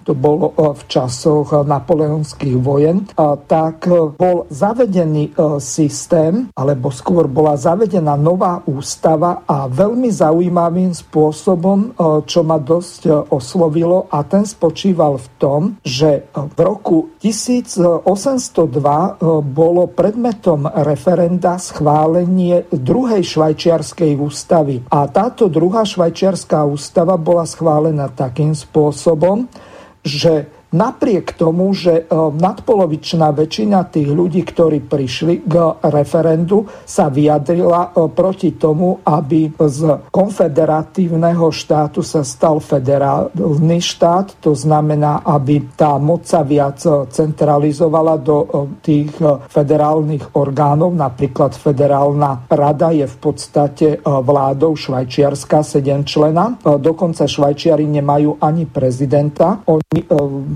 to 0.04 0.14
bolo 0.14 0.52
e, 0.52 0.74
v 0.76 0.82
časoch 0.88 1.66
napoleonských 1.66 2.58
vojen, 2.60 3.06
tak 3.48 3.88
e, 3.88 4.12
bol 4.14 4.46
zavedený 4.52 5.32
e, 5.32 5.62
systém, 5.62 6.50
alebo 6.58 6.92
skôr 6.92 7.28
bola 7.30 7.56
zavedená 7.56 8.18
nová 8.20 8.64
ústava 8.68 9.44
a 9.48 9.70
veľmi 9.70 10.10
zaujímavým 10.12 10.92
spôsobom, 10.94 11.94
čo 12.26 12.42
ma 12.44 12.58
dosť 12.58 13.32
oslovilo 13.32 14.08
a 14.12 14.24
ten 14.26 14.44
spočíval 14.44 15.18
v 15.18 15.28
tom, 15.38 15.62
že 15.86 16.26
v 16.34 16.60
roku 16.60 17.14
1802 17.22 18.04
bolo 19.44 19.84
predmetom 19.88 20.68
referenda 20.68 21.09
schválenie 21.58 22.70
druhej 22.70 23.24
švajčiarskej 23.24 24.20
ústavy. 24.20 24.84
A 24.92 25.08
táto 25.08 25.48
druhá 25.48 25.88
švajčiarská 25.88 26.66
ústava 26.68 27.16
bola 27.16 27.48
schválená 27.48 28.12
takým 28.12 28.54
spôsobom, 28.54 29.50
že 30.04 30.48
napriek 30.74 31.34
tomu, 31.34 31.74
že 31.74 32.06
nadpolovičná 32.14 33.34
väčšina 33.34 33.90
tých 33.90 34.10
ľudí, 34.10 34.42
ktorí 34.46 34.86
prišli 34.86 35.46
k 35.46 35.54
referendu, 35.90 36.66
sa 36.86 37.10
vyjadrila 37.10 37.94
proti 38.14 38.54
tomu, 38.58 39.02
aby 39.06 39.54
z 39.58 40.10
konfederatívneho 40.14 41.50
štátu 41.50 42.06
sa 42.06 42.22
stal 42.22 42.62
federálny 42.62 43.80
štát. 43.82 44.42
To 44.46 44.54
znamená, 44.54 45.26
aby 45.26 45.74
tá 45.74 45.98
moc 45.98 46.26
sa 46.30 46.46
viac 46.46 46.82
centralizovala 47.10 48.16
do 48.22 48.68
tých 48.82 49.14
federálnych 49.50 50.38
orgánov. 50.38 50.94
Napríklad 50.94 51.58
federálna 51.58 52.46
rada 52.50 52.94
je 52.94 53.10
v 53.10 53.18
podstate 53.18 53.88
vládou 54.06 54.78
Švajčiarska, 54.78 55.66
7 55.66 56.06
člena. 56.06 56.56
Dokonca 56.62 57.26
Švajčiari 57.26 57.90
nemajú 57.90 58.38
ani 58.40 58.70
prezidenta. 58.70 59.66
Oni 59.66 60.06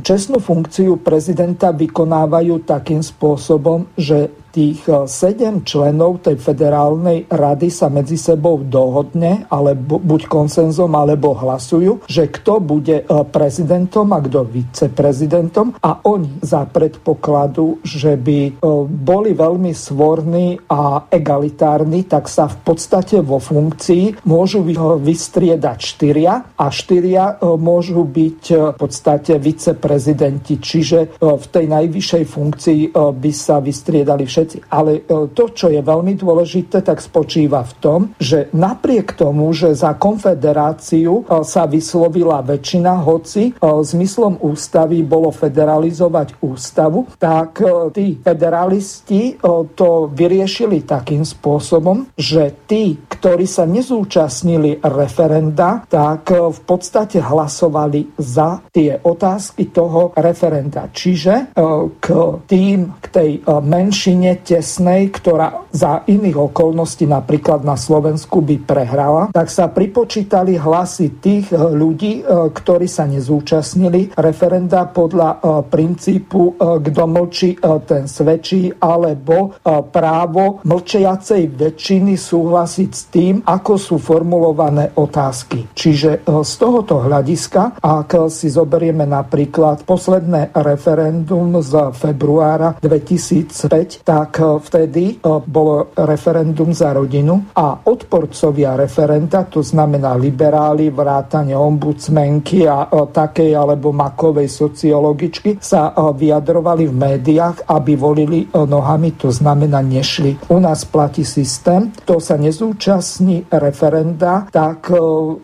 čestnú 0.03 0.43
funkciu 0.43 0.99
prezidenta 0.99 1.71
vykonávajú 1.71 2.67
takým 2.67 2.99
spôsobom, 2.99 3.87
že 3.95 4.42
tých 4.53 4.85
eh, 4.85 5.09
sedem 5.09 5.65
členov 5.65 6.21
tej 6.21 6.37
federálnej 6.37 7.25
rady 7.25 7.73
sa 7.73 7.89
medzi 7.89 8.21
sebou 8.21 8.61
dohodne, 8.61 9.49
alebo 9.49 9.97
buď 9.97 10.29
konsenzom, 10.29 10.93
alebo 10.93 11.33
hlasujú, 11.33 12.05
že 12.05 12.29
kto 12.29 12.61
bude 12.61 13.01
eh, 13.01 13.07
prezidentom 13.09 14.13
a 14.13 14.21
kto 14.21 14.45
viceprezidentom. 14.45 15.73
A 15.81 16.05
oni 16.05 16.37
za 16.45 16.69
predpokladu, 16.69 17.81
že 17.81 18.13
by 18.13 18.39
eh, 18.45 18.53
boli 18.85 19.33
veľmi 19.33 19.73
svorní 19.73 20.61
a 20.69 21.09
egalitárni, 21.09 22.05
tak 22.05 22.29
sa 22.29 22.45
v 22.45 22.61
podstate 22.61 23.25
vo 23.25 23.41
funkcii 23.41 24.29
môžu 24.29 24.61
vystriedať 25.01 25.79
štyria. 25.81 26.53
A 26.53 26.69
štyria 26.69 27.39
môžu 27.41 28.03
byť 28.03 28.41
v 28.75 28.77
podstate 28.77 29.39
viceprezidenti, 29.39 30.59
čiže 30.59 31.17
v 31.17 31.45
tej 31.47 31.65
najvyššej 31.71 32.23
funkcii 32.27 32.81
by 32.93 33.31
sa 33.31 33.63
vystriedali 33.63 34.27
všetci 34.27 34.42
všetci. 34.43 34.67
Ale 34.69 34.91
e, 34.99 35.31
to, 35.31 35.45
čo 35.55 35.71
je 35.71 35.79
veľmi 35.79 36.13
dôležité, 36.19 36.83
tak 36.83 36.99
spočíva 36.99 37.63
v 37.63 37.73
tom, 37.79 37.99
že 38.19 38.51
napriek 38.51 39.15
tomu, 39.15 39.55
že 39.55 39.71
za 39.71 39.95
konfederáciu 39.95 41.23
e, 41.23 41.41
sa 41.47 41.63
vyslovila 41.63 42.43
väčšina, 42.43 42.99
hoci 42.99 43.43
e, 43.49 43.51
zmyslom 43.63 44.43
ústavy 44.43 45.01
bolo 45.07 45.31
federalizovať 45.31 46.43
ústavu, 46.43 47.07
tak 47.15 47.63
tí 47.93 48.19
federalisti 48.19 49.37
to 49.77 50.09
vyriešili 50.11 50.83
takým 50.83 51.21
spôsobom, 51.23 52.09
že 52.17 52.65
tí, 52.67 52.97
ktorí 52.97 53.45
sa 53.45 53.63
nezúčastnili 53.63 54.81
referenda, 54.83 55.85
tak 55.87 56.33
v 56.33 56.59
podstate 56.65 57.21
hlasovali 57.21 58.17
za 58.17 58.65
tie 58.73 58.97
otázky 58.99 59.69
toho 59.69 60.11
referenda. 60.17 60.89
Čiže 60.89 61.53
k 62.01 62.07
tým, 62.49 62.79
k 62.99 63.05
tej 63.07 63.31
menšine 63.61 64.32
tesnej, 64.41 65.13
ktorá 65.13 65.69
za 65.73 66.05
iných 66.05 66.37
okolností 66.53 67.09
napríklad 67.09 67.65
na 67.65 67.73
Slovensku 67.77 68.41
by 68.41 68.55
prehrala, 68.63 69.23
tak 69.33 69.49
sa 69.49 69.69
pripočítali 69.69 70.55
hlasy 70.55 71.19
tých 71.19 71.51
eh, 71.51 71.57
ľudí, 71.57 72.21
eh, 72.21 72.49
ktorí 72.53 72.85
sa 72.85 73.09
nezúčastnili 73.09 74.15
referenda 74.17 74.85
podľa 74.89 75.29
eh, 75.33 75.39
princípu 75.67 76.55
kto 76.63 77.03
mlčí, 77.07 77.57
ten 77.87 78.05
svedčí, 78.05 78.71
alebo 78.77 79.55
právo 79.63 80.61
mlčiacej 80.63 81.55
väčšiny 81.55 82.13
súhlasiť 82.15 82.89
s 82.91 83.03
tým, 83.09 83.35
ako 83.43 83.73
sú 83.75 83.95
formulované 83.97 84.91
otázky. 84.95 85.71
Čiže 85.73 86.23
z 86.25 86.53
tohoto 86.59 87.03
hľadiska, 87.03 87.81
ak 87.81 88.29
si 88.29 88.47
zoberieme 88.51 89.07
napríklad 89.07 89.83
posledné 89.87 90.53
referendum 90.55 91.57
z 91.63 91.93
februára 91.95 92.77
2005, 92.79 94.03
tak 94.03 94.22
tak 94.23 94.39
eh, 94.39 94.59
vtedy 94.59 95.03
eh, 95.11 95.39
bolo 95.43 95.91
referendum 95.99 96.71
za 96.71 96.95
rodinu 96.95 97.51
a 97.59 97.75
odporcovia 97.83 98.79
referenda, 98.79 99.43
to 99.43 99.59
znamená 99.59 100.15
liberáli, 100.15 100.87
vrátane 100.87 101.51
ombudsmenky 101.51 102.63
a 102.63 102.87
eh, 102.87 103.03
takej 103.11 103.51
alebo 103.51 103.91
makovej 103.91 104.47
sociologičky 104.47 105.59
sa 105.59 105.91
vyjadrovali 105.93 106.87
v 106.87 106.95
médiách, 106.95 107.67
aby 107.67 107.93
volili 107.97 108.45
nohami, 108.53 109.15
to 109.17 109.29
znamená 109.29 109.81
nešli. 109.81 110.37
U 110.49 110.57
nás 110.59 110.85
platí 110.85 111.25
systém, 111.25 111.91
kto 112.03 112.21
sa 112.21 112.37
nezúčastní 112.37 113.49
referenda, 113.49 114.47
tak 114.49 114.89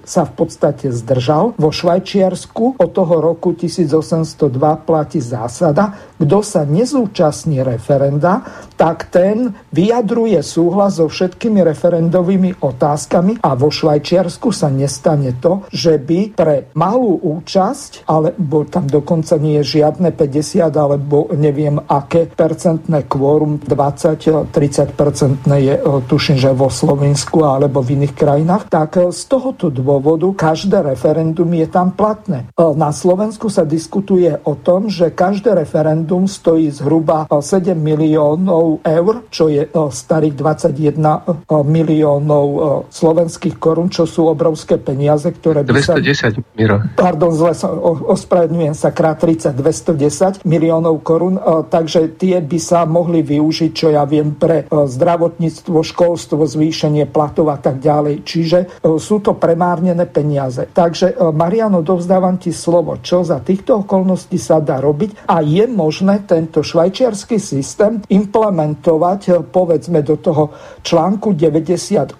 sa 0.04 0.22
v 0.26 0.32
podstate 0.34 0.92
zdržal. 0.94 1.58
Vo 1.58 1.70
Švajčiarsku 1.74 2.80
od 2.80 2.90
toho 2.92 3.16
roku 3.22 3.54
1802 3.54 4.86
platí 4.86 5.20
zásada, 5.22 5.94
kto 6.18 6.38
sa 6.44 6.62
nezúčastní 6.66 7.64
referenda, 7.64 8.44
tak 8.80 9.12
ten 9.12 9.52
vyjadruje 9.76 10.40
súhlas 10.40 11.04
so 11.04 11.12
všetkými 11.12 11.60
referendovými 11.68 12.64
otázkami 12.64 13.44
a 13.44 13.52
vo 13.60 13.68
Švajčiarsku 13.68 14.56
sa 14.56 14.72
nestane 14.72 15.36
to, 15.36 15.68
že 15.68 16.00
by 16.00 16.32
pre 16.32 16.72
malú 16.80 17.20
účasť, 17.20 18.08
alebo 18.08 18.64
tam 18.64 18.88
dokonca 18.88 19.36
nie 19.36 19.60
je 19.60 19.84
žiadne 19.84 20.16
50 20.16 20.72
alebo 20.72 21.28
neviem 21.36 21.76
aké 21.76 22.24
percentné 22.24 23.04
kvórum, 23.04 23.60
20-30 23.60 24.96
percentné 24.96 25.56
je 25.60 25.76
tuším, 26.08 26.40
že 26.40 26.56
vo 26.56 26.72
Slovensku 26.72 27.44
alebo 27.44 27.84
v 27.84 28.00
iných 28.00 28.16
krajinách, 28.16 28.72
tak 28.72 28.96
z 29.12 29.22
tohoto 29.28 29.68
dôvodu 29.68 30.32
každé 30.32 30.96
referendum 30.96 31.52
je 31.52 31.68
tam 31.68 31.92
platné. 31.92 32.48
Na 32.56 32.96
Slovensku 32.96 33.52
sa 33.52 33.68
diskutuje 33.68 34.40
o 34.48 34.56
tom, 34.56 34.88
že 34.88 35.12
každé 35.12 35.52
referendum 35.68 36.32
stojí 36.32 36.72
zhruba 36.72 37.28
7 37.28 37.76
miliónov 37.76 38.69
eur, 38.78 39.26
čo 39.34 39.50
je 39.50 39.66
starých 39.74 40.36
21 40.38 41.50
miliónov 41.66 42.46
slovenských 42.94 43.58
korún, 43.58 43.90
čo 43.90 44.06
sú 44.06 44.30
obrovské 44.30 44.78
peniaze, 44.78 45.26
ktoré 45.34 45.66
by 45.66 45.74
210, 45.74 46.14
sa... 46.14 46.30
Miro. 46.54 46.78
Pardon, 46.94 47.34
zle 47.34 47.58
som, 47.58 47.74
ospravedlňujem 48.14 48.76
sa, 48.78 48.94
krát 48.94 49.18
30, 49.18 49.58
210 49.58 50.46
miliónov 50.46 51.02
korún, 51.02 51.42
takže 51.72 52.14
tie 52.20 52.38
by 52.44 52.60
sa 52.62 52.86
mohli 52.86 53.26
využiť, 53.26 53.72
čo 53.74 53.90
ja 53.90 54.06
viem, 54.06 54.36
pre 54.36 54.68
zdravotníctvo, 54.70 55.80
školstvo, 55.82 56.44
zvýšenie 56.44 57.08
platov 57.08 57.50
a 57.50 57.58
tak 57.58 57.80
ďalej. 57.80 58.28
Čiže 58.28 58.84
sú 59.00 59.24
to 59.24 59.40
premárnené 59.40 60.04
peniaze. 60.12 60.68
Takže 60.68 61.32
Mariano, 61.32 61.80
dovzdávam 61.80 62.36
ti 62.36 62.52
slovo, 62.52 63.00
čo 63.00 63.24
za 63.24 63.40
týchto 63.40 63.88
okolností 63.88 64.36
sa 64.36 64.60
dá 64.60 64.84
robiť 64.84 65.24
a 65.32 65.40
je 65.40 65.64
možné 65.70 66.28
tento 66.28 66.60
švajčiarsky 66.60 67.40
systém 67.40 68.04
implementovať 68.12 68.58
implementovať 68.60 69.22
eh, 69.30 69.34
povedzme 69.40 70.04
do 70.04 70.20
toho 70.20 70.52
článku 70.84 71.32
98 71.32 72.20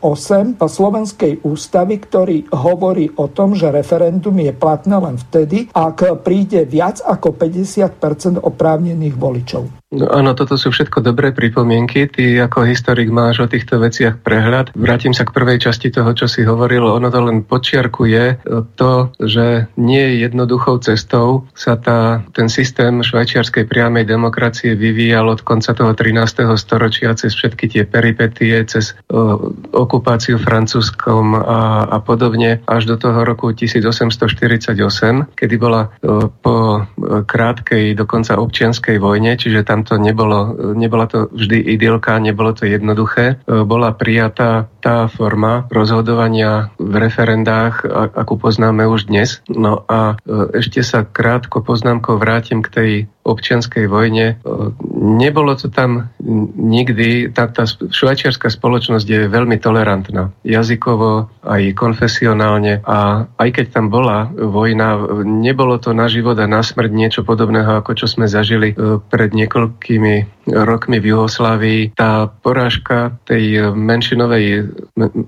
Slovenskej 0.60 1.44
ústavy, 1.44 2.00
ktorý 2.00 2.48
hovorí 2.56 3.12
o 3.20 3.28
tom, 3.28 3.56
že 3.56 3.68
referendum 3.74 4.36
je 4.40 4.54
platné 4.56 4.96
len 4.96 5.20
vtedy, 5.20 5.68
ak 5.76 6.24
príde 6.24 6.64
viac 6.64 7.04
ako 7.04 7.36
50% 7.36 8.40
oprávnených 8.40 9.16
voličov. 9.20 9.89
No 9.90 10.06
áno, 10.06 10.38
toto 10.38 10.54
sú 10.54 10.70
všetko 10.70 11.02
dobré 11.02 11.34
pripomienky. 11.34 12.06
Ty 12.06 12.46
ako 12.46 12.62
historik 12.70 13.10
máš 13.10 13.42
o 13.42 13.50
týchto 13.50 13.82
veciach 13.82 14.22
prehľad. 14.22 14.70
Vrátim 14.78 15.18
sa 15.18 15.26
k 15.26 15.34
prvej 15.34 15.58
časti 15.66 15.90
toho, 15.90 16.14
čo 16.14 16.30
si 16.30 16.46
hovoril. 16.46 16.86
Ono 16.86 17.10
to 17.10 17.20
len 17.26 17.42
počiarkuje 17.42 18.46
to, 18.78 18.94
že 19.18 19.66
nie 19.82 19.98
je 20.14 20.30
jednoduchou 20.30 20.78
cestou 20.86 21.50
sa 21.58 21.74
tá, 21.74 22.22
ten 22.38 22.54
systém 22.54 23.02
švajčiarskej 23.02 23.66
priamej 23.66 24.06
demokracie 24.06 24.78
vyvíjal 24.78 25.26
od 25.26 25.42
konca 25.42 25.74
toho 25.74 25.98
13. 25.98 26.46
storočia 26.54 27.18
cez 27.18 27.34
všetky 27.34 27.66
tie 27.74 27.84
peripetie, 27.90 28.62
cez 28.70 28.94
o, 29.10 29.58
okupáciu 29.74 30.38
francúzskom 30.38 31.34
a, 31.34 31.90
a 31.90 31.98
podobne 31.98 32.62
až 32.70 32.94
do 32.94 32.96
toho 33.02 33.26
roku 33.26 33.58
1848, 33.58 35.34
kedy 35.34 35.56
bola 35.58 35.90
o, 36.06 36.30
po 36.30 36.86
krátkej, 37.26 37.98
dokonca 37.98 38.38
občianskej 38.38 39.02
vojne, 39.02 39.34
čiže 39.34 39.66
tam 39.66 39.79
tam 39.80 39.88
to 39.88 39.96
nebolo, 39.96 40.52
nebola 40.76 41.08
to 41.08 41.32
vždy 41.32 41.56
idylka, 41.80 42.20
nebolo 42.20 42.52
to 42.52 42.68
jednoduché. 42.68 43.40
E, 43.40 43.64
bola 43.64 43.96
prijatá 43.96 44.68
tá 44.84 45.08
forma 45.08 45.72
rozhodovania 45.72 46.76
v 46.76 47.00
referendách, 47.00 47.88
akú 48.12 48.36
poznáme 48.36 48.84
už 48.92 49.08
dnes. 49.08 49.40
No 49.48 49.88
a 49.88 50.20
e, 50.20 50.60
ešte 50.60 50.84
sa 50.84 51.08
krátko 51.08 51.64
poznámkou 51.64 52.20
vrátim 52.20 52.60
k 52.60 52.70
tej 52.76 52.92
občianskej 53.30 53.86
vojne. 53.86 54.42
E, 54.42 54.54
nebolo 54.98 55.54
to 55.54 55.70
tam 55.70 56.10
nikdy, 56.58 57.30
tá, 57.30 57.50
tá 57.50 57.70
švajčiarská 57.70 58.50
spoločnosť 58.50 59.06
je 59.06 59.22
veľmi 59.30 59.58
tolerantná. 59.62 60.34
Jazykovo, 60.42 61.30
aj 61.46 61.74
konfesionálne 61.78 62.82
a 62.84 63.30
aj 63.38 63.50
keď 63.56 63.66
tam 63.70 63.94
bola 63.94 64.30
vojna, 64.34 65.00
nebolo 65.24 65.78
to 65.78 65.94
na 65.94 66.10
život 66.10 66.38
a 66.42 66.50
na 66.50 66.66
smrť 66.66 66.92
niečo 66.92 67.22
podobného, 67.22 67.80
ako 67.80 67.96
čo 67.96 68.06
sme 68.10 68.26
zažili 68.26 68.74
pred 69.10 69.30
niekoľkými 69.34 70.39
rokmi 70.52 71.00
v 71.00 71.16
Juhoslávii. 71.16 71.94
Tá 71.96 72.28
porážka 72.30 73.18
tej 73.26 73.74
menšinovej, 73.74 74.70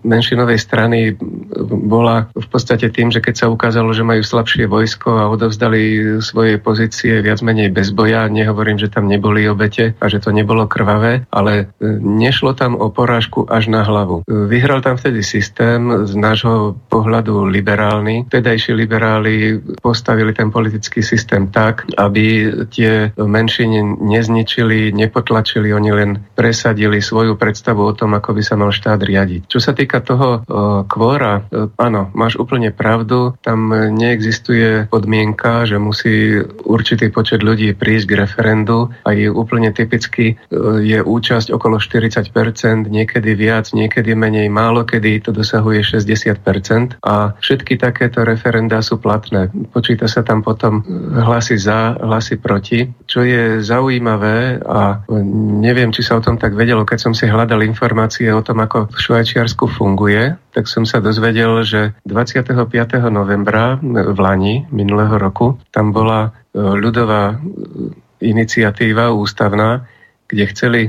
menšinovej 0.02 0.60
strany 0.60 1.16
bola 1.68 2.28
v 2.34 2.48
podstate 2.48 2.90
tým, 2.90 3.14
že 3.14 3.22
keď 3.22 3.36
sa 3.36 3.48
ukázalo, 3.52 3.94
že 3.94 4.08
majú 4.08 4.22
slabšie 4.26 4.66
vojsko 4.66 5.10
a 5.18 5.30
odovzdali 5.32 6.18
svoje 6.20 6.58
pozície 6.58 7.22
viac 7.22 7.42
menej 7.46 7.74
bez 7.74 7.94
boja, 7.94 8.28
nehovorím, 8.28 8.78
že 8.82 8.92
tam 8.92 9.08
neboli 9.08 9.46
obete 9.50 9.94
a 9.98 10.06
že 10.10 10.22
to 10.22 10.34
nebolo 10.34 10.66
krvavé, 10.66 11.26
ale 11.30 11.74
nešlo 12.02 12.54
tam 12.54 12.78
o 12.78 12.90
porážku 12.90 13.46
až 13.50 13.68
na 13.68 13.84
hlavu. 13.86 14.24
Vyhral 14.28 14.82
tam 14.82 14.98
vtedy 14.98 15.24
systém 15.24 16.08
z 16.08 16.14
nášho 16.16 16.78
pohľadu 16.90 17.46
liberálny. 17.48 18.28
Tedajší 18.30 18.74
liberáli 18.74 19.60
postavili 19.82 20.34
ten 20.34 20.52
politický 20.52 21.04
systém 21.04 21.48
tak, 21.50 21.86
aby 21.98 22.52
tie 22.72 23.12
menšiny 23.18 24.02
nezničili, 24.02 24.94
nepotlačili, 25.12 25.76
oni 25.76 25.92
len 25.92 26.24
presadili 26.40 27.04
svoju 27.04 27.36
predstavu 27.36 27.84
o 27.84 27.92
tom, 27.92 28.16
ako 28.16 28.32
by 28.32 28.42
sa 28.48 28.56
mal 28.56 28.72
štát 28.72 29.04
riadiť. 29.04 29.52
Čo 29.52 29.60
sa 29.60 29.76
týka 29.76 30.00
toho 30.00 30.48
kvóra, 30.88 31.44
áno, 31.76 32.08
máš 32.16 32.40
úplne 32.40 32.72
pravdu, 32.72 33.36
tam 33.44 33.76
neexistuje 33.76 34.88
podmienka, 34.88 35.68
že 35.68 35.76
musí 35.76 36.40
určitý 36.64 37.12
počet 37.12 37.44
ľudí 37.44 37.76
prísť 37.76 38.06
k 38.08 38.18
referendu 38.24 38.88
a 39.04 39.12
je 39.12 39.28
úplne 39.28 39.76
typicky 39.76 40.40
je 40.80 41.00
účasť 41.04 41.52
okolo 41.52 41.76
40%, 41.84 42.32
niekedy 42.88 43.36
viac, 43.36 43.76
niekedy 43.76 44.16
menej, 44.16 44.48
málo 44.48 44.88
kedy 44.88 45.28
to 45.28 45.36
dosahuje 45.36 45.84
60% 45.84 47.04
a 47.04 47.36
všetky 47.36 47.76
takéto 47.76 48.24
referendá 48.24 48.80
sú 48.80 49.02
platné. 49.02 49.52
Počíta 49.76 50.08
sa 50.08 50.24
tam 50.24 50.40
potom 50.46 50.86
hlasy 51.12 51.60
za, 51.60 52.00
hlasy 52.00 52.38
proti, 52.38 52.88
čo 53.10 53.26
je 53.26 53.60
zaujímavé 53.66 54.62
a 54.62 55.01
neviem, 55.62 55.90
či 55.90 56.06
sa 56.06 56.20
o 56.20 56.24
tom 56.24 56.38
tak 56.38 56.54
vedelo, 56.54 56.86
keď 56.86 57.00
som 57.00 57.14
si 57.16 57.26
hľadal 57.26 57.66
informácie 57.66 58.30
o 58.30 58.44
tom, 58.46 58.62
ako 58.62 58.92
v 58.92 58.98
Švajčiarsku 58.98 59.66
funguje, 59.72 60.38
tak 60.54 60.68
som 60.68 60.86
sa 60.86 61.02
dozvedel, 61.02 61.64
že 61.66 61.98
25. 62.06 62.54
novembra 63.10 63.80
v 63.82 64.18
Lani 64.20 64.68
minulého 64.70 65.18
roku 65.18 65.58
tam 65.72 65.96
bola 65.96 66.30
e, 66.52 66.60
ľudová 66.60 67.34
e, 67.34 67.36
iniciatíva 68.22 69.10
ústavná, 69.16 69.90
kde 70.30 70.44
chceli 70.54 70.82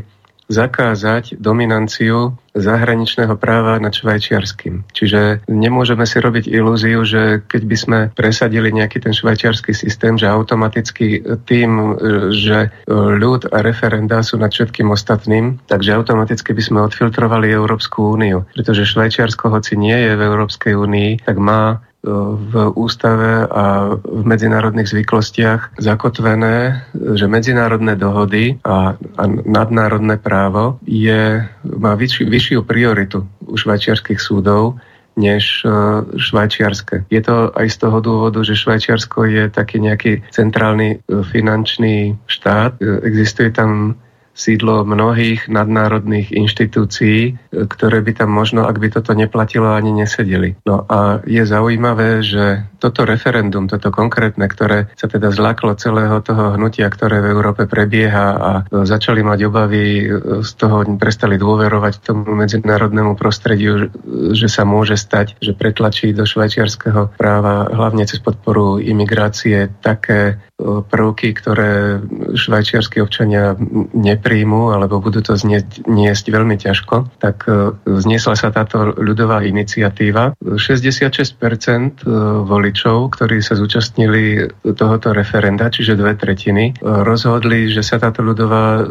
zakázať 0.53 1.41
dominanciu 1.41 2.37
zahraničného 2.53 3.41
práva 3.41 3.81
nad 3.81 3.97
švajčiarským. 3.97 4.85
Čiže 4.93 5.49
nemôžeme 5.49 6.05
si 6.05 6.21
robiť 6.21 6.45
ilúziu, 6.53 7.01
že 7.09 7.41
keď 7.49 7.63
by 7.65 7.77
sme 7.81 7.99
presadili 8.13 8.69
nejaký 8.69 9.01
ten 9.01 9.17
švajčiarsky 9.17 9.73
systém, 9.73 10.21
že 10.21 10.29
automaticky 10.29 11.25
tým, 11.49 11.97
že 12.37 12.69
ľud 12.93 13.49
a 13.49 13.59
referendá 13.65 14.21
sú 14.21 14.37
nad 14.37 14.53
všetkým 14.53 14.93
ostatným, 14.93 15.65
takže 15.65 15.97
automaticky 15.97 16.53
by 16.53 16.63
sme 16.63 16.79
odfiltrovali 16.85 17.49
Európsku 17.49 18.21
úniu. 18.21 18.45
Pretože 18.53 18.85
Švajčiarsko, 18.85 19.49
hoci 19.49 19.81
nie 19.81 19.97
je 19.97 20.13
v 20.13 20.21
Európskej 20.21 20.77
únii, 20.77 21.25
tak 21.25 21.41
má 21.41 21.81
v 22.03 22.55
ústave 22.75 23.47
a 23.47 23.95
v 23.95 24.23
medzinárodných 24.27 24.91
zvyklostiach 24.91 25.79
zakotvené, 25.79 26.83
že 27.15 27.31
medzinárodné 27.31 27.95
dohody 27.95 28.59
a, 28.67 28.99
a 28.99 29.25
nadnárodné 29.31 30.19
právo 30.19 30.83
je, 30.83 31.47
má 31.63 31.95
vyššiu, 31.95 32.27
vyššiu 32.27 32.61
prioritu 32.67 33.23
u 33.47 33.55
švajčiarských 33.55 34.19
súdov 34.19 34.83
než 35.17 35.65
e, 35.65 35.69
švajčiarske. 36.17 37.05
Je 37.13 37.21
to 37.21 37.53
aj 37.53 37.69
z 37.69 37.77
toho 37.77 37.99
dôvodu, 38.01 38.41
že 38.41 38.57
Švajčiarsko 38.57 39.29
je 39.29 39.45
taký 39.53 39.77
nejaký 39.81 40.25
centrálny 40.33 40.97
e, 40.97 41.21
finančný 41.29 42.17
štát. 42.25 42.81
E, 42.81 43.05
existuje 43.05 43.53
tam 43.53 44.01
sídlo 44.33 44.83
mnohých 44.89 45.47
nadnárodných 45.47 46.33
inštitúcií, 46.33 47.19
e, 47.25 47.33
ktoré 47.69 48.01
by 48.01 48.25
tam 48.25 48.31
možno, 48.33 48.65
ak 48.65 48.77
by 48.81 48.89
toto 48.89 49.13
neplatilo, 49.13 49.73
ani 49.73 49.93
nesedeli. 49.93 50.57
No 50.65 50.89
a 50.89 51.21
je 51.29 51.45
zaujímavé, 51.45 52.25
že 52.25 52.65
toto 52.81 53.07
referendum, 53.07 53.69
toto 53.69 53.95
konkrétne, 53.95 54.49
ktoré 54.49 54.91
sa 54.99 55.07
teda 55.07 55.31
zlaklo 55.31 55.77
celého 55.79 56.19
toho 56.25 56.59
hnutia, 56.59 56.91
ktoré 56.91 57.23
v 57.23 57.31
Európe 57.31 57.69
prebieha 57.69 58.27
a 58.35 58.51
e, 58.67 58.89
začali 58.89 59.21
mať 59.21 59.39
obavy 59.47 59.85
e, 60.03 60.05
z 60.43 60.51
toho, 60.57 60.85
prestali 60.97 61.37
dôverovať 61.37 62.03
tomu 62.03 62.33
medzinárodnému 62.35 63.15
prostrediu, 63.15 63.93
že 64.33 64.49
sa 64.49 64.65
môže 64.65 64.97
stať, 64.97 65.39
že 65.39 65.53
pretlačí 65.55 66.11
do 66.17 66.25
švajčiarského 66.25 67.15
práva 67.15 67.69
hlavne 67.69 68.09
cez 68.09 68.19
podporu 68.19 68.81
imigrácie 68.81 69.69
také 69.85 70.41
prvky, 70.63 71.35
ktoré 71.35 71.99
švajčiarskí 72.35 73.03
občania 73.03 73.55
nepríjmu 73.93 74.73
alebo 74.75 75.03
budú 75.03 75.21
to 75.25 75.35
znieť, 75.35 75.85
niesť 75.87 76.25
veľmi 76.31 76.57
ťažko, 76.59 77.19
tak 77.19 77.45
e, 77.47 77.75
zniesla 77.87 78.35
sa 78.39 78.49
táto 78.55 78.95
ľudová 78.95 79.43
iniciatíva. 79.43 80.39
66% 80.39 81.39
e, 81.39 82.15
voličov, 82.47 82.97
ktorí 83.15 83.43
sa 83.43 83.59
zúčastnili 83.59 84.51
tohoto 84.75 85.11
referenda, 85.11 85.69
čiže 85.69 85.99
dve 85.99 86.15
tretiny, 86.15 86.73
e, 86.73 86.83
rozhodli, 86.83 87.69
že 87.71 87.83
sa 87.83 87.99
táto 87.99 88.23
ľudová 88.23 88.85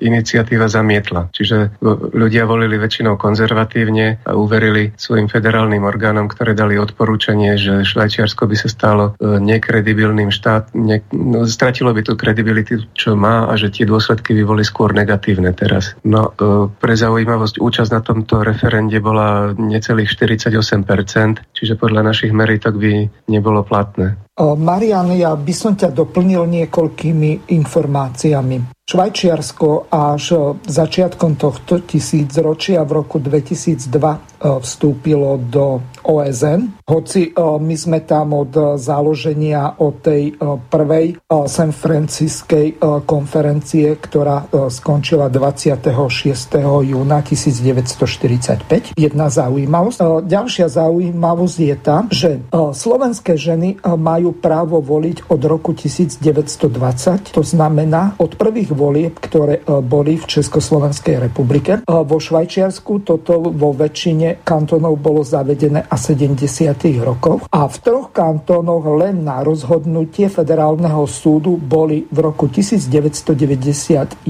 iniciatíva 0.00 0.66
zamietla. 0.66 1.30
Čiže 1.32 1.80
ľudia 2.14 2.48
volili 2.48 2.80
väčšinou 2.80 3.20
konzervatívne 3.20 4.24
a 4.24 4.32
uverili 4.34 4.92
svojim 4.96 5.28
federálnym 5.28 5.84
orgánom, 5.84 6.26
ktoré 6.26 6.56
dali 6.56 6.80
odporúčanie, 6.80 7.60
že 7.60 7.84
Švajčiarsko 7.84 8.48
by 8.48 8.56
sa 8.56 8.68
stalo 8.68 9.04
nekredibilným 9.20 10.32
štát, 10.32 10.72
ne, 10.74 11.02
stratilo 11.46 11.90
by 11.90 12.02
tú 12.06 12.14
kredibilitu, 12.14 12.86
čo 12.94 13.18
má 13.18 13.50
a 13.50 13.54
že 13.58 13.72
tie 13.72 13.84
dôsledky 13.88 14.34
by 14.38 14.42
boli 14.46 14.62
skôr 14.62 14.94
negatívne 14.94 15.50
teraz. 15.52 15.98
No, 16.06 16.32
e, 16.34 16.70
pre 16.70 16.94
zaujímavosť 16.94 17.58
účasť 17.58 17.90
na 17.90 18.00
tomto 18.00 18.46
referende 18.46 18.98
bola 19.02 19.52
necelých 19.54 20.14
48%, 20.14 21.42
čiže 21.54 21.74
podľa 21.74 22.14
našich 22.14 22.30
meritok 22.30 22.78
by 22.78 22.92
nebolo 23.26 23.66
platné. 23.66 24.27
Marian, 24.38 25.10
ja 25.18 25.34
by 25.34 25.54
som 25.54 25.74
ťa 25.74 25.90
doplnil 25.90 26.46
niekoľkými 26.46 27.50
informáciami. 27.50 28.78
Švajčiarsko 28.88 29.92
až 29.92 30.56
začiatkom 30.64 31.36
tohto 31.36 31.84
tisícročia 31.84 32.88
v 32.88 33.04
roku 33.04 33.20
2002 33.20 33.84
e, 33.84 34.18
vstúpilo 34.64 35.36
do 35.36 35.84
OSN. 36.00 36.88
Hoci 36.88 37.36
my 37.36 37.76
sme 37.76 38.00
tam 38.08 38.32
od 38.32 38.80
založenia 38.80 39.76
od 39.76 40.00
tej 40.00 40.40
prvej 40.72 41.20
San 41.44 41.76
Franciskej 41.76 42.80
konferencie, 43.04 43.92
ktorá 43.92 44.48
skončila 44.72 45.28
26. 45.28 45.84
júna 46.88 47.20
1945. 47.20 48.96
Jedna 48.96 49.28
zaujímavosť. 49.28 50.24
Ďalšia 50.24 50.66
zaujímavosť 50.72 51.58
je 51.60 51.76
tá, 51.76 52.08
že 52.08 52.40
slovenské 52.56 53.36
ženy 53.36 53.84
majú 53.84 54.27
právo 54.36 54.80
voliť 54.80 55.30
od 55.30 55.40
roku 55.44 55.72
1920. 55.72 57.32
To 57.32 57.42
znamená 57.44 58.18
od 58.20 58.36
prvých 58.36 58.72
volieb, 58.72 59.16
ktoré 59.20 59.60
e, 59.60 59.80
boli 59.80 60.16
v 60.16 60.24
Československej 60.28 61.30
republike. 61.30 61.72
E, 61.78 61.80
vo 61.84 62.18
Švajčiarsku 62.18 63.04
toto 63.04 63.40
vo 63.52 63.70
väčšine 63.72 64.42
kantónov 64.42 64.98
bolo 64.98 65.22
zavedené 65.24 65.86
a 65.86 65.96
70. 65.96 66.44
rokoch 67.04 67.46
a 67.48 67.68
v 67.68 67.76
troch 67.80 68.10
kantónoch 68.12 68.84
len 68.98 69.24
na 69.24 69.44
rozhodnutie 69.44 70.32
federálneho 70.32 71.04
súdu 71.06 71.60
boli 71.60 72.06
v 72.08 72.18
roku 72.22 72.48
1991 72.50 74.24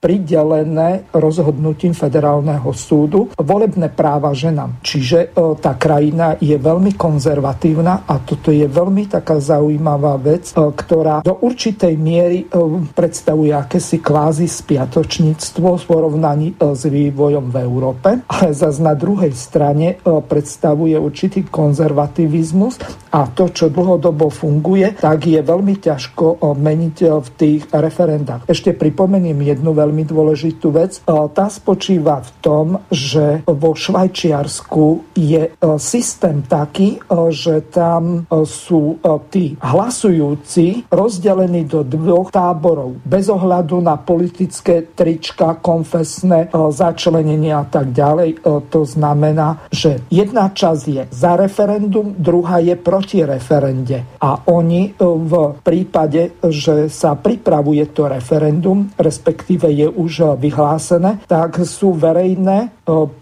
pridelené 0.00 0.90
rozhodnutím 1.12 1.92
federálneho 1.92 2.70
súdu 2.72 3.30
volebné 3.36 3.92
práva 3.92 4.32
ženám. 4.32 4.80
Čiže 4.80 5.18
e, 5.20 5.28
tá 5.60 5.76
krajina 5.76 6.40
je 6.40 6.56
veľmi 6.56 6.96
konzervatívna 6.96 8.08
a 8.08 8.18
toto 8.22 8.50
je 8.50 8.64
veľmi 8.64 9.10
taká 9.10 9.29
zaujímavá 9.38 10.16
vec, 10.18 10.54
ktorá 10.54 11.22
do 11.22 11.38
určitej 11.42 11.94
miery 11.98 12.46
predstavuje 12.94 13.52
aké 13.54 13.80
akési 13.80 14.04
kvázi 14.04 14.44
spiatočníctvo 14.44 15.80
v 15.80 15.84
porovnaní 15.88 16.48
e, 16.52 16.76
s 16.76 16.84
vývojom 16.84 17.48
v 17.48 17.56
Európe, 17.64 18.20
ale 18.28 18.52
zase 18.52 18.84
na 18.84 18.92
druhej 18.92 19.32
strane 19.32 19.96
e, 19.96 20.20
predstavuje 20.20 21.00
určitý 21.00 21.48
konzervativizmus 21.48 22.76
a 23.08 23.24
to, 23.32 23.48
čo 23.48 23.72
dlhodobo 23.72 24.28
funguje, 24.28 25.00
tak 25.00 25.24
je 25.24 25.40
veľmi 25.40 25.80
ťažko 25.80 26.26
e, 26.28 26.36
meniť 26.60 26.96
v 27.08 27.28
tých 27.40 27.62
referendách. 27.72 28.44
Ešte 28.52 28.76
pripomeniem 28.76 29.40
jednu 29.48 29.72
veľmi 29.72 30.04
dôležitú 30.04 30.68
vec. 30.76 31.00
Tá 31.08 31.46
spočíva 31.48 32.20
v 32.20 32.30
tom, 32.44 32.66
že 32.92 33.40
vo 33.48 33.72
Švajčiarsku 33.72 35.16
je 35.16 35.56
systém 35.80 36.44
taký, 36.44 37.00
že 37.32 37.64
tam 37.72 38.28
sú 38.44 39.00
tí 39.28 39.58
hlasujúci 39.60 40.88
rozdelení 40.88 41.68
do 41.68 41.84
dvoch 41.84 42.32
táborov 42.32 42.96
bez 43.04 43.28
ohľadu 43.28 43.82
na 43.84 44.00
politické 44.00 44.86
trička, 44.94 45.60
konfesné 45.60 46.48
začlenenia 46.52 47.62
a 47.62 47.66
tak 47.68 47.92
ďalej. 47.92 48.40
To 48.70 48.82
znamená, 48.86 49.68
že 49.68 50.00
jedna 50.08 50.48
časť 50.54 50.84
je 50.86 51.02
za 51.10 51.36
referendum, 51.36 52.14
druhá 52.16 52.62
je 52.62 52.78
proti 52.78 53.20
referende. 53.26 54.18
A 54.22 54.40
oni 54.48 54.94
v 55.00 55.32
prípade, 55.60 56.38
že 56.46 56.88
sa 56.88 57.18
pripravuje 57.18 57.90
to 57.90 58.08
referendum, 58.08 58.92
respektíve 58.96 59.68
je 59.68 59.88
už 59.90 60.38
vyhlásené, 60.38 61.24
tak 61.26 61.60
sú 61.66 61.92
verejné 61.98 62.72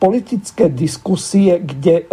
politické 0.01 0.72
diskusie, 0.72 1.61
kde 1.61 2.09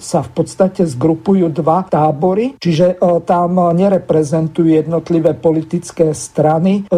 sa 0.00 0.20
v 0.24 0.30
podstate 0.32 0.88
zgrupujú 0.88 1.52
dva 1.52 1.84
tábory, 1.84 2.56
čiže 2.56 2.96
tam 3.22 3.60
nereprezentujú 3.76 4.82
jednotlivé 4.82 5.36
politické 5.38 6.10
strany 6.16 6.88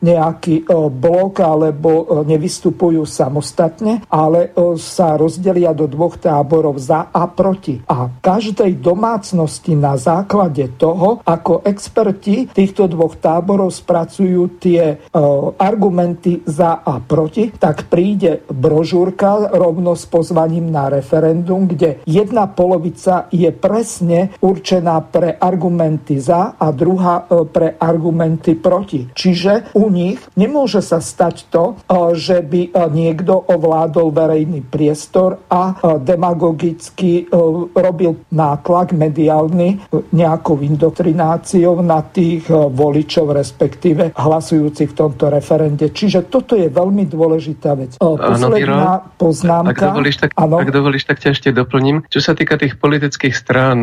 nejaký 0.00 0.64
blok 0.88 1.42
alebo 1.44 2.22
nevystupujú 2.24 3.04
samostatne, 3.04 4.06
ale 4.08 4.54
sa 4.80 5.18
rozdelia 5.18 5.74
do 5.76 5.90
dvoch 5.90 6.16
táborov 6.16 6.78
za 6.78 7.10
a 7.10 7.26
proti. 7.28 7.82
A 7.90 8.08
každej 8.08 8.78
domácnosti 8.78 9.74
na 9.74 9.98
základe 9.98 10.78
toho, 10.78 11.20
ako 11.26 11.66
experti 11.66 12.46
týchto 12.48 12.86
dvoch 12.86 13.18
táborov 13.18 13.74
spracujú 13.74 14.62
tie 14.62 15.10
argumenty 15.58 16.46
za 16.46 16.86
a 16.86 17.02
proti, 17.02 17.50
tak 17.50 17.90
príde 17.90 18.46
brožúrka 18.46 19.50
rovno 19.50 19.98
s 19.98 20.06
pozvaním 20.06 20.70
na 20.70 20.86
referendum, 20.92 21.66
kde 21.66 22.04
jedna 22.06 22.46
polovica 22.46 23.26
je 23.32 23.50
presne 23.50 24.34
určená 24.38 25.00
pre 25.02 25.34
argumenty 25.42 26.22
za 26.22 26.54
a 26.54 26.70
druhá 26.70 27.26
e, 27.26 27.42
pre 27.50 27.74
argumenty 27.74 28.54
proti. 28.54 29.10
Čiže 29.10 29.74
u 29.74 29.90
nich 29.90 30.22
nemôže 30.38 30.78
sa 30.78 31.02
stať 31.02 31.50
to, 31.50 31.74
e, 31.74 32.14
že 32.14 32.38
by 32.46 32.70
e, 32.70 32.70
niekto 32.94 33.34
ovládol 33.50 34.14
verejný 34.14 34.62
priestor 34.62 35.42
a 35.50 35.74
demagogicky 35.98 37.26
robil 37.74 38.22
nátlak 38.30 38.94
mediálny 38.94 39.82
nejakou 40.12 40.60
indoktrináciou 40.60 41.80
na 41.82 42.04
tých 42.04 42.46
voličov, 42.52 43.32
respektíve 43.32 44.12
hlasujúcich 44.14 44.92
v 44.92 44.96
tomto 44.96 45.32
referende. 45.32 45.90
Čiže 45.90 46.28
toto 46.28 46.54
je 46.54 46.68
veľmi 46.68 47.08
dôležitá 47.08 47.74
vec. 47.74 47.96
Posledná 47.98 49.02
poznámka. 49.16 49.72
Ak 49.72 49.96
dovolíš, 49.96 50.16
tak, 50.20 50.30
ak 50.36 50.70
dovolíš, 50.70 51.04
tak 51.08 51.18
ťa 51.18 51.28
ešte 51.32 51.48
doplním. 51.50 52.04
Čo 52.12 52.20
sa 52.20 52.32
týka 52.36 52.60
tých 52.60 52.76
politických 52.76 53.34
strán, 53.34 53.78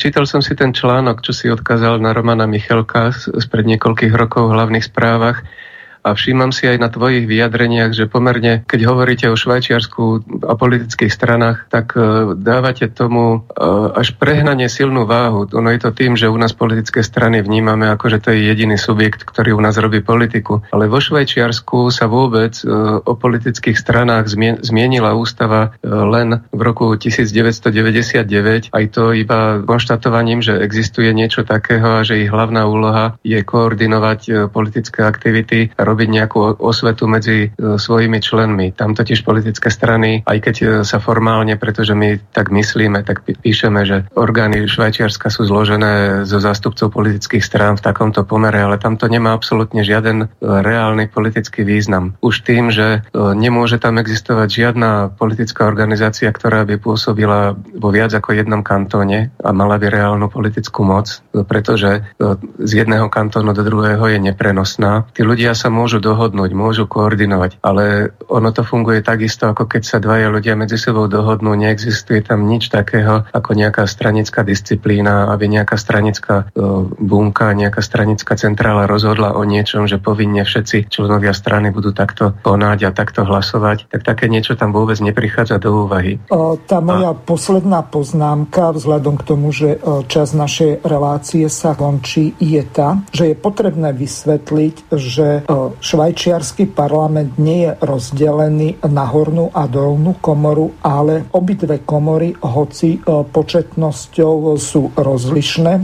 čítal 0.00 0.24
som 0.24 0.40
si 0.40 0.56
ten 0.56 0.72
článok, 0.72 1.03
čo 1.20 1.36
si 1.36 1.52
odkázal 1.52 2.00
na 2.00 2.16
Romana 2.16 2.48
Michalka 2.48 3.12
spred 3.12 3.68
niekoľkých 3.68 4.16
rokov 4.16 4.48
v 4.48 4.56
hlavných 4.56 4.88
správach 4.88 5.44
a 6.04 6.12
všímam 6.12 6.52
si 6.52 6.68
aj 6.68 6.76
na 6.76 6.92
tvojich 6.92 7.24
vyjadreniach, 7.24 7.96
že 7.96 8.04
pomerne, 8.04 8.60
keď 8.68 8.80
hovoríte 8.84 9.26
o 9.32 9.40
Švajčiarsku 9.40 10.04
a 10.44 10.52
politických 10.52 11.08
stranách, 11.08 11.72
tak 11.72 11.96
e, 11.96 12.36
dávate 12.36 12.92
tomu 12.92 13.40
e, 13.40 13.64
až 13.96 14.12
prehnanie 14.20 14.68
silnú 14.68 15.08
váhu. 15.08 15.48
Ono 15.48 15.72
je 15.72 15.80
to 15.80 15.96
tým, 15.96 16.12
že 16.12 16.28
u 16.28 16.36
nás 16.36 16.52
politické 16.52 17.00
strany 17.00 17.40
vnímame 17.40 17.88
ako, 17.88 18.12
že 18.12 18.18
to 18.20 18.28
je 18.36 18.52
jediný 18.52 18.76
subjekt, 18.76 19.24
ktorý 19.24 19.56
u 19.56 19.64
nás 19.64 19.80
robí 19.80 20.04
politiku. 20.04 20.60
Ale 20.76 20.92
vo 20.92 21.00
Švajčiarsku 21.00 21.88
sa 21.88 22.04
vôbec 22.04 22.52
e, 22.60 22.68
o 23.00 23.12
politických 23.16 23.80
stranách 23.80 24.28
zmienila 24.60 25.16
ústava 25.16 25.72
len 25.80 26.44
v 26.52 26.60
roku 26.60 26.92
1999. 27.00 28.68
Aj 28.76 28.84
to 28.92 29.16
iba 29.16 29.64
konštatovaním, 29.64 30.44
že 30.44 30.60
existuje 30.60 31.08
niečo 31.16 31.48
takého 31.48 32.02
a 32.02 32.04
že 32.04 32.20
ich 32.20 32.28
hlavná 32.28 32.68
úloha 32.68 33.16
je 33.24 33.40
koordinovať 33.40 34.50
politické 34.52 35.06
aktivity, 35.06 35.72
robiť 35.94 36.10
nejakú 36.10 36.58
osvetu 36.58 37.06
medzi 37.06 37.46
e, 37.46 37.78
svojimi 37.78 38.18
členmi. 38.18 38.74
Tam 38.74 38.98
totiž 38.98 39.22
politické 39.22 39.70
strany, 39.70 40.26
aj 40.26 40.38
keď 40.42 40.56
e, 40.58 40.66
sa 40.82 40.98
formálne, 40.98 41.54
pretože 41.54 41.94
my 41.94 42.18
tak 42.34 42.50
myslíme, 42.50 43.06
tak 43.06 43.22
píšeme, 43.22 43.86
že 43.86 44.10
orgány 44.18 44.66
Švajčiarska 44.66 45.30
sú 45.30 45.46
zložené 45.46 46.26
zo 46.26 46.42
zástupcov 46.42 46.90
politických 46.90 47.46
strán 47.46 47.78
v 47.78 47.86
takomto 47.86 48.26
pomere, 48.26 48.58
ale 48.58 48.82
tam 48.82 48.98
to 48.98 49.06
nemá 49.06 49.30
absolútne 49.30 49.86
žiaden 49.86 50.26
e, 50.26 50.36
reálny 50.42 51.06
politický 51.14 51.62
význam. 51.62 52.18
Už 52.18 52.42
tým, 52.42 52.74
že 52.74 53.06
nemôže 53.14 53.78
tam 53.78 54.02
existovať 54.02 54.48
žiadna 54.50 55.14
politická 55.14 55.68
organizácia, 55.68 56.26
ktorá 56.32 56.66
by 56.66 56.82
pôsobila 56.82 57.54
vo 57.54 57.88
viac 57.94 58.10
ako 58.10 58.34
jednom 58.34 58.66
kantóne 58.66 59.30
a 59.38 59.54
mala 59.54 59.78
by 59.78 59.86
reálnu 59.92 60.26
politickú 60.26 60.82
moc, 60.82 61.22
pretože 61.46 62.02
z 62.58 62.72
jedného 62.72 63.06
kantónu 63.12 63.52
do 63.52 63.62
druhého 63.62 64.02
je 64.08 64.18
neprenosná. 64.18 65.06
Tí 65.12 65.22
ľudia 65.22 65.52
sa 65.52 65.68
môžu 65.68 65.83
môžu 65.84 66.00
dohodnúť, 66.00 66.56
môžu 66.56 66.88
koordinovať, 66.88 67.60
ale 67.60 68.16
ono 68.32 68.48
to 68.56 68.64
funguje 68.64 69.04
takisto, 69.04 69.52
ako 69.52 69.68
keď 69.68 69.82
sa 69.84 70.00
dvaja 70.00 70.32
ľudia 70.32 70.56
medzi 70.56 70.80
sebou 70.80 71.04
dohodnú, 71.12 71.52
neexistuje 71.52 72.24
tam 72.24 72.48
nič 72.48 72.72
takého 72.72 73.28
ako 73.28 73.52
nejaká 73.52 73.84
stranická 73.84 74.40
disciplína, 74.40 75.28
aby 75.28 75.52
nejaká 75.52 75.76
stranická 75.76 76.48
e, 76.48 76.64
bunka, 76.96 77.52
nejaká 77.52 77.84
stranická 77.84 78.32
centrála 78.40 78.88
rozhodla 78.88 79.36
o 79.36 79.44
niečom, 79.44 79.84
že 79.84 80.00
povinne 80.00 80.40
všetci 80.40 80.88
členovia 80.88 81.36
strany 81.36 81.68
budú 81.68 81.92
takto 81.92 82.32
konať 82.40 82.88
a 82.88 82.90
takto 82.96 83.28
hlasovať, 83.28 83.92
tak 83.92 84.08
také 84.08 84.32
niečo 84.32 84.56
tam 84.56 84.72
vôbec 84.72 84.96
neprichádza 85.04 85.60
do 85.60 85.84
úvahy. 85.84 86.16
Tá 86.64 86.80
moja 86.80 87.12
a... 87.12 87.18
posledná 87.18 87.84
poznámka, 87.84 88.72
vzhľadom 88.72 89.20
k 89.20 89.26
tomu, 89.28 89.52
že 89.52 89.76
čas 90.08 90.32
našej 90.32 90.80
relácie 90.80 91.44
sa 91.52 91.76
končí, 91.76 92.32
je 92.40 92.64
tá, 92.64 93.04
že 93.12 93.34
je 93.34 93.36
potrebné 93.36 93.92
vysvetliť, 93.92 94.74
že 94.94 95.44
švajčiarsky 95.80 96.68
parlament 96.68 97.38
nie 97.40 97.66
je 97.66 97.72
rozdelený 97.80 98.84
na 98.90 99.08
hornú 99.08 99.48
a 99.54 99.64
dolnú 99.70 100.18
komoru, 100.20 100.76
ale 100.84 101.30
obidve 101.32 101.86
komory, 101.86 102.36
hoci 102.42 102.98
e, 102.98 103.22
početnosťou 103.24 104.58
sú 104.60 104.82
rozlišné. 104.92 105.72
E, 105.72 105.82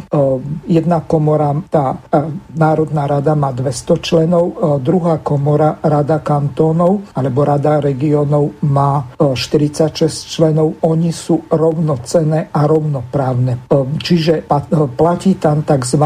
jedna 0.69 1.01
komora, 1.07 1.55
tá 1.71 1.97
e, 1.97 2.29
Národná 2.57 3.09
rada 3.09 3.33
má 3.33 3.55
200 3.55 4.05
členov, 4.05 4.45
druhá 4.83 5.23
komora, 5.23 5.81
Rada 5.81 6.21
kantónov 6.21 7.15
alebo 7.17 7.47
Rada 7.47 7.81
regionov 7.81 8.61
má 8.67 9.07
46 9.17 9.97
členov. 10.29 10.77
Oni 10.85 11.15
sú 11.15 11.47
rovnocené 11.49 12.53
a 12.53 12.67
rovnoprávne. 12.67 13.71
Čiže 13.97 14.45
platí 14.99 15.41
tam 15.41 15.63
tzv. 15.65 16.05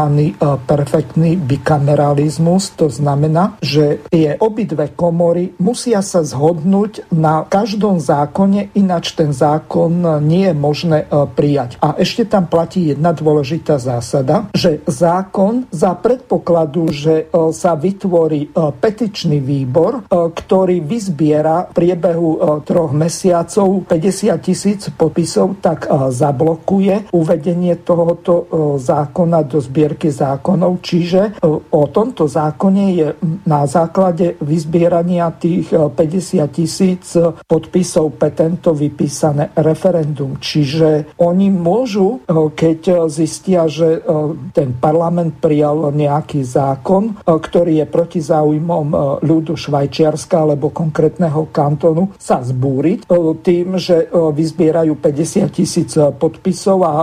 perfektný 0.63 1.35
bikameralizmus, 1.35 2.77
to 2.79 2.87
znamená, 2.87 3.59
že 3.59 3.74
že 3.75 4.07
tie 4.07 4.39
obidve 4.39 4.95
komory 4.95 5.51
musia 5.59 5.99
sa 5.99 6.23
zhodnúť 6.23 7.11
na 7.11 7.43
každom 7.43 7.99
zákone, 7.99 8.71
ináč 8.71 9.11
ten 9.19 9.35
zákon 9.35 10.23
nie 10.23 10.47
je 10.47 10.55
možné 10.55 11.03
e, 11.03 11.27
prijať. 11.27 11.75
A 11.83 11.99
ešte 11.99 12.23
tam 12.23 12.47
platí 12.47 12.95
jedna 12.95 13.11
dôležitá 13.11 13.75
zásada, 13.75 14.47
že 14.55 14.79
zákon 14.87 15.67
za 15.75 15.91
predpokladu, 15.99 16.87
že 16.95 17.27
e, 17.27 17.51
sa 17.51 17.75
vytvorí 17.75 18.47
e, 18.47 18.49
petičný 18.71 19.43
výbor, 19.43 20.07
ktorý 20.11 20.79
vyzbiera 20.85 21.67
v 21.71 21.75
priebehu 21.75 22.61
troch 22.63 22.91
mesiacov 22.93 23.87
50 23.87 24.45
tisíc 24.45 24.81
podpisov, 24.93 25.59
tak 25.59 25.87
zablokuje 26.11 27.09
uvedenie 27.11 27.79
tohoto 27.81 28.45
zákona 28.77 29.39
do 29.47 29.57
zbierky 29.59 30.11
zákonov. 30.11 30.83
Čiže 30.83 31.41
o 31.71 31.83
tomto 31.89 32.29
zákone 32.29 32.83
je 32.93 33.07
na 33.47 33.54
základe 33.63 34.35
vyzbierania 34.43 35.31
tých 35.31 35.71
50 35.71 35.95
e, 35.95 36.47
tisíc 36.51 37.15
podpisov 37.47 38.19
petentov 38.19 38.75
vypísané 38.75 39.55
referendum. 39.55 40.35
Čiže 40.35 41.15
oni 41.23 41.47
môžu, 41.47 42.19
e, 42.27 42.51
keď 42.51 43.07
zistia, 43.07 43.71
že 43.71 44.03
e, 44.03 44.09
ten 44.51 44.75
parlament 44.75 45.39
prijal 45.39 45.95
nejaký 45.95 46.43
zákon, 46.43 47.23
ktorý 47.23 47.83
je 47.83 47.85
proti 47.87 48.19
záujmom 48.19 48.87
ľudu 49.21 49.53
Švajčiarska 49.53 50.43
alebo 50.43 50.73
konkrétneho 50.73 51.47
kantonu, 51.53 52.15
sa 52.17 52.41
zbúriť 52.41 53.07
tým, 53.45 53.77
že 53.77 54.09
vyzbierajú 54.11 54.97
50 54.97 55.51
tisíc 55.53 55.93
podpisov 55.95 56.79
a 56.81 56.93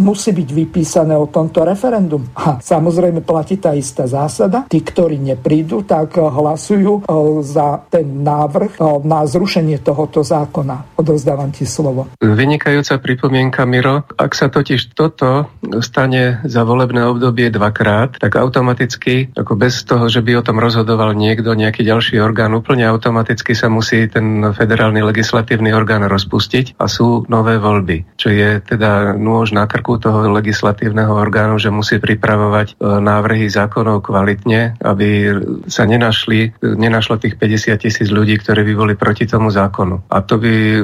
musí 0.00 0.30
byť 0.32 0.48
vypísané 0.48 1.14
o 1.18 1.28
tomto 1.28 1.66
referendum. 1.66 2.24
A 2.38 2.56
samozrejme 2.62 3.20
platí 3.20 3.60
tá 3.60 3.76
istá 3.76 4.08
zásada. 4.08 4.64
Tí, 4.70 4.80
ktorí 4.80 5.20
neprídu 5.20 5.75
prídu, 5.76 5.84
tak 5.84 6.16
hlasujú 6.16 7.04
za 7.44 7.84
ten 7.92 8.24
návrh 8.24 8.80
na 9.04 9.28
zrušenie 9.28 9.84
tohoto 9.84 10.24
zákona. 10.24 10.96
Odozdávam 10.96 11.52
ti 11.52 11.68
slovo. 11.68 12.08
Vynikajúca 12.20 12.96
pripomienka, 12.96 13.68
Miro. 13.68 14.08
Ak 14.16 14.32
sa 14.32 14.48
totiž 14.48 14.96
toto 14.96 15.52
stane 15.84 16.40
za 16.48 16.64
volebné 16.64 17.04
obdobie 17.04 17.52
dvakrát, 17.52 18.16
tak 18.16 18.40
automaticky, 18.40 19.28
ako 19.36 19.52
bez 19.56 19.84
toho, 19.84 20.08
že 20.08 20.24
by 20.24 20.40
o 20.40 20.46
tom 20.46 20.56
rozhodoval 20.56 21.12
niekto, 21.12 21.52
nejaký 21.52 21.84
ďalší 21.84 22.16
orgán, 22.20 22.56
úplne 22.56 22.88
automaticky 22.88 23.52
sa 23.52 23.68
musí 23.68 24.08
ten 24.08 24.40
federálny 24.56 25.04
legislatívny 25.04 25.76
orgán 25.76 26.06
rozpustiť 26.06 26.80
a 26.80 26.88
sú 26.88 27.28
nové 27.28 27.60
voľby, 27.60 28.16
čo 28.16 28.32
je 28.32 28.62
teda 28.64 29.18
nôž 29.18 29.52
na 29.52 29.68
krku 29.68 30.00
toho 30.00 30.28
legislatívneho 30.32 31.12
orgánu, 31.12 31.58
že 31.60 31.74
musí 31.74 31.98
pripravovať 32.00 32.78
návrhy 32.80 33.50
zákonov 33.50 34.06
kvalitne, 34.06 34.78
aby 34.80 35.34
sa 35.66 35.84
nenašli, 35.84 36.54
nenašlo 36.62 37.18
tých 37.18 37.38
50 37.38 37.76
tisíc 37.82 38.08
ľudí, 38.10 38.38
ktorí 38.38 38.62
by 38.72 38.74
boli 38.74 38.94
proti 38.94 39.26
tomu 39.26 39.50
zákonu. 39.50 40.06
A 40.10 40.22
to 40.22 40.38
by, 40.38 40.82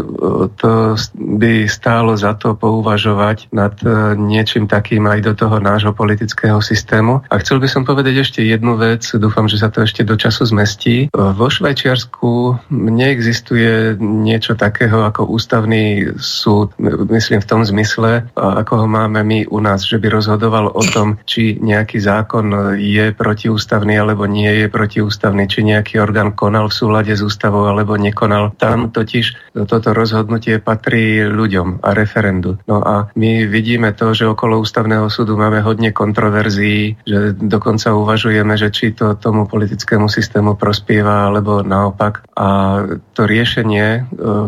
to 0.59 0.99
by 1.17 1.67
stálo 1.67 2.15
za 2.19 2.35
to 2.35 2.55
pouvažovať 2.59 3.51
nad 3.55 3.75
e, 3.83 4.15
niečím 4.19 4.67
takým 4.67 5.07
aj 5.07 5.21
do 5.23 5.33
toho 5.39 5.57
nášho 5.63 5.95
politického 5.95 6.59
systému. 6.59 7.23
A 7.31 7.35
chcel 7.41 7.63
by 7.63 7.69
som 7.71 7.83
povedať 7.87 8.27
ešte 8.27 8.41
jednu 8.43 8.75
vec, 8.77 9.07
dúfam, 9.17 9.47
že 9.47 9.61
sa 9.63 9.71
to 9.71 9.87
ešte 9.87 10.03
do 10.03 10.19
času 10.19 10.49
zmestí. 10.51 11.09
Vo 11.13 11.47
Švajčiarsku 11.49 12.59
neexistuje 12.73 13.97
niečo 13.99 14.59
takého 14.59 15.07
ako 15.07 15.31
ústavný 15.31 16.17
súd, 16.19 16.75
myslím 17.09 17.41
v 17.41 17.49
tom 17.49 17.63
zmysle, 17.63 18.27
ako 18.35 18.85
ho 18.85 18.87
máme 18.91 19.23
my 19.23 19.39
u 19.49 19.59
nás, 19.63 19.87
že 19.87 20.01
by 20.03 20.19
rozhodoval 20.19 20.73
o 20.73 20.83
tom, 20.83 21.21
či 21.29 21.57
nejaký 21.61 22.03
zákon 22.03 22.77
je 22.81 23.15
protiústavný 23.15 23.95
alebo 23.97 24.27
nie 24.27 24.51
je 24.65 24.67
protiústavný, 24.73 25.45
či 25.45 25.61
nejaký 25.63 26.01
orgán 26.01 26.33
konal 26.33 26.73
v 26.73 26.79
súlade 26.81 27.13
s 27.13 27.21
ústavou 27.21 27.69
alebo 27.69 28.01
nekonal. 28.01 28.57
Tam 28.57 28.89
totiž 28.89 29.53
toto 29.69 29.93
rozhodnutie 29.93 30.57
patrí 30.59 31.21
ľuďom 31.29 31.85
a 31.85 31.93
referendu. 31.93 32.57
No 32.65 32.81
a 32.81 33.13
my 33.13 33.45
vidíme 33.45 33.93
to, 33.93 34.17
že 34.17 34.25
okolo 34.25 34.65
ústavného 34.65 35.13
súdu 35.13 35.37
máme 35.37 35.61
hodne 35.61 35.93
kontroverzií, 35.93 37.05
že 37.05 37.37
dokonca 37.37 37.93
uvažujeme, 37.93 38.57
že 38.57 38.73
či 38.73 38.97
to 38.97 39.13
tomu 39.21 39.45
politickému 39.45 40.09
systému 40.09 40.57
prospieva 40.57 41.29
alebo 41.29 41.61
naopak. 41.61 42.25
A 42.33 42.81
to 43.13 43.29
riešenie 43.29 43.87
e, 43.93 44.01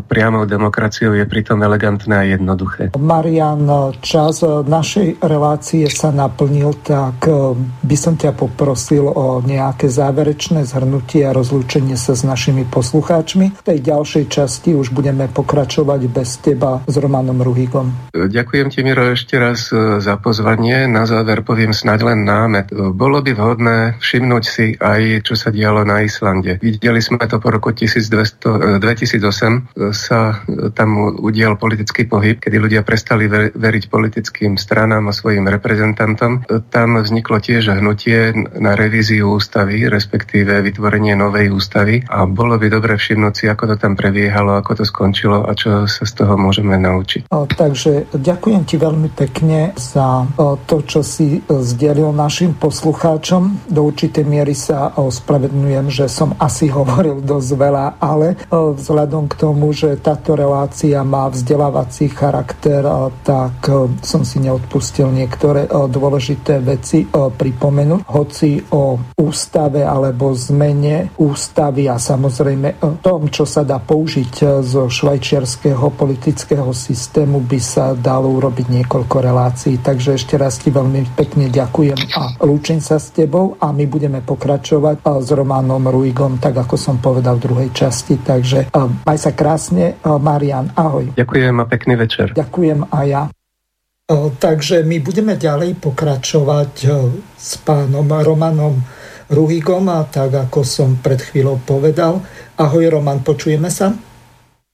priamou 0.08 0.48
demokraciou 0.48 1.12
je 1.12 1.28
pritom 1.28 1.60
elegantné 1.60 2.14
a 2.16 2.24
jednoduché. 2.24 2.96
Marian, 2.96 3.68
čas 4.00 4.40
našej 4.44 5.20
relácie 5.20 5.90
sa 5.92 6.08
naplnil, 6.08 6.80
tak 6.80 7.28
e, 7.28 7.52
by 7.84 7.96
som 7.98 8.14
ťa 8.16 8.32
poprosil 8.32 9.04
o 9.04 9.44
nejaké 9.44 9.90
záverečné 10.14 10.62
zhrnutie 10.62 11.26
a 11.26 11.34
rozlúčenie 11.34 11.98
sa 11.98 12.14
s 12.14 12.22
našimi 12.22 12.62
poslucháčmi. 12.70 13.50
V 13.50 13.62
tej 13.66 13.82
ďalšej 13.82 14.30
časti 14.30 14.70
už 14.70 14.94
budeme 14.94 15.26
pokračovať 15.26 16.06
bez 16.06 16.38
teba 16.38 16.78
s 16.86 16.94
Romanom 16.94 17.42
Ruhigom. 17.42 18.14
Ďakujem 18.14 18.70
ti, 18.70 18.86
Miro, 18.86 19.10
ešte 19.10 19.34
raz 19.42 19.74
e, 19.74 19.98
za 19.98 20.14
pozvanie. 20.22 20.86
Na 20.86 21.02
záver 21.02 21.42
poviem 21.42 21.74
snáď 21.74 22.14
len 22.14 22.22
námet. 22.22 22.70
Bolo 22.70 23.26
by 23.26 23.34
vhodné 23.34 23.98
všimnúť 23.98 24.44
si 24.46 24.78
aj, 24.78 25.26
čo 25.26 25.34
sa 25.34 25.50
dialo 25.50 25.82
na 25.82 26.06
Islande. 26.06 26.62
Videli 26.62 27.02
sme 27.02 27.18
to 27.26 27.42
po 27.42 27.50
roku 27.50 27.74
1200, 27.74 28.78
2008. 28.78 29.90
Sa 29.90 30.46
tam 30.78 31.10
udial 31.18 31.58
politický 31.58 32.06
pohyb, 32.06 32.38
kedy 32.38 32.62
ľudia 32.62 32.86
prestali 32.86 33.26
veriť 33.50 33.84
politickým 33.90 34.54
stranám 34.54 35.10
a 35.10 35.16
svojim 35.16 35.50
reprezentantom. 35.50 36.46
Tam 36.70 37.02
vzniklo 37.02 37.42
tiež 37.42 37.82
hnutie 37.82 38.30
na 38.62 38.78
revíziu 38.78 39.34
ústavy, 39.34 39.82
respektíve 40.04 40.60
vytvorenie 40.60 41.16
novej 41.16 41.48
ústavy 41.48 42.04
a 42.04 42.28
bolo 42.28 42.60
by 42.60 42.68
dobre 42.68 43.00
všimnúť 43.00 43.32
si, 43.32 43.44
ako 43.48 43.72
to 43.72 43.76
tam 43.80 43.96
prebiehalo, 43.96 44.60
ako 44.60 44.76
to 44.76 44.84
skončilo 44.84 45.48
a 45.48 45.56
čo 45.56 45.88
sa 45.88 46.04
z 46.04 46.12
toho 46.12 46.36
môžeme 46.36 46.76
naučiť. 46.76 47.32
O, 47.32 47.48
takže 47.48 48.12
ďakujem 48.12 48.68
ti 48.68 48.76
veľmi 48.76 49.08
pekne 49.16 49.72
za 49.80 50.28
o, 50.36 50.60
to, 50.60 50.84
čo 50.84 51.00
si 51.00 51.40
zdelil 51.48 52.12
našim 52.12 52.52
poslucháčom. 52.52 53.72
Do 53.72 53.88
určitej 53.88 54.28
miery 54.28 54.52
sa 54.52 54.92
ospravedlňujem, 54.92 55.88
že 55.88 56.04
som 56.12 56.36
asi 56.36 56.68
hovoril 56.68 57.24
dosť 57.24 57.50
veľa, 57.56 57.86
ale 57.96 58.36
o, 58.52 58.76
vzhľadom 58.76 59.32
k 59.32 59.34
tomu, 59.40 59.72
že 59.72 59.96
táto 60.04 60.36
relácia 60.36 61.00
má 61.00 61.32
vzdelávací 61.32 62.12
charakter, 62.12 62.84
o, 62.84 63.08
tak 63.24 63.56
o, 63.72 63.88
som 64.04 64.20
si 64.20 64.36
neodpustil 64.44 65.08
niektoré 65.08 65.64
o, 65.72 65.88
dôležité 65.88 66.60
veci 66.60 67.08
o, 67.08 67.32
pripomenúť, 67.32 68.04
hoci 68.12 68.60
o 68.68 69.00
ústave 69.16 69.93
alebo 69.94 70.34
zmene 70.34 71.14
ústavy 71.22 71.86
a 71.86 72.02
samozrejme 72.02 72.82
o 72.82 72.98
tom, 72.98 73.30
čo 73.30 73.46
sa 73.46 73.62
dá 73.62 73.78
použiť 73.78 74.58
zo 74.66 74.90
švajčiarského 74.90 75.94
politického 75.94 76.74
systému, 76.74 77.46
by 77.46 77.60
sa 77.62 77.94
dalo 77.94 78.34
urobiť 78.34 78.82
niekoľko 78.82 79.16
relácií. 79.22 79.78
Takže 79.78 80.18
ešte 80.18 80.34
raz 80.34 80.58
ti 80.58 80.74
veľmi 80.74 81.14
pekne 81.14 81.46
ďakujem 81.46 82.10
a 82.18 82.34
lúčim 82.42 82.82
sa 82.82 82.98
s 82.98 83.14
tebou 83.14 83.54
a 83.62 83.70
my 83.70 83.86
budeme 83.86 84.18
pokračovať 84.18 85.06
s 85.22 85.28
Románom 85.30 85.86
Ruigom, 85.86 86.42
tak 86.42 86.58
ako 86.58 86.74
som 86.74 86.98
povedal 86.98 87.38
v 87.38 87.46
druhej 87.46 87.70
časti. 87.70 88.18
Takže 88.18 88.74
maj 89.06 89.18
sa 89.22 89.30
krásne, 89.30 89.94
Marian, 90.02 90.74
ahoj. 90.74 91.14
Ďakujem 91.14 91.54
a 91.62 91.64
pekný 91.70 91.94
večer. 91.94 92.34
Ďakujem 92.34 92.90
a 92.90 92.98
ja. 93.06 93.22
Takže 94.36 94.84
my 94.84 95.00
budeme 95.00 95.38
ďalej 95.38 95.80
pokračovať 95.80 96.72
s 97.38 97.50
pánom 97.64 98.04
Romanom 98.04 98.76
Ruhigom, 99.32 99.88
a 99.88 100.04
tak 100.04 100.36
ako 100.36 100.60
som 100.64 101.00
pred 101.00 101.22
chvíľou 101.22 101.62
povedal. 101.64 102.20
Ahoj 102.60 103.00
Roman, 103.00 103.24
počujeme 103.24 103.72
sa? 103.72 103.96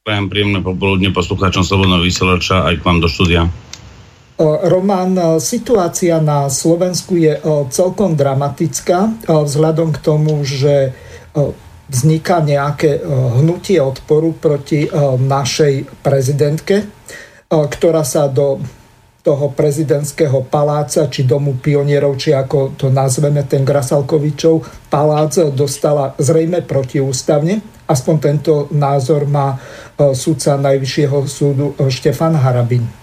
Prajem 0.01 0.33
príjemné 0.33 0.65
popoludne 0.65 1.13
poslucháčom 1.13 1.63
Slobodného 1.63 2.03
vysielača 2.03 2.67
aj 2.67 2.81
k 2.81 2.85
vám 2.89 2.99
do 2.99 3.09
štúdia. 3.11 3.47
Roman, 4.41 5.37
situácia 5.37 6.17
na 6.25 6.49
Slovensku 6.49 7.21
je 7.21 7.37
celkom 7.69 8.17
dramatická 8.17 9.13
vzhľadom 9.29 9.93
k 9.93 9.99
tomu, 10.01 10.41
že 10.49 10.97
vzniká 11.93 12.41
nejaké 12.41 13.05
hnutie 13.37 13.77
odporu 13.85 14.33
proti 14.33 14.89
našej 15.21 16.01
prezidentke, 16.01 16.89
ktorá 17.53 18.01
sa 18.01 18.33
do 18.33 18.65
toho 19.21 19.53
prezidentského 19.53 20.49
paláca, 20.49 21.07
či 21.13 21.29
domu 21.29 21.61
pionierov, 21.61 22.17
či 22.17 22.33
ako 22.33 22.77
to 22.77 22.89
nazveme, 22.89 23.45
ten 23.45 23.65
Grasalkovičov 23.65 24.89
palác 24.89 25.37
dostala 25.53 26.17
zrejme 26.17 26.65
protiústavne. 26.65 27.61
Aspoň 27.85 28.17
tento 28.23 28.55
názor 28.73 29.27
má 29.27 29.59
sudca 30.15 30.57
Najvyššieho 30.57 31.19
súdu 31.27 31.75
Štefan 31.91 32.39
Harabin. 32.39 33.01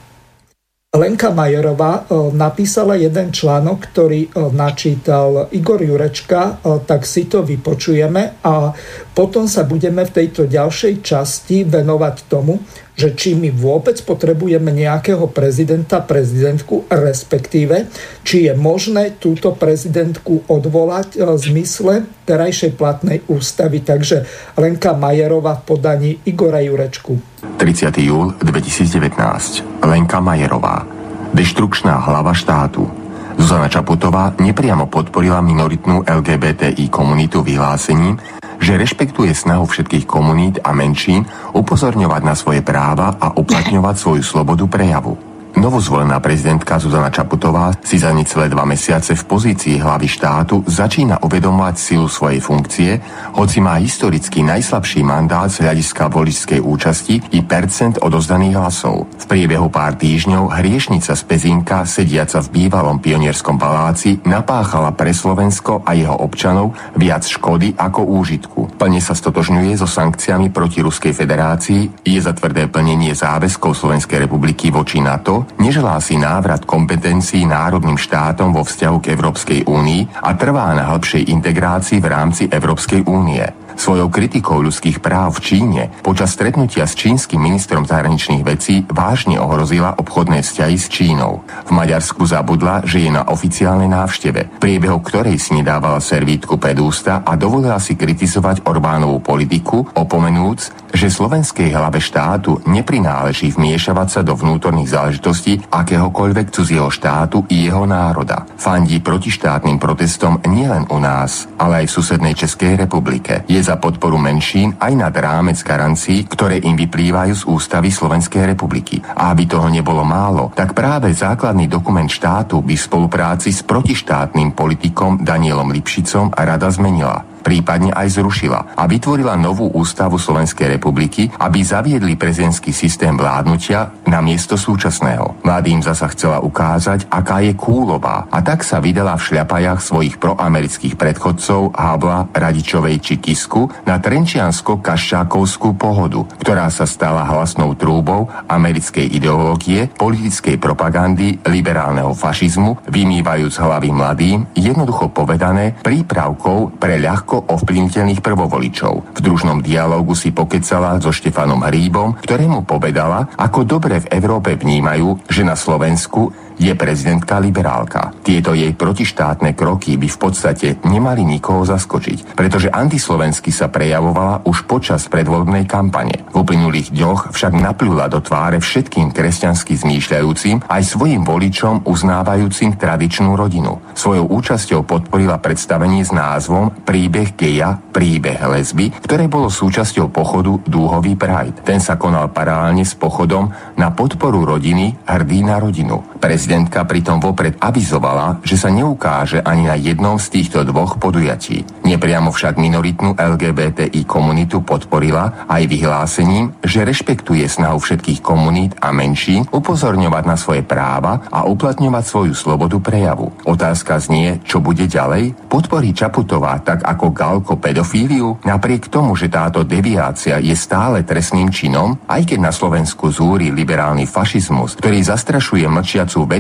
Lenka 0.97 1.30
Majerová 1.30 2.07
e, 2.07 2.32
napísala 2.34 2.95
jeden 2.95 3.30
článok, 3.30 3.91
ktorý 3.91 4.22
e, 4.26 4.30
načítal 4.55 5.51
Igor 5.53 5.84
Jurečka, 5.84 6.41
e, 6.41 6.53
tak 6.88 7.05
si 7.05 7.30
to 7.30 7.45
vypočujeme 7.45 8.41
a 8.41 8.74
potom 9.13 9.45
sa 9.45 9.68
budeme 9.68 10.07
v 10.07 10.15
tejto 10.15 10.49
ďalšej 10.49 11.03
časti 11.03 11.68
venovať 11.68 12.15
tomu, 12.32 12.57
že 12.97 13.13
či 13.13 13.37
my 13.37 13.53
vôbec 13.53 14.01
potrebujeme 14.01 14.73
nejakého 14.73 15.29
prezidenta, 15.29 16.01
prezidentku, 16.01 16.89
respektíve, 16.89 17.85
či 18.25 18.49
je 18.49 18.53
možné 18.57 19.21
túto 19.21 19.53
prezidentku 19.53 20.49
odvolať 20.49 21.21
v 21.21 21.37
zmysle 21.37 21.93
terajšej 22.25 22.73
platnej 22.73 23.21
ústavy. 23.29 23.85
Takže 23.85 24.25
Lenka 24.57 24.97
Majerová 24.97 25.61
v 25.61 25.63
podaní 25.63 26.11
Igora 26.25 26.59
Jurečku. 26.65 27.21
30. 27.61 27.93
júl 28.01 28.33
2019. 28.41 29.85
Lenka 29.85 30.17
Majerová. 30.17 30.89
Deštrukčná 31.37 32.01
hlava 32.01 32.33
štátu. 32.33 32.89
Zuzana 33.37 33.69
Čaputová 33.69 34.33
nepriamo 34.41 34.89
podporila 34.89 35.45
minoritnú 35.45 36.01
LGBTI 36.01 36.89
komunitu 36.89 37.45
vyhlásením, 37.45 38.17
že 38.58 38.80
rešpektuje 38.80 39.36
snahu 39.36 39.68
všetkých 39.68 40.05
komunít 40.08 40.64
a 40.64 40.72
menšín 40.72 41.28
upozorňovať 41.53 42.22
na 42.24 42.36
svoje 42.38 42.62
práva 42.64 43.16
a 43.20 43.36
uplatňovať 43.36 43.95
svoju 43.97 44.24
slobodu 44.24 44.66
prejavu. 44.66 45.26
Novozvolená 45.58 46.22
prezidentka 46.22 46.78
Zuzana 46.78 47.10
Čaputová 47.10 47.74
si 47.82 47.97
za 47.97 48.14
necelé 48.14 48.45
dva 48.45 48.62
mesiace 48.62 49.18
v 49.18 49.24
pozícii 49.26 49.82
hlavy 49.82 50.05
štátu 50.05 50.62
začína 50.70 51.18
uvedomovať 51.26 51.76
silu 51.82 52.05
svojej 52.05 52.38
funkcie, 52.38 53.01
hoci 53.34 53.58
má 53.58 53.82
historicky 53.82 54.45
najslabší 54.45 55.01
mandát 55.01 55.49
z 55.49 55.66
hľadiska 55.66 56.14
voličskej 56.14 56.62
účasti 56.62 57.34
i 57.34 57.41
percent 57.41 57.97
odozdaných 57.97 58.53
hlasov. 58.53 59.10
V 59.18 59.26
priebehu 59.26 59.74
pár 59.74 59.97
týždňov 59.97 60.62
hriešnica 60.62 61.18
z 61.18 61.24
Pezínka, 61.26 61.89
sediaca 61.89 62.38
v 62.45 62.53
bývalom 62.53 63.01
pionierskom 63.01 63.58
paláci, 63.58 64.22
napáchala 64.30 64.93
pre 64.93 65.10
Slovensko 65.10 65.82
a 65.82 65.97
jeho 65.97 66.22
občanov 66.22 66.78
viac 66.93 67.26
škody 67.26 67.74
ako 67.74 68.05
úžitku. 68.05 68.78
plne 68.78 69.01
sa 69.01 69.18
stotožňuje 69.18 69.74
so 69.74 69.89
sankciami 69.89 70.53
proti 70.53 70.86
Ruskej 70.86 71.18
federácii, 71.18 72.05
je 72.05 72.20
za 72.22 72.38
tvrdé 72.38 72.70
plnenie 72.70 73.18
záväzkov 73.18 73.74
Slovenskej 73.74 74.30
republiky 74.30 74.70
voči 74.70 75.01
NATO, 75.01 75.46
neželá 75.55 75.99
si 76.03 76.19
návrat 76.19 76.67
kompetencií 76.67 77.47
národným 77.47 77.95
štátom 77.95 78.51
vo 78.51 78.67
vzťahu 78.67 78.97
k 78.99 79.15
Európskej 79.15 79.59
únii 79.63 80.23
a 80.23 80.35
trvá 80.35 80.75
na 80.75 80.91
hĺbšej 80.91 81.31
integrácii 81.31 82.03
v 82.03 82.07
rámci 82.07 82.43
Európskej 82.51 83.07
únie. 83.07 83.66
Svojou 83.78 84.09
kritikou 84.09 84.57
ľudských 84.57 84.97
práv 85.05 85.38
v 85.38 85.53
Číne 85.53 85.82
počas 86.01 86.34
stretnutia 86.34 86.89
s 86.89 86.97
čínskym 86.97 87.38
ministrom 87.38 87.86
zahraničných 87.86 88.41
vecí 88.41 88.82
vážne 88.89 89.38
ohrozila 89.38 89.93
obchodné 90.01 90.41
vzťahy 90.41 90.78
s 90.82 90.89
Čínou. 90.89 91.45
V 91.45 91.71
Maďarsku 91.78 92.25
zabudla, 92.25 92.82
že 92.89 93.05
je 93.05 93.13
na 93.13 93.30
oficiálnej 93.30 93.86
návšteve, 93.86 94.57
priebehu 94.57 94.97
ktorej 95.05 95.38
si 95.38 95.53
nedávala 95.53 96.01
servítku 96.01 96.57
pred 96.57 96.82
ústa 96.82 97.21
a 97.21 97.38
dovolila 97.38 97.78
si 97.78 97.93
kritizovať 97.93 98.65
Orbánovú 98.65 99.21
politiku, 99.21 99.86
opomenúc, 99.93 100.89
že 100.89 101.13
slovenskej 101.13 101.78
hlave 101.78 102.01
štátu 102.01 102.65
neprináleží 102.65 103.53
vmiešavať 103.53 104.07
sa 104.09 104.21
do 104.25 104.34
vnútorných 104.34 104.89
záležitostí 104.89 105.69
akéhokoľvek 105.69 106.49
cudzieho 106.49 106.89
štátu 106.89 107.45
i 107.53 107.69
jeho 107.69 107.86
národa. 107.86 108.49
Fandí 108.57 108.97
protištátnym 108.97 109.78
protestom 109.78 110.41
nielen 110.49 110.89
u 110.89 110.97
nás, 110.97 111.45
ale 111.61 111.86
aj 111.86 111.93
v 111.93 111.95
susednej 112.01 112.34
Českej 112.34 112.73
republike. 112.82 113.45
Je 113.45 113.66
za 113.68 113.76
podporu 113.76 114.15
menšín 114.15 114.80
aj 114.80 114.93
nad 114.95 115.11
rámec 115.11 115.59
garancií, 115.59 116.24
ktoré 116.24 116.63
im 116.63 116.80
vyplývajú 116.80 117.34
z 117.36 117.43
ústavy 117.51 117.91
Slovenskej 117.91 118.47
republiky. 118.47 119.03
A 119.03 119.36
aby 119.36 119.43
toho 119.43 119.68
nebolo 119.68 120.07
málo, 120.07 120.55
tak 120.55 120.72
práve 120.72 121.11
základný 121.11 121.68
dokument 121.68 122.07
štátu 122.07 122.63
by 122.63 122.80
v 122.80 122.86
spolupráci 122.88 123.51
s 123.51 123.68
protištátnym 123.68 124.55
politikom 124.55 125.20
Danielom 125.20 125.76
Lipšicom 125.76 126.32
rada 126.32 126.72
zmenila 126.72 127.36
prípadne 127.47 127.95
aj 127.95 128.19
zrušila 128.19 128.75
a 128.75 128.83
vytvorila 128.83 129.39
novú 129.39 129.71
ústavu 129.71 130.19
Slovenskej 130.19 130.75
republiky, 130.75 131.31
aby 131.39 131.63
zaviedli 131.63 132.19
prezidentský 132.19 132.75
systém 132.75 133.15
vládnutia 133.15 134.03
na 134.03 134.19
miesto 134.19 134.59
súčasného. 134.59 135.39
Mladým 135.47 135.79
zasa 135.79 136.11
chcela 136.11 136.43
ukázať, 136.43 137.07
aká 137.07 137.39
je 137.47 137.55
kúlová 137.55 138.27
a 138.27 138.43
tak 138.43 138.67
sa 138.67 138.83
vydala 138.83 139.15
v 139.15 139.31
šľapajach 139.31 139.79
svojich 139.79 140.19
proamerických 140.19 140.99
predchodcov 140.99 141.71
Habla, 141.71 142.27
Radičovej 142.35 142.99
či 142.99 143.15
Kisku 143.23 143.71
na 143.87 143.95
trenčiansko-kaščákovskú 144.03 145.79
pohodu, 145.79 146.27
ktorá 146.43 146.67
sa 146.67 146.83
stala 146.83 147.23
hlasnou 147.23 147.71
trúbou 147.79 148.27
americkej 148.51 149.07
ideológie, 149.07 149.87
politickej 149.95 150.59
propagandy, 150.59 151.39
liberálneho 151.47 152.11
fašizmu, 152.11 152.91
vymývajúc 152.91 153.55
hlavy 153.61 153.89
mladým, 153.93 154.39
jednoducho 154.51 155.13
povedané, 155.15 155.77
prípravkou 155.79 156.75
pre 156.75 156.97
ľahko 156.97 157.36
ľahko 157.38 157.53
ovplyvniteľných 157.53 158.25
prvovoličov. 158.25 159.13
V 159.13 159.19
družnom 159.21 159.61
dialógu 159.61 160.17
si 160.17 160.33
pokecala 160.33 160.97
so 160.97 161.13
Štefanom 161.13 161.61
Hríbom, 161.61 162.17
ktorému 162.17 162.65
povedala, 162.65 163.29
ako 163.38 163.61
dobre 163.61 164.01
v 164.01 164.09
Európe 164.17 164.57
vnímajú, 164.57 165.29
že 165.29 165.45
na 165.45 165.53
Slovensku 165.53 166.33
je 166.58 166.74
prezidentka 166.74 167.38
liberálka. 167.38 168.12
Tieto 168.26 168.58
jej 168.58 168.74
protištátne 168.74 169.53
kroky 169.53 169.95
by 169.95 170.10
v 170.10 170.18
podstate 170.18 170.68
nemali 170.84 171.22
nikoho 171.22 171.62
zaskočiť, 171.64 172.34
pretože 172.34 172.74
antislovensky 172.74 173.53
sa 173.53 173.70
prejavovala 173.70 174.43
už 174.43 174.66
počas 174.66 175.05
predvoľbnej 175.08 175.70
kampane. 175.70 176.26
V 176.34 176.41
uplynulých 176.41 176.91
dňoch 176.91 177.32
však 177.32 177.53
naplula 177.53 178.10
do 178.10 178.20
tváre 178.20 178.58
všetkým 178.58 179.14
kresťansky 179.14 179.78
zmýšľajúcim 179.78 180.66
aj 180.66 180.82
svojim 180.82 181.22
voličom 181.22 181.86
uznávajúcim 181.86 182.74
tradičnú 182.76 183.38
rodinu. 183.38 183.78
Svojou 183.93 184.26
účasťou 184.26 184.82
podporila 184.82 185.38
predstavenie 185.38 186.01
s 186.01 186.10
názvom 186.10 186.74
Príbeh 186.84 187.38
geja, 187.38 187.78
príbeh 187.78 188.41
lesby, 188.41 188.89
ktoré 189.05 189.30
bolo 189.30 189.53
súčasťou 189.53 190.10
pochodu 190.10 190.58
Dúhový 190.66 191.14
Pride. 191.14 191.62
Ten 191.62 191.78
sa 191.78 192.01
konal 192.01 192.34
paralelne 192.34 192.82
s 192.82 192.97
pochodom 192.97 193.53
na 193.78 193.93
podporu 193.93 194.41
rodiny 194.47 194.97
Hrdý 195.05 195.45
na 195.45 195.62
rodinu. 195.62 196.01
Prez 196.18 196.46
Prezidentka 196.47 196.87
pritom 196.87 197.19
vopred 197.19 197.59
avizovala, 197.59 198.39
že 198.39 198.55
sa 198.55 198.71
neukáže 198.71 199.43
ani 199.43 199.67
na 199.67 199.75
jednom 199.75 200.15
z 200.15 200.31
týchto 200.31 200.63
dvoch 200.63 200.95
podujatí. 200.95 201.67
Nepriamo 201.83 202.31
však 202.31 202.55
minoritnú 202.55 203.19
LGBTI 203.19 204.07
komunitu 204.07 204.63
podporila 204.63 205.43
aj 205.43 205.67
vyhlásením, 205.67 206.55
že 206.63 206.87
rešpektuje 206.87 207.43
snahu 207.51 207.75
všetkých 207.83 208.23
komunít 208.23 208.79
a 208.79 208.95
menšín 208.95 209.43
upozorňovať 209.51 210.23
na 210.23 210.39
svoje 210.39 210.63
práva 210.63 211.27
a 211.27 211.43
uplatňovať 211.43 212.03
svoju 212.07 212.31
slobodu 212.31 212.79
prejavu. 212.79 213.27
Otázka 213.43 213.99
znie, 213.99 214.39
čo 214.47 214.63
bude 214.63 214.87
ďalej? 214.87 215.51
Podporí 215.51 215.91
Čaputová 215.91 216.63
tak 216.63 216.87
ako 216.87 217.11
Galko 217.11 217.53
pedofíliu? 217.59 218.39
Napriek 218.47 218.87
tomu, 218.87 219.19
že 219.19 219.27
táto 219.27 219.67
deviácia 219.67 220.39
je 220.39 220.55
stále 220.55 221.03
trestným 221.03 221.51
činom, 221.51 221.99
aj 222.07 222.23
keď 222.23 222.39
na 222.39 222.55
Slovensku 222.55 223.11
zúri 223.11 223.51
liberálny 223.51 224.07
fašizmus, 224.07 224.79
ktorý 224.79 225.03
zastrašuje 225.03 225.67
mlčiacu 225.67 226.23
väčšinu, 226.23 226.35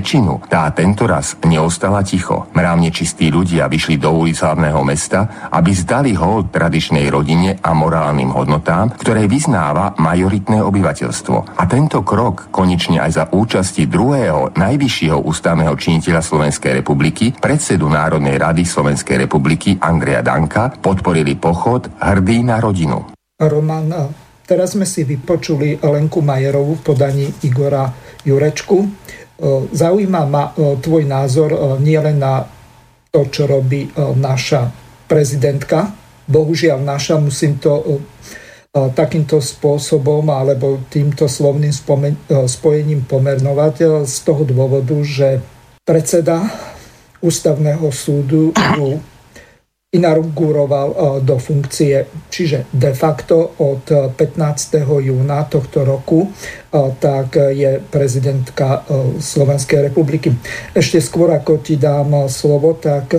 tá 0.47 0.69
tento 0.71 1.03
raz 1.09 1.35
neostala 1.43 2.05
ticho. 2.05 2.47
Mrávne 2.53 2.93
čistí 2.93 3.33
ľudia 3.33 3.65
vyšli 3.65 3.97
do 3.97 4.13
ulic 4.13 4.37
hlavného 4.39 4.81
mesta, 4.85 5.49
aby 5.51 5.71
zdali 5.73 6.11
hold 6.13 6.53
tradičnej 6.53 7.09
rodine 7.09 7.57
a 7.59 7.73
morálnym 7.73 8.29
hodnotám, 8.31 8.93
ktoré 8.97 9.25
vyznáva 9.25 9.97
majoritné 9.97 10.61
obyvateľstvo. 10.61 11.57
A 11.57 11.63
tento 11.65 12.05
krok 12.05 12.49
konečne 12.53 13.01
aj 13.01 13.11
za 13.11 13.23
účasti 13.31 13.89
druhého 13.89 14.53
najvyššieho 14.53 15.23
ústavného 15.25 15.73
činiteľa 15.73 16.21
Slovenskej 16.21 16.83
republiky, 16.83 17.33
predsedu 17.35 17.89
Národnej 17.89 18.37
rady 18.37 18.63
Slovenskej 18.65 19.27
republiky 19.27 19.77
Andrea 19.81 20.21
Danka, 20.21 20.77
podporili 20.77 21.33
pochod 21.37 21.89
Hrdý 21.97 22.45
na 22.45 22.61
rodinu. 22.61 23.09
Roman, 23.37 24.13
teraz 24.49 24.73
sme 24.73 24.85
si 24.89 25.05
vypočuli 25.05 25.77
Lenku 25.77 26.25
Majerovú 26.25 26.81
v 26.81 26.85
podaní 26.85 27.25
Igora 27.45 27.89
Jurečku. 28.25 28.77
Zaujíma 29.71 30.21
ma 30.25 30.49
tvoj 30.55 31.03
názor 31.05 31.77
nielen 31.77 32.17
na 32.17 32.41
to, 33.13 33.29
čo 33.29 33.45
robí 33.45 33.85
naša 34.17 34.69
prezidentka. 35.05 35.93
Bohužiaľ 36.27 36.81
naša, 36.81 37.21
musím 37.21 37.61
to 37.61 38.01
takýmto 38.73 39.41
spôsobom 39.41 40.27
alebo 40.29 40.81
týmto 40.89 41.25
slovným 41.25 41.73
spojením 42.45 43.05
pomernovať 43.09 44.05
z 44.05 44.17
toho 44.21 44.43
dôvodu, 44.45 44.97
že 45.01 45.41
predseda 45.85 46.45
ústavného 47.21 47.89
súdu 47.89 48.53
inauguroval 49.97 50.89
eh, 50.89 50.97
do 51.25 51.41
funkcie. 51.41 52.05
Čiže 52.29 52.69
de 52.69 52.93
facto 52.93 53.57
od 53.57 54.13
15. 54.13 54.85
júna 55.01 55.43
tohto 55.49 55.81
roku 55.81 56.29
eh, 56.29 56.77
tak 57.01 57.35
je 57.51 57.81
prezidentka 57.81 58.85
eh, 58.85 59.17
Slovenskej 59.17 59.89
republiky. 59.89 60.29
Ešte 60.71 61.01
skôr 61.01 61.33
ako 61.33 61.59
ti 61.65 61.81
dám 61.81 62.29
slovo, 62.29 62.77
tak 62.77 63.09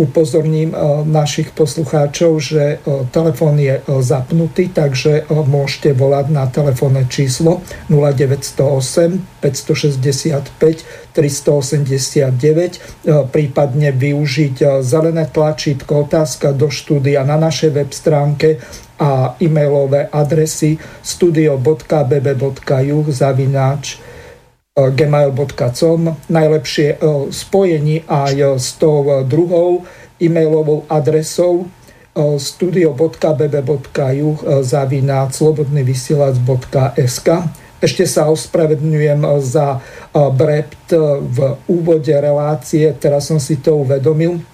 upozorním 0.00 0.72
e, 0.72 0.76
našich 1.04 1.52
poslucháčov, 1.52 2.40
že 2.40 2.80
e, 2.80 3.04
telefón 3.12 3.60
je 3.60 3.76
e, 3.76 3.82
zapnutý, 4.00 4.72
takže 4.72 5.28
môžete 5.28 5.92
volať 5.92 6.32
na 6.32 6.48
telefónne 6.48 7.04
číslo 7.12 7.60
0908 7.92 9.44
565 9.44 11.12
389, 11.12 13.28
prípadne 13.28 13.92
využiť 13.92 14.80
zelené 14.80 15.28
tlačítko 15.28 16.08
otázka 16.08 16.56
do 16.56 16.72
štúdia 16.72 17.20
na 17.20 17.36
našej 17.36 17.70
web 17.76 17.92
stránke 17.92 18.56
a 18.96 19.36
e-mailové 19.36 20.08
adresy 20.08 20.80
studio.bb.juh 21.04 23.04
zavináč 23.12 24.00
gmail.com. 24.72 26.00
Najlepšie 26.32 26.96
eh, 26.96 26.98
spojení 27.28 28.08
aj 28.08 28.34
eh, 28.34 28.56
s 28.56 28.72
tou 28.80 29.04
druhou 29.24 29.84
e-mailovou 30.22 30.84
adresou 30.88 31.66
studio.bb.juh 32.36 34.38
zavináč 34.60 35.40
slobodnyvysielac.sk 35.40 37.28
ešte 37.82 38.04
sa 38.04 38.28
ospravedňujem 38.28 39.24
za 39.40 39.80
brept 40.12 40.92
v 41.18 41.38
úvode 41.66 42.12
relácie, 42.12 42.92
teraz 43.00 43.32
som 43.32 43.40
si 43.40 43.56
to 43.64 43.80
uvedomil. 43.80 44.44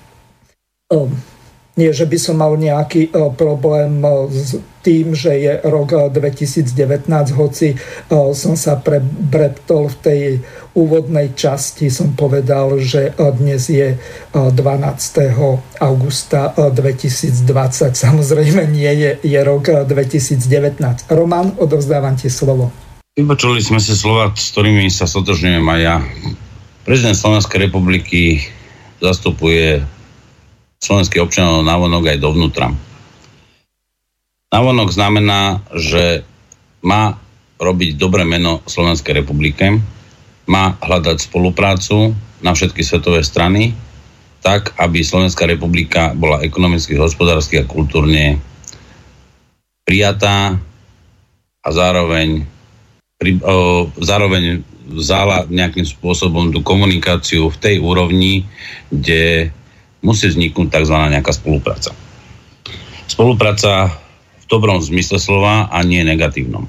Nie, 1.79 1.95
že 1.95 2.11
by 2.11 2.19
som 2.19 2.43
mal 2.43 2.59
nejaký 2.59 3.15
e, 3.15 3.31
problém 3.39 4.03
e, 4.03 4.27
s 4.35 4.59
tým, 4.83 5.15
že 5.15 5.31
je 5.39 5.63
rok 5.63 6.11
2019, 6.11 6.75
e, 6.75 7.35
hoci 7.39 7.79
som 8.11 8.59
sa 8.59 8.83
prebreptol 8.83 9.87
v 9.87 9.97
tej 10.03 10.21
úvodnej 10.75 11.39
časti, 11.39 11.87
som 11.87 12.19
povedal, 12.19 12.83
že 12.83 13.15
dnes 13.15 13.71
je 13.71 13.95
12. 14.35 14.59
augusta 15.79 16.51
2020. 16.59 17.47
Samozrejme 18.07 18.67
nie 18.75 18.91
je, 18.99 19.11
je 19.23 19.41
rok 19.47 19.87
2019. 19.87 20.83
Roman, 21.15 21.55
odovzdávam 21.63 22.19
ti 22.19 22.27
slovo. 22.27 22.75
Vypočuli 23.15 23.63
sme 23.63 23.79
si 23.79 23.95
slova, 23.95 24.35
s 24.35 24.51
ktorými 24.51 24.91
sa 24.91 25.07
sotožňujem 25.07 25.63
aj 25.63 25.81
ja. 25.83 26.03
Prezident 26.83 27.15
Slovenskej 27.15 27.71
republiky 27.71 28.43
zastupuje 28.99 29.98
slovenských 30.79 31.23
občanov 31.23 31.67
návonok 31.67 32.15
aj 32.15 32.19
dovnútra. 32.23 32.67
Navonok 34.49 34.89
znamená, 34.89 35.61
že 35.77 36.25
má 36.81 37.21
robiť 37.61 37.99
dobré 38.01 38.25
meno 38.25 38.65
Slovenskej 38.65 39.21
republike, 39.21 39.77
má 40.49 40.79
hľadať 40.81 41.29
spoluprácu 41.29 42.17
na 42.41 42.55
všetky 42.55 42.81
svetové 42.81 43.21
strany, 43.21 43.77
tak, 44.41 44.73
aby 44.79 45.03
Slovenská 45.03 45.45
republika 45.45 46.15
bola 46.15 46.41
ekonomicky, 46.41 46.95
hospodársky 46.97 47.61
a 47.61 47.69
kultúrne 47.69 48.39
prijatá 49.83 50.57
a 51.61 51.69
zároveň, 51.69 52.47
pri, 53.19 53.37
o, 53.43 53.91
zároveň 53.99 54.63
vzala 54.89 55.45
nejakým 55.51 55.85
spôsobom 55.85 56.49
tú 56.55 56.65
komunikáciu 56.65 57.53
v 57.53 57.61
tej 57.61 57.77
úrovni, 57.83 58.49
kde 58.89 59.53
musí 60.03 60.31
vzniknúť 60.31 60.69
tzv. 60.71 60.97
nejaká 60.97 61.33
spolupráca. 61.35 61.91
Spolupráca 63.09 63.95
v 64.39 64.45
dobrom 64.47 64.79
zmysle 64.79 65.19
slova 65.19 65.67
a 65.69 65.79
nie 65.83 66.05
negatívnom. 66.05 66.69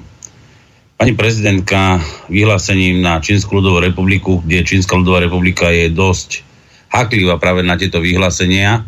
Pani 0.99 1.15
prezidentka 1.15 2.03
vyhlásením 2.27 2.99
na 2.99 3.23
Čínsku 3.23 3.55
ľudovú 3.55 3.79
republiku, 3.79 4.43
kde 4.43 4.67
Čínska 4.67 4.99
ľudová 4.99 5.23
republika 5.23 5.71
je 5.71 5.87
dosť 5.87 6.43
haklivá 6.91 7.39
práve 7.39 7.63
na 7.63 7.79
tieto 7.79 8.03
vyhlásenia 8.03 8.83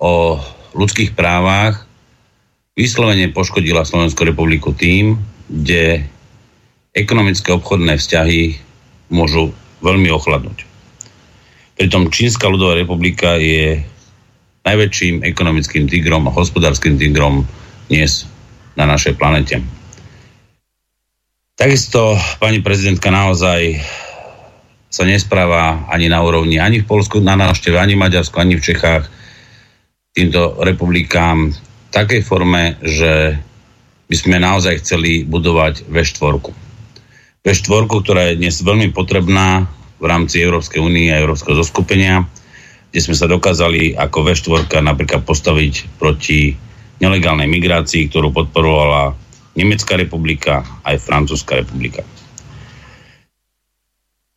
o 0.00 0.40
ľudských 0.74 1.14
právach, 1.14 1.86
vyslovene 2.74 3.30
poškodila 3.30 3.86
Slovenskú 3.86 4.24
republiku 4.26 4.72
tým, 4.74 5.20
kde 5.46 6.02
ekonomické 6.96 7.54
obchodné 7.54 7.98
vzťahy 7.98 8.58
môžu 9.12 9.54
veľmi 9.84 10.08
ochladnúť. 10.10 10.69
Pritom 11.80 12.12
Čínska 12.12 12.44
ľudová 12.44 12.76
republika 12.76 13.40
je 13.40 13.80
najväčším 14.68 15.24
ekonomickým 15.24 15.88
tigrom 15.88 16.28
a 16.28 16.36
hospodárskym 16.36 17.00
tigrom 17.00 17.48
dnes 17.88 18.28
na 18.76 18.84
našej 18.84 19.16
planete. 19.16 19.64
Takisto 21.56 22.20
pani 22.36 22.60
prezidentka 22.60 23.08
naozaj 23.08 23.80
sa 24.92 25.08
nespráva 25.08 25.88
ani 25.88 26.12
na 26.12 26.20
úrovni, 26.20 26.60
ani 26.60 26.84
v 26.84 26.88
Polsku 26.92 27.16
na 27.24 27.32
návšteve, 27.32 27.80
ani 27.80 27.96
v 27.96 28.04
Maďarsku, 28.04 28.36
ani 28.36 28.60
v 28.60 28.66
Čechách 28.76 29.08
týmto 30.12 30.60
republikám 30.60 31.48
v 31.48 31.56
takej 31.96 32.20
forme, 32.20 32.76
že 32.84 33.40
by 34.04 34.16
sme 34.20 34.36
naozaj 34.36 34.84
chceli 34.84 35.24
budovať 35.24 35.88
V4. 35.88 36.44
V4, 37.40 37.82
ktorá 37.88 38.22
je 38.28 38.36
dnes 38.36 38.60
veľmi 38.60 38.92
potrebná 38.92 39.79
v 40.00 40.04
rámci 40.08 40.40
Európskej 40.40 40.80
únie 40.80 41.12
a 41.12 41.20
Európskeho 41.20 41.54
zoskupenia, 41.60 42.24
kde 42.90 43.00
sme 43.04 43.14
sa 43.14 43.28
dokázali 43.28 43.94
ako 43.94 44.18
V4 44.26 44.80
napríklad 44.80 45.22
postaviť 45.22 46.00
proti 46.00 46.56
nelegálnej 46.98 47.46
migrácii, 47.46 48.08
ktorú 48.08 48.32
podporovala 48.32 49.14
Nemecká 49.54 49.94
republika, 49.94 50.64
aj 50.82 50.98
Francúzska 51.04 51.60
republika. 51.60 52.00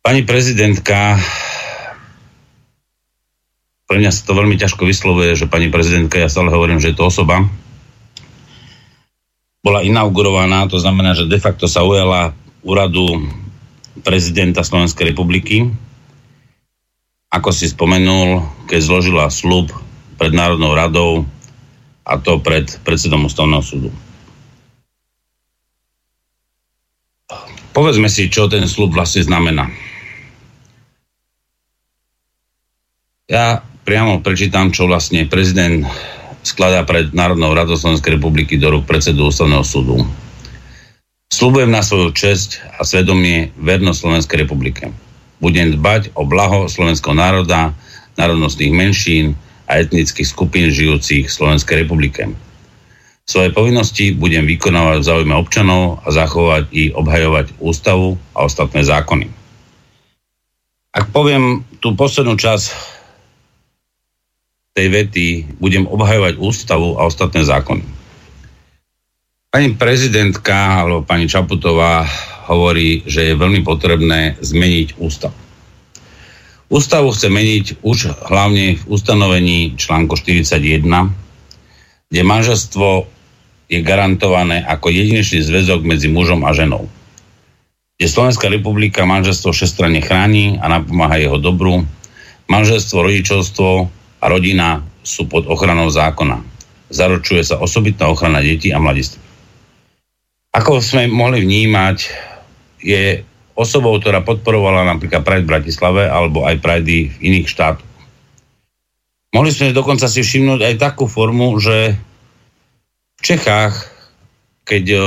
Pani 0.04 0.20
prezidentka, 0.20 1.16
pre 3.88 3.96
mňa 3.96 4.10
sa 4.12 4.22
to 4.28 4.36
veľmi 4.36 4.60
ťažko 4.60 4.84
vyslovuje, 4.84 5.32
že 5.32 5.48
pani 5.48 5.72
prezidentka, 5.72 6.20
ja 6.20 6.28
stále 6.28 6.52
hovorím, 6.52 6.76
že 6.76 6.92
je 6.92 6.98
to 7.00 7.08
osoba, 7.08 7.40
bola 9.64 9.80
inaugurovaná, 9.80 10.68
to 10.68 10.76
znamená, 10.76 11.16
že 11.16 11.24
de 11.24 11.40
facto 11.40 11.64
sa 11.64 11.80
ujala 11.80 12.36
úradu 12.60 13.24
prezidenta 14.02 14.66
Slovenskej 14.66 15.14
republiky. 15.14 15.70
Ako 17.30 17.54
si 17.54 17.70
spomenul, 17.70 18.42
keď 18.66 18.80
zložila 18.82 19.30
slub 19.30 19.70
pred 20.18 20.34
Národnou 20.34 20.74
radou 20.74 21.26
a 22.02 22.18
to 22.18 22.42
pred 22.42 22.70
predsedom 22.82 23.26
ústavného 23.26 23.62
súdu. 23.62 23.90
Povedzme 27.74 28.06
si, 28.06 28.30
čo 28.30 28.46
ten 28.46 28.70
slub 28.70 28.94
vlastne 28.94 29.26
znamená. 29.26 29.66
Ja 33.26 33.66
priamo 33.82 34.22
prečítam, 34.22 34.70
čo 34.70 34.86
vlastne 34.86 35.26
prezident 35.26 35.82
skladá 36.46 36.86
pred 36.86 37.10
Národnou 37.10 37.50
radou 37.50 37.74
Slovenskej 37.74 38.20
republiky 38.20 38.60
do 38.60 38.78
rúk 38.78 38.86
predsedu 38.86 39.26
ústavného 39.26 39.64
súdu. 39.66 40.06
Slubujem 41.32 41.70
na 41.70 41.80
svoju 41.80 42.12
česť 42.12 42.64
a 42.76 42.84
svedomie 42.84 43.52
vernosť 43.60 44.00
Slovenskej 44.00 44.38
republike. 44.44 44.92
Budem 45.38 45.76
dbať 45.76 46.16
o 46.18 46.26
blaho 46.26 46.66
slovenského 46.66 47.16
národa, 47.16 47.72
národnostných 48.18 48.72
menšín 48.72 49.38
a 49.68 49.80
etnických 49.80 50.28
skupín 50.28 50.68
žijúcich 50.72 51.28
v 51.28 51.36
Slovenskej 51.36 51.84
republike 51.84 52.32
svoje 53.24 53.56
povinnosti 53.56 54.12
budem 54.12 54.44
vykonávať 54.44 55.00
v 55.00 55.08
záujme 55.08 55.34
občanov 55.34 56.04
a 56.04 56.12
zachovať 56.12 56.68
i 56.76 56.92
obhajovať 56.92 57.56
ústavu 57.56 58.20
a 58.36 58.44
ostatné 58.44 58.84
zákony. 58.84 59.32
Ak 60.92 61.08
poviem 61.10 61.64
tú 61.80 61.96
poslednú 61.96 62.36
časť 62.36 62.92
tej 64.76 64.86
vety, 64.92 65.26
budem 65.56 65.88
obhajovať 65.88 66.36
ústavu 66.36 67.00
a 67.00 67.08
ostatné 67.08 67.48
zákony. 67.48 68.03
Pani 69.54 69.70
prezidentka 69.78 70.82
alebo 70.82 71.06
pani 71.06 71.30
Čaputová 71.30 72.02
hovorí, 72.50 73.06
že 73.06 73.30
je 73.30 73.38
veľmi 73.38 73.62
potrebné 73.62 74.34
zmeniť 74.42 74.98
ústav. 74.98 75.30
Ústavu 76.66 77.14
chce 77.14 77.30
meniť 77.30 77.78
už 77.86 78.18
hlavne 78.34 78.74
v 78.74 78.84
ustanovení 78.90 79.78
článku 79.78 80.18
41, 80.18 80.58
kde 82.10 82.22
manželstvo 82.26 83.06
je 83.70 83.78
garantované 83.78 84.58
ako 84.66 84.90
jedinečný 84.90 85.46
zväzok 85.46 85.86
medzi 85.86 86.10
mužom 86.10 86.42
a 86.42 86.50
ženou. 86.50 86.90
Kde 87.94 88.10
Slovenská 88.10 88.50
republika 88.50 89.06
manželstvo 89.06 89.54
všestranne 89.54 90.02
chráni 90.02 90.58
a 90.58 90.66
napomáha 90.66 91.14
jeho 91.22 91.38
dobru, 91.38 91.86
manželstvo, 92.50 93.06
rodičovstvo 93.06 93.70
a 94.18 94.24
rodina 94.26 94.82
sú 95.06 95.30
pod 95.30 95.46
ochranou 95.46 95.94
zákona. 95.94 96.42
Zaručuje 96.90 97.46
sa 97.46 97.62
osobitná 97.62 98.10
ochrana 98.10 98.42
detí 98.42 98.74
a 98.74 98.82
mladistvých. 98.82 99.23
Ako 100.54 100.78
sme 100.78 101.10
mohli 101.10 101.42
vnímať, 101.42 101.96
je 102.78 103.26
osobou, 103.58 103.98
ktorá 103.98 104.22
podporovala 104.22 104.86
napríklad 104.86 105.26
Pride 105.26 105.46
v 105.46 105.50
Bratislave 105.50 106.06
alebo 106.06 106.46
aj 106.46 106.62
Pride 106.62 107.10
v 107.10 107.16
iných 107.18 107.50
štátoch. 107.50 107.90
Mohli 109.34 109.50
sme 109.50 109.74
dokonca 109.74 110.06
si 110.06 110.22
všimnúť 110.22 110.62
aj 110.62 110.74
takú 110.78 111.10
formu, 111.10 111.58
že 111.58 111.98
Čechách, 113.18 113.74
keď 114.62 114.84
uh, 114.94 115.02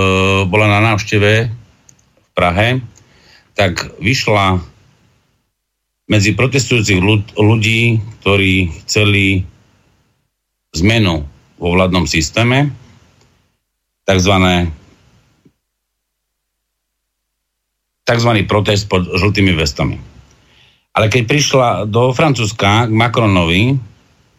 bola 0.49 0.67
na 0.67 0.79
návšteve 0.83 1.31
v 1.47 2.29
Prahe, 2.35 2.81
tak 3.55 3.87
vyšla 4.03 4.59
medzi 6.11 6.35
protestujúcich 6.35 6.99
ľudí, 7.35 8.01
ktorí 8.23 8.71
chceli 8.83 9.43
zmenu 10.75 11.23
vo 11.59 11.67
vládnom 11.71 12.07
systéme, 12.07 12.71
takzvané 14.07 14.71
tzv. 18.07 18.31
protest 18.47 18.87
pod 18.87 19.03
žltými 19.03 19.51
vestami. 19.51 19.99
Ale 20.95 21.11
keď 21.11 21.23
prišla 21.27 21.67
do 21.85 22.15
Francúzska 22.15 22.87
k 22.87 22.91
Macronovi, 22.95 23.77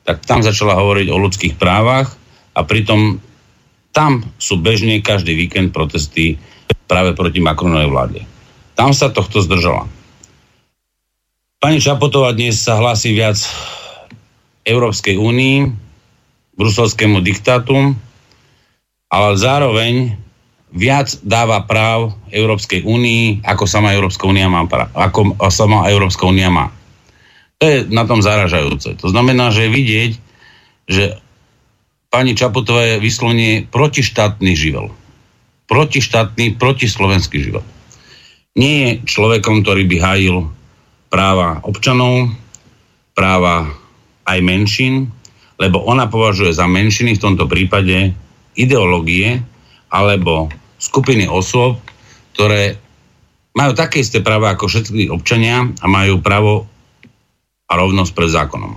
tak 0.08 0.24
tam 0.24 0.40
začala 0.40 0.80
hovoriť 0.80 1.06
o 1.12 1.20
ľudských 1.20 1.54
právach 1.60 2.16
a 2.56 2.64
pritom 2.64 3.20
tam 3.92 4.24
sú 4.40 4.56
bežne 4.58 5.04
každý 5.04 5.36
víkend 5.36 5.70
protesty 5.70 6.40
práve 6.88 7.12
proti 7.12 7.44
Macronovej 7.44 7.88
vláde. 7.92 8.20
Tam 8.72 8.96
sa 8.96 9.12
tohto 9.12 9.44
zdržala. 9.44 9.84
Pani 11.58 11.82
Čapotová 11.82 12.32
dnes 12.32 12.56
sa 12.62 12.78
hlási 12.78 13.12
viac 13.12 13.36
Európskej 14.64 15.18
únii, 15.18 15.56
bruselskému 16.56 17.18
diktátu, 17.20 17.94
ale 19.10 19.30
zároveň 19.34 20.14
viac 20.72 21.16
dáva 21.24 21.64
práv 21.64 22.12
Európskej 22.28 22.84
únii, 22.84 23.44
ako 23.44 23.64
sama 23.64 23.96
Európska 23.96 24.28
únia 24.28 24.48
má. 24.52 24.68
Ako 24.92 25.36
sama 25.48 25.88
Európska 25.88 26.28
únia 26.28 26.52
má. 26.52 26.68
To 27.58 27.64
je 27.66 27.76
na 27.90 28.06
tom 28.06 28.22
zaražajúce. 28.22 29.00
To 29.02 29.08
znamená, 29.10 29.50
že 29.50 29.66
vidieť, 29.66 30.12
že 30.86 31.18
pani 32.08 32.36
Čaputová 32.38 32.96
je 32.96 33.02
vyslovene 33.02 33.66
protištátny 33.66 34.52
živel. 34.54 34.92
Protištátny, 35.68 36.56
protislovenský 36.56 37.44
živel. 37.44 37.64
Nie 38.56 38.74
je 38.78 38.92
človekom, 39.04 39.62
ktorý 39.66 39.84
by 39.84 39.96
hájil 40.00 40.36
práva 41.12 41.60
občanov, 41.64 42.32
práva 43.16 43.68
aj 44.28 44.38
menšín, 44.44 45.10
lebo 45.58 45.82
ona 45.82 46.06
považuje 46.06 46.54
za 46.54 46.70
menšiny 46.70 47.18
v 47.18 47.22
tomto 47.22 47.50
prípade 47.50 48.14
ideológie 48.54 49.42
alebo 49.88 50.52
skupiny 50.78 51.26
osôb, 51.26 51.80
ktoré 52.36 52.78
majú 53.56 53.74
také 53.74 54.04
isté 54.04 54.22
práva 54.22 54.54
ako 54.54 54.70
všetky 54.70 55.10
občania 55.10 55.66
a 55.82 55.86
majú 55.90 56.22
právo 56.22 56.70
a 57.68 57.72
rovnosť 57.76 58.12
pred 58.14 58.30
zákonom. 58.30 58.72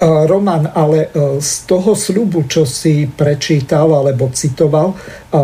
Roman, 0.00 0.64
ale 0.72 1.12
z 1.44 1.52
toho 1.68 1.92
sľubu, 1.92 2.48
čo 2.48 2.64
si 2.64 3.04
prečítal 3.04 3.92
alebo 3.92 4.32
citoval, 4.32 4.96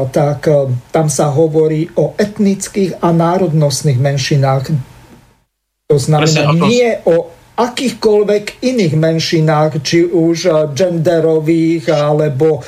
tak 0.08 0.48
tam 0.88 1.12
sa 1.12 1.28
hovorí 1.28 1.84
o 2.00 2.16
etnických 2.16 3.04
a 3.04 3.12
národnostných 3.12 4.00
menšinách. 4.00 4.72
To 5.92 6.00
znamená 6.00 6.56
nie 6.64 6.88
o 7.04 7.35
akýchkoľvek 7.56 8.60
iných 8.60 8.94
menšinách, 9.00 9.80
či 9.80 10.04
už 10.04 10.38
eh, 10.46 10.54
genderových, 10.76 11.88
alebo 11.88 12.60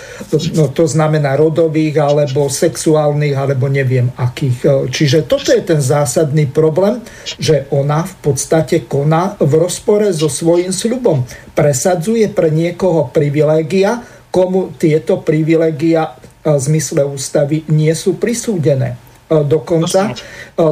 no, 0.57 0.65
to 0.73 0.85
znamená 0.89 1.37
rodových, 1.37 2.01
alebo 2.01 2.49
sexuálnych, 2.49 3.37
alebo 3.37 3.69
neviem 3.69 4.09
akých. 4.17 4.59
Eh, 4.65 4.71
čiže 4.89 5.29
toto 5.29 5.53
je 5.53 5.61
ten 5.61 5.79
zásadný 5.85 6.49
problém, 6.49 7.05
že 7.37 7.69
ona 7.69 8.03
v 8.09 8.33
podstate 8.33 8.89
koná 8.89 9.37
v 9.37 9.53
rozpore 9.61 10.09
so 10.17 10.33
svojím 10.33 10.73
sľubom. 10.73 11.29
Presadzuje 11.53 12.33
pre 12.33 12.49
niekoho 12.49 13.13
privilégia, 13.13 14.01
komu 14.33 14.73
tieto 14.81 15.21
privilégia 15.21 16.17
eh, 16.17 16.57
v 16.57 16.61
zmysle 16.65 17.05
ústavy 17.05 17.69
nie 17.69 17.93
sú 17.93 18.17
prisúdené. 18.17 19.08
E, 19.29 19.45
dokonca 19.45 20.09
e, 20.09 20.13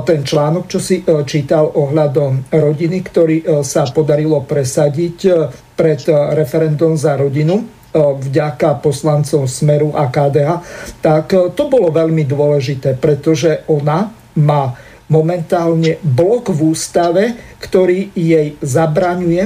ten 0.09 0.25
článok, 0.25 0.65
čo 0.65 0.81
si 0.81 1.05
e, 1.05 1.05
čítal 1.29 1.69
ohľadom 1.69 2.49
rodiny, 2.49 2.99
ktorý 3.05 3.37
sa 3.61 3.85
podarilo 3.93 4.41
presadiť 4.49 5.19
pred 5.77 6.01
referendum 6.33 6.97
za 6.97 7.21
rodinu, 7.21 7.69
vďaka 7.97 8.85
poslancom 8.85 9.49
Smeru 9.49 9.93
a 9.97 10.13
KDH, 10.13 10.51
tak 11.01 11.33
to 11.33 11.65
bolo 11.69 11.89
veľmi 11.89 12.29
dôležité, 12.29 12.93
pretože 13.01 13.65
ona 13.73 14.13
má 14.37 14.77
momentálne 15.09 15.97
blok 16.05 16.53
v 16.53 16.77
ústave, 16.77 17.25
ktorý 17.57 18.13
jej 18.13 18.53
zabraňuje, 18.61 19.45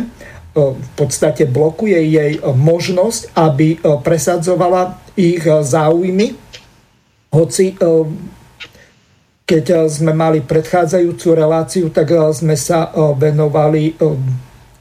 v 0.59 0.91
podstate 0.99 1.47
blokuje 1.47 1.95
jej 1.95 2.43
možnosť, 2.43 3.39
aby 3.39 3.78
presadzovala 4.03 4.99
ich 5.15 5.47
záujmy, 5.47 6.35
hoci 7.31 7.78
keď 9.51 9.65
eh, 9.67 9.79
sme 9.91 10.15
mali 10.15 10.47
predchádzajúcu 10.47 11.27
reláciu, 11.35 11.91
tak 11.91 12.15
eh, 12.15 12.23
sme 12.31 12.55
sa 12.55 12.87
eh, 12.87 13.11
venovali 13.19 13.99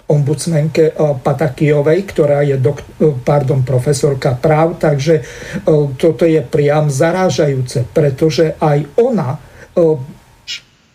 ombudsmenke 0.09 0.97
Patakijovej, 0.97 1.99
ktorá 2.09 2.41
je 2.41 2.57
dok- 2.57 2.81
pardon, 3.21 3.61
profesorka 3.61 4.33
práv, 4.33 4.81
takže 4.81 5.21
toto 6.01 6.25
je 6.25 6.41
priam 6.41 6.89
zarážajúce, 6.89 7.85
pretože 7.93 8.57
aj 8.57 8.97
ona 8.97 9.37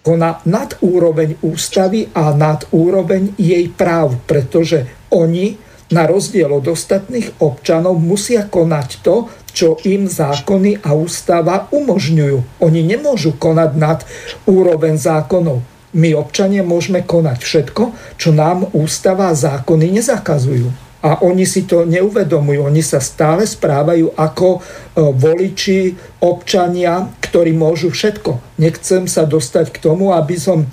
koná 0.02 0.42
nad 0.50 0.74
úroveň 0.82 1.38
ústavy 1.46 2.10
a 2.10 2.34
nad 2.34 2.66
úroveň 2.74 3.38
jej 3.38 3.70
práv, 3.70 4.18
pretože 4.26 5.06
oni 5.14 5.62
na 5.94 6.10
rozdiel 6.10 6.50
od 6.50 6.66
ostatných 6.66 7.38
občanov 7.38 8.02
musia 8.02 8.50
konať 8.50 8.88
to, 9.06 9.30
čo 9.54 9.78
im 9.86 10.10
zákony 10.10 10.82
a 10.82 10.92
ústava 10.92 11.70
umožňujú. 11.70 12.60
Oni 12.60 12.82
nemôžu 12.82 13.38
konať 13.38 13.70
nad 13.78 14.02
úroveň 14.44 14.98
zákonov. 14.98 15.62
My 15.94 16.10
občania 16.18 16.66
môžeme 16.66 17.06
konať 17.06 17.38
všetko, 17.38 17.82
čo 18.18 18.34
nám 18.34 18.66
ústava 18.74 19.30
a 19.30 19.38
zákony 19.38 19.94
nezakazujú. 20.02 20.83
A 21.04 21.20
oni 21.20 21.44
si 21.44 21.68
to 21.68 21.84
neuvedomujú. 21.84 22.64
Oni 22.64 22.80
sa 22.80 22.96
stále 22.96 23.44
správajú 23.44 24.16
ako 24.16 24.48
e, 24.56 24.60
voliči, 25.12 25.92
občania, 26.24 27.12
ktorí 27.20 27.52
môžu 27.52 27.92
všetko. 27.92 28.56
Nechcem 28.56 29.04
sa 29.04 29.28
dostať 29.28 29.68
k 29.68 29.78
tomu, 29.84 30.16
aby 30.16 30.40
som 30.40 30.64
e, 30.64 30.68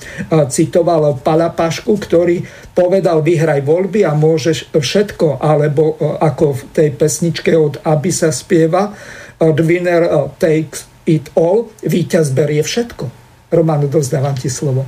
citoval 0.48 1.20
Palapašku, 1.20 2.00
ktorý 2.00 2.48
povedal 2.72 3.20
vyhraj 3.20 3.60
voľby 3.68 4.08
a 4.08 4.16
môžeš 4.16 4.72
všetko. 4.72 5.44
Alebo 5.44 6.00
e, 6.00 6.16
ako 6.24 6.46
v 6.56 6.62
tej 6.72 6.90
pesničke 6.96 7.52
od 7.52 7.84
Aby 7.84 8.16
sa 8.16 8.32
spieva 8.32 8.96
The 9.42 9.66
winner 9.66 10.30
takes 10.40 10.86
it 11.10 11.34
all. 11.34 11.74
Víťaz 11.84 12.32
berie 12.32 12.64
všetko. 12.64 13.10
Roman, 13.52 13.84
dozdávam 13.90 14.38
ti 14.38 14.48
slovo. 14.48 14.88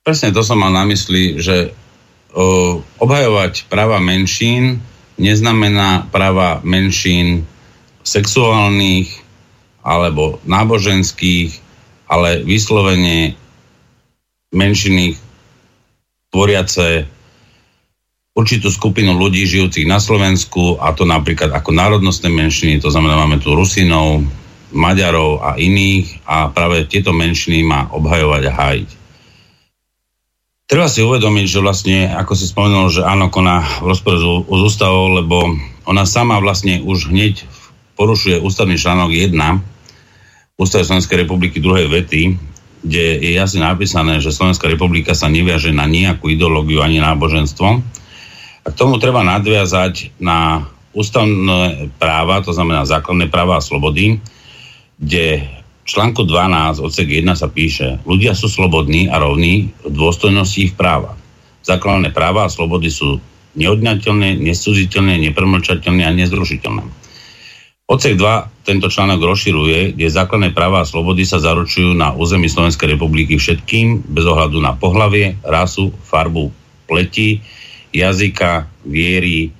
Presne 0.00 0.32
to 0.32 0.40
som 0.40 0.58
mal 0.58 0.72
na 0.72 0.88
mysli, 0.88 1.36
že 1.38 1.76
obhajovať 3.00 3.66
práva 3.66 3.98
menšín 3.98 4.78
neznamená 5.20 6.08
práva 6.08 6.62
menšín 6.64 7.44
sexuálnych 8.00 9.12
alebo 9.84 10.40
náboženských, 10.48 11.56
ale 12.08 12.44
vyslovene 12.44 13.36
menšiny 14.50 15.16
tvoriace 16.30 17.06
určitú 18.34 18.70
skupinu 18.70 19.18
ľudí 19.18 19.44
žijúcich 19.44 19.84
na 19.84 19.98
Slovensku 19.98 20.78
a 20.78 20.94
to 20.94 21.04
napríklad 21.04 21.50
ako 21.50 21.74
národnostné 21.74 22.30
menšiny, 22.30 22.80
to 22.80 22.88
znamená 22.88 23.18
máme 23.18 23.42
tu 23.42 23.52
Rusinov, 23.52 24.22
Maďarov 24.70 25.42
a 25.42 25.58
iných 25.58 26.22
a 26.30 26.46
práve 26.54 26.86
tieto 26.86 27.10
menšiny 27.10 27.66
má 27.66 27.90
obhajovať 27.90 28.42
a 28.46 28.52
hájiť. 28.54 28.99
Treba 30.70 30.86
si 30.86 31.02
uvedomiť, 31.02 31.46
že 31.50 31.58
vlastne, 31.58 32.06
ako 32.06 32.38
si 32.38 32.46
spomenul, 32.46 32.94
že 32.94 33.02
áno, 33.02 33.26
koná 33.26 33.66
v 33.82 33.90
rozpore 33.90 34.22
s 34.22 34.24
ústavou, 34.46 35.10
lebo 35.18 35.58
ona 35.82 36.06
sama 36.06 36.38
vlastne 36.38 36.78
už 36.78 37.10
hneď 37.10 37.42
porušuje 37.98 38.38
ústavný 38.38 38.78
článok 38.78 39.10
1 39.10 39.34
Ústavy 40.54 40.86
Slovenskej 40.86 41.26
republiky 41.26 41.58
druhej 41.58 41.90
vety, 41.90 42.38
kde 42.86 43.04
je 43.18 43.30
jasne 43.34 43.66
napísané, 43.66 44.22
že 44.22 44.30
Slovenská 44.30 44.70
republika 44.70 45.10
sa 45.10 45.26
neviaže 45.26 45.74
na 45.74 45.90
nejakú 45.90 46.30
ideológiu 46.30 46.86
ani 46.86 47.02
náboženstvo. 47.02 47.68
A 48.62 48.66
k 48.70 48.78
tomu 48.78 49.02
treba 49.02 49.26
nadviazať 49.26 50.22
na 50.22 50.70
ústavné 50.94 51.90
práva, 51.98 52.46
to 52.46 52.54
znamená 52.54 52.86
základné 52.86 53.26
práva 53.26 53.58
a 53.58 53.64
slobody, 53.64 54.22
kde 55.02 55.50
článku 55.90 56.22
12 56.22 56.78
odsek 56.78 57.10
1 57.10 57.26
sa 57.34 57.50
píše, 57.50 57.98
ľudia 58.06 58.38
sú 58.38 58.46
slobodní 58.46 59.10
a 59.10 59.18
rovní 59.18 59.74
v 59.82 59.90
dôstojnosti 59.90 60.70
ich 60.70 60.74
práva. 60.78 61.18
Základné 61.66 62.14
práva 62.14 62.46
a 62.46 62.52
slobody 62.52 62.86
sú 62.86 63.18
neodňateľné, 63.58 64.38
nesúziteľné, 64.38 65.18
nepremlčateľné 65.30 66.06
a 66.06 66.14
nezrušiteľné. 66.14 66.86
Odsek 67.90 68.14
2 68.14 68.62
tento 68.62 68.86
článok 68.86 69.18
rozširuje, 69.18 69.98
kde 69.98 70.06
základné 70.06 70.54
práva 70.54 70.86
a 70.86 70.88
slobody 70.88 71.26
sa 71.26 71.42
zaručujú 71.42 71.90
na 71.90 72.14
území 72.14 72.46
Slovenskej 72.46 72.94
republiky 72.94 73.34
všetkým, 73.34 74.06
bez 74.06 74.22
ohľadu 74.22 74.62
na 74.62 74.78
pohlavie, 74.78 75.34
rasu, 75.42 75.90
farbu 76.06 76.54
pleti, 76.86 77.42
jazyka, 77.90 78.70
viery, 78.86 79.50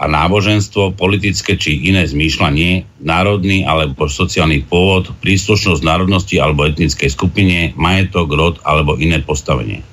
a 0.00 0.08
náboženstvo, 0.08 0.96
politické 0.96 1.60
či 1.60 1.76
iné 1.92 2.08
zmýšľanie, 2.08 3.04
národný 3.04 3.68
alebo 3.68 4.08
sociálny 4.08 4.64
pôvod, 4.64 5.12
príslušnosť 5.20 5.84
národnosti 5.84 6.40
alebo 6.40 6.64
etnickej 6.64 7.12
skupine, 7.12 7.76
majetok, 7.76 8.32
rod 8.32 8.56
alebo 8.64 8.96
iné 8.96 9.20
postavenie. 9.20 9.84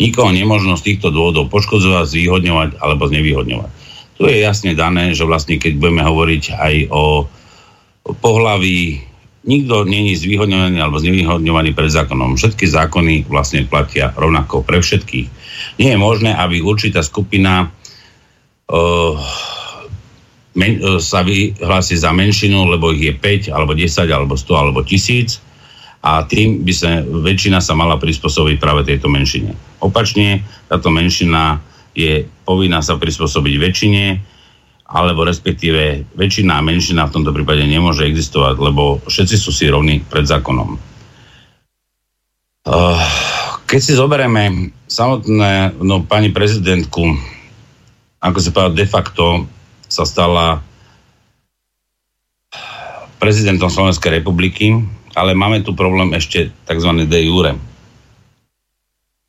Nikoho 0.00 0.32
nemožno 0.32 0.80
z 0.80 0.96
týchto 0.96 1.12
dôvodov 1.12 1.52
poškodzovať, 1.52 2.08
zvýhodňovať 2.08 2.70
alebo 2.80 3.04
znevýhodňovať. 3.12 3.70
Tu 4.16 4.22
je 4.24 4.36
jasne 4.40 4.72
dané, 4.72 5.12
že 5.12 5.28
vlastne 5.28 5.60
keď 5.60 5.76
budeme 5.76 6.00
hovoriť 6.00 6.44
aj 6.56 6.74
o 6.88 7.28
pohlaví, 8.24 9.04
nikto 9.44 9.84
není 9.84 10.16
zvýhodňovaný 10.16 10.80
alebo 10.80 10.96
znevýhodňovaný 10.96 11.76
pred 11.76 11.92
zákonom. 11.92 12.40
Všetky 12.40 12.64
zákony 12.72 13.28
vlastne 13.28 13.68
platia 13.68 14.16
rovnako 14.16 14.64
pre 14.64 14.80
všetkých. 14.80 15.28
Nie 15.76 15.94
je 15.94 15.98
možné, 16.00 16.32
aby 16.32 16.64
určitá 16.64 17.04
skupina 17.04 17.68
men, 20.56 20.72
uh, 20.80 20.96
sa 20.96 21.20
vyhlási 21.20 21.96
za 22.00 22.12
menšinu, 22.12 22.68
lebo 22.72 22.92
ich 22.96 23.04
je 23.08 23.14
5, 23.14 23.52
alebo 23.52 23.76
10, 23.76 24.08
alebo 24.08 24.34
100, 24.36 24.52
alebo 24.56 24.80
1000 24.80 25.52
a 26.02 26.26
tým 26.26 26.66
by 26.66 26.72
sa 26.74 26.98
väčšina 27.06 27.62
sa 27.62 27.78
mala 27.78 27.94
prispôsobiť 27.94 28.58
práve 28.58 28.82
tejto 28.82 29.06
menšine. 29.06 29.54
Opačne, 29.78 30.42
táto 30.66 30.90
menšina 30.90 31.62
je 31.94 32.26
povinná 32.42 32.82
sa 32.82 32.98
prispôsobiť 32.98 33.54
väčšine, 33.54 34.04
alebo 34.92 35.22
respektíve 35.22 36.02
väčšina 36.18 36.58
a 36.58 36.66
menšina 36.66 37.06
v 37.06 37.14
tomto 37.14 37.30
prípade 37.30 37.62
nemôže 37.64 38.02
existovať, 38.02 38.58
lebo 38.58 38.98
všetci 39.06 39.36
sú 39.38 39.54
si 39.54 39.70
rovní 39.70 40.02
pred 40.02 40.26
zákonom. 40.26 40.74
Uh, 42.66 42.98
keď 43.70 43.80
si 43.80 43.92
zoberieme 43.94 44.74
samotné 44.90 45.78
no, 45.78 46.02
pani 46.02 46.34
prezidentku, 46.34 47.14
ako 48.22 48.38
sa 48.38 48.54
povedal, 48.54 48.78
de 48.78 48.86
facto 48.86 49.24
sa 49.90 50.06
stala 50.06 50.62
prezidentom 53.18 53.66
Slovenskej 53.66 54.22
republiky, 54.22 54.78
ale 55.18 55.34
máme 55.34 55.66
tu 55.66 55.74
problém 55.74 56.14
ešte 56.14 56.54
tzv. 56.64 56.90
de 57.06 57.20
jure. 57.26 57.52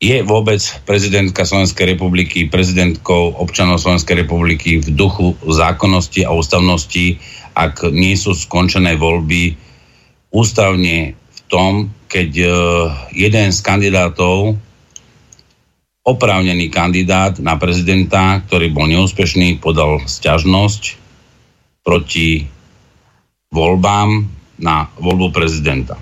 Je 0.02 0.20
vôbec 0.26 0.60
prezidentka 0.84 1.46
Slovenskej 1.46 1.94
republiky 1.94 2.50
prezidentkou 2.50 3.38
občanov 3.38 3.82
Slovenskej 3.82 4.26
republiky 4.26 4.82
v 4.82 4.88
duchu 4.94 5.38
zákonnosti 5.46 6.26
a 6.26 6.34
ústavnosti, 6.34 7.18
ak 7.54 7.88
nie 7.94 8.18
sú 8.18 8.34
skončené 8.34 8.98
voľby 8.98 9.54
ústavne 10.34 11.14
v 11.14 11.40
tom, 11.46 11.88
keď 12.10 12.30
eh, 12.42 12.52
jeden 13.14 13.48
z 13.54 13.58
kandidátov 13.62 14.58
oprávnený 16.04 16.68
kandidát 16.68 17.40
na 17.40 17.56
prezidenta, 17.56 18.44
ktorý 18.44 18.68
bol 18.70 18.84
neúspešný, 18.92 19.56
podal 19.58 20.04
sťažnosť 20.04 21.00
proti 21.80 22.44
voľbám 23.48 24.28
na 24.60 24.92
voľbu 25.00 25.32
prezidenta. 25.32 25.96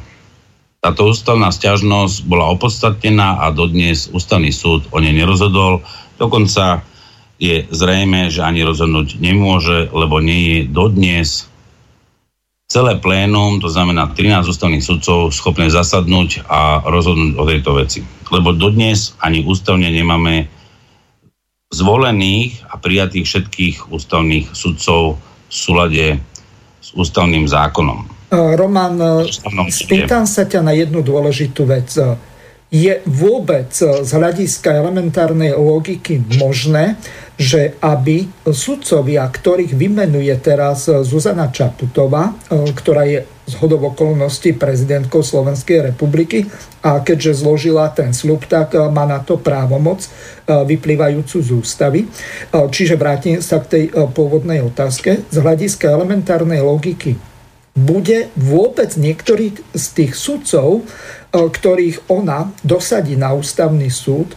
Táto 0.83 1.15
ústavná 1.15 1.55
stiažnosť 1.55 2.27
bola 2.27 2.51
opodstatnená 2.51 3.47
a 3.47 3.55
dodnes 3.55 4.11
ústavný 4.11 4.51
súd 4.51 4.91
o 4.91 4.99
nej 4.99 5.15
nerozhodol. 5.15 5.87
Dokonca 6.19 6.83
je 7.39 7.71
zrejme, 7.71 8.27
že 8.35 8.43
ani 8.43 8.67
rozhodnúť 8.67 9.23
nemôže, 9.23 9.87
lebo 9.95 10.19
nie 10.19 10.41
je 10.43 10.61
dodnes 10.67 11.47
celé 12.67 12.99
plénum, 12.99 13.63
to 13.63 13.71
znamená 13.71 14.11
13 14.11 14.49
ústavných 14.49 14.83
sudcov, 14.83 15.31
schopné 15.31 15.71
zasadnúť 15.71 16.49
a 16.51 16.83
rozhodnúť 16.83 17.33
o 17.39 17.45
tejto 17.47 17.71
veci. 17.79 18.01
Lebo 18.33 18.57
dodnes 18.57 19.13
ani 19.21 19.45
ústavne 19.45 19.93
nemáme 19.93 20.49
zvolených 21.73 22.69
a 22.69 22.81
prijatých 22.81 23.25
všetkých 23.29 23.77
ústavných 23.93 24.53
sudcov 24.53 25.21
v 25.49 25.55
súlade 25.55 26.07
s 26.81 26.89
ústavným 26.93 27.49
zákonom. 27.49 28.09
E, 28.29 28.37
Roman, 28.57 28.97
e, 28.97 29.29
spýtam 29.73 30.29
sa 30.29 30.45
ťa 30.45 30.61
na 30.61 30.73
jednu 30.77 31.01
dôležitú 31.01 31.65
vec. 31.65 31.93
Je 32.73 33.05
vôbec 33.05 33.69
z 33.77 34.09
hľadiska 34.09 34.73
elementárnej 34.73 35.53
logiky 35.53 36.25
možné, 36.41 36.97
že 37.37 37.77
aby 37.85 38.25
sudcovia, 38.49 39.29
ktorých 39.29 39.77
vymenuje 39.77 40.33
teraz 40.41 40.89
Zuzana 40.89 41.53
Čaputová, 41.53 42.33
e, 42.49 42.73
ktorá 42.73 43.05
je 43.09 43.25
z 43.53 43.61
okolností 43.61 44.57
prezidentkou 44.57 45.21
Slovenskej 45.21 45.93
republiky 45.93 46.49
a 46.81 47.05
keďže 47.05 47.45
zložila 47.45 47.93
ten 47.93 48.17
sľub, 48.17 48.49
tak 48.49 48.73
má 48.91 49.05
na 49.05 49.21
to 49.21 49.37
právomoc 49.39 50.09
vyplývajúcu 50.49 51.37
z 51.39 51.51
ústavy. 51.53 52.01
Čiže 52.51 52.97
vrátim 52.97 53.39
sa 53.45 53.61
k 53.61 53.67
tej 53.69 53.85
pôvodnej 54.17 54.65
otázke. 54.65 55.23
Z 55.29 55.37
hľadiska 55.37 55.93
elementárnej 55.93 56.65
logiky 56.65 57.21
bude 57.73 58.29
vôbec 58.37 58.93
niektorý 59.01 59.57
z 59.73 59.85
tých 59.97 60.13
sudcov, 60.13 60.81
e, 60.81 60.83
ktorých 61.33 62.13
ona 62.13 62.53
dosadí 62.61 63.17
na 63.17 63.33
ústavný 63.33 63.89
súd, 63.89 64.37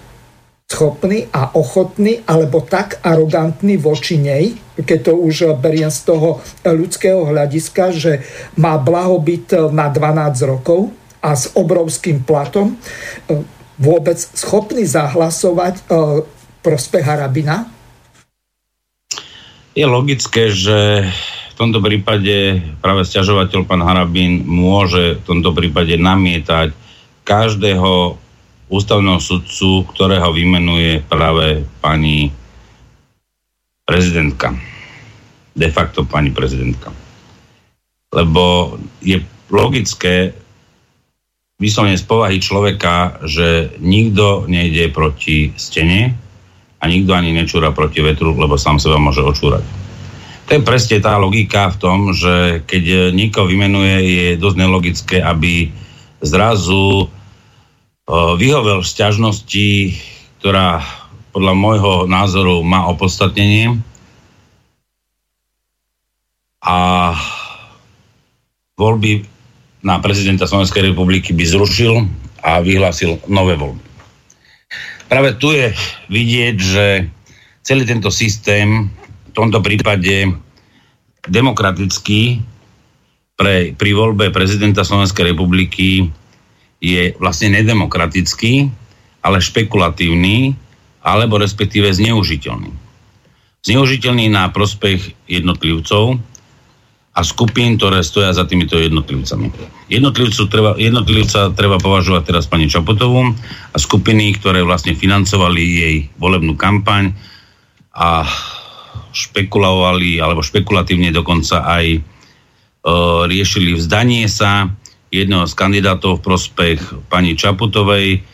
schopný 0.65 1.29
a 1.29 1.53
ochotný, 1.53 2.25
alebo 2.25 2.65
tak 2.65 2.97
arogantný 3.05 3.77
voči 3.77 4.17
nej, 4.17 4.57
keď 4.81 4.99
to 5.07 5.13
už 5.13 5.61
beriem 5.61 5.93
z 5.93 6.09
toho 6.09 6.41
ľudského 6.65 7.21
hľadiska, 7.21 7.93
že 7.93 8.25
má 8.57 8.81
blahobyt 8.81 9.53
na 9.69 9.93
12 9.93 10.41
rokov 10.49 10.89
a 11.21 11.37
s 11.37 11.53
obrovským 11.53 12.25
platom, 12.25 12.77
vôbec 13.77 14.17
schopný 14.17 14.87
zahlasovať 14.87 15.75
e, 15.77 15.83
prospech 16.63 17.05
Harabina? 17.05 17.67
Je 19.75 19.83
logické, 19.83 20.49
že 20.49 21.03
v 21.51 21.55
tomto 21.59 21.83
prípade 21.83 22.63
práve 22.79 23.03
stiažovateľ 23.03 23.67
pán 23.67 23.83
Harabín 23.83 24.47
môže 24.47 25.19
v 25.19 25.23
tomto 25.27 25.51
prípade 25.51 25.99
namietať 25.99 26.71
každého 27.27 28.15
ústavného 28.69 29.21
sudcu, 29.21 29.85
ktorého 29.93 30.29
vymenuje 30.33 31.05
práve 31.05 31.65
pani 31.81 32.33
prezidentka. 33.85 34.57
De 35.55 35.69
facto 35.69 36.03
pani 36.03 36.33
prezidentka. 36.33 36.89
Lebo 38.11 38.75
je 38.99 39.21
logické 39.53 40.33
vyslovene 41.55 41.95
z 41.95 42.03
povahy 42.03 42.37
človeka, 42.41 43.23
že 43.23 43.77
nikto 43.79 44.49
nejde 44.49 44.91
proti 44.91 45.53
stene 45.55 46.11
a 46.81 46.83
nikto 46.89 47.15
ani 47.15 47.31
nečúra 47.31 47.71
proti 47.71 48.03
vetru, 48.03 48.35
lebo 48.35 48.59
sám 48.59 48.81
seba 48.81 48.99
môže 48.99 49.23
očúrať. 49.23 49.63
To 50.45 50.51
je 50.53 50.61
presne 50.61 51.01
tá 51.01 51.17
logika 51.17 51.73
v 51.73 51.79
tom, 51.81 51.99
že 52.13 52.61
keď 52.69 53.09
niekoho 53.15 53.49
vymenuje, 53.49 53.95
je 54.05 54.27
dosť 54.37 54.57
nelogické, 54.61 55.17
aby 55.17 55.73
zrazu 56.21 57.09
vyhovel 58.13 58.85
sťažnosti, 58.85 59.97
ktorá 60.41 60.81
podľa 61.33 61.53
môjho 61.57 61.93
názoru 62.05 62.61
má 62.61 62.87
opodstatnenie 62.87 63.81
a 66.61 66.77
voľby 68.77 69.25
na 69.85 70.01
prezidenta 70.01 70.49
Slovenskej 70.49 70.93
republiky 70.93 71.33
by 71.33 71.45
zrušil 71.45 72.05
a 72.41 72.61
vyhlásil 72.61 73.21
nové 73.29 73.57
voľby. 73.57 73.83
Práve 75.05 75.37
tu 75.37 75.53
je 75.53 75.69
vidieť, 76.09 76.55
že 76.57 76.85
celý 77.61 77.85
tento 77.85 78.09
systém 78.09 78.89
tomto 79.35 79.59
prípade 79.59 80.31
demokratický 81.27 82.39
pre, 83.35 83.75
pri 83.75 83.91
voľbe 83.91 84.31
prezidenta 84.31 84.87
Slovenskej 84.87 85.35
republiky 85.35 86.07
je 86.85 87.17
vlastne 87.17 87.49
nedemokratický, 87.57 88.69
ale 89.25 89.41
špekulatívny, 89.41 90.53
alebo 91.01 91.41
respektíve 91.41 91.89
zneužiteľný. 91.89 92.69
Zneužiteľný 93.65 94.29
na 94.29 94.53
prospech 94.53 95.25
jednotlivcov 95.25 96.21
a 97.15 97.19
skupín, 97.25 97.81
ktoré 97.81 98.05
stoja 98.05 98.29
za 98.37 98.45
týmito 98.45 98.77
jednotlivcami. 98.77 99.49
Jednotlivcu 99.89 100.41
treba, 100.45 100.71
jednotlivca 100.77 101.49
treba 101.57 101.81
považovať 101.81 102.23
teraz 102.29 102.45
pani 102.45 102.69
Čapotovú 102.69 103.33
a 103.73 103.77
skupiny, 103.81 104.37
ktoré 104.37 104.61
vlastne 104.61 104.93
financovali 104.93 105.63
jej 105.63 105.95
volebnú 106.21 106.53
kampaň 106.53 107.17
a 107.95 108.27
špekulovali, 109.15 110.19
alebo 110.19 110.43
špekulatívne 110.43 111.09
dokonca 111.15 111.63
aj 111.63 111.85
e, 111.95 111.99
riešili 113.31 113.79
vzdanie 113.79 114.27
sa 114.27 114.67
jedného 115.23 115.47
z 115.47 115.53
kandidátov 115.55 116.19
v 116.19 116.25
prospech 116.25 116.79
pani 117.07 117.39
Čaputovej, 117.39 118.25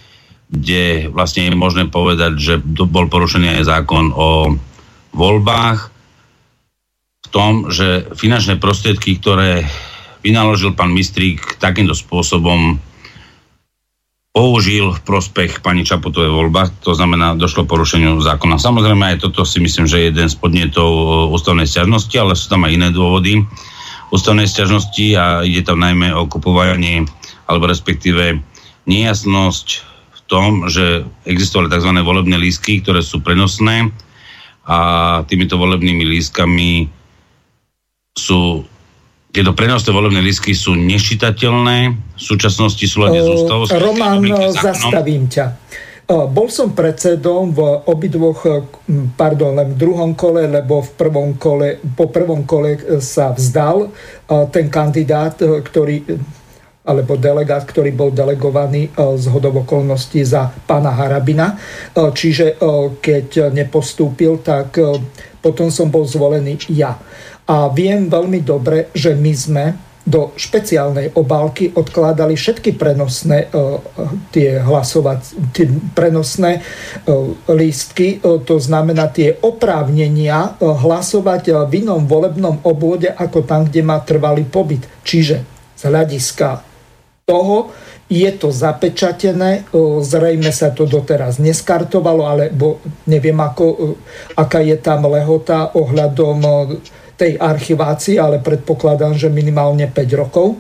kde 0.52 1.08
vlastne 1.14 1.48
je 1.48 1.56
možné 1.56 1.88
povedať, 1.88 2.36
že 2.36 2.54
bol 2.66 3.08
porušený 3.08 3.62
aj 3.62 3.70
zákon 3.70 4.12
o 4.12 4.58
voľbách 5.16 5.80
v 7.22 7.28
tom, 7.32 7.72
že 7.72 8.12
finančné 8.18 8.60
prostriedky, 8.60 9.16
ktoré 9.22 9.64
vynaložil 10.26 10.76
pán 10.76 10.92
Mistrík 10.92 11.58
takýmto 11.58 11.96
spôsobom 11.96 12.78
použil 14.32 14.96
v 14.96 15.04
prospech 15.04 15.60
pani 15.60 15.84
Čaputovej 15.84 16.32
voľba, 16.32 16.72
to 16.80 16.96
znamená, 16.96 17.36
došlo 17.36 17.68
porušeniu 17.68 18.24
zákona. 18.24 18.56
Samozrejme, 18.64 19.04
aj 19.16 19.28
toto 19.28 19.44
si 19.44 19.60
myslím, 19.60 19.92
že 19.92 20.00
je 20.00 20.08
jeden 20.08 20.28
z 20.32 20.36
podnetov 20.40 20.88
e, 20.88 21.06
ústavnej 21.36 21.68
stiažnosti, 21.68 22.16
ale 22.16 22.40
sú 22.40 22.48
tam 22.48 22.64
aj 22.64 22.72
iné 22.72 22.88
dôvody 22.96 23.44
ústavnej 24.12 24.46
stiažnosti 24.46 25.16
a 25.16 25.42
ide 25.48 25.64
tam 25.64 25.80
najmä 25.80 26.12
o 26.12 26.28
kupovanie, 26.28 27.08
alebo 27.48 27.66
respektíve 27.66 28.44
nejasnosť 28.86 29.68
v 30.12 30.20
tom, 30.28 30.68
že 30.68 31.08
existovali 31.24 31.72
tzv. 31.72 31.92
volebné 32.04 32.36
lístky, 32.36 32.84
ktoré 32.84 33.00
sú 33.00 33.24
prenosné 33.24 33.90
a 34.68 34.78
týmito 35.26 35.56
volebnými 35.58 36.06
lístkami 36.06 36.92
sú 38.16 38.68
tieto 39.32 39.56
prenosné 39.56 39.96
volebné 39.96 40.20
lístky 40.20 40.52
sú 40.52 40.76
nešitateľné, 40.76 41.96
v 41.96 42.22
súčasnosti 42.22 42.84
sú 42.84 43.08
len 43.08 43.16
z 43.16 43.32
ústavou. 43.32 43.64
Román, 43.80 44.28
zastavím 44.52 45.32
ťa. 45.32 45.56
Bol 46.12 46.52
som 46.52 46.76
predsedom 46.76 47.56
v 47.56 47.88
obidvoch, 47.88 48.44
pardon, 49.16 49.56
len 49.56 49.72
v 49.72 49.80
druhom 49.80 50.12
kole, 50.12 50.44
lebo 50.44 50.84
v 50.84 50.92
prvom 51.00 51.40
kole, 51.40 51.80
po 51.96 52.12
prvom 52.12 52.44
kole 52.44 52.76
e, 52.76 53.00
sa 53.00 53.32
vzdal 53.32 53.88
ten 54.52 54.68
kandidát, 54.68 55.40
e, 55.40 55.64
ktorý 55.64 56.04
alebo 56.82 57.14
delegát, 57.16 57.64
ktorý 57.64 57.96
bol 57.96 58.12
delegovaný 58.12 58.92
e, 58.92 59.16
z 59.16 59.32
hodov 59.32 59.64
okolností 59.64 60.20
za 60.28 60.52
pána 60.68 60.92
Harabina. 60.92 61.56
Čiže 61.96 62.60
keď 63.00 63.54
nepostúpil, 63.56 64.44
tak 64.44 64.76
potom 65.40 65.72
som 65.72 65.88
bol 65.88 66.04
zvolený 66.04 66.60
ja. 66.76 67.00
A 67.48 67.72
viem 67.72 68.12
veľmi 68.12 68.44
dobre, 68.44 68.92
že 68.92 69.16
my 69.16 69.32
sme 69.32 69.66
do 70.02 70.34
špeciálnej 70.34 71.14
obálky 71.14 71.72
odkladali 71.78 72.34
všetky 72.34 72.74
prenosné 72.74 73.54
uh, 73.54 73.78
tie 74.34 74.58
hlasovať, 74.58 75.20
tie 75.54 75.70
prenosné 75.94 76.62
uh, 76.62 77.38
lístky, 77.54 78.18
uh, 78.18 78.42
to 78.42 78.58
znamená 78.58 79.14
tie 79.14 79.38
oprávnenia 79.38 80.58
hlasovať 80.60 81.70
v 81.70 81.86
inom 81.86 82.10
volebnom 82.10 82.66
obvode 82.66 83.10
ako 83.10 83.46
tam, 83.46 83.70
kde 83.70 83.82
má 83.86 84.02
trvalý 84.02 84.46
pobyt. 84.46 84.86
Čiže 85.06 85.46
z 85.78 85.82
hľadiska 85.86 86.62
toho 87.26 87.72
je 88.12 88.28
to 88.36 88.52
zapečatené, 88.52 89.72
zrejme 90.04 90.52
sa 90.52 90.76
to 90.76 90.84
doteraz 90.84 91.40
neskartovalo, 91.40 92.28
alebo 92.28 92.84
neviem, 93.08 93.40
ako, 93.40 93.96
aká 94.36 94.60
je 94.60 94.76
tam 94.84 95.08
lehota 95.08 95.72
ohľadom 95.72 96.38
tej 97.22 97.34
archivácii, 97.38 98.18
ale 98.18 98.42
predpokladám, 98.42 99.14
že 99.14 99.30
minimálne 99.30 99.86
5 99.86 100.22
rokov. 100.22 100.58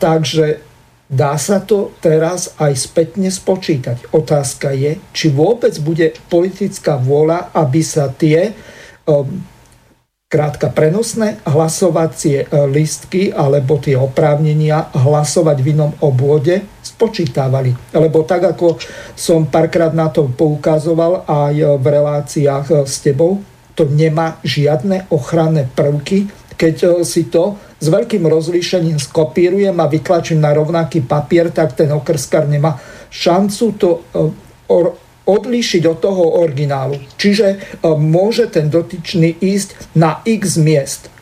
Takže 0.00 0.72
Dá 1.04 1.36
sa 1.36 1.60
to 1.60 1.92
teraz 2.00 2.56
aj 2.56 2.72
spätne 2.80 3.28
spočítať. 3.28 4.08
Otázka 4.16 4.72
je, 4.72 4.96
či 5.12 5.28
vôbec 5.28 5.76
bude 5.84 6.16
politická 6.32 6.96
vôľa, 6.96 7.52
aby 7.52 7.84
sa 7.84 8.08
tie 8.08 8.56
um, 9.04 9.28
krátka 10.34 10.74
prenosné 10.74 11.38
hlasovacie 11.46 12.42
e, 12.42 12.46
listky 12.66 13.30
alebo 13.30 13.78
tie 13.78 13.94
oprávnenia 13.94 14.90
hlasovať 14.90 15.56
v 15.62 15.70
inom 15.78 15.94
obvode 16.02 16.66
spočítavali. 16.82 17.94
Lebo 17.94 18.26
tak, 18.26 18.56
ako 18.56 18.74
som 19.14 19.46
párkrát 19.46 19.94
na 19.94 20.10
to 20.10 20.26
poukazoval 20.34 21.22
aj 21.30 21.78
v 21.78 21.84
reláciách 21.86 22.66
e, 22.66 22.74
s 22.82 22.98
tebou, 22.98 23.38
to 23.74 23.86
nemá 23.90 24.38
žiadne 24.46 25.10
ochranné 25.10 25.66
prvky, 25.74 26.30
keď 26.54 26.74
e, 26.82 26.88
si 27.02 27.26
to 27.26 27.58
s 27.82 27.86
veľkým 27.90 28.24
rozlíšením 28.24 28.96
skopírujem 28.96 29.74
a 29.76 29.90
vytlačím 29.90 30.40
na 30.40 30.54
rovnaký 30.54 31.02
papier, 31.04 31.50
tak 31.50 31.74
ten 31.74 31.90
okrskar 31.90 32.46
nemá 32.46 32.78
šancu 33.10 33.64
to 33.76 33.90
e, 33.90 34.00
odlíšiť 35.24 35.82
od 35.88 35.98
toho 35.98 36.24
originálu. 36.40 36.96
Čiže 37.18 37.46
e, 37.50 37.56
môže 37.98 38.46
ten 38.48 38.70
dotyčný 38.70 39.36
ísť 39.42 39.98
na 39.98 40.22
x 40.22 40.56
miest. 40.56 41.13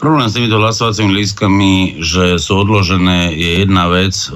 Problém 0.00 0.24
s 0.24 0.32
týmito 0.32 0.56
hlasovacími 0.56 1.12
lístkami, 1.12 2.00
že 2.00 2.40
sú 2.40 2.64
odložené, 2.64 3.36
je 3.36 3.60
jedna 3.60 3.84
vec. 3.92 4.16
E, 4.16 4.32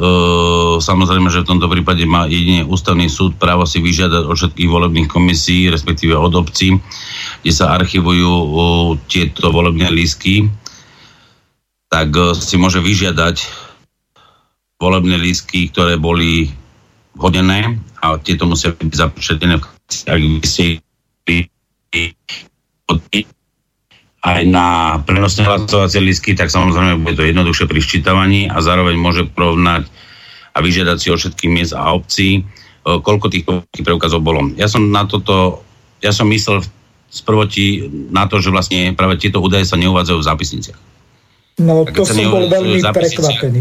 samozrejme, 0.77 1.33
že 1.33 1.41
v 1.41 1.57
tomto 1.57 1.73
prípade 1.73 2.05
má 2.05 2.29
jedine 2.29 2.69
ústavný 2.69 3.09
súd 3.09 3.41
právo 3.41 3.65
si 3.65 3.81
vyžiadať 3.81 4.29
od 4.29 4.37
všetkých 4.37 4.69
volebných 4.69 5.09
komisí, 5.09 5.73
respektíve 5.73 6.13
od 6.21 6.37
obcí, 6.37 6.77
kde 7.41 7.53
sa 7.57 7.73
archivujú 7.81 8.29
e, 8.29 8.49
tieto 9.09 9.49
volebné 9.49 9.89
lístky, 9.89 10.53
tak 11.89 12.13
e, 12.13 12.37
si 12.37 12.61
môže 12.61 12.85
vyžiadať 12.85 13.49
volebné 14.77 15.17
lístky, 15.17 15.73
ktoré 15.73 15.97
boli 15.97 16.53
hodené 17.17 17.81
a 18.05 18.21
tieto 18.21 18.45
musia 18.45 18.77
byť 18.77 18.93
započetené 18.93 19.57
v 19.57 19.65
ak 20.13 20.21
by 20.21 20.45
si 20.45 20.77
aj 24.25 24.43
na 24.49 24.99
prenosné 25.05 25.45
hlasovacie 25.45 26.01
lístky, 26.01 26.33
tak 26.33 26.49
samozrejme 26.49 27.05
bude 27.05 27.21
to 27.21 27.29
jednoduchšie 27.29 27.69
pri 27.69 27.81
ščítavaní 27.85 28.41
a 28.49 28.65
zároveň 28.65 28.97
môže 28.97 29.29
porovnať 29.29 29.85
a 30.57 30.59
vyžiadať 30.65 30.97
si 30.97 31.13
o 31.13 31.21
všetkých 31.21 31.53
miest 31.53 31.77
a 31.77 31.93
obcí, 31.93 32.41
e, 32.41 32.43
koľko 32.89 33.29
tých 33.29 33.45
preukazov 33.85 34.25
bolo. 34.25 34.49
Ja 34.57 34.65
som 34.65 34.89
na 34.89 35.05
toto, 35.05 35.61
ja 36.01 36.09
som 36.09 36.25
myslel 36.33 36.65
z 37.13 37.21
prvoti 37.21 37.85
na 38.09 38.25
to, 38.25 38.41
že 38.41 38.49
vlastne 38.49 38.97
práve 38.97 39.21
tieto 39.21 39.45
údaje 39.45 39.69
sa 39.69 39.77
neuvádzajú 39.77 40.19
v 40.19 40.29
zápisniciach. 40.33 40.81
No, 41.61 41.85
to 41.87 42.03
som 42.03 42.25
bol 42.33 42.49
veľmi 42.49 42.81
prekvapený. 42.81 43.61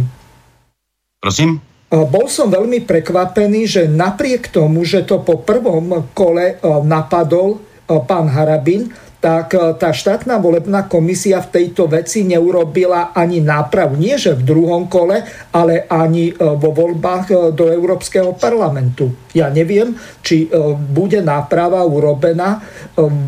Prosím? 1.20 1.60
E, 1.92 1.98
bol 2.08 2.32
som 2.32 2.48
veľmi 2.48 2.88
prekvapený, 2.88 3.68
že 3.68 3.82
napriek 3.92 4.48
tomu, 4.48 4.88
že 4.88 5.04
to 5.04 5.20
po 5.20 5.44
prvom 5.44 6.08
kole 6.16 6.56
e, 6.56 6.72
napadol 6.88 7.60
pán 7.84 8.32
Harabin, 8.32 8.90
tak 9.24 9.56
e, 9.56 9.80
tá 9.80 9.96
štátna 9.96 10.36
volebná 10.44 10.92
komisia 10.92 11.40
v 11.40 11.64
tejto 11.64 11.88
veci 11.88 12.28
neurobila 12.28 13.16
ani 13.16 13.40
nápravu. 13.40 13.96
Nie, 13.96 14.20
že 14.20 14.36
v 14.36 14.44
druhom 14.44 14.92
kole, 14.92 15.24
ale 15.56 15.88
ani 15.88 16.28
e, 16.28 16.34
vo 16.36 16.76
voľbách 16.76 17.26
e, 17.32 17.36
do 17.56 17.72
Európskeho 17.72 18.36
parlamentu. 18.36 19.32
Ja 19.32 19.48
neviem, 19.48 19.98
či 20.22 20.46
bude 20.94 21.18
náprava 21.26 21.82
urobená 21.82 22.62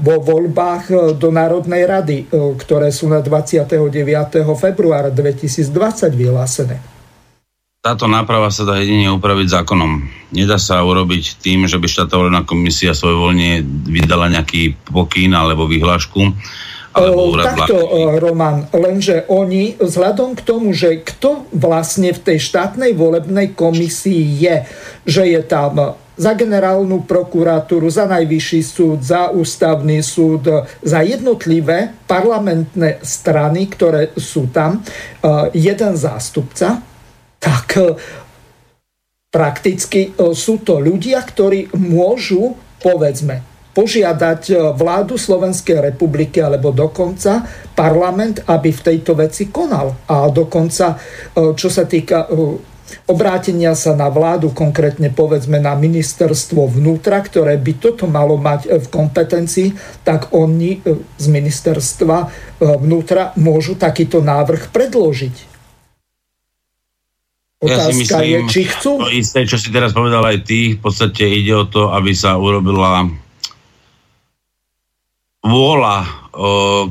vo 0.06 0.22
voľbách 0.22 1.18
do 1.18 1.34
Národnej 1.34 1.82
rady, 1.90 2.30
ktoré 2.30 2.94
sú 2.94 3.10
na 3.10 3.26
29. 3.26 3.74
februára 4.54 5.10
2020 5.10 6.14
vyhlásené. 6.14 6.95
Táto 7.86 8.10
náprava 8.10 8.50
sa 8.50 8.66
dá 8.66 8.82
jedine 8.82 9.14
upraviť 9.14 9.62
zákonom. 9.62 10.10
Nedá 10.34 10.58
sa 10.58 10.82
urobiť 10.82 11.38
tým, 11.38 11.70
že 11.70 11.78
by 11.78 11.86
štátna 11.86 12.18
volebná 12.18 12.42
komisia 12.42 12.98
voľne 12.98 13.62
vydala 13.86 14.26
nejaký 14.34 14.74
pokyn 14.90 15.38
alebo 15.38 15.70
vyhlášku. 15.70 16.34
Alebo 16.98 17.38
Takto, 17.38 17.78
Roman, 18.18 18.66
lenže 18.74 19.30
oni, 19.30 19.78
vzhľadom 19.78 20.34
k 20.34 20.42
tomu, 20.42 20.74
že 20.74 21.06
kto 21.06 21.46
vlastne 21.54 22.10
v 22.10 22.24
tej 22.26 22.42
štátnej 22.42 22.98
volebnej 22.98 23.54
komisii 23.54 24.24
je, 24.42 24.56
že 25.06 25.30
je 25.30 25.42
tam 25.46 25.94
za 26.16 26.32
generálnu 26.34 27.04
prokuratúru, 27.06 27.92
za 27.92 28.10
najvyšší 28.10 28.62
súd, 28.66 29.04
za 29.04 29.30
ústavný 29.30 30.00
súd, 30.00 30.48
za 30.82 31.00
jednotlivé 31.06 31.94
parlamentné 32.10 33.04
strany, 33.04 33.70
ktoré 33.70 34.16
sú 34.18 34.50
tam, 34.50 34.82
jeden 35.52 35.94
zástupca, 36.00 36.95
tak 37.46 37.68
e, 37.78 37.94
prakticky 39.30 40.10
e, 40.10 40.34
sú 40.34 40.66
to 40.66 40.82
ľudia, 40.82 41.22
ktorí 41.22 41.78
môžu, 41.78 42.58
povedzme, 42.82 43.46
požiadať 43.78 44.42
e, 44.50 44.54
vládu 44.74 45.22
Slovenskej 45.22 45.94
republiky 45.94 46.42
alebo 46.42 46.74
dokonca 46.74 47.46
parlament, 47.78 48.42
aby 48.50 48.74
v 48.74 48.82
tejto 48.82 49.14
veci 49.14 49.54
konal. 49.54 49.94
A 50.10 50.26
dokonca, 50.34 50.98
čo 51.36 51.68
sa 51.68 51.84
týka 51.84 52.24
obrátenia 53.12 53.76
sa 53.76 53.92
na 53.92 54.08
vládu, 54.08 54.56
konkrétne 54.56 55.12
povedzme 55.12 55.60
na 55.60 55.76
ministerstvo 55.76 56.72
vnútra, 56.72 57.20
ktoré 57.20 57.60
by 57.60 57.74
toto 57.76 58.08
malo 58.08 58.40
mať 58.40 58.80
v 58.80 58.88
kompetencii, 58.88 59.76
tak 60.08 60.32
oni 60.32 60.80
z 61.20 61.26
ministerstva 61.28 62.18
vnútra 62.80 63.36
môžu 63.36 63.76
takýto 63.76 64.24
návrh 64.24 64.72
predložiť. 64.72 65.55
Otázka 67.64 67.72
ja 67.72 67.88
si 67.88 67.94
myslím, 68.04 68.28
je, 68.28 68.40
či 68.52 68.62
chcú. 68.68 68.92
To 69.00 69.08
isté, 69.08 69.48
čo 69.48 69.56
si 69.56 69.72
teraz 69.72 69.96
povedal 69.96 70.22
aj 70.28 70.44
ty, 70.44 70.76
v 70.76 70.80
podstate 70.84 71.24
ide 71.24 71.56
o 71.56 71.64
to, 71.64 71.88
aby 71.96 72.12
sa 72.12 72.36
urobila 72.36 73.08
vôľa 75.46 76.26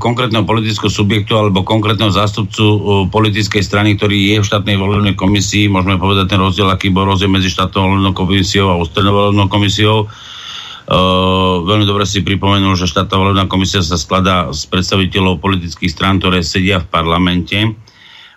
konkrétneho 0.00 0.48
politického 0.48 0.88
subjektu 0.88 1.36
alebo 1.36 1.66
konkrétneho 1.66 2.08
zástupcu 2.08 2.64
o, 2.64 2.76
politickej 3.12 3.60
strany, 3.60 3.92
ktorý 3.92 4.16
je 4.16 4.36
v 4.40 4.48
štátnej 4.48 4.80
volebnej 4.80 5.12
komisii. 5.12 5.68
Môžeme 5.68 6.00
povedať 6.00 6.32
ten 6.32 6.40
rozdiel, 6.40 6.72
aký 6.72 6.88
bol 6.88 7.04
rozdiel 7.04 7.28
medzi 7.28 7.52
štátnou 7.52 7.92
volebnou 7.92 8.16
komisiou 8.16 8.72
a 8.72 8.80
ústrednou 8.80 9.12
volebnou 9.12 9.52
komisiou. 9.52 10.08
Uh, 10.84 11.64
veľmi 11.64 11.88
dobre 11.88 12.04
si 12.04 12.20
pripomenul, 12.20 12.76
že 12.76 12.88
štátna 12.88 13.16
volebná 13.16 13.44
komisia 13.48 13.80
sa 13.80 13.96
skladá 13.96 14.52
z 14.52 14.68
predstaviteľov 14.68 15.40
politických 15.40 15.92
strán, 15.92 16.20
ktoré 16.20 16.44
sedia 16.44 16.80
v 16.80 16.88
parlamente 16.88 17.56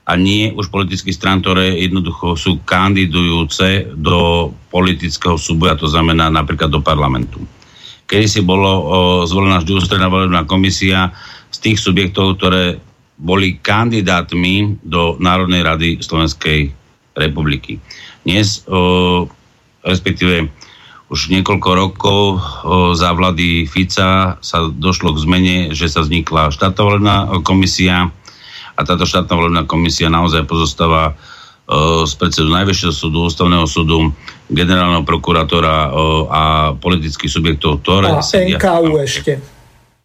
a 0.07 0.15
nie 0.15 0.55
už 0.55 0.71
politických 0.71 1.19
strán, 1.19 1.43
ktoré 1.43 1.75
jednoducho 1.83 2.39
sú 2.39 2.63
kandidujúce 2.63 3.91
do 3.91 4.49
politického 4.71 5.35
súboja, 5.35 5.75
to 5.75 5.91
znamená 5.91 6.31
napríklad 6.31 6.71
do 6.71 6.79
parlamentu. 6.79 7.43
Kedy 8.07 8.25
si 8.31 8.39
bolo 8.39 8.71
o, 8.71 8.83
zvolená 9.27 9.59
vždy 9.59 9.71
ústredná 9.75 10.07
volebná 10.07 10.47
komisia 10.47 11.11
z 11.51 11.57
tých 11.59 11.83
subjektov, 11.83 12.39
ktoré 12.39 12.79
boli 13.19 13.59
kandidátmi 13.59 14.79
do 14.79 15.19
Národnej 15.19 15.67
rady 15.67 15.89
Slovenskej 15.99 16.71
republiky. 17.19 17.83
Dnes, 18.23 18.63
o, 18.63 19.27
respektíve 19.83 20.47
už 21.11 21.35
niekoľko 21.35 21.69
rokov 21.75 22.21
o, 22.23 22.39
za 22.95 23.11
vlády 23.11 23.67
Fica 23.67 24.39
sa 24.39 24.57
došlo 24.71 25.11
k 25.11 25.23
zmene, 25.27 25.57
že 25.75 25.91
sa 25.91 25.99
vznikla 25.99 26.55
štátna 26.55 27.43
komisia, 27.43 28.07
a 28.77 28.81
táto 28.85 29.09
štátna 29.09 29.33
volebná 29.33 29.63
komisia 29.65 30.07
naozaj 30.07 30.45
pozostáva 30.45 31.17
uh, 31.17 32.05
z 32.05 32.13
predsedu 32.13 32.53
Najvyššieho 32.53 32.93
súdu, 32.93 33.25
Ústavného 33.25 33.65
súdu, 33.65 34.13
generálneho 34.53 35.01
prokurátora 35.01 35.89
uh, 35.89 35.91
a 36.29 36.41
politických 36.77 37.31
subjektov, 37.33 37.81
ktoré... 37.81 38.13
A 38.13 38.21
NKU 38.21 39.01
ešte. 39.01 39.41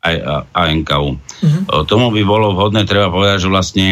Aj, 0.02 0.16
a, 0.18 0.34
a 0.50 0.60
NKU. 0.72 1.14
Uh-huh. 1.14 1.62
Uh, 1.68 1.84
tomu 1.84 2.08
by 2.10 2.24
bolo 2.24 2.56
vhodné, 2.56 2.88
treba 2.88 3.12
povedať, 3.12 3.46
že 3.46 3.52
vlastne, 3.52 3.86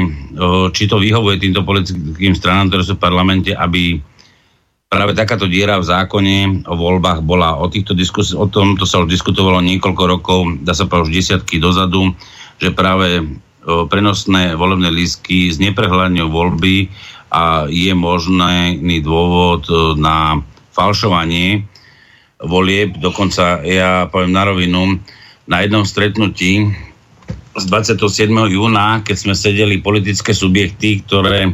či 0.74 0.90
to 0.90 0.98
vyhovuje 0.98 1.38
týmto 1.38 1.62
politickým 1.62 2.34
stranám, 2.34 2.72
ktoré 2.72 2.82
sú 2.82 2.96
v 2.96 3.04
parlamente, 3.04 3.52
aby 3.54 4.00
práve 4.90 5.14
takáto 5.14 5.46
diera 5.46 5.78
v 5.78 5.86
zákone 5.86 6.66
o 6.66 6.74
voľbách 6.74 7.22
bola. 7.22 7.54
O, 7.62 7.70
týchto 7.70 7.94
diskus- 7.94 8.34
o 8.34 8.50
tomto 8.50 8.82
sa 8.82 8.98
už 8.98 9.06
diskutovalo 9.06 9.62
niekoľko 9.62 10.02
rokov, 10.02 10.40
dá 10.66 10.74
sa 10.74 10.90
povedať 10.90 11.06
už 11.06 11.14
desiatky 11.14 11.62
dozadu, 11.62 12.10
že 12.58 12.74
práve 12.74 13.22
prenosné 13.64 14.56
volebné 14.56 14.88
lístky 14.88 15.52
s 15.52 15.60
neprehľadňou 15.60 16.28
voľby 16.32 16.88
a 17.30 17.68
je 17.68 17.92
možný 17.92 19.04
dôvod 19.04 19.68
na 20.00 20.40
falšovanie 20.72 21.68
volieb. 22.40 22.96
Dokonca 22.96 23.60
ja 23.62 24.08
poviem 24.08 24.32
na 24.32 24.48
rovinu, 24.48 24.96
na 25.44 25.60
jednom 25.60 25.84
stretnutí 25.84 26.72
z 27.52 27.64
27. 27.68 28.30
júna, 28.48 29.04
keď 29.04 29.16
sme 29.18 29.34
sedeli 29.36 29.82
politické 29.82 30.32
subjekty, 30.32 31.04
ktoré 31.04 31.52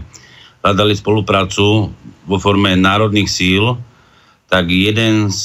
hľadali 0.62 0.94
spoluprácu 0.94 1.90
vo 2.26 2.36
forme 2.38 2.76
národných 2.78 3.26
síl, 3.26 3.74
tak 4.46 4.70
jeden 4.70 5.26
z 5.32 5.42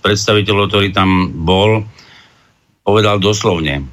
predstaviteľov, 0.00 0.72
ktorý 0.72 0.88
tam 0.96 1.28
bol, 1.44 1.84
povedal 2.80 3.20
doslovne, 3.20 3.84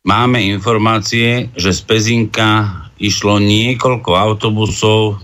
Máme 0.00 0.40
informácie, 0.40 1.52
že 1.52 1.76
z 1.76 1.80
Pezinka 1.84 2.72
išlo 2.96 3.36
niekoľko 3.36 4.16
autobusov 4.16 5.20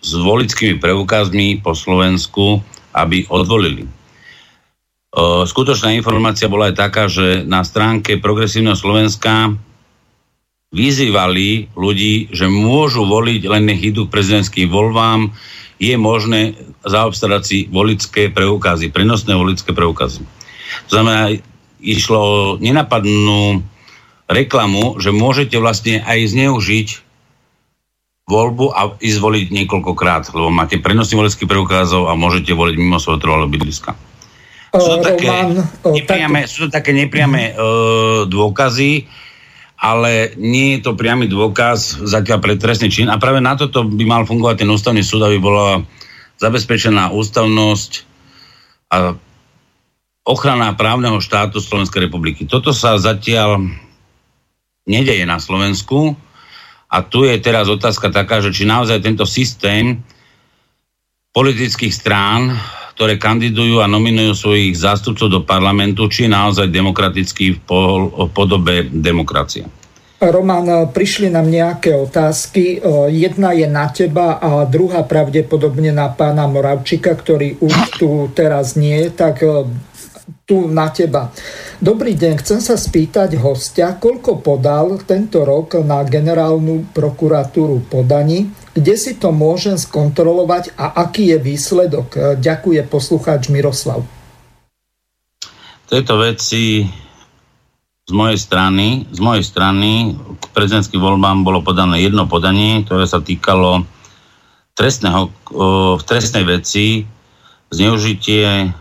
s 0.00 0.16
volickými 0.16 0.80
preukazmi 0.80 1.60
po 1.60 1.76
Slovensku, 1.76 2.64
aby 2.96 3.28
odvolili. 3.28 3.84
Skutočná 5.44 5.92
informácia 5.92 6.48
bola 6.48 6.72
aj 6.72 6.76
taká, 6.76 7.04
že 7.04 7.44
na 7.44 7.60
stránke 7.68 8.16
Progresívneho 8.16 8.72
Slovenska 8.72 9.52
vyzývali 10.72 11.76
ľudí, 11.76 12.32
že 12.32 12.48
môžu 12.48 13.04
voliť, 13.04 13.44
len 13.44 13.68
nech 13.68 13.84
idú 13.84 14.08
k 14.08 14.14
prezidentským 14.18 14.72
voľbám, 14.72 15.36
je 15.76 15.94
možné 16.00 16.56
zaobstarať 16.80 17.42
si 17.44 17.58
volické 17.68 18.32
preukazy, 18.32 18.88
prenosné 18.88 19.36
volické 19.36 19.70
preukazy. 19.76 20.24
To 20.88 20.90
znamená, 20.96 21.36
išlo 21.84 22.18
o 22.18 22.56
nenapadnú 22.56 23.60
reklamu, 24.28 24.96
že 25.00 25.12
môžete 25.12 25.56
vlastne 25.60 26.00
aj 26.00 26.18
zneužiť 26.32 26.88
voľbu 28.24 28.72
a 28.72 28.80
ísť 28.96 29.18
voliť 29.20 29.46
niekoľkokrát, 29.52 30.32
lebo 30.32 30.48
máte 30.48 30.80
prenosný 30.80 31.20
volický 31.20 31.44
preukázov 31.44 32.08
a 32.08 32.16
môžete 32.16 32.56
voliť 32.56 32.74
mimo 32.80 32.96
svojho 32.96 33.20
trvalého 33.20 33.52
bydliska. 33.52 33.92
Sú 34.74 34.98
to 34.98 35.06
také, 35.06 35.30
nepriame, 35.86 36.40
sú 36.50 36.66
to 36.66 36.68
také 36.72 36.90
nepriame 36.96 37.54
uh, 37.54 38.26
dôkazy, 38.26 39.06
ale 39.78 40.32
nie 40.40 40.80
je 40.80 40.88
to 40.88 40.96
priamy 40.96 41.28
dôkaz 41.28 42.00
zatiaľ 42.02 42.40
pre 42.40 42.56
trestný 42.56 42.88
čin 42.88 43.12
a 43.12 43.20
práve 43.20 43.44
na 43.44 43.54
toto 43.54 43.84
by 43.84 44.04
mal 44.08 44.24
fungovať 44.24 44.64
ten 44.64 44.72
ústavný 44.72 45.04
súd, 45.04 45.28
aby 45.28 45.38
bola 45.38 45.84
zabezpečená 46.40 47.12
ústavnosť 47.14 47.90
a 48.90 49.14
ochrana 50.24 50.72
právneho 50.72 51.20
štátu 51.20 51.60
Slovenskej 51.60 52.08
republiky. 52.08 52.48
Toto 52.48 52.72
sa 52.72 52.96
zatiaľ 52.96 53.60
nedeje 54.84 55.24
na 55.24 55.40
Slovensku 55.40 56.16
a 56.88 56.96
tu 57.02 57.24
je 57.24 57.36
teraz 57.40 57.66
otázka 57.66 58.12
taká, 58.12 58.44
že 58.44 58.54
či 58.54 58.68
naozaj 58.68 59.00
tento 59.00 59.24
systém 59.24 60.00
politických 61.34 61.92
strán 61.92 62.54
ktoré 62.94 63.18
kandidujú 63.18 63.82
a 63.82 63.90
nominujú 63.90 64.32
svojich 64.38 64.78
zástupcov 64.78 65.26
do 65.26 65.40
parlamentu, 65.42 66.06
či 66.06 66.30
naozaj 66.30 66.70
demokratický 66.70 67.58
v, 67.58 67.60
podobe 68.30 68.86
demokracie. 68.86 69.66
Roman, 70.22 70.88
prišli 70.88 71.28
nám 71.28 71.50
nejaké 71.50 71.92
otázky. 71.92 72.80
Jedna 73.12 73.52
je 73.52 73.66
na 73.68 73.90
teba 73.90 74.40
a 74.40 74.64
druhá 74.64 75.04
pravdepodobne 75.04 75.92
na 75.92 76.08
pána 76.08 76.48
Moravčika, 76.48 77.12
ktorý 77.12 77.60
už 77.60 77.98
tu 77.98 78.08
teraz 78.32 78.78
nie 78.78 79.04
je, 79.04 79.08
tak 79.10 79.42
tu 80.44 80.68
na 80.68 80.88
teba. 80.88 81.32
Dobrý 81.80 82.16
deň, 82.16 82.40
chcem 82.40 82.60
sa 82.60 82.76
spýtať 82.80 83.36
hostia, 83.40 83.96
koľko 83.96 84.40
podal 84.40 85.00
tento 85.04 85.44
rok 85.44 85.80
na 85.84 86.00
generálnu 86.04 86.92
prokuratúru 86.96 87.84
podaní 87.88 88.64
kde 88.74 88.94
si 88.98 89.14
to 89.14 89.30
môžem 89.30 89.78
skontrolovať 89.78 90.74
a 90.74 91.06
aký 91.06 91.30
je 91.30 91.38
výsledok? 91.38 92.42
Ďakuje 92.42 92.82
poslucháč 92.90 93.46
Miroslav. 93.46 94.02
V 95.46 95.86
tejto 95.86 96.18
veci 96.18 96.82
z 98.04 98.12
mojej 98.12 98.36
strany, 98.36 99.06
z 99.14 99.20
mojej 99.22 99.46
strany 99.46 100.18
k 100.42 100.44
prezidentským 100.50 100.98
voľbám 100.98 101.46
bolo 101.46 101.62
podané 101.62 102.02
jedno 102.02 102.26
podanie, 102.26 102.82
ktoré 102.82 103.06
sa 103.06 103.22
týkalo 103.22 103.86
trestného, 104.74 105.30
v 105.94 106.02
trestnej 106.02 106.42
veci 106.42 107.06
zneužitie 107.70 108.74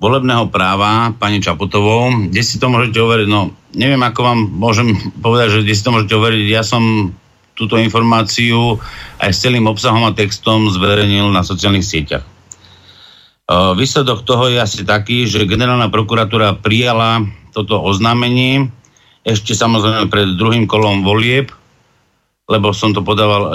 volebného 0.00 0.48
práva 0.48 1.12
pani 1.20 1.44
Čaputovou. 1.44 2.32
Kde 2.32 2.40
si 2.40 2.56
to 2.56 2.72
môžete 2.72 2.96
overiť? 2.96 3.28
No, 3.28 3.52
neviem, 3.76 4.00
ako 4.00 4.20
vám 4.24 4.40
môžem 4.48 4.96
povedať, 5.20 5.60
že 5.60 5.62
kde 5.68 5.74
si 5.76 5.84
to 5.84 5.92
môžete 5.92 6.14
overiť. 6.16 6.44
Ja 6.48 6.64
som 6.64 7.12
túto 7.52 7.76
informáciu 7.76 8.80
aj 9.20 9.30
s 9.36 9.44
celým 9.44 9.68
obsahom 9.68 10.08
a 10.08 10.16
textom 10.16 10.72
zverejnil 10.72 11.28
na 11.28 11.44
sociálnych 11.44 11.84
sieťach. 11.84 12.24
E, 12.24 12.28
výsledok 13.76 14.24
toho 14.24 14.48
je 14.48 14.56
asi 14.56 14.88
taký, 14.88 15.28
že 15.28 15.44
generálna 15.44 15.92
prokuratúra 15.92 16.56
prijala 16.56 17.20
toto 17.52 17.76
oznámenie 17.84 18.72
ešte 19.20 19.52
samozrejme 19.52 20.08
pred 20.08 20.40
druhým 20.40 20.64
kolom 20.64 21.04
volieb, 21.04 21.52
lebo 22.48 22.72
som 22.72 22.96
to 22.96 23.04
podával 23.04 23.42
e, 23.44 23.50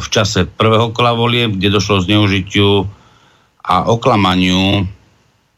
v 0.00 0.06
čase 0.08 0.48
prvého 0.48 0.96
kola 0.96 1.12
volieb, 1.12 1.60
kde 1.60 1.76
došlo 1.76 2.00
zneužitiu 2.00 2.88
a 3.60 3.84
oklamaniu 3.92 4.88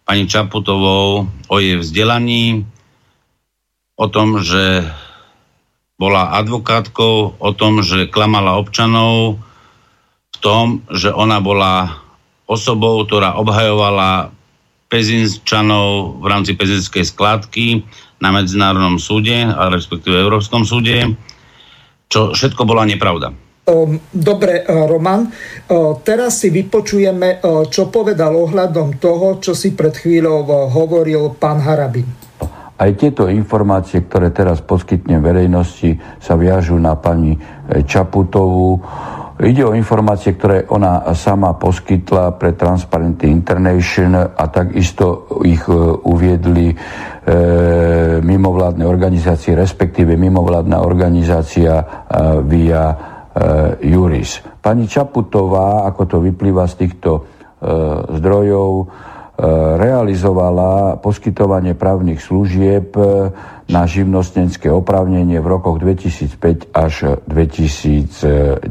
pani 0.07 0.31
Čaputovou 0.31 1.27
o 1.27 1.55
jej 1.59 1.83
vzdelaní, 1.83 2.63
o 3.99 4.07
tom, 4.07 4.39
že 4.39 4.87
bola 5.99 6.37
advokátkou 6.39 7.41
o 7.41 7.51
tom, 7.57 7.83
že 7.83 8.07
klamala 8.07 8.61
občanov 8.61 9.41
v 10.31 10.37
tom, 10.39 10.85
že 10.93 11.11
ona 11.11 11.43
bola 11.43 11.99
osobou, 12.47 13.03
ktorá 13.03 13.35
obhajovala 13.41 14.31
pezinčanov 14.87 16.23
v 16.23 16.27
rámci 16.31 16.55
pezinskej 16.55 17.03
skladky 17.03 17.83
na 18.23 18.31
Medzinárodnom 18.31 19.03
súde, 19.03 19.43
a 19.43 19.67
respektíve 19.73 20.15
Európskom 20.15 20.63
súde, 20.63 21.17
čo 22.07 22.31
všetko 22.31 22.63
bola 22.63 22.87
nepravda. 22.87 23.35
Ehm, 23.67 23.99
dobre, 24.15 24.63
eh, 24.63 24.87
Roman, 24.87 25.27
eh, 25.27 25.75
teraz 26.07 26.39
si 26.39 26.55
vypočujeme, 26.55 27.29
eh, 27.35 27.67
čo 27.67 27.91
povedal 27.91 28.39
ohľadom 28.39 29.03
toho, 29.03 29.43
čo 29.43 29.59
si 29.59 29.75
pred 29.75 29.91
chvíľou 29.91 30.71
hovoril 30.71 31.35
pán 31.35 31.59
Harabin. 31.67 32.07
Aj 32.79 32.93
tieto 32.95 33.27
informácie, 33.27 34.07
ktoré 34.07 34.31
teraz 34.31 34.63
poskytnem 34.63 35.19
verejnosti, 35.19 35.99
sa 36.23 36.39
viažú 36.39 36.79
na 36.79 36.95
pani 36.95 37.35
Čaputovú. 37.89 38.85
Ide 39.41 39.65
o 39.65 39.73
informácie, 39.73 40.37
ktoré 40.37 40.69
ona 40.69 41.17
sama 41.17 41.57
poskytla 41.57 42.37
pre 42.37 42.53
Transparency 42.53 43.33
International 43.33 44.37
a 44.37 44.45
takisto 44.53 45.25
ich 45.41 45.65
uviedli 46.05 46.73
e, 46.73 46.77
mimovládne 48.21 48.85
organizácie, 48.85 49.57
respektíve 49.57 50.17
mimovládna 50.17 50.81
organizácia 50.85 51.81
e, 51.81 51.85
via 52.45 53.16
Juris. 53.85 54.41
Pani 54.65 54.89
Čaputová, 54.89 55.85
ako 55.85 56.03
to 56.09 56.17
vyplýva 56.25 56.65
z 56.65 56.75
týchto 56.89 57.11
e, 57.17 57.21
zdrojov, 58.17 58.71
E, 59.37 59.45
realizovala 59.77 60.97
poskytovanie 60.97 61.77
právnych 61.77 62.25
služieb 62.25 62.97
e, 62.97 63.29
na 63.69 63.85
živnostenské 63.85 64.73
oprávnenie 64.73 65.45
v 65.45 65.51
rokoch 65.53 65.77
2005 65.77 66.73
až 66.73 67.21
2010, 67.29 68.65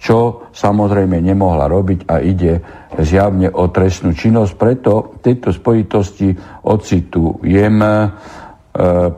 čo 0.00 0.48
samozrejme 0.56 1.20
nemohla 1.20 1.68
robiť 1.68 2.08
a 2.08 2.24
ide 2.24 2.64
zjavne 2.96 3.52
o 3.52 3.68
trestnú 3.68 4.16
činnosť. 4.16 4.52
Preto 4.56 5.20
v 5.20 5.28
tejto 5.28 5.52
spojitosti 5.52 6.32
ocitujem 6.64 7.76
e, 7.76 7.92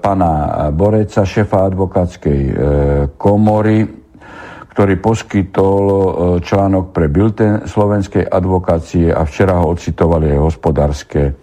pana 0.03 0.31
Boreca, 0.75 1.23
šefa 1.23 1.71
advokátskej 1.71 2.41
komory, 3.19 3.98
ktorý 4.79 4.95
poskytol 5.03 5.85
e, 5.91 6.03
článok 6.39 6.95
pre 6.95 7.11
Bilten 7.11 7.67
slovenskej 7.67 8.23
advokácie 8.23 9.11
a 9.11 9.27
včera 9.27 9.59
ho 9.59 9.75
ocitovali 9.75 10.31
aj 10.31 10.39
hospodárske 10.39 11.35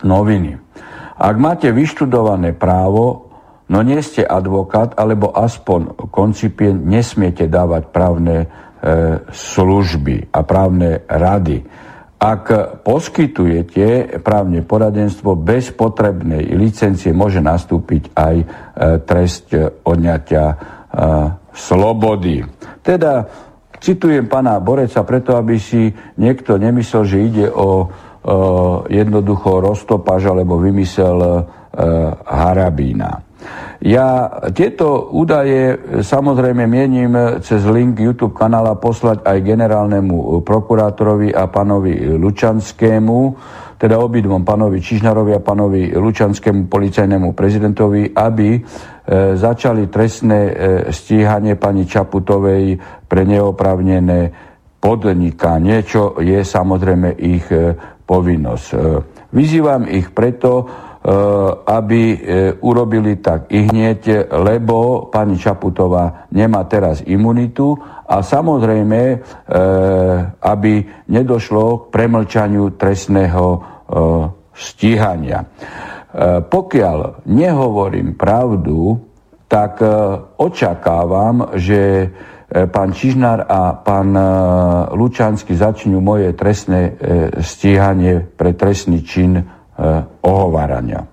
noviny. 0.00 0.56
Ak 1.20 1.36
máte 1.36 1.68
vyštudované 1.68 2.56
právo, 2.56 3.28
no 3.68 3.84
nie 3.84 4.00
ste 4.00 4.24
advokát, 4.24 4.96
alebo 4.96 5.36
aspoň 5.36 6.08
koncipient, 6.08 6.80
nesmiete 6.80 7.44
dávať 7.44 7.92
právne 7.92 8.36
e, 8.40 8.46
služby 9.28 10.32
a 10.32 10.40
právne 10.40 11.04
rady. 11.12 11.60
Ak 12.16 12.48
poskytujete 12.80 14.16
právne 14.24 14.64
poradenstvo 14.64 15.36
bez 15.36 15.76
potrebnej 15.76 16.56
licencie, 16.56 17.12
môže 17.12 17.44
nastúpiť 17.44 18.16
aj 18.16 18.36
e, 18.40 18.46
trest 19.04 19.52
odňatia 19.84 20.75
slobody. 21.52 22.44
Teda 22.80 23.28
citujem 23.80 24.28
pána 24.28 24.60
Boreca 24.60 25.04
preto, 25.04 25.36
aby 25.36 25.60
si 25.60 25.92
niekto 26.16 26.56
nemyslel, 26.56 27.02
že 27.04 27.18
ide 27.20 27.46
o 27.52 27.68
e, 27.82 27.86
jednoducho 28.92 29.60
roztopáž 29.60 30.32
alebo 30.32 30.60
vymysel 30.60 31.18
e, 31.20 31.30
Harabína. 32.24 33.26
Ja 33.84 34.32
tieto 34.56 35.12
údaje 35.12 35.76
samozrejme 36.00 36.64
mienim 36.64 37.12
cez 37.44 37.62
link 37.68 38.00
YouTube 38.00 38.34
kanála 38.34 38.80
poslať 38.80 39.22
aj 39.22 39.38
generálnemu 39.44 40.40
prokurátorovi 40.42 41.30
a 41.30 41.46
pánovi 41.46 42.16
Lučanskému, 42.16 43.36
teda 43.76 44.00
obidvom 44.00 44.40
pánovi 44.42 44.80
Čižnarovi 44.80 45.36
a 45.36 45.44
pánovi 45.44 45.92
Lučanskému 45.92 46.68
policajnému 46.68 47.36
prezidentovi, 47.36 48.16
aby 48.16 48.60
E, 49.06 49.38
začali 49.38 49.86
trestné 49.86 50.40
e, 50.50 50.52
stíhanie 50.90 51.54
pani 51.54 51.86
Čaputovej 51.86 52.74
pre 53.06 53.22
neopravnené 53.22 54.34
podnikanie, 54.82 55.86
čo 55.86 56.18
je 56.18 56.42
samozrejme 56.42 57.14
ich 57.14 57.46
e, 57.54 57.70
povinnosť. 58.02 58.66
Vyzývam 59.30 59.86
ich 59.86 60.10
preto, 60.10 60.66
aby 61.66 62.02
urobili 62.66 63.22
tak 63.22 63.46
i 63.54 63.62
hneď, 63.70 64.26
lebo 64.42 65.06
pani 65.06 65.38
Čaputová 65.38 66.26
nemá 66.34 66.66
teraz 66.66 66.98
imunitu 67.06 67.78
a 68.10 68.26
samozrejme, 68.26 69.22
aby 70.42 70.72
nedošlo 71.06 71.64
k 71.78 71.82
premlčaniu 71.94 72.74
trestného 72.74 73.44
stíhania. 74.50 75.46
Pokiaľ 76.42 77.28
nehovorím 77.30 78.18
pravdu, 78.18 78.98
tak 79.46 79.78
očakávam, 80.42 81.54
že 81.54 82.10
pán 82.50 82.90
Čižnár 82.90 83.46
a 83.46 83.78
pán 83.78 84.10
Lučanský 84.90 85.54
začnú 85.54 86.02
moje 86.02 86.34
trestné 86.34 86.98
stíhanie 87.38 88.26
pre 88.26 88.58
trestný 88.58 89.06
čin 89.06 89.38
ohovárania. 90.24 91.04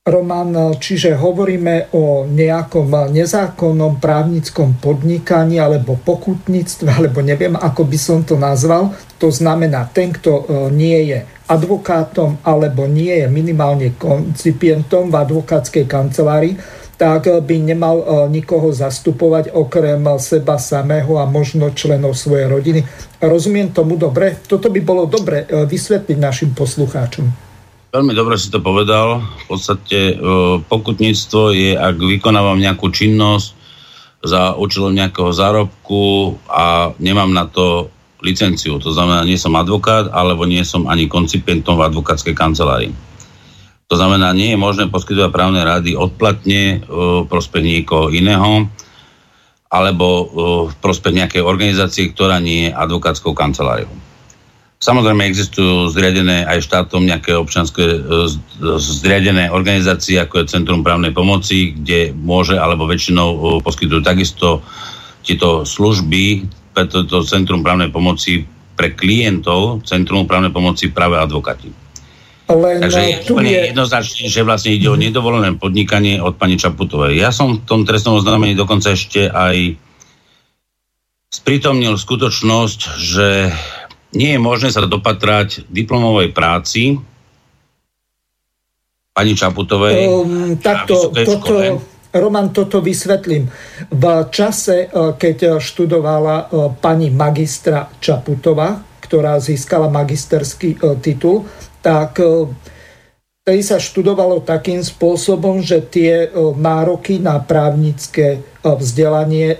Roman, 0.00 0.74
čiže 0.80 1.12
hovoríme 1.12 1.92
o 1.92 2.24
nejakom 2.24 3.12
nezákonnom 3.12 4.00
právnickom 4.00 4.80
podnikaní 4.80 5.60
alebo 5.60 6.00
pokutníctve, 6.00 6.88
alebo 6.88 7.20
neviem, 7.20 7.52
ako 7.54 7.84
by 7.84 7.98
som 8.00 8.24
to 8.24 8.34
nazval. 8.34 8.96
To 9.20 9.28
znamená, 9.28 9.86
ten, 9.92 10.10
kto 10.10 10.48
nie 10.72 11.14
je 11.14 11.18
advokátom 11.50 12.38
alebo 12.46 12.86
nie 12.86 13.12
je 13.22 13.26
minimálne 13.26 13.92
koncipientom 13.98 15.10
v 15.10 15.18
advokátskej 15.18 15.84
kancelárii, 15.90 16.54
tak 16.94 17.26
by 17.26 17.56
nemal 17.58 17.96
e, 18.00 18.04
nikoho 18.28 18.70
zastupovať 18.76 19.56
okrem 19.56 20.04
seba 20.20 20.60
samého 20.60 21.16
a 21.16 21.24
možno 21.24 21.72
členov 21.72 22.12
svojej 22.12 22.44
rodiny. 22.44 22.80
Rozumiem 23.24 23.72
tomu 23.72 23.96
dobre? 23.96 24.36
Toto 24.44 24.68
by 24.68 24.80
bolo 24.84 25.08
dobre 25.08 25.48
e, 25.48 25.64
vysvetliť 25.64 26.18
našim 26.20 26.50
poslucháčom. 26.52 27.49
Veľmi 27.90 28.14
dobre 28.14 28.38
si 28.38 28.54
to 28.54 28.62
povedal. 28.62 29.18
V 29.18 29.44
podstate 29.50 30.14
e, 30.14 30.16
pokutníctvo 30.62 31.50
je, 31.50 31.74
ak 31.74 31.98
vykonávam 31.98 32.62
nejakú 32.62 32.86
činnosť 32.86 33.58
za 34.22 34.54
účelom 34.54 34.94
nejakého 34.94 35.34
zárobku 35.34 36.38
a 36.46 36.94
nemám 37.02 37.34
na 37.34 37.50
to 37.50 37.90
licenciu. 38.22 38.78
To 38.78 38.94
znamená, 38.94 39.26
nie 39.26 39.34
som 39.34 39.58
advokát, 39.58 40.06
alebo 40.14 40.46
nie 40.46 40.62
som 40.62 40.86
ani 40.86 41.10
koncipientom 41.10 41.74
v 41.80 41.90
advokátskej 41.90 42.36
kancelárii. 42.36 42.94
To 43.90 43.98
znamená, 43.98 44.30
nie 44.38 44.54
je 44.54 44.58
možné 44.60 44.86
poskytovať 44.86 45.34
právne 45.34 45.66
rady 45.66 45.98
odplatne 45.98 46.86
v 46.86 47.26
prospech 47.26 47.64
niekoho 47.64 48.14
iného 48.14 48.70
alebo 49.66 50.30
v 50.70 50.74
prospech 50.78 51.14
nejakej 51.14 51.42
organizácie, 51.42 52.10
ktorá 52.14 52.38
nie 52.38 52.70
je 52.70 52.74
advokátskou 52.74 53.34
kanceláriou. 53.34 53.90
Samozrejme 54.80 55.28
existujú 55.28 55.92
zriadené 55.92 56.48
aj 56.48 56.64
štátom 56.64 57.04
nejaké 57.04 57.36
občanské 57.36 57.84
e, 57.84 58.00
zriadené 58.80 59.52
organizácie, 59.52 60.16
ako 60.16 60.40
je 60.40 60.56
Centrum 60.56 60.80
právnej 60.80 61.12
pomoci, 61.12 61.76
kde 61.76 62.16
môže 62.16 62.56
alebo 62.56 62.88
väčšinou 62.88 63.60
poskytujú 63.60 64.00
takisto 64.00 64.64
tieto 65.20 65.68
služby 65.68 66.48
pre 66.72 66.88
toto 66.88 67.20
Centrum 67.28 67.60
právnej 67.60 67.92
pomoci 67.92 68.48
pre 68.72 68.96
klientov 68.96 69.84
Centrum 69.84 70.24
právnej 70.24 70.48
pomoci 70.48 70.88
práve 70.88 71.20
advokáti. 71.20 71.68
Len 72.50 72.80
Takže 72.80 73.00
je 73.04 73.14
úplne 73.30 73.52
je... 73.52 73.62
jednoznačne, 73.70 74.24
že 74.26 74.40
vlastne 74.42 74.72
ide 74.74 74.88
o 74.88 74.96
mhm. 74.96 75.02
nedovolené 75.12 75.50
podnikanie 75.60 76.18
od 76.18 76.40
pani 76.40 76.56
Čaputovej. 76.56 77.20
Ja 77.20 77.30
som 77.30 77.60
v 77.60 77.68
tom 77.68 77.84
trestnom 77.84 78.16
oznámení 78.16 78.56
dokonca 78.56 78.96
ešte 78.96 79.28
aj 79.28 79.76
sprítomnil 81.30 81.94
skutočnosť, 81.94 82.80
že 82.98 83.54
nie 84.14 84.34
je 84.34 84.40
možné 84.42 84.74
sa 84.74 84.82
dopatrať 84.86 85.70
diplomovej 85.70 86.34
práci 86.34 86.98
pani 89.10 89.34
Čaputovej. 89.36 89.94
Um, 90.06 90.56
takto, 90.56 91.12
toto, 91.12 91.82
Roman, 92.10 92.50
toto 92.50 92.82
vysvetlím. 92.82 93.46
V 93.90 94.04
čase, 94.32 94.86
eh, 94.86 94.90
keď 95.14 95.62
študovala 95.62 96.36
eh, 96.38 96.46
pani 96.78 97.12
magistra 97.12 97.86
Čaputová, 98.02 98.82
ktorá 99.02 99.38
získala 99.38 99.92
magisterský 99.92 100.70
eh, 100.74 100.96
titul, 100.98 101.46
tak 101.80 102.20
tej 103.40 103.60
sa 103.64 103.80
študovalo 103.80 104.44
takým 104.44 104.84
spôsobom, 104.84 105.64
že 105.64 105.80
tie 105.80 106.28
nároky 106.60 107.16
na 107.16 107.40
právnické 107.40 108.44
vzdelanie 108.60 109.56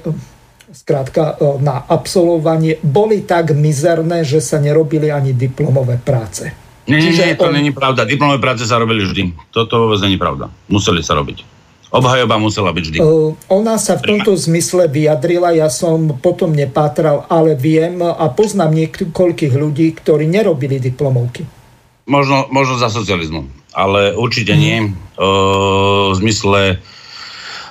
skrátka 0.81 1.37
na 1.61 1.85
absolvovanie, 1.85 2.81
boli 2.81 3.29
tak 3.29 3.53
mizerné, 3.53 4.25
že 4.25 4.41
sa 4.41 4.57
nerobili 4.57 5.13
ani 5.13 5.37
diplomové 5.37 6.01
práce. 6.01 6.49
Nie, 6.89 6.99
nie, 6.99 7.13
nie, 7.13 7.37
to 7.37 7.53
on... 7.53 7.55
není 7.55 7.71
pravda. 7.71 8.09
Diplomové 8.09 8.41
práce 8.41 8.65
sa 8.65 8.81
robili 8.81 9.05
vždy. 9.05 9.53
Toto 9.53 9.87
vôbec 9.87 10.01
není 10.01 10.17
pravda. 10.17 10.49
Museli 10.73 11.05
sa 11.05 11.15
robiť. 11.15 11.45
Obhajoba 11.91 12.39
musela 12.39 12.71
byť 12.71 12.85
vždy. 12.87 12.99
Ona 13.51 13.75
sa 13.75 13.99
v 13.99 14.15
tomto 14.15 14.39
zmysle 14.39 14.87
vyjadrila, 14.87 15.51
ja 15.51 15.67
som 15.67 16.23
potom 16.23 16.55
nepátral, 16.55 17.27
ale 17.27 17.59
viem 17.59 17.99
a 17.99 18.31
poznám 18.31 18.71
niekoľkých 18.79 19.55
ľudí, 19.59 19.91
ktorí 19.99 20.31
nerobili 20.31 20.79
diplomovky. 20.79 21.43
Možno, 22.07 22.47
možno 22.55 22.79
za 22.79 22.95
socializmu, 22.95 23.47
ale 23.75 24.15
určite 24.15 24.55
nie. 24.55 24.95
O, 25.19 26.15
v 26.15 26.23
zmysle 26.23 26.79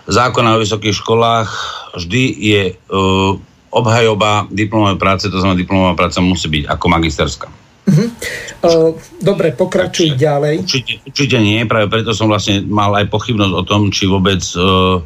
zákona 0.10 0.58
o 0.58 0.62
vysokých 0.62 0.98
školách 0.98 1.50
vždy 1.94 2.24
je 2.34 2.62
o, 2.90 3.38
obhajoba 3.70 4.50
diplomovej 4.50 4.98
práce, 4.98 5.30
to 5.30 5.38
znamená 5.38 5.62
diplomová 5.62 5.94
práca 5.94 6.20
musí 6.20 6.50
byť 6.50 6.64
ako 6.66 6.86
magisterská. 6.90 7.48
Uh-huh. 7.90 8.94
dobre, 9.18 9.50
pokračuj 9.54 10.14
Takže, 10.14 10.22
ďalej. 10.22 10.56
Určite, 10.62 10.94
určite 11.10 11.38
nie, 11.42 11.66
práve 11.66 11.90
preto 11.90 12.14
som 12.14 12.30
vlastne 12.30 12.62
mal 12.66 12.94
aj 12.94 13.10
pochybnosť 13.10 13.54
o 13.54 13.64
tom, 13.66 13.90
či 13.90 14.06
vôbec 14.06 14.42
uh, 14.58 15.02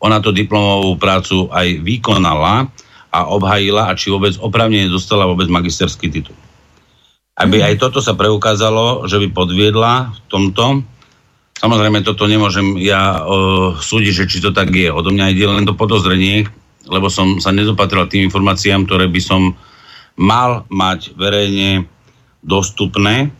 ona 0.00 0.20
tú 0.20 0.32
diplomovú 0.32 0.96
prácu 0.96 1.48
aj 1.52 1.84
vykonala 1.84 2.68
a 3.12 3.18
obhajila 3.28 3.92
a 3.92 3.96
či 3.96 4.08
vôbec 4.08 4.36
opravne 4.40 4.88
dostala 4.88 5.28
vôbec 5.28 5.48
magisterský 5.52 6.08
titul. 6.08 6.36
Aby 7.34 7.66
aj 7.66 7.82
toto 7.82 7.98
sa 7.98 8.14
preukázalo, 8.14 9.04
že 9.10 9.18
by 9.20 9.28
podviedla 9.34 9.92
v 10.12 10.18
tomto. 10.30 10.64
Samozrejme, 11.54 12.02
toto 12.02 12.26
nemôžem 12.26 12.76
ja 12.82 13.22
uh, 13.22 13.78
súdiť, 13.78 14.12
že 14.12 14.24
či 14.26 14.38
to 14.42 14.50
tak 14.50 14.74
je. 14.74 14.90
Odo 14.90 15.14
mňa 15.14 15.30
ide 15.30 15.46
len 15.46 15.62
to 15.62 15.78
podozrenie, 15.78 16.50
lebo 16.90 17.06
som 17.06 17.38
sa 17.38 17.54
nedopatril 17.54 18.10
tým 18.10 18.26
informáciám, 18.26 18.84
ktoré 18.84 19.06
by 19.06 19.20
som 19.22 19.54
mal 20.18 20.66
mať 20.70 21.14
verejne 21.14 21.86
dostupné 22.42 23.30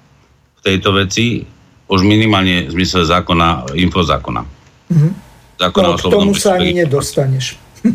v 0.57 0.61
tejto 0.62 0.95
veci, 0.97 1.45
už 1.91 2.01
minimálne 2.01 2.70
v 2.70 2.73
zmysle 2.73 3.05
zákona, 3.05 3.77
infozákona. 3.77 4.43
Mm-hmm. 4.89 5.12
Zákona 5.61 5.89
no, 5.93 5.99
k 6.01 6.05
tomu 6.09 6.32
sa 6.35 6.57
ani 6.57 6.82
nedostaneš. 6.82 7.61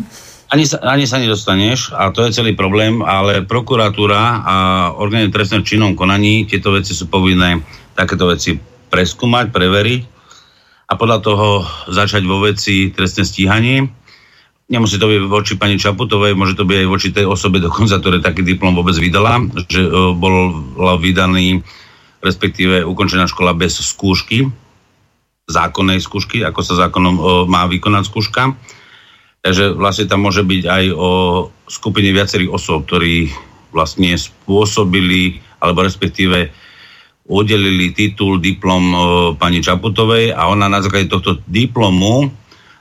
Ani 0.50 0.66
sa, 0.66 0.82
ani 0.82 1.06
sa 1.06 1.22
nedostaneš 1.22 1.94
a 1.94 2.10
to 2.10 2.26
je 2.26 2.34
celý 2.34 2.58
problém, 2.58 3.06
ale 3.06 3.46
prokuratúra 3.46 4.42
a 4.42 4.56
orgány 4.98 5.30
trestného 5.30 5.62
činnom 5.62 5.94
konaní 5.94 6.42
tieto 6.42 6.74
veci 6.74 6.90
sú 6.90 7.06
povinné 7.06 7.62
takéto 7.94 8.26
veci 8.26 8.58
preskúmať, 8.90 9.54
preveriť 9.54 10.02
a 10.90 10.98
podľa 10.98 11.18
toho 11.22 11.48
začať 11.88 12.26
vo 12.26 12.42
veci 12.42 12.90
trestné 12.90 13.22
stíhanie. 13.22 13.86
Nemusí 14.70 14.98
to 14.98 15.06
byť 15.06 15.18
voči 15.26 15.54
pani 15.58 15.78
Čaputovej, 15.78 16.34
môže 16.34 16.58
to 16.58 16.66
byť 16.66 16.76
aj 16.82 16.88
voči 16.90 17.08
tej 17.14 17.26
osobe 17.26 17.62
dokonca, 17.62 17.98
ktoré 17.98 18.18
taký 18.22 18.42
diplom 18.42 18.74
vôbec 18.74 18.94
vydala, 18.98 19.38
že 19.66 19.82
uh, 19.82 20.14
bol 20.14 20.54
vydaný 20.98 21.62
respektíve 22.20 22.84
ukončená 22.84 23.24
škola 23.24 23.56
bez 23.56 23.80
skúšky, 23.80 24.44
zákonnej 25.48 26.04
skúšky, 26.04 26.44
ako 26.44 26.60
sa 26.60 26.86
zákonom 26.86 27.14
uh, 27.16 27.24
má 27.48 27.64
vykonať 27.64 28.04
skúška 28.06 28.54
Takže 29.40 29.72
vlastne 29.72 30.04
tam 30.04 30.28
môže 30.28 30.44
byť 30.44 30.62
aj 30.68 30.84
o 30.92 31.10
skupine 31.64 32.12
viacerých 32.12 32.52
osôb, 32.52 32.84
ktorí 32.84 33.32
vlastne 33.72 34.12
spôsobili, 34.12 35.40
alebo 35.64 35.80
respektíve 35.80 36.52
udelili 37.26 37.92
titul, 37.92 38.38
diplom 38.38 38.84
e, 38.92 38.98
pani 39.36 39.60
Čaputovej 39.60 40.32
a 40.32 40.48
ona 40.48 40.70
na 40.70 40.80
základe 40.80 41.10
tohto 41.10 41.42
diplomu 41.48 42.40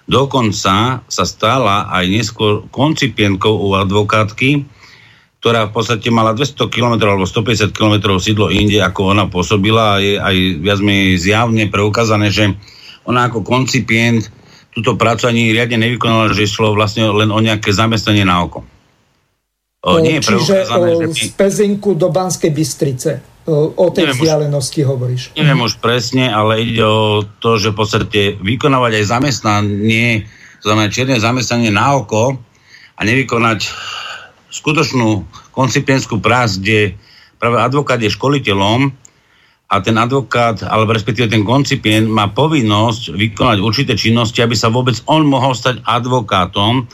dokonca 0.09 1.05
sa 1.05 1.23
stala 1.23 1.85
aj 1.93 2.05
neskôr 2.09 2.65
koncipientkou 2.73 3.53
u 3.53 3.77
advokátky, 3.77 4.65
ktorá 5.39 5.69
v 5.69 5.71
podstate 5.71 6.09
mala 6.09 6.33
200 6.33 6.65
km 6.67 6.97
alebo 7.05 7.29
150 7.29 7.69
km 7.71 8.17
sídlo 8.17 8.49
inde, 8.49 8.81
ako 8.81 9.13
ona 9.13 9.29
pôsobila 9.29 9.95
a 9.95 10.01
je 10.01 10.17
aj 10.17 10.35
viac 10.59 10.79
menej 10.81 11.21
zjavne 11.21 11.69
preukázané, 11.69 12.33
že 12.33 12.57
ona 13.05 13.29
ako 13.29 13.45
koncipient 13.45 14.27
túto 14.73 14.97
prácu 14.97 15.29
ani 15.29 15.53
riadne 15.53 15.77
nevykonala, 15.79 16.33
že 16.33 16.49
išlo 16.49 16.73
vlastne 16.73 17.07
len 17.07 17.29
o 17.29 17.39
nejaké 17.39 17.69
zamestnanie 17.71 18.25
na 18.25 18.43
oko. 18.43 18.65
O, 19.79 20.03
nie 20.03 20.19
je 20.19 20.35
Čiže 20.35 20.55
o, 20.75 21.07
že... 21.15 21.31
z 21.31 21.31
Pezinku 21.39 21.95
do 21.95 22.11
Banskej 22.11 22.51
Bystrice. 22.51 23.28
O, 23.49 23.89
tej 23.89 24.13
neviem 24.13 24.17
vzdialenosti 24.21 24.81
už, 24.85 24.87
hovoríš. 24.87 25.21
Neviem 25.33 25.59
už 25.65 25.81
presne, 25.81 26.29
ale 26.29 26.61
ide 26.61 26.85
o 26.85 27.25
to, 27.41 27.57
že 27.57 27.73
v 27.73 27.77
podstate 27.77 28.21
vykonávať 28.37 29.01
aj 29.01 29.05
zamestnanie, 29.09 30.29
znamená 30.61 30.87
čierne 30.93 31.17
zamestnanie 31.17 31.73
na 31.73 31.97
oko 31.97 32.37
a 32.95 33.01
nevykonať 33.01 33.59
skutočnú 34.53 35.25
koncipientskú 35.49 36.21
prácu, 36.21 36.55
kde 36.61 36.79
práve 37.41 37.57
advokát 37.57 37.97
je 37.97 38.13
školiteľom 38.13 38.93
a 39.69 39.75
ten 39.85 39.95
advokát, 40.01 40.65
alebo 40.65 40.93
respektíve 40.93 41.29
ten 41.29 41.45
koncipient 41.45 42.09
má 42.09 42.29
povinnosť 42.33 43.13
vykonať 43.13 43.57
určité 43.61 43.93
činnosti, 43.93 44.41
aby 44.41 44.57
sa 44.57 44.73
vôbec 44.73 44.97
on 45.05 45.25
mohol 45.25 45.53
stať 45.53 45.85
advokátom, 45.85 46.89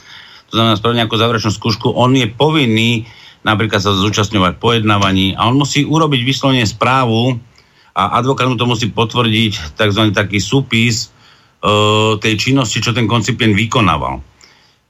to 0.46 0.54
znamená 0.54 0.76
spraviť 0.76 0.98
nejakú 1.04 1.16
záverečnú 1.16 1.52
skúšku, 1.56 1.88
on 1.96 2.14
je 2.14 2.28
povinný 2.28 3.08
napríklad 3.46 3.78
sa 3.78 3.94
zúčastňovať 3.94 4.58
pojednávaní 4.58 5.38
a 5.38 5.46
on 5.46 5.62
musí 5.62 5.86
urobiť 5.86 6.22
vyslovene 6.26 6.66
správu 6.66 7.38
a 7.94 8.18
advokát 8.18 8.50
mu 8.50 8.58
to 8.58 8.66
musí 8.66 8.90
potvrdiť 8.90 9.78
tzv. 9.78 10.02
taký 10.12 10.42
súpis 10.42 11.14
uh, 11.62 12.18
tej 12.18 12.42
činnosti, 12.42 12.82
čo 12.82 12.92
ten 12.92 13.06
koncipient 13.06 13.54
vykonával. 13.54 14.20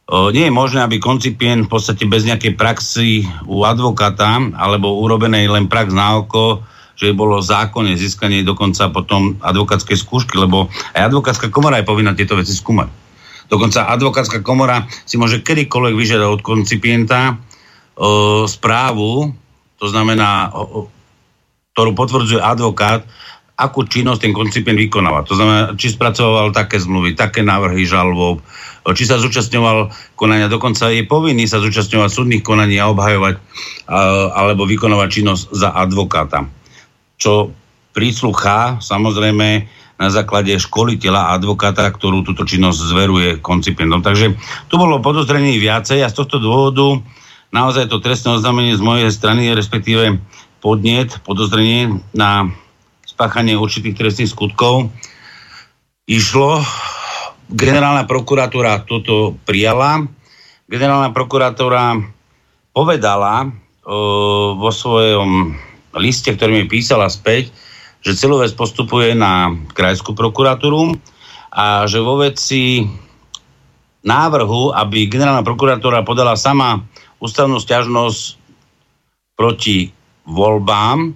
Uh, 0.07 0.32
nie 0.32 0.48
je 0.48 0.53
možné, 0.56 0.82
aby 0.88 1.03
koncipient 1.03 1.68
v 1.68 1.72
podstate 1.76 2.07
bez 2.07 2.23
nejakej 2.23 2.56
praxi 2.56 3.27
u 3.44 3.68
advokáta 3.68 4.40
alebo 4.56 5.03
urobenej 5.03 5.52
len 5.52 5.68
prax 5.68 5.91
na 5.91 6.23
oko 6.23 6.64
že 6.95 7.11
bolo 7.11 7.44
zákonne 7.44 7.99
získanie 7.99 8.48
dokonca 8.48 8.88
potom 8.88 9.36
advokátskej 9.44 9.99
skúšky, 9.99 10.40
lebo 10.40 10.72
aj 10.95 11.11
advokátska 11.11 11.52
komora 11.52 11.84
je 11.84 11.90
povinná 11.91 12.15
tieto 12.15 12.40
veci 12.40 12.56
skúmať. 12.56 12.88
Dokonca 13.52 13.91
advokátska 13.91 14.40
komora 14.41 14.88
si 15.03 15.19
môže 15.19 15.44
kedykoľvek 15.44 15.91
vyžiadať 15.91 16.30
od 16.32 16.41
koncipienta 16.41 17.36
správu, 18.45 19.31
to 19.80 19.85
znamená, 19.88 20.51
ktorú 21.76 21.91
potvrdzuje 21.95 22.43
advokát, 22.43 23.07
akú 23.55 23.88
činnosť 23.88 24.27
ten 24.27 24.35
koncipient 24.35 24.76
vykonáva. 24.76 25.23
To 25.31 25.35
znamená, 25.39 25.80
či 25.80 25.95
spracoval 25.95 26.51
také 26.51 26.76
zmluvy, 26.76 27.15
také 27.15 27.39
návrhy 27.39 27.88
žalobov, 27.88 28.43
či 28.91 29.07
sa 29.07 29.15
zúčastňoval 29.15 29.89
konania, 30.19 30.51
dokonca 30.51 30.91
je 30.91 31.07
povinný 31.07 31.47
sa 31.47 31.63
zúčastňovať 31.63 32.09
súdnych 32.11 32.43
konaní 32.43 32.77
a 32.77 32.91
obhajovať 32.91 33.39
alebo 34.35 34.67
vykonovať 34.67 35.09
činnosť 35.09 35.43
za 35.55 35.72
advokáta 35.72 36.45
čo 37.15 37.51
prísluchá 37.95 38.84
samozrejme 38.84 39.47
na 39.95 40.07
základe 40.11 40.51
školiteľa 40.59 41.39
advokáta, 41.39 41.88
ktorú 41.88 42.27
túto 42.27 42.43
činnosť 42.43 42.80
zveruje 42.91 43.30
koncipientom. 43.39 44.03
Takže 44.03 44.35
tu 44.67 44.76
bolo 44.76 44.99
podozrenie 44.99 45.55
viacej 45.55 46.03
a 46.03 46.11
z 46.11 46.17
tohto 46.19 46.43
dôvodu 46.43 46.99
naozaj 47.56 47.88
to 47.88 48.03
trestné 48.03 48.36
oznámenie 48.36 48.76
z 48.76 48.84
mojej 48.84 49.07
strany, 49.15 49.56
respektíve 49.56 50.19
podnet, 50.60 51.15
podozrenie 51.23 52.03
na 52.11 52.52
spáchanie 53.07 53.56
určitých 53.56 53.95
trestných 53.95 54.34
skutkov 54.36 54.91
išlo. 56.03 56.60
Generálna 57.48 58.03
prokuratúra 58.10 58.84
toto 58.84 59.40
prijala. 59.48 60.03
Generálna 60.68 61.15
prokuratúra 61.15 61.95
povedala 62.76 63.45
e, 63.45 63.48
vo 64.57 64.69
svojom 64.73 65.53
liste, 65.95 66.34
ktorý 66.34 66.52
mi 66.60 66.65
písala 66.65 67.07
späť, 67.07 67.53
že 68.02 68.18
celú 68.18 68.41
vec 68.41 68.52
postupuje 68.57 69.15
na 69.15 69.53
krajskú 69.72 70.18
prokuratúru 70.18 70.98
a 71.53 71.86
že 71.88 72.02
vo 72.02 72.19
veci 72.19 72.84
návrhu, 74.06 74.73
aby 74.73 75.07
generálna 75.07 75.45
prokuratúra 75.45 76.03
podala 76.03 76.34
sama 76.36 76.84
ústavnú 77.26 77.57
stiažnosť 77.57 78.38
proti 79.35 79.91
voľbám, 80.26 80.97
e, 81.06 81.10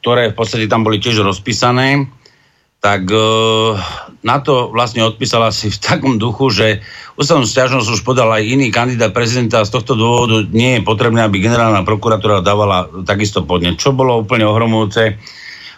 ktoré 0.00 0.22
v 0.30 0.36
podstate 0.36 0.66
tam 0.70 0.86
boli 0.86 1.02
tiež 1.02 1.24
rozpísané, 1.24 2.06
tak 2.82 3.06
e, 3.10 3.26
na 4.26 4.36
to 4.42 4.70
vlastne 4.74 5.06
odpísala 5.06 5.54
si 5.54 5.70
v 5.70 5.78
takom 5.78 6.18
duchu, 6.18 6.50
že 6.50 6.66
ústavnú 7.14 7.46
stiažnosť 7.46 7.88
už 7.88 8.02
podal 8.02 8.30
aj 8.34 8.42
iný 8.42 8.74
kandidát 8.74 9.14
prezidenta 9.14 9.62
a 9.62 9.68
z 9.68 9.74
tohto 9.74 9.94
dôvodu 9.94 10.46
nie 10.50 10.78
je 10.78 10.86
potrebné, 10.86 11.22
aby 11.22 11.42
generálna 11.42 11.86
prokuratúra 11.86 12.42
dávala 12.42 12.90
takisto 13.06 13.46
podnet, 13.46 13.78
čo 13.78 13.94
bolo 13.94 14.22
úplne 14.22 14.46
ohromujúce, 14.46 15.18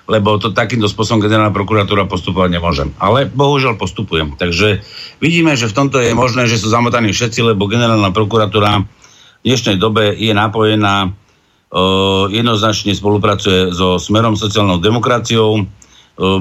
lebo 0.04 0.36
to 0.36 0.52
takýmto 0.52 0.84
spôsobom 0.84 1.24
generálna 1.24 1.54
prokuratúra 1.54 2.04
postupovať 2.04 2.60
nemôžem. 2.60 2.88
Ale 3.00 3.24
bohužiaľ 3.28 3.80
postupujem. 3.80 4.36
Takže 4.36 4.84
vidíme, 5.20 5.56
že 5.56 5.70
v 5.70 5.76
tomto 5.76 5.96
je 6.00 6.12
možné, 6.12 6.44
že 6.44 6.60
sú 6.60 6.68
zamotaní 6.68 7.10
všetci, 7.10 7.40
lebo 7.54 7.70
generálna 7.70 8.12
prokuratúra 8.12 8.84
v 8.84 9.44
dnešnej 9.44 9.76
dobe 9.80 10.12
je 10.16 10.32
napojená, 10.32 11.08
uh, 11.08 12.24
jednoznačne 12.28 12.92
spolupracuje 12.96 13.72
so 13.72 14.00
Smerom 14.00 14.36
sociálnou 14.36 14.80
demokraciou, 14.80 15.64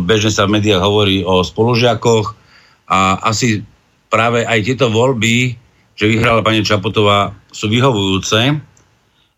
bežne 0.05 0.29
sa 0.29 0.45
v 0.45 0.59
médiách 0.59 0.85
hovorí 0.85 1.25
o 1.25 1.41
spolužiakoch 1.41 2.37
a 2.85 3.17
asi 3.25 3.65
práve 4.05 4.45
aj 4.45 4.59
tieto 4.61 4.93
voľby, 4.93 5.57
že 5.97 6.05
vyhrala 6.09 6.45
pani 6.45 6.61
Čaputová, 6.61 7.33
sú 7.49 7.69
vyhovujúce 7.69 8.61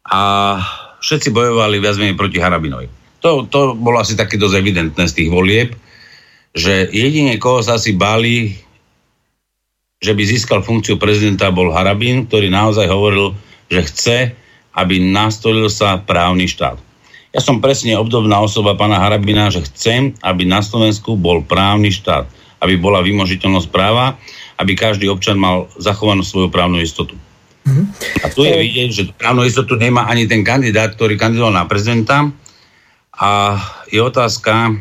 a 0.04 0.22
všetci 1.00 1.32
bojovali 1.32 1.80
viac 1.80 1.96
menej 1.96 2.20
proti 2.20 2.44
Harabinovi. 2.44 3.05
To, 3.26 3.50
to 3.50 3.74
bolo 3.74 3.98
asi 3.98 4.14
také 4.14 4.38
dosť 4.38 4.62
evidentné 4.62 5.10
z 5.10 5.16
tých 5.18 5.30
volieb, 5.34 5.74
že 6.54 6.86
jedine 6.94 7.42
koho 7.42 7.66
sa 7.66 7.82
asi 7.82 7.98
báli, 7.98 8.54
že 9.98 10.14
by 10.14 10.22
získal 10.22 10.62
funkciu 10.62 11.02
prezidenta, 11.02 11.50
bol 11.50 11.74
Harabin, 11.74 12.30
ktorý 12.30 12.54
naozaj 12.54 12.86
hovoril, 12.86 13.34
že 13.66 13.82
chce, 13.90 14.18
aby 14.78 15.02
nastolil 15.02 15.74
sa 15.74 15.98
právny 15.98 16.46
štát. 16.46 16.78
Ja 17.36 17.42
som 17.44 17.60
presne 17.60 17.98
obdobná 18.00 18.40
osoba 18.40 18.78
pána 18.78 19.02
Harabina, 19.02 19.50
že 19.50 19.66
chcem, 19.68 20.16
aby 20.24 20.48
na 20.48 20.64
Slovensku 20.64 21.20
bol 21.20 21.44
právny 21.44 21.92
štát, 21.92 22.30
aby 22.62 22.80
bola 22.80 23.04
vymožiteľnosť 23.04 23.68
práva, 23.74 24.16
aby 24.56 24.78
každý 24.78 25.12
občan 25.12 25.36
mal 25.36 25.68
zachovanú 25.76 26.24
svoju 26.24 26.48
právnu 26.48 26.80
istotu. 26.80 27.18
Mm-hmm. 27.66 27.86
A 28.24 28.26
tu 28.32 28.46
je 28.46 28.56
vidieť, 28.56 28.90
že 28.94 29.04
právnu 29.18 29.44
istotu 29.44 29.76
nemá 29.76 30.08
ani 30.08 30.30
ten 30.30 30.46
kandidát, 30.46 30.94
ktorý 30.94 31.18
kandidoval 31.18 31.52
na 31.52 31.66
prezidenta. 31.66 32.30
A 33.16 33.56
je 33.88 34.00
otázka, 34.04 34.76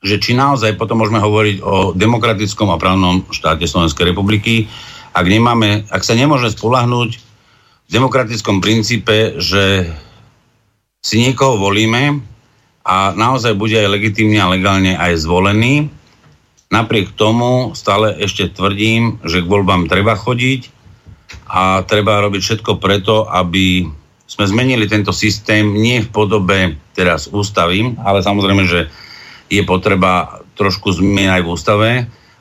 že 0.00 0.16
či 0.16 0.32
naozaj 0.32 0.80
potom 0.80 1.02
môžeme 1.02 1.20
hovoriť 1.20 1.56
o 1.60 1.92
demokratickom 1.92 2.72
a 2.72 2.80
právnom 2.80 3.26
štáte 3.28 3.68
Slovenskej 3.68 4.14
republiky, 4.14 4.70
ak, 5.12 5.26
nemáme, 5.26 5.84
ak 5.90 6.06
sa 6.06 6.14
nemôže 6.14 6.54
spolahnúť 6.54 7.10
v 7.18 7.90
demokratickom 7.90 8.62
princípe, 8.62 9.36
že 9.42 9.90
si 11.02 11.16
niekoho 11.18 11.58
volíme 11.58 12.22
a 12.86 13.12
naozaj 13.12 13.58
bude 13.58 13.74
aj 13.76 13.92
legitimne 13.92 14.38
a 14.38 14.52
legálne 14.52 14.94
aj 14.94 15.20
zvolený. 15.20 15.90
Napriek 16.70 17.18
tomu 17.18 17.74
stále 17.74 18.14
ešte 18.22 18.46
tvrdím, 18.46 19.18
že 19.26 19.42
k 19.42 19.50
voľbám 19.50 19.90
treba 19.90 20.14
chodiť 20.14 20.70
a 21.50 21.82
treba 21.82 22.22
robiť 22.22 22.40
všetko 22.40 22.78
preto, 22.78 23.26
aby 23.26 23.90
sme 24.30 24.46
zmenili 24.46 24.86
tento 24.86 25.10
systém 25.10 25.66
nie 25.74 26.06
v 26.06 26.08
podobe 26.14 26.78
teraz 26.94 27.26
ústavy, 27.26 27.98
ale 28.06 28.22
samozrejme, 28.22 28.62
že 28.62 28.86
je 29.50 29.66
potreba 29.66 30.38
trošku 30.54 30.94
zmien 30.94 31.34
aj 31.34 31.42
v 31.42 31.50
ústave, 31.50 31.90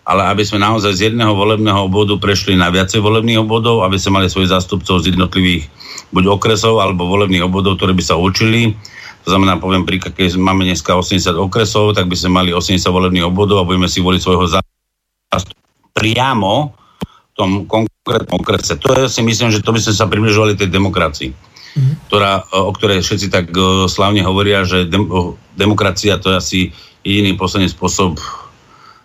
ale 0.05 0.21
aby 0.29 0.45
sme 0.45 0.61
naozaj 0.61 0.93
z 0.93 1.01
jedného 1.09 1.33
volebného 1.33 1.89
obvodu 1.89 2.13
prešli 2.21 2.53
na 2.53 2.69
viacej 2.69 3.01
volebných 3.01 3.41
obvodov, 3.41 3.81
aby 3.81 3.97
sme 3.97 4.21
mali 4.21 4.29
svojich 4.29 4.53
zástupcov 4.53 5.01
z 5.01 5.17
jednotlivých 5.17 5.65
buď 6.13 6.29
okresov 6.29 6.77
alebo 6.77 7.09
volebných 7.09 7.49
obvodov, 7.49 7.81
ktoré 7.81 7.97
by 7.97 8.03
sa 8.05 8.21
učili. 8.21 8.77
To 9.25 9.33
znamená, 9.33 9.57
poviem 9.57 9.85
príklad, 9.85 10.13
keď 10.13 10.37
máme 10.37 10.69
dneska 10.69 10.93
80 10.93 11.33
okresov, 11.41 11.97
tak 11.97 12.05
by 12.05 12.13
sme 12.13 12.37
mali 12.37 12.49
80 12.53 12.85
volebných 12.85 13.25
obvodov 13.25 13.65
a 13.65 13.67
budeme 13.67 13.89
si 13.89 13.97
voliť 14.01 14.21
svojho 14.21 14.45
zástupcu 14.45 15.57
priamo 15.97 16.73
v 17.01 17.33
tom 17.33 17.49
konkrétnom 17.65 18.37
okrese. 18.39 18.77
To 18.77 18.93
je, 18.93 19.09
si 19.09 19.21
myslím, 19.25 19.49
že 19.49 19.65
to 19.65 19.73
by 19.73 19.81
sme 19.81 19.93
sa 19.93 20.05
približovali 20.05 20.53
tej 20.53 20.69
demokracii. 20.69 21.48
Mm-hmm. 21.75 21.95
Ktorá, 22.09 22.49
o 22.49 22.71
ktorej 22.73 23.05
všetci 23.05 23.27
tak 23.29 23.53
uh, 23.53 23.85
slavne 23.85 24.25
hovoria, 24.25 24.65
že 24.65 24.89
dem, 24.89 25.05
uh, 25.05 25.37
demokracia 25.53 26.17
to 26.17 26.33
je 26.33 26.37
asi 26.37 26.59
jediný 27.05 27.37
posledný 27.37 27.69
spôsob 27.69 28.17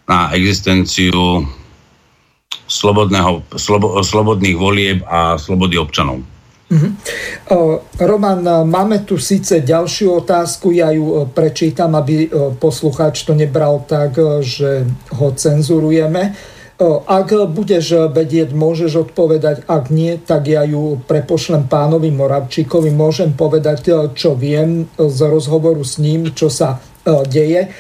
na 0.09 0.33
existenciu 0.37 1.45
slobodného, 2.65 3.45
slobo, 3.57 4.01
slobodných 4.01 4.57
volieb 4.57 4.99
a 5.05 5.37
slobody 5.37 5.77
občanov. 5.77 6.25
Uh-huh. 6.65 6.91
Roman, 8.01 8.41
máme 8.65 9.05
tu 9.05 9.21
síce 9.21 9.61
ďalšiu 9.61 10.25
otázku, 10.25 10.73
ja 10.73 10.89
ju 10.97 11.29
prečítam, 11.31 11.93
aby 11.93 12.33
poslucháč 12.57 13.21
to 13.29 13.37
nebral 13.37 13.85
tak, 13.85 14.17
že 14.41 14.89
ho 15.13 15.29
cenzurujeme. 15.37 16.33
Ak 17.07 17.31
budeš 17.31 18.11
vedieť, 18.11 18.51
môžeš 18.51 19.07
odpovedať, 19.07 19.63
ak 19.71 19.95
nie, 19.95 20.19
tak 20.19 20.51
ja 20.51 20.67
ju 20.67 20.99
prepošlem 21.07 21.71
pánovi 21.71 22.11
Moravčíkovi. 22.11 22.91
Môžem 22.91 23.31
povedať, 23.31 24.11
čo 24.19 24.35
viem 24.35 24.91
z 24.99 25.19
rozhovoru 25.23 25.87
s 25.87 26.03
ním, 26.03 26.35
čo 26.35 26.51
sa 26.51 26.83
deje. 27.07 27.71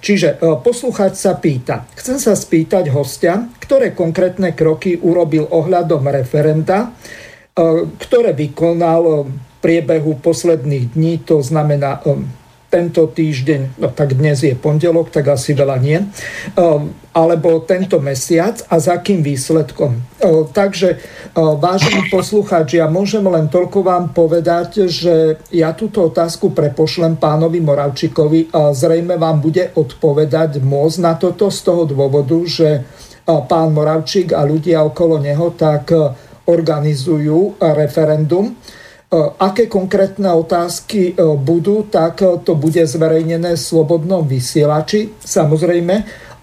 Čiže 0.00 0.40
poslucháč 0.64 1.20
sa 1.20 1.36
pýta. 1.36 1.84
Chcem 1.96 2.16
sa 2.16 2.32
spýtať 2.32 2.88
hostia, 2.92 3.48
ktoré 3.60 3.92
konkrétne 3.92 4.56
kroky 4.56 4.96
urobil 4.96 5.44
ohľadom 5.48 6.08
referenta, 6.08 6.96
ktoré 8.00 8.32
vykonal 8.36 9.24
v 9.24 9.32
priebehu 9.64 10.20
posledných 10.20 10.92
dní, 10.92 11.24
to 11.24 11.40
znamená 11.40 12.04
tento 12.74 13.06
týždeň, 13.06 13.78
no 13.78 13.94
tak 13.94 14.18
dnes 14.18 14.42
je 14.42 14.58
pondelok, 14.58 15.14
tak 15.14 15.30
asi 15.30 15.54
veľa 15.54 15.78
nie, 15.78 16.02
alebo 17.14 17.62
tento 17.62 18.02
mesiac 18.02 18.66
a 18.66 18.82
za 18.82 18.98
akým 18.98 19.22
výsledkom. 19.22 20.02
Takže, 20.50 20.98
vážený 21.38 22.10
poslucháč, 22.10 22.74
ja 22.74 22.90
môžem 22.90 23.22
len 23.30 23.46
toľko 23.46 23.78
vám 23.86 24.10
povedať, 24.10 24.90
že 24.90 25.38
ja 25.54 25.70
túto 25.78 26.10
otázku 26.10 26.50
prepošlem 26.50 27.14
pánovi 27.14 27.62
Moravčíkovi 27.62 28.50
a 28.50 28.74
zrejme 28.74 29.14
vám 29.22 29.38
bude 29.38 29.70
odpovedať 29.78 30.58
môcť 30.58 30.98
na 30.98 31.14
toto 31.14 31.54
z 31.54 31.58
toho 31.62 31.86
dôvodu, 31.86 32.42
že 32.42 32.82
pán 33.22 33.70
Moravčík 33.70 34.34
a 34.34 34.42
ľudia 34.42 34.82
okolo 34.82 35.22
neho 35.22 35.54
tak 35.54 35.94
organizujú 36.50 37.62
referendum 37.62 38.58
aké 39.38 39.66
konkrétne 39.70 40.32
otázky 40.34 41.12
e, 41.12 41.36
budú, 41.36 41.86
tak 41.86 42.22
e, 42.22 42.40
to 42.42 42.58
bude 42.58 42.82
zverejnené 42.82 43.54
v 43.54 43.64
slobodnom 43.64 44.26
vysielači. 44.26 45.14
Samozrejme, 45.22 45.94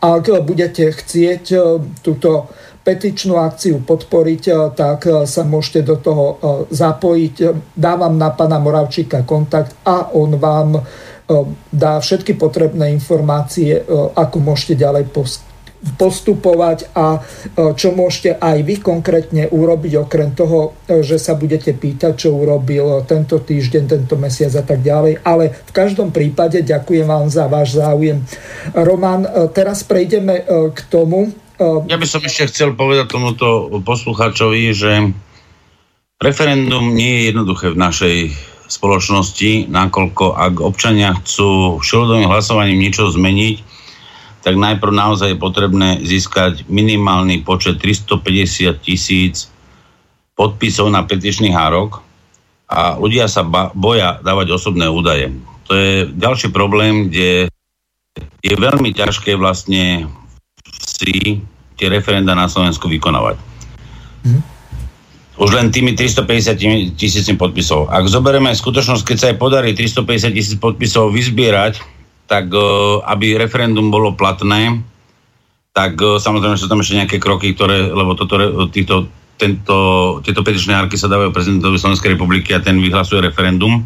ak 0.01 0.33
budete 0.41 0.89
chcieť 0.89 1.43
túto 2.01 2.49
petičnú 2.81 3.37
akciu 3.37 3.85
podporiť, 3.85 4.73
tak 4.73 5.05
sa 5.29 5.45
môžete 5.45 5.85
do 5.85 6.01
toho 6.01 6.25
zapojiť. 6.73 7.35
Dávam 7.77 8.17
na 8.17 8.33
pana 8.33 8.57
Moravčíka 8.57 9.21
kontakt 9.21 9.77
a 9.85 10.09
on 10.17 10.41
vám 10.41 10.81
dá 11.69 12.01
všetky 12.01 12.33
potrebné 12.33 12.89
informácie, 12.89 13.77
ako 14.17 14.41
môžete 14.41 14.81
ďalej 14.81 15.13
postupovať 15.13 15.50
a 15.81 17.17
e, 17.17 17.19
čo 17.73 17.89
môžete 17.93 18.37
aj 18.37 18.57
vy 18.61 18.75
konkrétne 18.85 19.49
urobiť, 19.49 19.93
okrem 19.97 20.37
toho, 20.37 20.77
e, 20.85 21.01
že 21.01 21.17
sa 21.17 21.33
budete 21.33 21.73
pýtať, 21.73 22.13
čo 22.13 22.37
urobil 22.37 23.01
tento 23.09 23.41
týždeň, 23.41 23.83
tento 23.89 24.13
mesiac 24.17 24.53
a 24.61 24.63
tak 24.65 24.85
ďalej. 24.85 25.25
Ale 25.25 25.49
v 25.49 25.71
každom 25.73 26.13
prípade 26.13 26.61
ďakujem 26.61 27.09
vám 27.09 27.27
za 27.33 27.49
váš 27.49 27.81
záujem. 27.81 28.21
Roman, 28.77 29.25
e, 29.25 29.29
teraz 29.49 29.81
prejdeme 29.81 30.45
k 30.73 30.79
tomu. 30.89 31.33
Ja 31.61 31.97
by 31.97 32.07
som 32.09 32.25
ešte 32.25 32.49
chcel 32.49 32.73
povedať 32.73 33.13
tomuto 33.13 33.69
poslucháčovi, 33.85 34.73
že 34.73 35.13
referendum 36.17 36.93
nie 36.97 37.21
je 37.21 37.27
jednoduché 37.29 37.73
v 37.73 37.81
našej 37.81 38.17
spoločnosti, 38.65 39.69
nakoľko 39.69 40.25
ak 40.33 40.53
občania 40.63 41.13
chcú 41.21 41.77
všelodovým 41.83 42.31
hlasovaním 42.31 42.81
niečo 42.81 43.11
zmeniť, 43.13 43.70
tak 44.41 44.57
najprv 44.57 44.93
naozaj 44.93 45.33
je 45.33 45.39
potrebné 45.39 45.89
získať 46.01 46.65
minimálny 46.65 47.45
počet 47.45 47.77
350 47.77 48.73
tisíc 48.81 49.47
podpisov 50.33 50.89
na 50.89 51.05
petičný 51.05 51.53
hárok 51.53 52.01
a 52.65 52.97
ľudia 52.97 53.29
sa 53.29 53.45
ba- 53.45 53.69
boja 53.77 54.17
dávať 54.25 54.57
osobné 54.57 54.89
údaje. 54.89 55.29
To 55.69 55.77
je 55.77 56.09
ďalší 56.09 56.49
problém, 56.49 57.07
kde 57.07 57.47
je 58.41 58.55
veľmi 58.57 58.91
ťažké 58.91 59.37
vlastne 59.37 60.09
si 60.81 61.39
tie 61.77 61.87
referenda 61.87 62.33
na 62.33 62.49
Slovensku 62.49 62.89
vykonávať. 62.89 63.37
Hm. 64.25 64.41
Už 65.41 65.49
len 65.57 65.73
tými 65.73 65.97
350 65.97 66.97
tisíc 66.97 67.25
podpisov. 67.33 67.89
Ak 67.89 68.05
zoberieme 68.05 68.53
skutočnosť, 68.53 69.03
keď 69.05 69.17
sa 69.17 69.27
aj 69.33 69.37
podarí 69.41 69.73
350 69.73 70.37
tisíc 70.37 70.55
podpisov 70.57 71.09
vyzbierať, 71.13 72.00
tak 72.31 72.47
e, 72.47 72.63
aby 73.11 73.35
referendum 73.35 73.91
bolo 73.91 74.15
platné, 74.15 74.79
tak 75.75 75.99
e, 75.99 76.15
samozrejme 76.15 76.55
sú 76.55 76.71
tam 76.71 76.79
ešte 76.79 76.95
nejaké 76.95 77.17
kroky, 77.19 77.51
ktoré, 77.51 77.91
lebo 77.91 78.15
toto, 78.15 78.39
týto, 78.71 79.11
tento, 79.35 79.75
tieto 80.23 80.39
petičné 80.39 80.79
hárky 80.79 80.95
sa 80.95 81.11
dávajú 81.11 81.35
prezidentovi 81.35 81.75
Slovenskej 81.75 82.15
republiky 82.15 82.55
a 82.55 82.63
ten 82.63 82.79
vyhlasuje 82.79 83.19
referendum. 83.19 83.83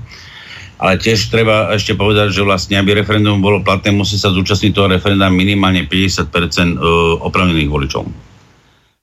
Ale 0.77 1.01
tiež 1.01 1.33
treba 1.33 1.73
ešte 1.73 1.97
povedať, 1.97 2.35
že 2.35 2.45
vlastne, 2.45 2.77
aby 2.77 2.93
referendum 2.93 3.41
bolo 3.41 3.65
platné, 3.65 3.95
musí 3.95 4.19
sa 4.19 4.29
zúčastniť 4.29 4.75
toho 4.75 4.91
referenda 4.93 5.25
minimálne 5.33 5.89
50% 5.89 6.29
e, 6.29 6.77
opravnených 7.25 7.71
voličov. 7.73 8.05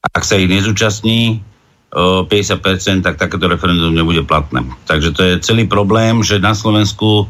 Ak 0.07 0.23
sa 0.23 0.39
ich 0.39 0.47
nezúčastní 0.47 1.43
50%, 1.93 3.05
tak 3.05 3.21
takéto 3.21 3.47
referendum 3.53 3.93
nebude 3.93 4.25
platné. 4.25 4.65
Takže 4.89 5.13
to 5.13 5.21
je 5.23 5.35
celý 5.45 5.69
problém, 5.69 6.25
že 6.25 6.41
na 6.41 6.57
Slovensku 6.57 7.29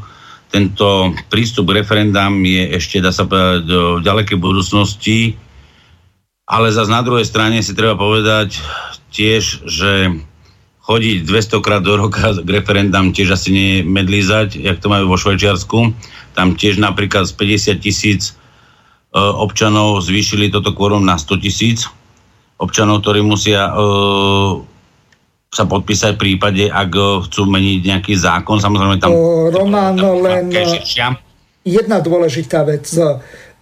tento 0.52 1.16
prístup 1.32 1.72
k 1.72 1.80
referendám 1.80 2.36
je 2.44 2.76
ešte, 2.76 3.00
dá 3.00 3.08
sa 3.08 3.24
povedať, 3.24 3.64
do 3.64 4.04
ďalekej 4.04 4.36
budúcnosti, 4.36 5.40
ale 6.44 6.68
zase 6.68 6.92
na 6.92 7.00
druhej 7.00 7.24
strane 7.24 7.64
si 7.64 7.72
treba 7.72 7.96
povedať 7.96 8.60
tiež, 9.08 9.64
že 9.64 10.12
chodiť 10.84 11.24
200 11.24 11.64
krát 11.64 11.80
do 11.80 11.96
roka 11.96 12.36
k 12.36 12.48
referendám 12.52 13.16
tiež 13.16 13.32
asi 13.32 13.48
nie 13.48 13.72
medlízať, 13.80 14.60
jak 14.60 14.76
to 14.82 14.92
majú 14.92 15.08
vo 15.08 15.16
Švajčiarsku. 15.16 15.96
Tam 16.36 16.52
tiež 16.52 16.76
napríklad 16.76 17.24
z 17.24 17.32
50 17.78 17.80
tisíc 17.80 18.22
e, 18.28 18.32
občanov 19.16 20.04
zvýšili 20.04 20.52
toto 20.52 20.74
kvorum 20.76 21.06
na 21.06 21.16
100 21.16 21.38
tisíc 21.40 21.88
občanov, 22.62 23.02
ktorí 23.02 23.26
musia 23.26 23.74
uh, 23.74 24.62
sa 25.52 25.68
podpísať 25.68 26.16
v 26.16 26.20
prípade, 26.20 26.64
ak 26.72 26.90
eh, 26.96 27.06
chcú 27.28 27.44
meniť 27.44 27.80
nejaký 27.84 28.14
zákon. 28.16 28.56
Samozrejme 28.56 28.96
tam... 28.96 29.12
Román, 29.52 30.00
len 30.00 30.48
jedna 31.62 32.00
dôležitá 32.00 32.64
vec. 32.64 32.88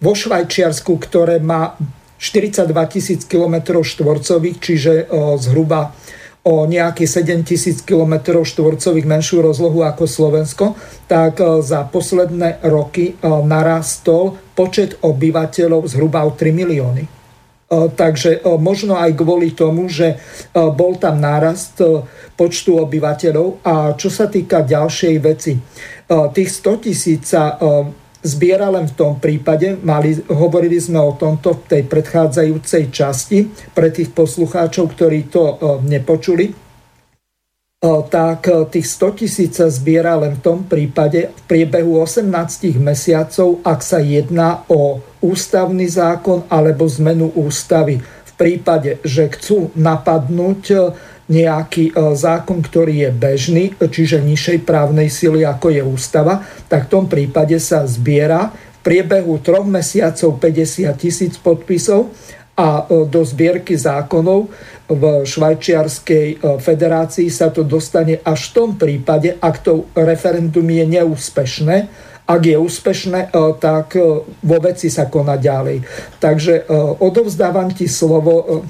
Vo 0.01 0.13
Švajčiarsku, 0.17 0.97
ktoré 0.97 1.37
má 1.37 1.77
42 2.17 2.73
tisíc 2.89 3.21
km 3.29 3.85
štvorcových, 3.85 4.57
čiže 4.57 4.93
o, 5.13 5.37
zhruba 5.37 5.93
o 6.41 6.65
nejakých 6.65 7.21
7 7.21 7.45
tisíc 7.45 7.77
km 7.85 8.41
štvorcových 8.41 9.05
menšiu 9.05 9.45
rozlohu 9.45 9.85
ako 9.85 10.09
Slovensko, 10.09 10.65
tak 11.05 11.37
za 11.61 11.85
posledné 11.85 12.65
roky 12.65 13.13
narastol 13.21 14.41
počet 14.57 14.97
obyvateľov 15.05 15.85
zhruba 15.85 16.25
o 16.25 16.33
3 16.33 16.49
milióny. 16.49 17.20
Takže 17.71 18.43
možno 18.59 18.99
aj 18.99 19.15
kvôli 19.15 19.55
tomu, 19.55 19.87
že 19.87 20.19
bol 20.51 20.99
tam 20.99 21.23
nárast 21.23 21.79
počtu 22.35 22.75
obyvateľov. 22.83 23.63
A 23.63 23.95
čo 23.95 24.11
sa 24.11 24.27
týka 24.27 24.67
ďalšej 24.67 25.15
veci, 25.23 25.55
tých 26.35 26.49
100 26.51 26.83
tisíc 26.83 27.31
sa 27.31 27.55
zbiera 28.21 28.67
len 28.67 28.91
v 28.91 28.97
tom 28.99 29.17
prípade, 29.17 29.79
mali, 29.81 30.13
hovorili 30.29 30.77
sme 30.77 30.99
o 30.99 31.15
tomto 31.15 31.63
v 31.63 31.79
tej 31.79 31.83
predchádzajúcej 31.87 32.91
časti 32.91 33.47
pre 33.71 33.89
tých 33.89 34.11
poslucháčov, 34.11 34.91
ktorí 34.91 35.31
to 35.31 35.57
nepočuli, 35.87 36.51
tak 37.81 38.45
tých 38.69 38.85
100 38.93 39.17
tisíc 39.17 39.51
sa 39.57 39.65
zbiera 39.65 40.13
len 40.13 40.37
v 40.37 40.43
tom 40.45 40.69
prípade 40.69 41.33
v 41.33 41.41
priebehu 41.49 41.97
18 41.97 42.77
mesiacov, 42.77 43.57
ak 43.65 43.81
sa 43.81 43.97
jedná 43.97 44.61
o 44.69 45.01
ústavný 45.17 45.89
zákon 45.89 46.45
alebo 46.45 46.85
zmenu 46.85 47.33
ústavy. 47.33 47.97
V 48.05 48.31
prípade, 48.37 49.01
že 49.01 49.25
chcú 49.33 49.73
napadnúť 49.73 50.93
nejaký 51.25 51.97
zákon, 52.13 52.61
ktorý 52.61 53.09
je 53.09 53.11
bežný, 53.17 53.73
čiže 53.73 54.21
nižšej 54.21 54.61
právnej 54.61 55.09
sily 55.09 55.41
ako 55.41 55.73
je 55.73 55.81
ústava, 55.81 56.45
tak 56.69 56.85
v 56.85 56.91
tom 56.93 57.09
prípade 57.09 57.57
sa 57.57 57.81
zbiera 57.89 58.53
v 58.53 58.77
priebehu 58.85 59.41
troch 59.41 59.65
mesiacov 59.65 60.37
50 60.37 60.85
tisíc 61.01 61.33
podpisov 61.41 62.13
a 62.53 62.85
do 62.85 63.25
zbierky 63.25 63.73
zákonov 63.73 64.53
v 64.91 65.23
Švajčiarskej 65.23 66.27
e, 66.27 66.35
federácii 66.59 67.31
sa 67.31 67.49
to 67.49 67.63
dostane 67.63 68.19
až 68.21 68.51
v 68.51 68.53
tom 68.53 68.69
prípade, 68.75 69.39
ak 69.39 69.55
to 69.63 69.87
referendum 69.95 70.67
je 70.67 70.85
neúspešné. 70.99 71.77
Ak 72.27 72.41
je 72.45 72.55
úspešné, 72.55 73.31
e, 73.31 73.57
tak 73.59 73.95
e, 73.95 74.23
vo 74.27 74.57
veci 74.59 74.91
sa 74.91 75.07
koná 75.07 75.39
ďalej. 75.39 75.83
Takže 76.19 76.67
odovzdávam 76.99 77.71
ti 77.71 77.87
slovo. 77.87 78.63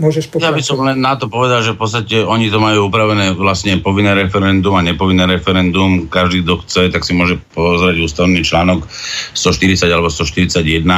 Môžeš 0.00 0.32
pokračovať. 0.32 0.48
Ja 0.48 0.56
by 0.56 0.64
som 0.64 0.80
len 0.80 0.96
na 0.96 1.12
to 1.20 1.28
povedal, 1.28 1.60
že 1.60 1.76
v 1.76 1.80
podstate 1.84 2.16
oni 2.24 2.48
to 2.48 2.56
majú 2.56 2.88
upravené 2.88 3.36
vlastne 3.36 3.76
povinné 3.84 4.16
referendum 4.16 4.72
a 4.72 4.80
nepovinné 4.80 5.28
referendum. 5.28 6.08
Každý, 6.08 6.40
kto 6.40 6.64
chce, 6.64 6.82
tak 6.88 7.04
si 7.04 7.12
môže 7.12 7.36
pozrieť 7.52 8.00
ústavný 8.00 8.40
článok 8.40 8.88
140 9.36 9.92
alebo 9.92 10.08
141 10.08 10.88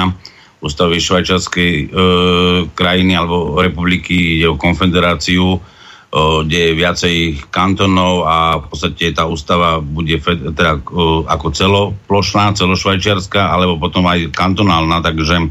ústavy 0.62 1.02
švajčiarskej 1.02 1.72
e, 1.74 1.86
krajiny 2.70 3.18
alebo 3.18 3.59
republiky, 3.59 4.39
ide 4.39 4.47
o 4.47 4.55
konfederáciu, 4.55 5.59
e, 5.59 5.60
kde 6.47 6.59
je 6.70 6.72
viacej 6.78 7.16
kantonov 7.51 8.30
a 8.30 8.62
v 8.62 8.66
podstate 8.70 9.10
tá 9.10 9.26
ústava 9.26 9.82
bude 9.82 10.22
fed, 10.22 10.55
teda, 10.55 10.78
e, 10.78 10.82
ako 11.26 11.47
celoplošná, 11.51 12.55
celošvajčiarská, 12.55 13.43
alebo 13.43 13.82
potom 13.82 14.06
aj 14.06 14.30
kantonálna, 14.30 15.02
takže 15.02 15.51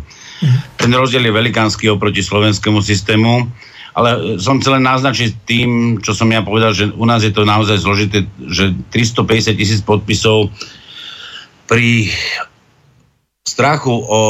ten 0.80 0.92
rozdiel 0.96 1.28
je 1.28 1.38
velikánsky 1.38 1.86
oproti 1.92 2.24
slovenskému 2.24 2.82
systému. 2.82 3.46
Ale 3.92 4.40
som 4.40 4.58
chcel 4.64 4.80
len 4.80 4.88
naznačiť 4.88 5.44
tým, 5.44 6.00
čo 6.00 6.16
som 6.16 6.32
ja 6.32 6.40
povedal, 6.40 6.72
že 6.72 6.88
u 6.96 7.04
nás 7.04 7.28
je 7.28 7.36
to 7.36 7.44
naozaj 7.44 7.76
zložité, 7.76 8.24
že 8.48 8.72
350 8.90 9.60
tisíc 9.60 9.84
podpisov 9.84 10.48
pri 11.68 12.08
strachu 13.44 13.92
o 13.92 14.22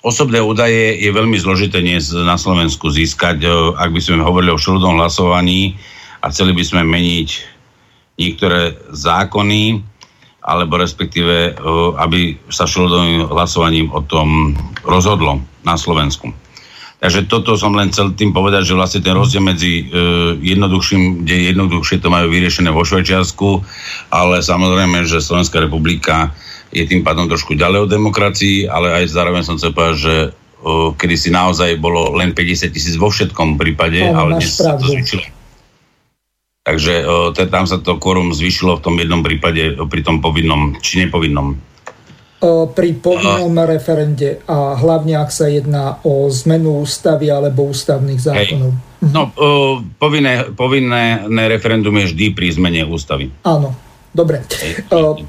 Osobné 0.00 0.40
údaje 0.40 0.96
je 0.96 1.12
veľmi 1.12 1.36
zložité 1.36 1.84
dnes 1.84 2.08
na 2.16 2.40
Slovensku 2.40 2.88
získať, 2.88 3.44
e, 3.44 3.48
ak 3.76 3.92
by 3.92 4.00
sme 4.00 4.24
hovorili 4.24 4.48
o 4.48 4.56
všeludnom 4.56 4.96
hlasovaní 4.96 5.76
a 6.24 6.32
chceli 6.32 6.56
by 6.56 6.64
sme 6.64 6.82
meniť 6.88 7.28
niektoré 8.16 8.76
zákony. 8.92 9.92
alebo 10.40 10.80
respektíve, 10.80 11.52
aby 12.00 12.32
sa 12.48 12.64
šlo 12.64 12.88
hlasovaním 13.28 13.92
o 13.92 14.00
tom 14.00 14.56
rozhodlo 14.88 15.36
na 15.68 15.76
Slovensku. 15.76 16.32
Takže 16.96 17.28
toto 17.28 17.60
som 17.60 17.76
len 17.76 17.92
chcel 17.92 18.16
tým 18.16 18.32
povedať, 18.32 18.72
že 18.72 18.76
vlastne 18.76 19.04
ten 19.04 19.12
rozdiel 19.12 19.44
medzi 19.44 19.84
e, 19.84 19.84
jednoduchším, 20.40 21.28
kde 21.28 21.52
jednoduchšie 21.52 22.00
to 22.00 22.08
majú 22.08 22.32
vyriešené 22.32 22.72
vo 22.72 22.88
Švajčiarsku, 22.88 23.48
ale 24.08 24.40
samozrejme, 24.40 25.04
že 25.04 25.20
Slovenská 25.20 25.60
republika 25.60 26.32
je 26.70 26.84
tým 26.86 27.02
pádom 27.02 27.26
trošku 27.26 27.58
ďalej 27.58 27.86
od 27.86 27.90
demokracii, 27.90 28.70
ale 28.70 29.02
aj 29.02 29.10
zároveň 29.10 29.42
som 29.42 29.58
chcel 29.58 29.74
povedať, 29.74 29.96
že 29.98 30.14
o, 30.62 30.94
kedy 30.94 31.14
si 31.18 31.28
naozaj 31.34 31.78
bolo 31.82 32.14
len 32.14 32.30
50 32.30 32.70
tisíc 32.70 32.94
vo 32.94 33.10
všetkom 33.10 33.58
prípade, 33.58 34.00
no, 34.06 34.14
ale 34.14 34.30
dnes 34.38 34.54
sa 34.54 34.78
to 34.78 34.86
zvyšilo. 34.86 35.26
Takže 36.60 36.94
o, 37.04 37.34
tam 37.34 37.64
sa 37.66 37.82
to 37.82 37.98
quorum 37.98 38.30
zvyšilo 38.30 38.78
v 38.78 38.84
tom 38.84 38.94
jednom 38.96 39.26
prípade, 39.26 39.74
pri 39.90 40.00
tom 40.06 40.22
povinnom 40.22 40.78
či 40.78 41.02
nepovinnom 41.02 41.58
pri 42.72 42.96
povinnom 42.96 43.52
uh, 43.52 43.68
referende 43.68 44.40
a 44.48 44.72
hlavne 44.72 45.12
ak 45.20 45.28
sa 45.28 45.52
jedná 45.52 46.00
o 46.08 46.24
zmenu 46.32 46.80
ústavy 46.80 47.28
alebo 47.28 47.68
ústavných 47.68 48.16
zákonov. 48.16 48.72
Hej. 48.72 49.12
No, 49.12 49.28
uh, 49.28 49.84
povinné, 50.00 50.48
povinné 50.56 51.28
referendum 51.52 51.92
je 52.00 52.16
vždy 52.16 52.24
pri 52.32 52.48
zmene 52.56 52.88
ústavy. 52.88 53.28
Áno, 53.44 53.76
dobre. 54.16 54.40
Uh, 54.88 55.20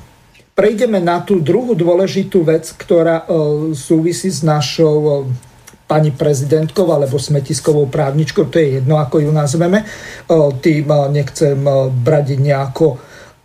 prejdeme 0.56 1.00
na 1.00 1.24
tú 1.24 1.40
druhú 1.40 1.74
dôležitú 1.74 2.44
vec, 2.44 2.70
ktorá 2.76 3.26
uh, 3.26 3.72
súvisí 3.76 4.30
s 4.30 4.46
našou 4.46 4.98
uh, 5.00 5.16
pani 5.88 6.16
prezidentkou 6.16 6.88
alebo 6.88 7.20
smetiskovou 7.20 7.92
právničkou, 7.92 8.48
to 8.48 8.64
je 8.64 8.80
jedno, 8.80 8.96
ako 8.96 9.28
ju 9.28 9.32
nazveme. 9.32 9.84
Uh, 10.30 10.56
tým 10.56 10.88
nechcem 11.12 11.60
brať 12.04 12.40
nejako 12.40 13.00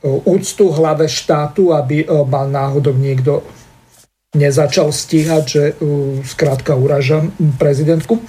úctu 0.06 0.70
hlave 0.70 1.10
štátu, 1.10 1.74
aby 1.74 2.06
mal 2.30 2.46
náhodou 2.46 2.94
niekto 2.94 3.42
nezačal 4.38 4.94
stíhať, 4.94 5.44
že 5.48 5.62
skrátka 6.22 6.78
uražam 6.78 7.34
prezidentku. 7.58 8.22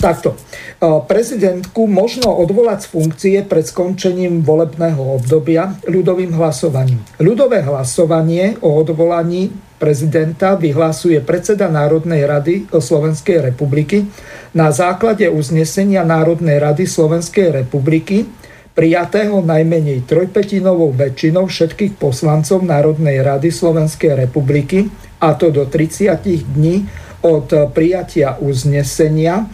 Takto. 0.00 0.40
Prezidentku 0.80 1.84
možno 1.84 2.32
odvolať 2.32 2.88
z 2.88 2.90
funkcie 2.96 3.36
pred 3.44 3.68
skončením 3.68 4.40
volebného 4.40 5.20
obdobia 5.20 5.76
ľudovým 5.84 6.32
hlasovaním. 6.32 7.04
Ľudové 7.20 7.60
hlasovanie 7.68 8.56
o 8.64 8.80
odvolaní 8.80 9.52
prezidenta 9.76 10.56
vyhlasuje 10.56 11.20
predseda 11.20 11.68
Národnej 11.68 12.24
rady 12.24 12.72
Slovenskej 12.72 13.52
republiky 13.52 14.08
na 14.56 14.72
základe 14.72 15.28
uznesenia 15.28 16.08
Národnej 16.08 16.56
rady 16.56 16.88
Slovenskej 16.88 17.64
republiky 17.64 18.24
prijatého 18.72 19.44
najmenej 19.44 20.08
trojpetinovou 20.08 20.96
väčšinou 20.96 21.52
všetkých 21.52 22.00
poslancov 22.00 22.64
Národnej 22.64 23.20
rady 23.20 23.52
Slovenskej 23.52 24.24
republiky 24.24 24.88
a 25.20 25.36
to 25.36 25.52
do 25.52 25.68
30 25.68 26.16
dní 26.56 26.88
od 27.22 27.72
prijatia 27.72 28.40
uznesenia, 28.40 29.48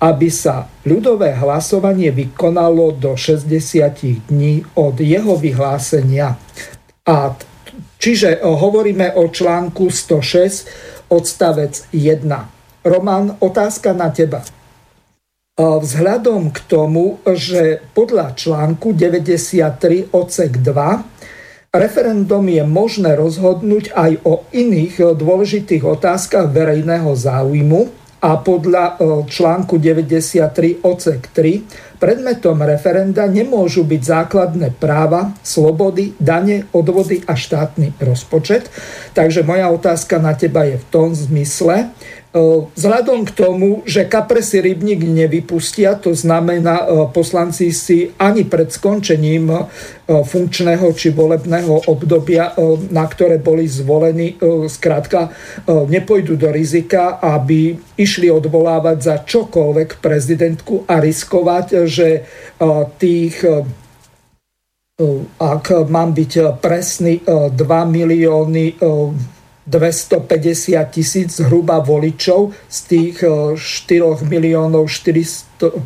aby 0.00 0.32
sa 0.32 0.64
ľudové 0.88 1.36
hlasovanie 1.36 2.08
vykonalo 2.08 2.96
do 2.96 3.12
60 3.20 4.32
dní 4.32 4.64
od 4.80 4.96
jeho 4.96 5.36
vyhlásenia. 5.36 6.40
A 7.04 7.36
čiže 8.00 8.40
hovoríme 8.40 9.12
o 9.20 9.28
článku 9.28 9.92
106 9.92 11.12
odstavec 11.12 11.84
1. 11.92 12.24
Roman, 12.86 13.36
otázka 13.44 13.92
na 13.92 14.08
teba. 14.08 14.40
Vzhľadom 15.60 16.56
k 16.56 16.58
tomu, 16.64 17.20
že 17.36 17.84
podľa 17.92 18.32
článku 18.32 18.96
93 18.96 20.08
odsek 20.16 20.64
2 20.64 21.19
Referendum 21.70 22.42
je 22.50 22.66
možné 22.66 23.14
rozhodnúť 23.14 23.94
aj 23.94 24.26
o 24.26 24.42
iných 24.50 24.94
e, 24.98 25.02
dôležitých 25.14 25.86
otázkach 25.86 26.50
verejného 26.50 27.14
záujmu 27.14 27.86
a 28.18 28.42
podľa 28.42 28.84
e, 28.90 28.94
článku 29.30 29.78
93 29.78 30.82
odsek 30.82 31.30
3 31.30 32.02
predmetom 32.02 32.58
referenda 32.66 33.22
nemôžu 33.30 33.86
byť 33.86 34.02
základné 34.02 34.74
práva, 34.82 35.30
slobody, 35.46 36.10
dane, 36.18 36.66
odvody 36.74 37.22
a 37.22 37.38
štátny 37.38 38.02
rozpočet. 38.02 38.66
Takže 39.14 39.46
moja 39.46 39.70
otázka 39.70 40.18
na 40.18 40.34
teba 40.34 40.66
je 40.66 40.74
v 40.74 40.86
tom 40.90 41.14
zmysle, 41.14 41.94
Vzhľadom 42.30 43.26
k 43.26 43.34
tomu, 43.34 43.82
že 43.82 44.06
kapresy 44.06 44.62
rybník 44.62 45.02
nevypustia, 45.02 45.98
to 45.98 46.14
znamená, 46.14 46.86
poslanci 47.10 47.74
si 47.74 48.14
ani 48.22 48.46
pred 48.46 48.70
skončením 48.70 49.50
funkčného 50.06 50.94
či 50.94 51.10
volebného 51.10 51.90
obdobia, 51.90 52.54
na 52.94 53.02
ktoré 53.10 53.42
boli 53.42 53.66
zvolení, 53.66 54.38
skrátka 54.70 55.34
nepojdu 55.66 56.38
do 56.38 56.54
rizika, 56.54 57.18
aby 57.18 57.74
išli 57.98 58.30
odvolávať 58.30 58.98
za 59.02 59.16
čokoľvek 59.26 59.98
prezidentku 59.98 60.86
a 60.86 61.02
riskovať, 61.02 61.66
že 61.90 62.08
tých 63.02 63.42
ak 65.34 65.64
mám 65.90 66.14
byť 66.14 66.62
presný, 66.62 67.26
2 67.26 67.56
milióny 67.90 68.78
250 69.66 70.90
tisíc 70.90 71.36
zhruba 71.36 71.78
voličov 71.78 72.52
z 72.68 72.78
tých 72.88 73.16
4 73.20 73.56
e, 73.56 74.24
miliónov 74.24 74.88
450 74.88 75.76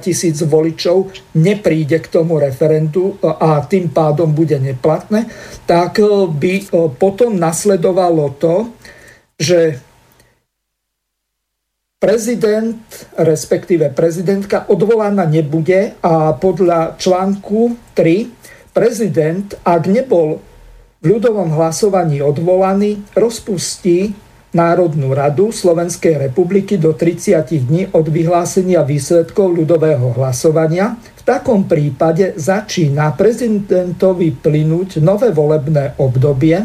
tisíc 0.00 0.36
voličov 0.44 1.10
nepríde 1.34 1.98
k 1.98 2.06
tomu 2.12 2.38
referendu 2.38 3.16
e, 3.16 3.32
a 3.32 3.64
tým 3.64 3.88
pádom 3.88 4.32
bude 4.32 4.60
neplatné, 4.60 5.26
tak 5.64 5.98
e, 5.98 6.04
by 6.28 6.52
potom 7.00 7.40
nasledovalo 7.40 8.36
to, 8.36 8.68
že 9.40 9.80
prezident, 11.96 12.78
respektíve 13.16 13.88
prezidentka 13.90 14.68
odvolaná 14.68 15.24
nebude 15.24 15.96
a 16.04 16.36
podľa 16.36 17.00
článku 17.00 17.76
3 17.96 18.76
prezident, 18.76 19.56
ak 19.64 19.88
nebol 19.88 20.44
ľudovom 21.06 21.54
hlasovaní 21.54 22.18
odvolaný 22.18 22.98
rozpustí 23.14 24.26
Národnú 24.56 25.12
radu 25.12 25.52
Slovenskej 25.52 26.16
republiky 26.16 26.80
do 26.80 26.96
30 26.96 27.44
dní 27.68 27.82
od 27.92 28.08
vyhlásenia 28.08 28.80
výsledkov 28.82 29.52
ľudového 29.52 30.16
hlasovania. 30.16 30.96
V 30.96 31.22
takom 31.22 31.68
prípade 31.68 32.32
začína 32.40 33.12
prezidentovi 33.12 34.32
plynúť 34.32 35.04
nové 35.04 35.28
volebné 35.28 36.00
obdobie. 36.00 36.56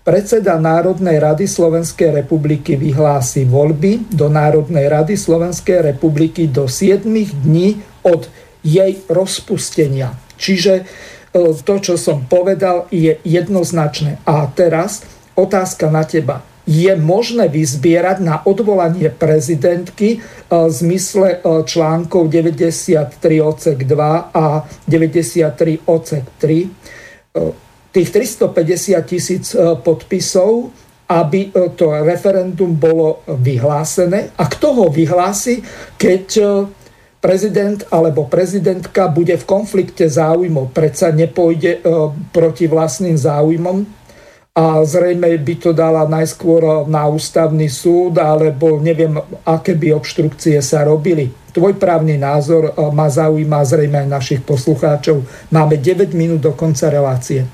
Predseda 0.00 0.56
Národnej 0.56 1.18
rady 1.18 1.44
Slovenskej 1.44 2.24
republiky 2.24 2.78
vyhlási 2.78 3.44
voľby 3.44 4.16
do 4.16 4.32
Národnej 4.32 4.86
rady 4.88 5.18
Slovenskej 5.18 5.92
republiky 5.92 6.48
do 6.48 6.70
7 6.70 7.04
dní 7.42 7.82
od 8.06 8.30
jej 8.64 9.02
rozpustenia. 9.10 10.14
Čiže 10.40 10.86
to, 11.62 11.74
čo 11.80 11.94
som 12.00 12.24
povedal, 12.24 12.88
je 12.88 13.18
jednoznačné. 13.22 14.22
A 14.24 14.48
teraz 14.50 15.04
otázka 15.36 15.92
na 15.92 16.02
teba. 16.02 16.42
Je 16.66 16.90
možné 16.98 17.46
vyzbierať 17.46 18.18
na 18.26 18.42
odvolanie 18.42 19.06
prezidentky 19.06 20.18
e, 20.18 20.18
v 20.50 20.72
zmysle 20.72 21.38
e, 21.38 21.62
článkov 21.62 22.26
93 22.26 23.14
odsek 23.38 23.78
2 23.86 24.34
a 24.34 24.66
93 24.90 25.86
odsek 25.86 26.24
3 26.42 27.06
tých 27.96 28.12
350 28.12 29.08
tisíc 29.08 29.56
podpisov, 29.80 30.68
aby 31.08 31.48
to 31.80 31.96
referendum 32.04 32.76
bolo 32.76 33.24
vyhlásené. 33.24 34.36
A 34.36 34.44
kto 34.52 34.68
ho 34.76 34.86
vyhlási, 34.92 35.64
keď 35.96 36.26
prezident 37.20 37.82
alebo 37.90 38.28
prezidentka 38.28 39.08
bude 39.08 39.34
v 39.34 39.48
konflikte 39.48 40.06
záujmov, 40.06 40.72
predsa 40.72 41.10
nepôjde 41.10 41.72
e, 41.76 41.80
proti 42.30 42.68
vlastným 42.68 43.16
záujmom 43.16 43.82
a 44.56 44.80
zrejme 44.88 45.36
by 45.36 45.54
to 45.60 45.70
dala 45.76 46.08
najskôr 46.08 46.88
na 46.88 47.04
ústavný 47.04 47.68
súd, 47.68 48.16
alebo 48.16 48.80
neviem, 48.80 49.12
aké 49.44 49.76
by 49.76 49.92
obštrukcie 49.92 50.56
sa 50.64 50.80
robili. 50.88 51.28
Tvoj 51.52 51.76
právny 51.76 52.16
názor 52.16 52.70
e, 52.70 52.72
ma 52.92 53.08
zaujíma 53.08 53.64
zrejme 53.64 54.06
aj 54.06 54.08
našich 54.08 54.40
poslucháčov. 54.44 55.24
Máme 55.52 55.76
9 55.80 56.12
minút 56.16 56.40
do 56.44 56.52
konca 56.52 56.88
relácie. 56.92 57.44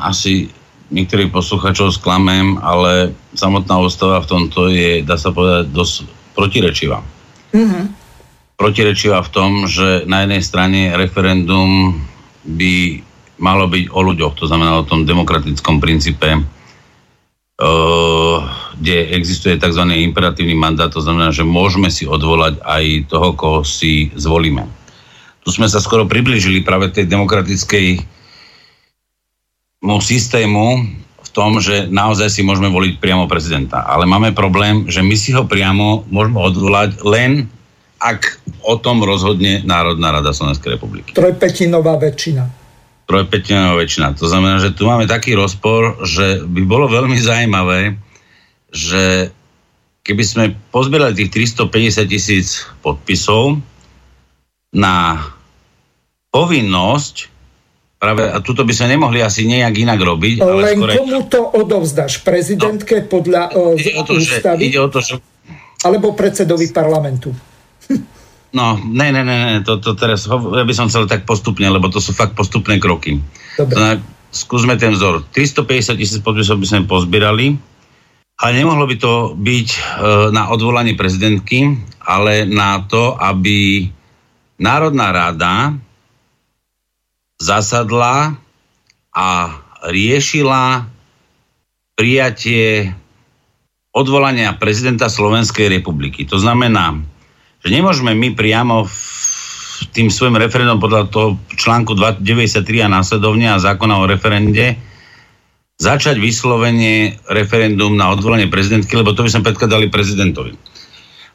Asi 0.00 0.50
niektorých 0.90 1.30
poslucháčov 1.34 1.98
sklamem, 1.98 2.58
ale 2.60 3.14
samotná 3.36 3.80
ústava 3.80 4.20
v 4.22 4.28
tomto 4.28 4.68
je, 4.70 5.02
dá 5.02 5.16
sa 5.18 5.32
povedať, 5.32 5.70
dosť 5.70 5.94
protirečivá. 6.34 7.00
Mm-hmm 7.52 8.01
protirečivá 8.62 9.26
v 9.26 9.32
tom, 9.34 9.66
že 9.66 10.06
na 10.06 10.22
jednej 10.22 10.38
strane 10.38 10.94
referendum 10.94 11.98
by 12.46 13.02
malo 13.42 13.66
byť 13.66 13.90
o 13.90 14.00
ľuďoch, 14.06 14.38
to 14.38 14.46
znamená 14.46 14.78
o 14.78 14.86
tom 14.86 15.02
demokratickom 15.02 15.82
princípe, 15.82 16.38
uh, 16.38 18.38
kde 18.78 19.18
existuje 19.18 19.58
tzv. 19.58 19.82
imperatívny 19.82 20.54
mandát, 20.54 20.94
to 20.94 21.02
znamená, 21.02 21.34
že 21.34 21.42
môžeme 21.42 21.90
si 21.90 22.06
odvolať 22.06 22.62
aj 22.62 23.10
toho, 23.10 23.34
koho 23.34 23.66
si 23.66 24.14
zvolíme. 24.14 24.62
Tu 25.42 25.50
sme 25.50 25.66
sa 25.66 25.82
skoro 25.82 26.06
približili 26.06 26.62
práve 26.62 26.94
tej 26.94 27.10
demokratickej 27.10 27.98
systému 29.82 30.86
v 31.18 31.28
tom, 31.34 31.58
že 31.58 31.90
naozaj 31.90 32.30
si 32.30 32.46
môžeme 32.46 32.70
voliť 32.70 33.02
priamo 33.02 33.26
prezidenta. 33.26 33.82
Ale 33.82 34.06
máme 34.06 34.30
problém, 34.30 34.86
že 34.86 35.02
my 35.02 35.18
si 35.18 35.34
ho 35.34 35.42
priamo 35.42 36.06
môžeme 36.06 36.38
odvolať 36.38 37.02
len 37.02 37.50
ak 38.02 38.42
o 38.66 38.74
tom 38.82 39.06
rozhodne 39.06 39.62
Národná 39.62 40.10
rada 40.10 40.34
Slovenskej 40.34 40.74
republiky. 40.74 41.14
Trojpetinová 41.14 41.94
väčšina. 42.02 42.42
Trojpetinová 43.06 43.78
väčšina. 43.78 44.18
To 44.18 44.26
znamená, 44.26 44.58
že 44.58 44.74
tu 44.74 44.90
máme 44.90 45.06
taký 45.06 45.38
rozpor, 45.38 46.02
že 46.02 46.42
by 46.42 46.62
bolo 46.66 46.90
veľmi 46.90 47.14
zaujímavé, 47.14 47.94
že 48.74 49.30
keby 50.02 50.22
sme 50.26 50.44
pozbierali 50.74 51.14
tých 51.14 51.54
350 51.54 52.10
tisíc 52.10 52.66
podpisov 52.82 53.62
na 54.74 55.22
povinnosť 56.34 57.30
Práve, 58.02 58.26
a 58.26 58.42
tuto 58.42 58.66
by 58.66 58.74
sme 58.74 58.98
nemohli 58.98 59.22
asi 59.22 59.46
nejak 59.46 59.78
inak 59.78 60.02
robiť. 60.02 60.42
Ale 60.42 60.74
Len 60.74 60.74
skore... 60.74 60.92
komu 60.98 61.22
to 61.30 61.38
odovzdáš? 61.54 62.26
Prezidentke 62.26 63.06
no, 63.06 63.06
podľa 63.06 63.54
uh, 63.54 63.78
ide 63.78 63.94
o 63.94 64.02
to, 64.02 64.18
ústavy? 64.18 64.58
Že, 64.58 64.66
ide 64.66 64.78
o 64.82 64.88
to, 64.90 64.98
že... 64.98 65.14
Alebo 65.86 66.10
predsedovi 66.10 66.74
parlamentu? 66.74 67.30
No, 68.52 68.76
ne, 68.76 69.08
ne, 69.12 69.24
ne, 69.24 69.36
ne, 69.48 69.56
to, 69.64 69.80
to 69.80 69.96
teraz, 69.96 70.28
ja 70.28 70.64
by 70.68 70.74
som 70.76 70.92
chcel 70.92 71.08
tak 71.08 71.24
postupne, 71.24 71.64
lebo 71.72 71.88
to 71.88 72.04
sú 72.04 72.12
fakt 72.12 72.36
postupné 72.36 72.76
kroky. 72.76 73.16
Dobre. 73.56 74.00
Skúsme 74.32 74.76
ten 74.76 74.92
vzor. 74.92 75.24
350 75.32 75.96
tisíc 75.96 76.20
podpisov 76.20 76.60
by 76.60 76.66
sme 76.68 76.88
pozbierali, 76.88 77.56
ale 78.40 78.52
nemohlo 78.56 78.84
by 78.88 78.96
to 79.00 79.12
byť 79.36 79.68
e, 79.72 79.80
na 80.32 80.52
odvolanie 80.52 80.96
prezidentky, 80.96 81.80
ale 82.04 82.44
na 82.48 82.84
to, 82.84 83.16
aby 83.16 83.88
Národná 84.60 85.12
rada 85.12 85.76
zasadla 87.40 88.36
a 89.12 89.28
riešila 89.88 90.86
prijatie 91.96 92.92
odvolania 93.92 94.56
prezidenta 94.56 95.12
Slovenskej 95.12 95.68
republiky. 95.68 96.24
To 96.28 96.40
znamená, 96.40 97.11
že 97.62 97.68
nemôžeme 97.70 98.10
my 98.14 98.34
priamo 98.34 98.86
v 98.86 98.96
tým 99.94 100.10
svojim 100.10 100.38
referendum 100.38 100.82
podľa 100.82 101.10
toho 101.10 101.38
článku 101.54 101.94
93 101.94 102.86
a 102.86 102.88
následovne 102.90 103.54
a 103.54 103.62
zákona 103.62 104.02
o 104.02 104.10
referende 104.10 104.78
začať 105.82 106.22
vyslovenie 106.22 107.18
referendum 107.26 107.98
na 107.98 108.14
odvolanie 108.14 108.46
prezidentky, 108.46 108.94
lebo 108.94 109.14
to 109.18 109.26
by 109.26 109.30
sme 109.34 109.46
predkladali 109.46 109.90
prezidentovi. 109.90 110.54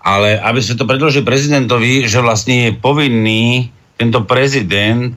Ale 0.08 0.40
aby 0.40 0.64
sme 0.64 0.80
to 0.80 0.88
predložili 0.88 1.28
prezidentovi, 1.28 2.08
že 2.08 2.24
vlastne 2.24 2.72
je 2.72 2.80
povinný 2.80 3.68
tento 4.00 4.24
prezident 4.24 5.12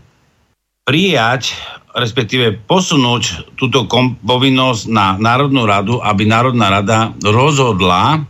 prijať, 0.83 1.55
respektíve 1.95 2.59
posunúť 2.67 3.55
túto 3.55 3.87
kom- 3.87 4.19
povinnosť 4.19 4.83
na 4.91 5.15
Národnú 5.15 5.63
radu, 5.63 6.03
aby 6.03 6.27
Národná 6.27 6.83
rada 6.83 7.15
rozhodla, 7.23 8.27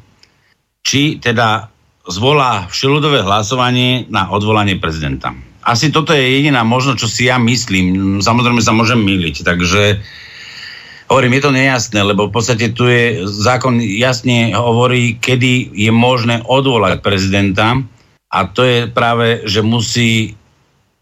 či 0.84 1.16
teda 1.16 1.69
zvolá 2.10 2.66
všeludové 2.68 3.22
hlasovanie 3.22 4.10
na 4.10 4.28
odvolanie 4.28 4.76
prezidenta. 4.76 5.32
Asi 5.62 5.94
toto 5.94 6.10
je 6.10 6.40
jediná 6.40 6.66
možnosť, 6.66 6.98
čo 6.98 7.08
si 7.08 7.22
ja 7.30 7.38
myslím. 7.38 8.18
Samozrejme 8.18 8.60
sa 8.60 8.74
môžem 8.74 8.98
myliť, 8.98 9.46
takže 9.46 10.02
hovorím, 11.10 11.36
je 11.38 11.42
to 11.42 11.52
nejasné, 11.52 12.00
lebo 12.02 12.26
v 12.26 12.34
podstate 12.34 12.74
tu 12.74 12.86
je 12.90 13.22
zákon 13.26 13.78
jasne 13.78 14.54
hovorí, 14.54 15.18
kedy 15.18 15.74
je 15.74 15.90
možné 15.90 16.42
odvolať 16.46 17.02
prezidenta 17.02 17.82
a 18.30 18.38
to 18.46 18.62
je 18.62 18.78
práve, 18.86 19.42
že 19.42 19.60
musí 19.60 20.38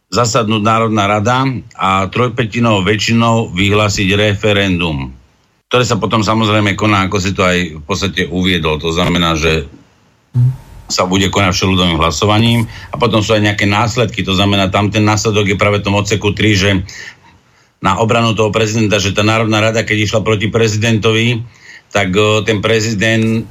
zasadnúť 0.09 0.63
Národná 0.65 1.05
rada 1.05 1.45
a 1.77 2.09
trojpetinou 2.09 2.81
väčšinou 2.81 3.53
vyhlásiť 3.53 4.09
referendum, 4.17 5.13
ktoré 5.69 5.85
sa 5.85 6.01
potom 6.01 6.25
samozrejme 6.25 6.73
koná, 6.73 7.05
ako 7.05 7.19
si 7.21 7.37
to 7.37 7.45
aj 7.45 7.77
v 7.77 7.83
podstate 7.85 8.25
uviedol. 8.33 8.81
To 8.81 8.89
znamená, 8.89 9.37
že 9.37 9.69
sa 10.89 11.05
bude 11.05 11.29
konať 11.29 11.53
všeludovým 11.53 12.01
hlasovaním 12.01 12.65
a 12.89 12.97
potom 12.97 13.21
sú 13.21 13.37
aj 13.37 13.45
nejaké 13.45 13.69
následky, 13.69 14.25
to 14.25 14.33
znamená, 14.33 14.73
tam 14.73 14.89
ten 14.89 15.05
následok 15.05 15.53
je 15.53 15.61
práve 15.61 15.85
tom 15.85 15.95
odseku 15.95 16.33
3, 16.33 16.57
že 16.57 16.71
na 17.79 18.01
obranu 18.03 18.35
toho 18.35 18.51
prezidenta, 18.51 18.99
že 18.99 19.15
tá 19.15 19.23
Národná 19.23 19.63
rada, 19.63 19.87
keď 19.87 20.09
išla 20.09 20.21
proti 20.27 20.51
prezidentovi, 20.51 21.45
tak 21.95 22.11
o, 22.17 22.43
ten 22.43 22.59
prezident, 22.59 23.47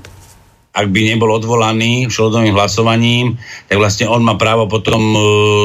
ak 0.75 0.87
by 0.91 0.99
nebol 1.15 1.31
odvolaný 1.31 2.11
všeludovým 2.11 2.53
hlasovaním, 2.53 3.39
tak 3.71 3.79
vlastne 3.79 4.11
on 4.11 4.21
má 4.25 4.35
právo 4.35 4.67
potom 4.67 4.99
o, 4.99 5.19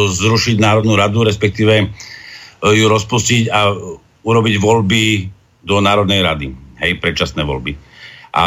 zrušiť 0.09 0.63
Národnú 0.63 0.95
radu, 0.95 1.27
respektíve 1.27 1.91
o, 2.63 2.71
ju 2.71 2.87
rozpustiť 2.87 3.51
a 3.51 3.75
urobiť 4.23 4.55
voľby 4.63 5.05
do 5.67 5.83
Národnej 5.83 6.23
rady. 6.23 6.47
Hej, 6.79 7.03
predčasné 7.03 7.43
voľby. 7.43 7.75
A 8.33 8.45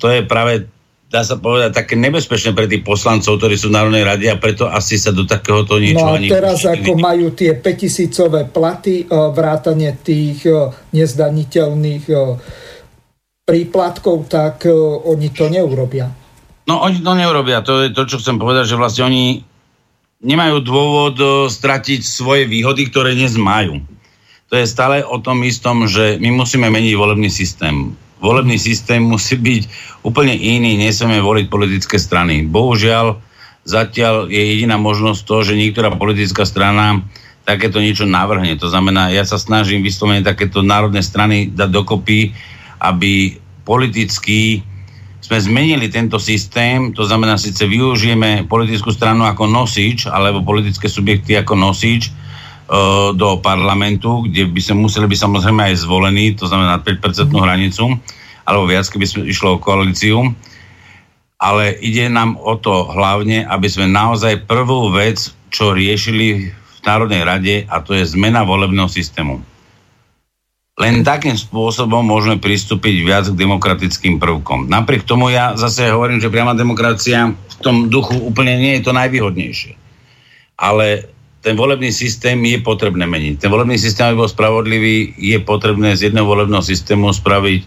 to 0.00 0.08
je 0.08 0.24
práve 0.24 0.66
dá 1.08 1.24
sa 1.24 1.40
povedať, 1.40 1.72
také 1.72 1.96
nebezpečné 1.96 2.52
pre 2.52 2.68
tých 2.68 2.84
poslancov, 2.84 3.40
ktorí 3.40 3.56
sú 3.56 3.72
v 3.72 3.76
Národnej 3.80 4.04
rade 4.04 4.28
a 4.28 4.36
preto 4.36 4.68
asi 4.68 5.00
sa 5.00 5.08
do 5.08 5.24
takéhoto 5.24 5.80
niečo 5.80 6.04
No 6.04 6.20
a 6.20 6.20
teraz 6.20 6.68
ako 6.68 6.92
vidí. 6.94 7.00
majú 7.00 7.26
tie 7.32 7.56
5000 7.56 8.52
platy, 8.52 9.08
e, 9.08 9.16
vrátanie 9.32 9.96
tých 10.04 10.44
e, 10.44 10.68
nezdaniteľných 10.92 12.04
e, 12.12 12.16
príplatkov, 13.48 14.28
tak 14.28 14.68
oni 15.08 15.32
to 15.32 15.48
neurobia. 15.48 16.12
No 16.68 16.84
oni 16.84 17.00
to 17.00 17.16
neurobia, 17.16 17.64
to 17.64 17.88
je 17.88 17.96
to, 17.96 18.04
čo 18.04 18.20
chcem 18.20 18.36
povedať, 18.36 18.68
že 18.68 18.76
vlastne 18.76 19.08
oni 19.08 19.40
nemajú 20.20 20.60
dôvod 20.60 21.16
stratiť 21.48 22.04
svoje 22.04 22.44
výhody, 22.44 22.92
ktoré 22.92 23.16
dnes 23.16 23.40
majú. 23.40 23.80
To 24.52 24.54
je 24.60 24.68
stále 24.68 25.00
o 25.00 25.16
tom 25.16 25.40
istom, 25.48 25.88
že 25.88 26.20
my 26.20 26.44
musíme 26.44 26.68
meniť 26.68 26.92
volebný 26.92 27.32
systém 27.32 27.96
volebný 28.18 28.58
systém 28.58 29.02
musí 29.02 29.38
byť 29.38 29.62
úplne 30.02 30.34
iný, 30.34 30.78
nesmieme 30.78 31.22
voliť 31.22 31.46
politické 31.50 31.96
strany. 31.98 32.46
Bohužiaľ, 32.46 33.18
zatiaľ 33.66 34.30
je 34.30 34.42
jediná 34.42 34.78
možnosť 34.78 35.20
to, 35.26 35.36
že 35.46 35.58
niektorá 35.58 35.94
politická 35.94 36.42
strana 36.46 37.02
takéto 37.48 37.80
niečo 37.80 38.04
navrhne. 38.04 38.60
To 38.60 38.68
znamená, 38.68 39.08
ja 39.08 39.24
sa 39.24 39.40
snažím 39.40 39.80
vyslovene 39.80 40.20
takéto 40.20 40.60
národné 40.60 41.00
strany 41.00 41.48
dať 41.48 41.70
dokopy, 41.72 42.36
aby 42.82 43.40
politicky 43.64 44.60
sme 45.24 45.40
zmenili 45.40 45.92
tento 45.92 46.16
systém, 46.16 46.92
to 46.96 47.04
znamená, 47.04 47.36
síce 47.36 47.60
využijeme 47.64 48.48
politickú 48.48 48.92
stranu 48.92 49.28
ako 49.28 49.44
nosič, 49.44 50.08
alebo 50.08 50.40
politické 50.40 50.88
subjekty 50.88 51.36
ako 51.36 51.52
nosič, 51.52 52.08
do 53.16 53.28
parlamentu, 53.40 54.28
kde 54.28 54.44
by 54.44 54.60
sme 54.60 54.84
museli 54.84 55.08
byť 55.08 55.18
samozrejme 55.24 55.72
aj 55.72 55.80
zvolení, 55.88 56.36
to 56.36 56.44
znamená 56.44 56.76
5% 56.84 57.32
hranicu, 57.32 57.96
alebo 58.44 58.64
viac, 58.68 58.84
keby 58.84 59.06
sme 59.08 59.20
išlo 59.24 59.56
o 59.56 59.62
koalíciu. 59.62 60.36
Ale 61.38 61.70
ide 61.80 62.10
nám 62.10 62.36
o 62.36 62.58
to 62.58 62.90
hlavne, 62.92 63.46
aby 63.46 63.68
sme 63.70 63.86
naozaj 63.88 64.44
prvú 64.44 64.90
vec, 64.92 65.32
čo 65.48 65.72
riešili 65.72 66.50
v 66.50 66.78
Národnej 66.84 67.22
rade, 67.24 67.54
a 67.64 67.80
to 67.80 67.96
je 67.96 68.04
zmena 68.04 68.44
volebného 68.44 68.90
systému. 68.90 69.40
Len 70.78 71.02
takým 71.02 71.34
spôsobom 71.34 72.06
môžeme 72.06 72.38
pristúpiť 72.38 73.02
viac 73.02 73.26
k 73.26 73.34
demokratickým 73.34 74.22
prvkom. 74.22 74.70
Napriek 74.70 75.02
tomu 75.02 75.26
ja 75.26 75.58
zase 75.58 75.90
hovorím, 75.90 76.22
že 76.22 76.30
priama 76.30 76.54
demokracia 76.54 77.34
v 77.34 77.56
tom 77.58 77.90
duchu 77.90 78.14
úplne 78.14 78.54
nie 78.54 78.78
je 78.78 78.86
to 78.86 78.92
najvýhodnejšie. 78.94 79.74
Ale 80.54 81.10
ten 81.38 81.54
volebný 81.54 81.94
systém 81.94 82.38
je 82.42 82.58
potrebné 82.58 83.06
meniť. 83.06 83.46
Ten 83.46 83.50
volebný 83.50 83.78
systém, 83.78 84.10
aby 84.10 84.26
bol 84.26 84.30
spravodlivý, 84.30 85.14
je 85.14 85.38
potrebné 85.38 85.94
z 85.94 86.10
jedného 86.10 86.26
volebného 86.26 86.62
systému 86.62 87.14
spraviť... 87.14 87.60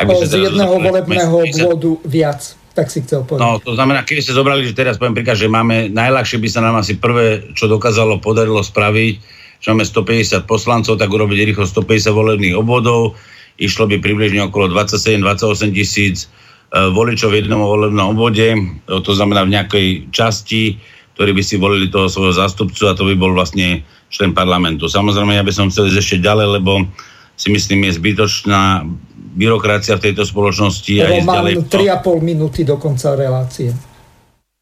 Aby 0.00 0.16
z 0.24 0.48
jedného 0.48 0.78
volebného 0.80 1.34
obvodu 1.44 1.90
viac 2.06 2.60
tak 2.70 2.86
si 2.86 3.02
chcel 3.02 3.26
povedať. 3.26 3.42
No, 3.42 3.58
to 3.58 3.74
znamená, 3.74 4.06
keby 4.06 4.22
ste 4.22 4.32
zobrali, 4.32 4.62
že 4.62 4.78
teraz 4.78 4.96
poviem 4.96 5.18
príklad, 5.18 5.36
že 5.36 5.50
máme, 5.50 5.90
najľahšie 5.90 6.38
by 6.38 6.48
sa 6.48 6.62
nám 6.62 6.78
asi 6.78 6.96
prvé, 6.96 7.50
čo 7.58 7.66
dokázalo, 7.66 8.22
podarilo 8.22 8.62
spraviť, 8.62 9.14
že 9.60 9.66
máme 9.74 9.84
150 9.84 10.46
poslancov, 10.46 10.96
tak 10.96 11.10
urobiť 11.10 11.50
rýchlo 11.50 11.66
150 11.66 12.14
volebných 12.14 12.54
obvodov, 12.56 13.18
išlo 13.58 13.90
by 13.90 13.98
približne 13.98 14.48
okolo 14.48 14.70
27-28 14.72 15.76
tisíc 15.76 16.16
e, 16.24 16.88
voličov 16.94 17.34
v 17.34 17.44
jednom 17.44 17.60
volebnom 17.60 18.16
obvode, 18.16 18.54
to 18.86 19.12
znamená 19.12 19.44
v 19.44 19.52
nejakej 19.58 19.86
časti, 20.14 20.78
ktorí 21.20 21.36
by 21.36 21.44
si 21.44 21.60
volili 21.60 21.92
toho 21.92 22.08
svojho 22.08 22.32
zástupcu 22.32 22.88
a 22.88 22.96
to 22.96 23.04
by 23.04 23.12
bol 23.12 23.36
vlastne 23.36 23.84
člen 24.08 24.32
parlamentu. 24.32 24.88
Samozrejme, 24.88 25.36
ja 25.36 25.44
by 25.44 25.52
som 25.52 25.68
chcel 25.68 25.92
ísť 25.92 26.00
ešte 26.00 26.16
ďalej, 26.24 26.56
lebo 26.56 26.88
si 27.36 27.52
myslím, 27.52 27.84
je 27.84 28.00
zbytočná 28.00 28.88
byrokracia 29.36 30.00
v 30.00 30.08
tejto 30.08 30.24
spoločnosti. 30.24 30.96
A 30.96 31.20
ísť 31.20 31.28
ďalej 31.28 31.54
3,5 31.68 32.24
minúty 32.24 32.64
do 32.64 32.80
konca 32.80 33.12
relácie. 33.12 33.68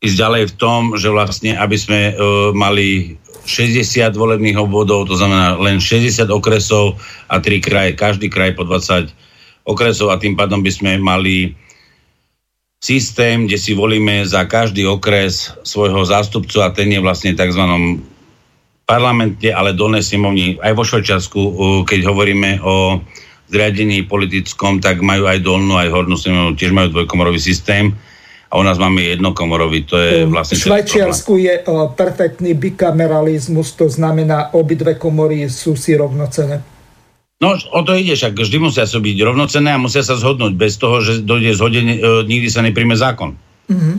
Ísť 0.03 0.17
ďalej 0.19 0.43
v 0.51 0.55
tom, 0.59 0.99
že 0.99 1.15
vlastne, 1.15 1.55
aby 1.55 1.79
sme 1.79 2.19
uh, 2.19 2.51
mali 2.51 3.15
60 3.47 4.19
volebných 4.19 4.59
obvodov, 4.59 5.07
to 5.07 5.15
znamená 5.15 5.55
len 5.63 5.79
60 5.79 6.27
okresov 6.27 6.99
a 7.31 7.39
3 7.39 7.63
kraje, 7.63 7.91
každý 7.95 8.27
kraj 8.27 8.59
po 8.59 8.67
20 8.67 9.15
okresov 9.63 10.11
a 10.11 10.19
tým 10.19 10.35
pádom 10.35 10.59
by 10.59 10.75
sme 10.75 10.99
mali 10.99 11.55
systém, 12.79 13.47
kde 13.47 13.59
si 13.59 13.75
volíme 13.75 14.23
za 14.23 14.47
každý 14.47 14.87
okres 14.87 15.51
svojho 15.67 16.07
zástupcu 16.07 16.63
a 16.63 16.71
ten 16.71 16.87
je 16.95 17.03
vlastne 17.03 17.35
tzv. 17.35 17.63
parlamente, 18.87 19.51
ale 19.51 19.75
dolnej 19.75 20.07
snemovni, 20.07 20.57
aj 20.63 20.73
vo 20.79 20.87
Švajčiarsku, 20.87 21.41
keď 21.85 22.01
hovoríme 22.07 22.63
o 22.63 23.03
zriadení 23.51 24.07
politickom, 24.07 24.79
tak 24.79 25.03
majú 25.03 25.27
aj 25.27 25.43
dolnú, 25.43 25.75
aj 25.75 25.91
hornú 25.91 26.15
snemovňu, 26.15 26.55
tiež 26.55 26.73
majú 26.73 26.95
dvojkomorový 26.95 27.41
systém 27.43 27.97
a 28.49 28.57
u 28.57 28.65
nás 28.65 28.81
máme 28.81 29.03
jednokomorový, 29.03 29.85
to 29.85 29.97
je 29.99 30.25
vlastne... 30.25 30.57
V 30.57 30.73
Švajčiarsku 30.73 31.33
je 31.37 31.55
uh, 31.67 31.93
perfektný 31.93 32.57
bikameralizmus, 32.57 33.77
to 33.77 33.91
znamená, 33.93 34.57
obidve 34.57 34.97
komory 34.97 35.51
sú 35.53 35.77
si 35.77 35.93
rovnocené. 35.93 36.78
No, 37.39 37.55
o 37.55 37.81
to 37.87 37.95
ide, 37.95 38.19
však 38.19 38.35
vždy 38.35 38.59
musia 38.59 38.83
sa 38.83 38.99
byť 38.99 39.17
rovnocené 39.23 39.71
a 39.71 39.79
musia 39.79 40.03
sa 40.03 40.19
zhodnúť 40.19 40.59
bez 40.59 40.75
toho, 40.75 40.99
že 40.99 41.23
dojde 41.23 41.55
zhodenie, 41.55 41.95
uh, 42.03 42.27
nikdy 42.27 42.51
sa 42.51 42.67
nepríjme 42.67 42.99
zákon. 42.99 43.39
Mm-hmm. 43.71 43.97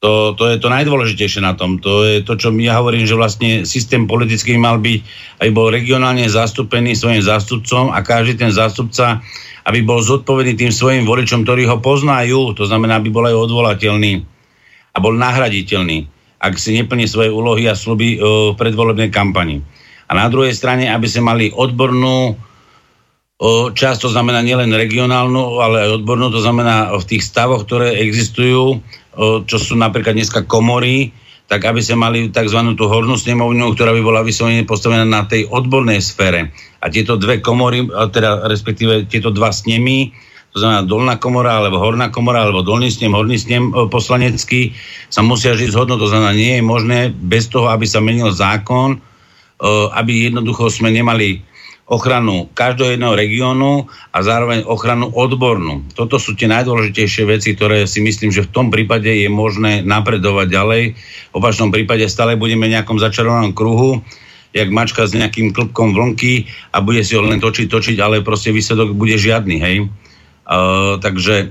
To, 0.00 0.32
to 0.36 0.48
je 0.48 0.56
to 0.60 0.68
najdôležitejšie 0.68 1.40
na 1.44 1.56
tom. 1.56 1.80
To 1.80 2.04
je 2.04 2.24
to, 2.24 2.36
čo 2.36 2.52
ja 2.60 2.80
hovorím, 2.80 3.04
že 3.04 3.16
vlastne 3.16 3.68
systém 3.68 4.08
politický 4.08 4.56
mal 4.56 4.80
byť, 4.80 5.00
aby 5.44 5.50
bol 5.52 5.68
regionálne 5.72 6.24
zastúpený 6.24 6.96
svojim 6.96 7.20
zástupcom 7.20 7.92
a 7.92 8.00
každý 8.00 8.40
ten 8.40 8.52
zástupca, 8.52 9.20
aby 9.68 9.84
bol 9.84 10.00
zodpovedný 10.00 10.56
tým 10.56 10.72
svojim 10.72 11.04
voličom, 11.04 11.44
ktorí 11.44 11.68
ho 11.68 11.80
poznajú, 11.84 12.56
to 12.56 12.64
znamená, 12.64 12.96
aby 12.96 13.12
bol 13.12 13.28
aj 13.28 13.44
odvolateľný 13.44 14.24
a 14.92 14.98
bol 15.00 15.16
nahraditeľný, 15.16 16.08
ak 16.40 16.56
si 16.56 16.80
neplní 16.80 17.04
svoje 17.04 17.28
úlohy 17.28 17.68
a 17.68 17.76
sluby 17.76 18.16
v 18.20 18.56
predvolebnej 18.56 19.12
kampani. 19.12 19.60
A 20.08 20.16
na 20.16 20.32
druhej 20.32 20.56
strane, 20.56 20.88
aby 20.88 21.06
sa 21.06 21.20
mali 21.20 21.52
odbornú 21.52 22.40
časť, 23.72 23.98
to 24.04 24.12
znamená 24.12 24.44
nielen 24.44 24.68
regionálnu, 24.68 25.64
ale 25.64 25.88
aj 25.88 26.04
odbornú, 26.04 26.28
to 26.28 26.44
znamená 26.44 26.92
v 26.92 27.08
tých 27.08 27.24
stavoch, 27.24 27.64
ktoré 27.64 27.96
existujú, 27.96 28.84
čo 29.48 29.56
sú 29.56 29.80
napríklad 29.80 30.12
dneska 30.12 30.44
komory, 30.44 31.08
tak 31.48 31.66
aby 31.66 31.82
sme 31.82 32.04
mali 32.04 32.18
tzv. 32.30 32.62
tú 32.78 32.84
hornú 32.86 33.18
snemovňu, 33.18 33.74
ktorá 33.74 33.90
by 33.96 34.02
bola 34.04 34.20
vyslovene 34.22 34.62
postavená 34.68 35.02
na 35.02 35.26
tej 35.26 35.50
odbornej 35.50 35.98
sfére. 35.98 36.52
A 36.78 36.92
tieto 36.92 37.18
dve 37.18 37.42
komory, 37.42 37.88
teda 38.14 38.46
respektíve 38.46 39.08
tieto 39.10 39.34
dva 39.34 39.50
snemy, 39.50 40.14
to 40.54 40.62
znamená 40.62 40.86
dolná 40.86 41.14
komora, 41.18 41.58
alebo 41.58 41.82
horná 41.82 42.10
komora, 42.10 42.46
alebo 42.46 42.62
dolný 42.62 42.92
snem, 42.92 43.14
horný 43.14 43.34
snem 43.40 43.74
poslanecký, 43.90 44.74
sa 45.10 45.26
musia 45.26 45.58
žiť 45.58 45.74
zhodnúť. 45.74 45.98
To 45.98 46.10
znamená, 46.10 46.36
nie 46.36 46.58
je 46.58 46.62
možné 46.62 46.98
bez 47.14 47.50
toho, 47.50 47.66
aby 47.70 47.88
sa 47.88 47.98
menil 47.98 48.30
zákon, 48.30 49.02
aby 49.94 50.30
jednoducho 50.30 50.70
sme 50.70 50.94
nemali 50.94 51.42
ochranu 51.90 52.46
každého 52.54 52.94
jedného 52.94 53.18
regiónu 53.18 53.90
a 54.14 54.18
zároveň 54.22 54.62
ochranu 54.62 55.10
odbornú. 55.10 55.82
Toto 55.98 56.22
sú 56.22 56.38
tie 56.38 56.46
najdôležitejšie 56.46 57.26
veci, 57.26 57.58
ktoré 57.58 57.82
si 57.90 57.98
myslím, 57.98 58.30
že 58.30 58.46
v 58.46 58.54
tom 58.54 58.70
prípade 58.70 59.10
je 59.10 59.26
možné 59.26 59.82
napredovať 59.82 60.46
ďalej. 60.54 60.82
V 60.94 61.34
opačnom 61.34 61.74
prípade 61.74 62.06
stále 62.06 62.38
budeme 62.38 62.70
v 62.70 62.78
nejakom 62.78 63.02
začarovanom 63.02 63.50
kruhu, 63.58 63.98
jak 64.54 64.70
mačka 64.70 65.02
s 65.02 65.18
nejakým 65.18 65.50
klopkom 65.50 65.90
vlnky 65.90 66.46
a 66.70 66.78
bude 66.78 67.02
si 67.02 67.18
ho 67.18 67.26
len 67.26 67.42
točiť, 67.42 67.66
točiť, 67.66 67.96
ale 67.98 68.22
proste 68.22 68.54
výsledok 68.54 68.94
bude 68.94 69.18
žiadny, 69.18 69.56
hej. 69.58 69.76
Uh, 70.46 70.98
takže 71.02 71.50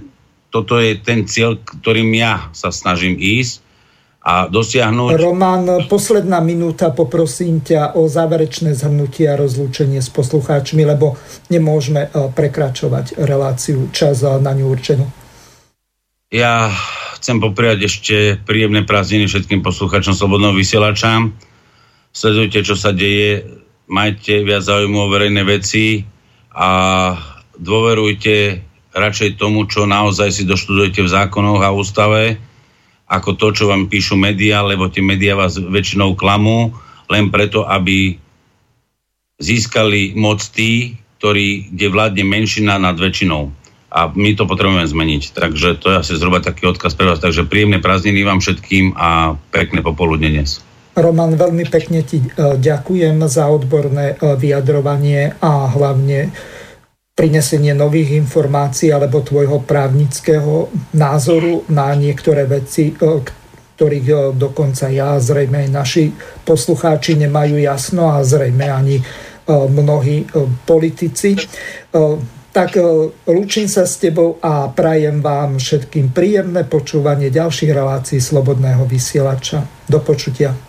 toto 0.55 0.79
je 0.79 0.95
ten 0.99 1.27
cieľ, 1.27 1.59
ktorým 1.59 2.15
ja 2.15 2.47
sa 2.55 2.71
snažím 2.71 3.19
ísť 3.19 3.68
a 4.19 4.51
dosiahnuť... 4.51 5.15
Roman, 5.15 5.87
posledná 5.87 6.43
minúta, 6.43 6.91
poprosím 6.91 7.63
ťa 7.63 7.95
o 7.95 8.11
záverečné 8.11 8.75
zhrnutie 8.75 9.31
a 9.31 9.39
rozlúčenie 9.39 10.03
s 10.03 10.11
poslucháčmi, 10.11 10.83
lebo 10.83 11.15
nemôžeme 11.47 12.07
eh, 12.07 12.27
prekračovať 12.27 13.15
reláciu 13.15 13.87
čas 13.95 14.19
eh, 14.21 14.35
na 14.43 14.51
ňu 14.51 14.65
určenú. 14.67 15.07
Ja 16.29 16.69
chcem 17.17 17.41
popriať 17.41 17.89
ešte 17.89 18.15
príjemné 18.45 18.85
prázdniny 18.85 19.25
všetkým 19.25 19.65
poslucháčom 19.65 20.13
Slobodného 20.13 20.53
vysielača. 20.53 21.25
Sledujte, 22.13 22.61
čo 22.61 22.77
sa 22.77 22.93
deje, 22.93 23.47
majte 23.89 24.45
viac 24.45 24.61
záujmu 24.61 25.09
o 25.09 25.11
verejné 25.11 25.41
veci 25.41 26.05
a 26.53 26.69
dôverujte 27.57 28.61
radšej 28.93 29.41
tomu, 29.41 29.65
čo 29.65 29.89
naozaj 29.89 30.29
si 30.29 30.43
doštudujete 30.45 31.01
v 31.01 31.09
zákonoch 31.09 31.61
a 31.65 31.73
ústave, 31.73 32.37
ako 33.09 33.33
to, 33.35 33.47
čo 33.51 33.63
vám 33.65 33.89
píšu 33.89 34.13
médiá, 34.13 34.61
lebo 34.61 34.85
tie 34.85 35.01
médiá 35.01 35.33
vás 35.33 35.57
väčšinou 35.57 36.13
klamú, 36.13 36.77
len 37.09 37.33
preto, 37.33 37.65
aby 37.65 38.21
získali 39.41 40.13
moc 40.13 40.45
tí, 40.53 40.93
ktorí, 41.17 41.73
kde 41.73 41.87
vládne 41.89 42.23
menšina 42.23 42.77
nad 42.77 42.95
väčšinou. 42.95 43.49
A 43.89 44.13
my 44.13 44.37
to 44.37 44.45
potrebujeme 44.45 44.85
zmeniť. 44.85 45.33
Takže 45.33 45.81
to 45.81 45.89
je 45.89 45.99
asi 46.05 46.13
zhruba 46.13 46.45
taký 46.45 46.69
odkaz 46.69 46.93
pre 46.93 47.09
vás. 47.09 47.17
Takže 47.17 47.49
príjemné 47.49 47.81
prázdniny 47.81 48.21
vám 48.21 48.37
všetkým 48.37 48.93
a 48.93 49.33
pekné 49.49 49.81
popoludne 49.81 50.29
dnes. 50.29 50.61
Roman, 50.93 51.33
veľmi 51.33 51.65
pekne 51.65 52.05
ti 52.05 52.21
e, 52.21 52.29
ďakujem 52.59 53.23
za 53.25 53.49
odborné 53.49 54.13
e, 54.13 54.35
vyjadrovanie 54.37 55.33
a 55.41 55.71
hlavne 55.71 56.29
prinesenie 57.19 57.75
nových 57.75 58.15
informácií 58.15 58.95
alebo 58.95 59.19
tvojho 59.19 59.59
právnického 59.67 60.71
názoru 60.95 61.67
na 61.67 61.91
niektoré 61.91 62.47
veci, 62.47 62.95
e, 62.95 63.19
ktorých 63.75 64.07
e, 64.07 64.15
dokonca 64.39 64.87
ja, 64.87 65.19
zrejme 65.19 65.67
aj 65.67 65.69
naši 65.75 66.03
poslucháči 66.47 67.19
nemajú 67.19 67.59
jasno 67.59 68.07
a 68.15 68.23
zrejme 68.23 68.71
ani 68.71 68.95
e, 68.95 69.03
mnohí 69.51 70.31
politici. 70.63 71.35
Tak 72.49 72.81
lúčim 73.29 73.69
sa 73.69 73.85
s 73.85 74.01
tebou 74.01 74.41
a 74.41 74.73
prajem 74.73 75.21
vám 75.21 75.61
všetkým 75.61 76.09
príjemné 76.09 76.65
počúvanie 76.65 77.29
ďalších 77.29 77.69
relácií 77.69 78.17
Slobodného 78.17 78.89
vysielača. 78.89 79.69
Do 79.85 80.01
počutia. 80.01 80.68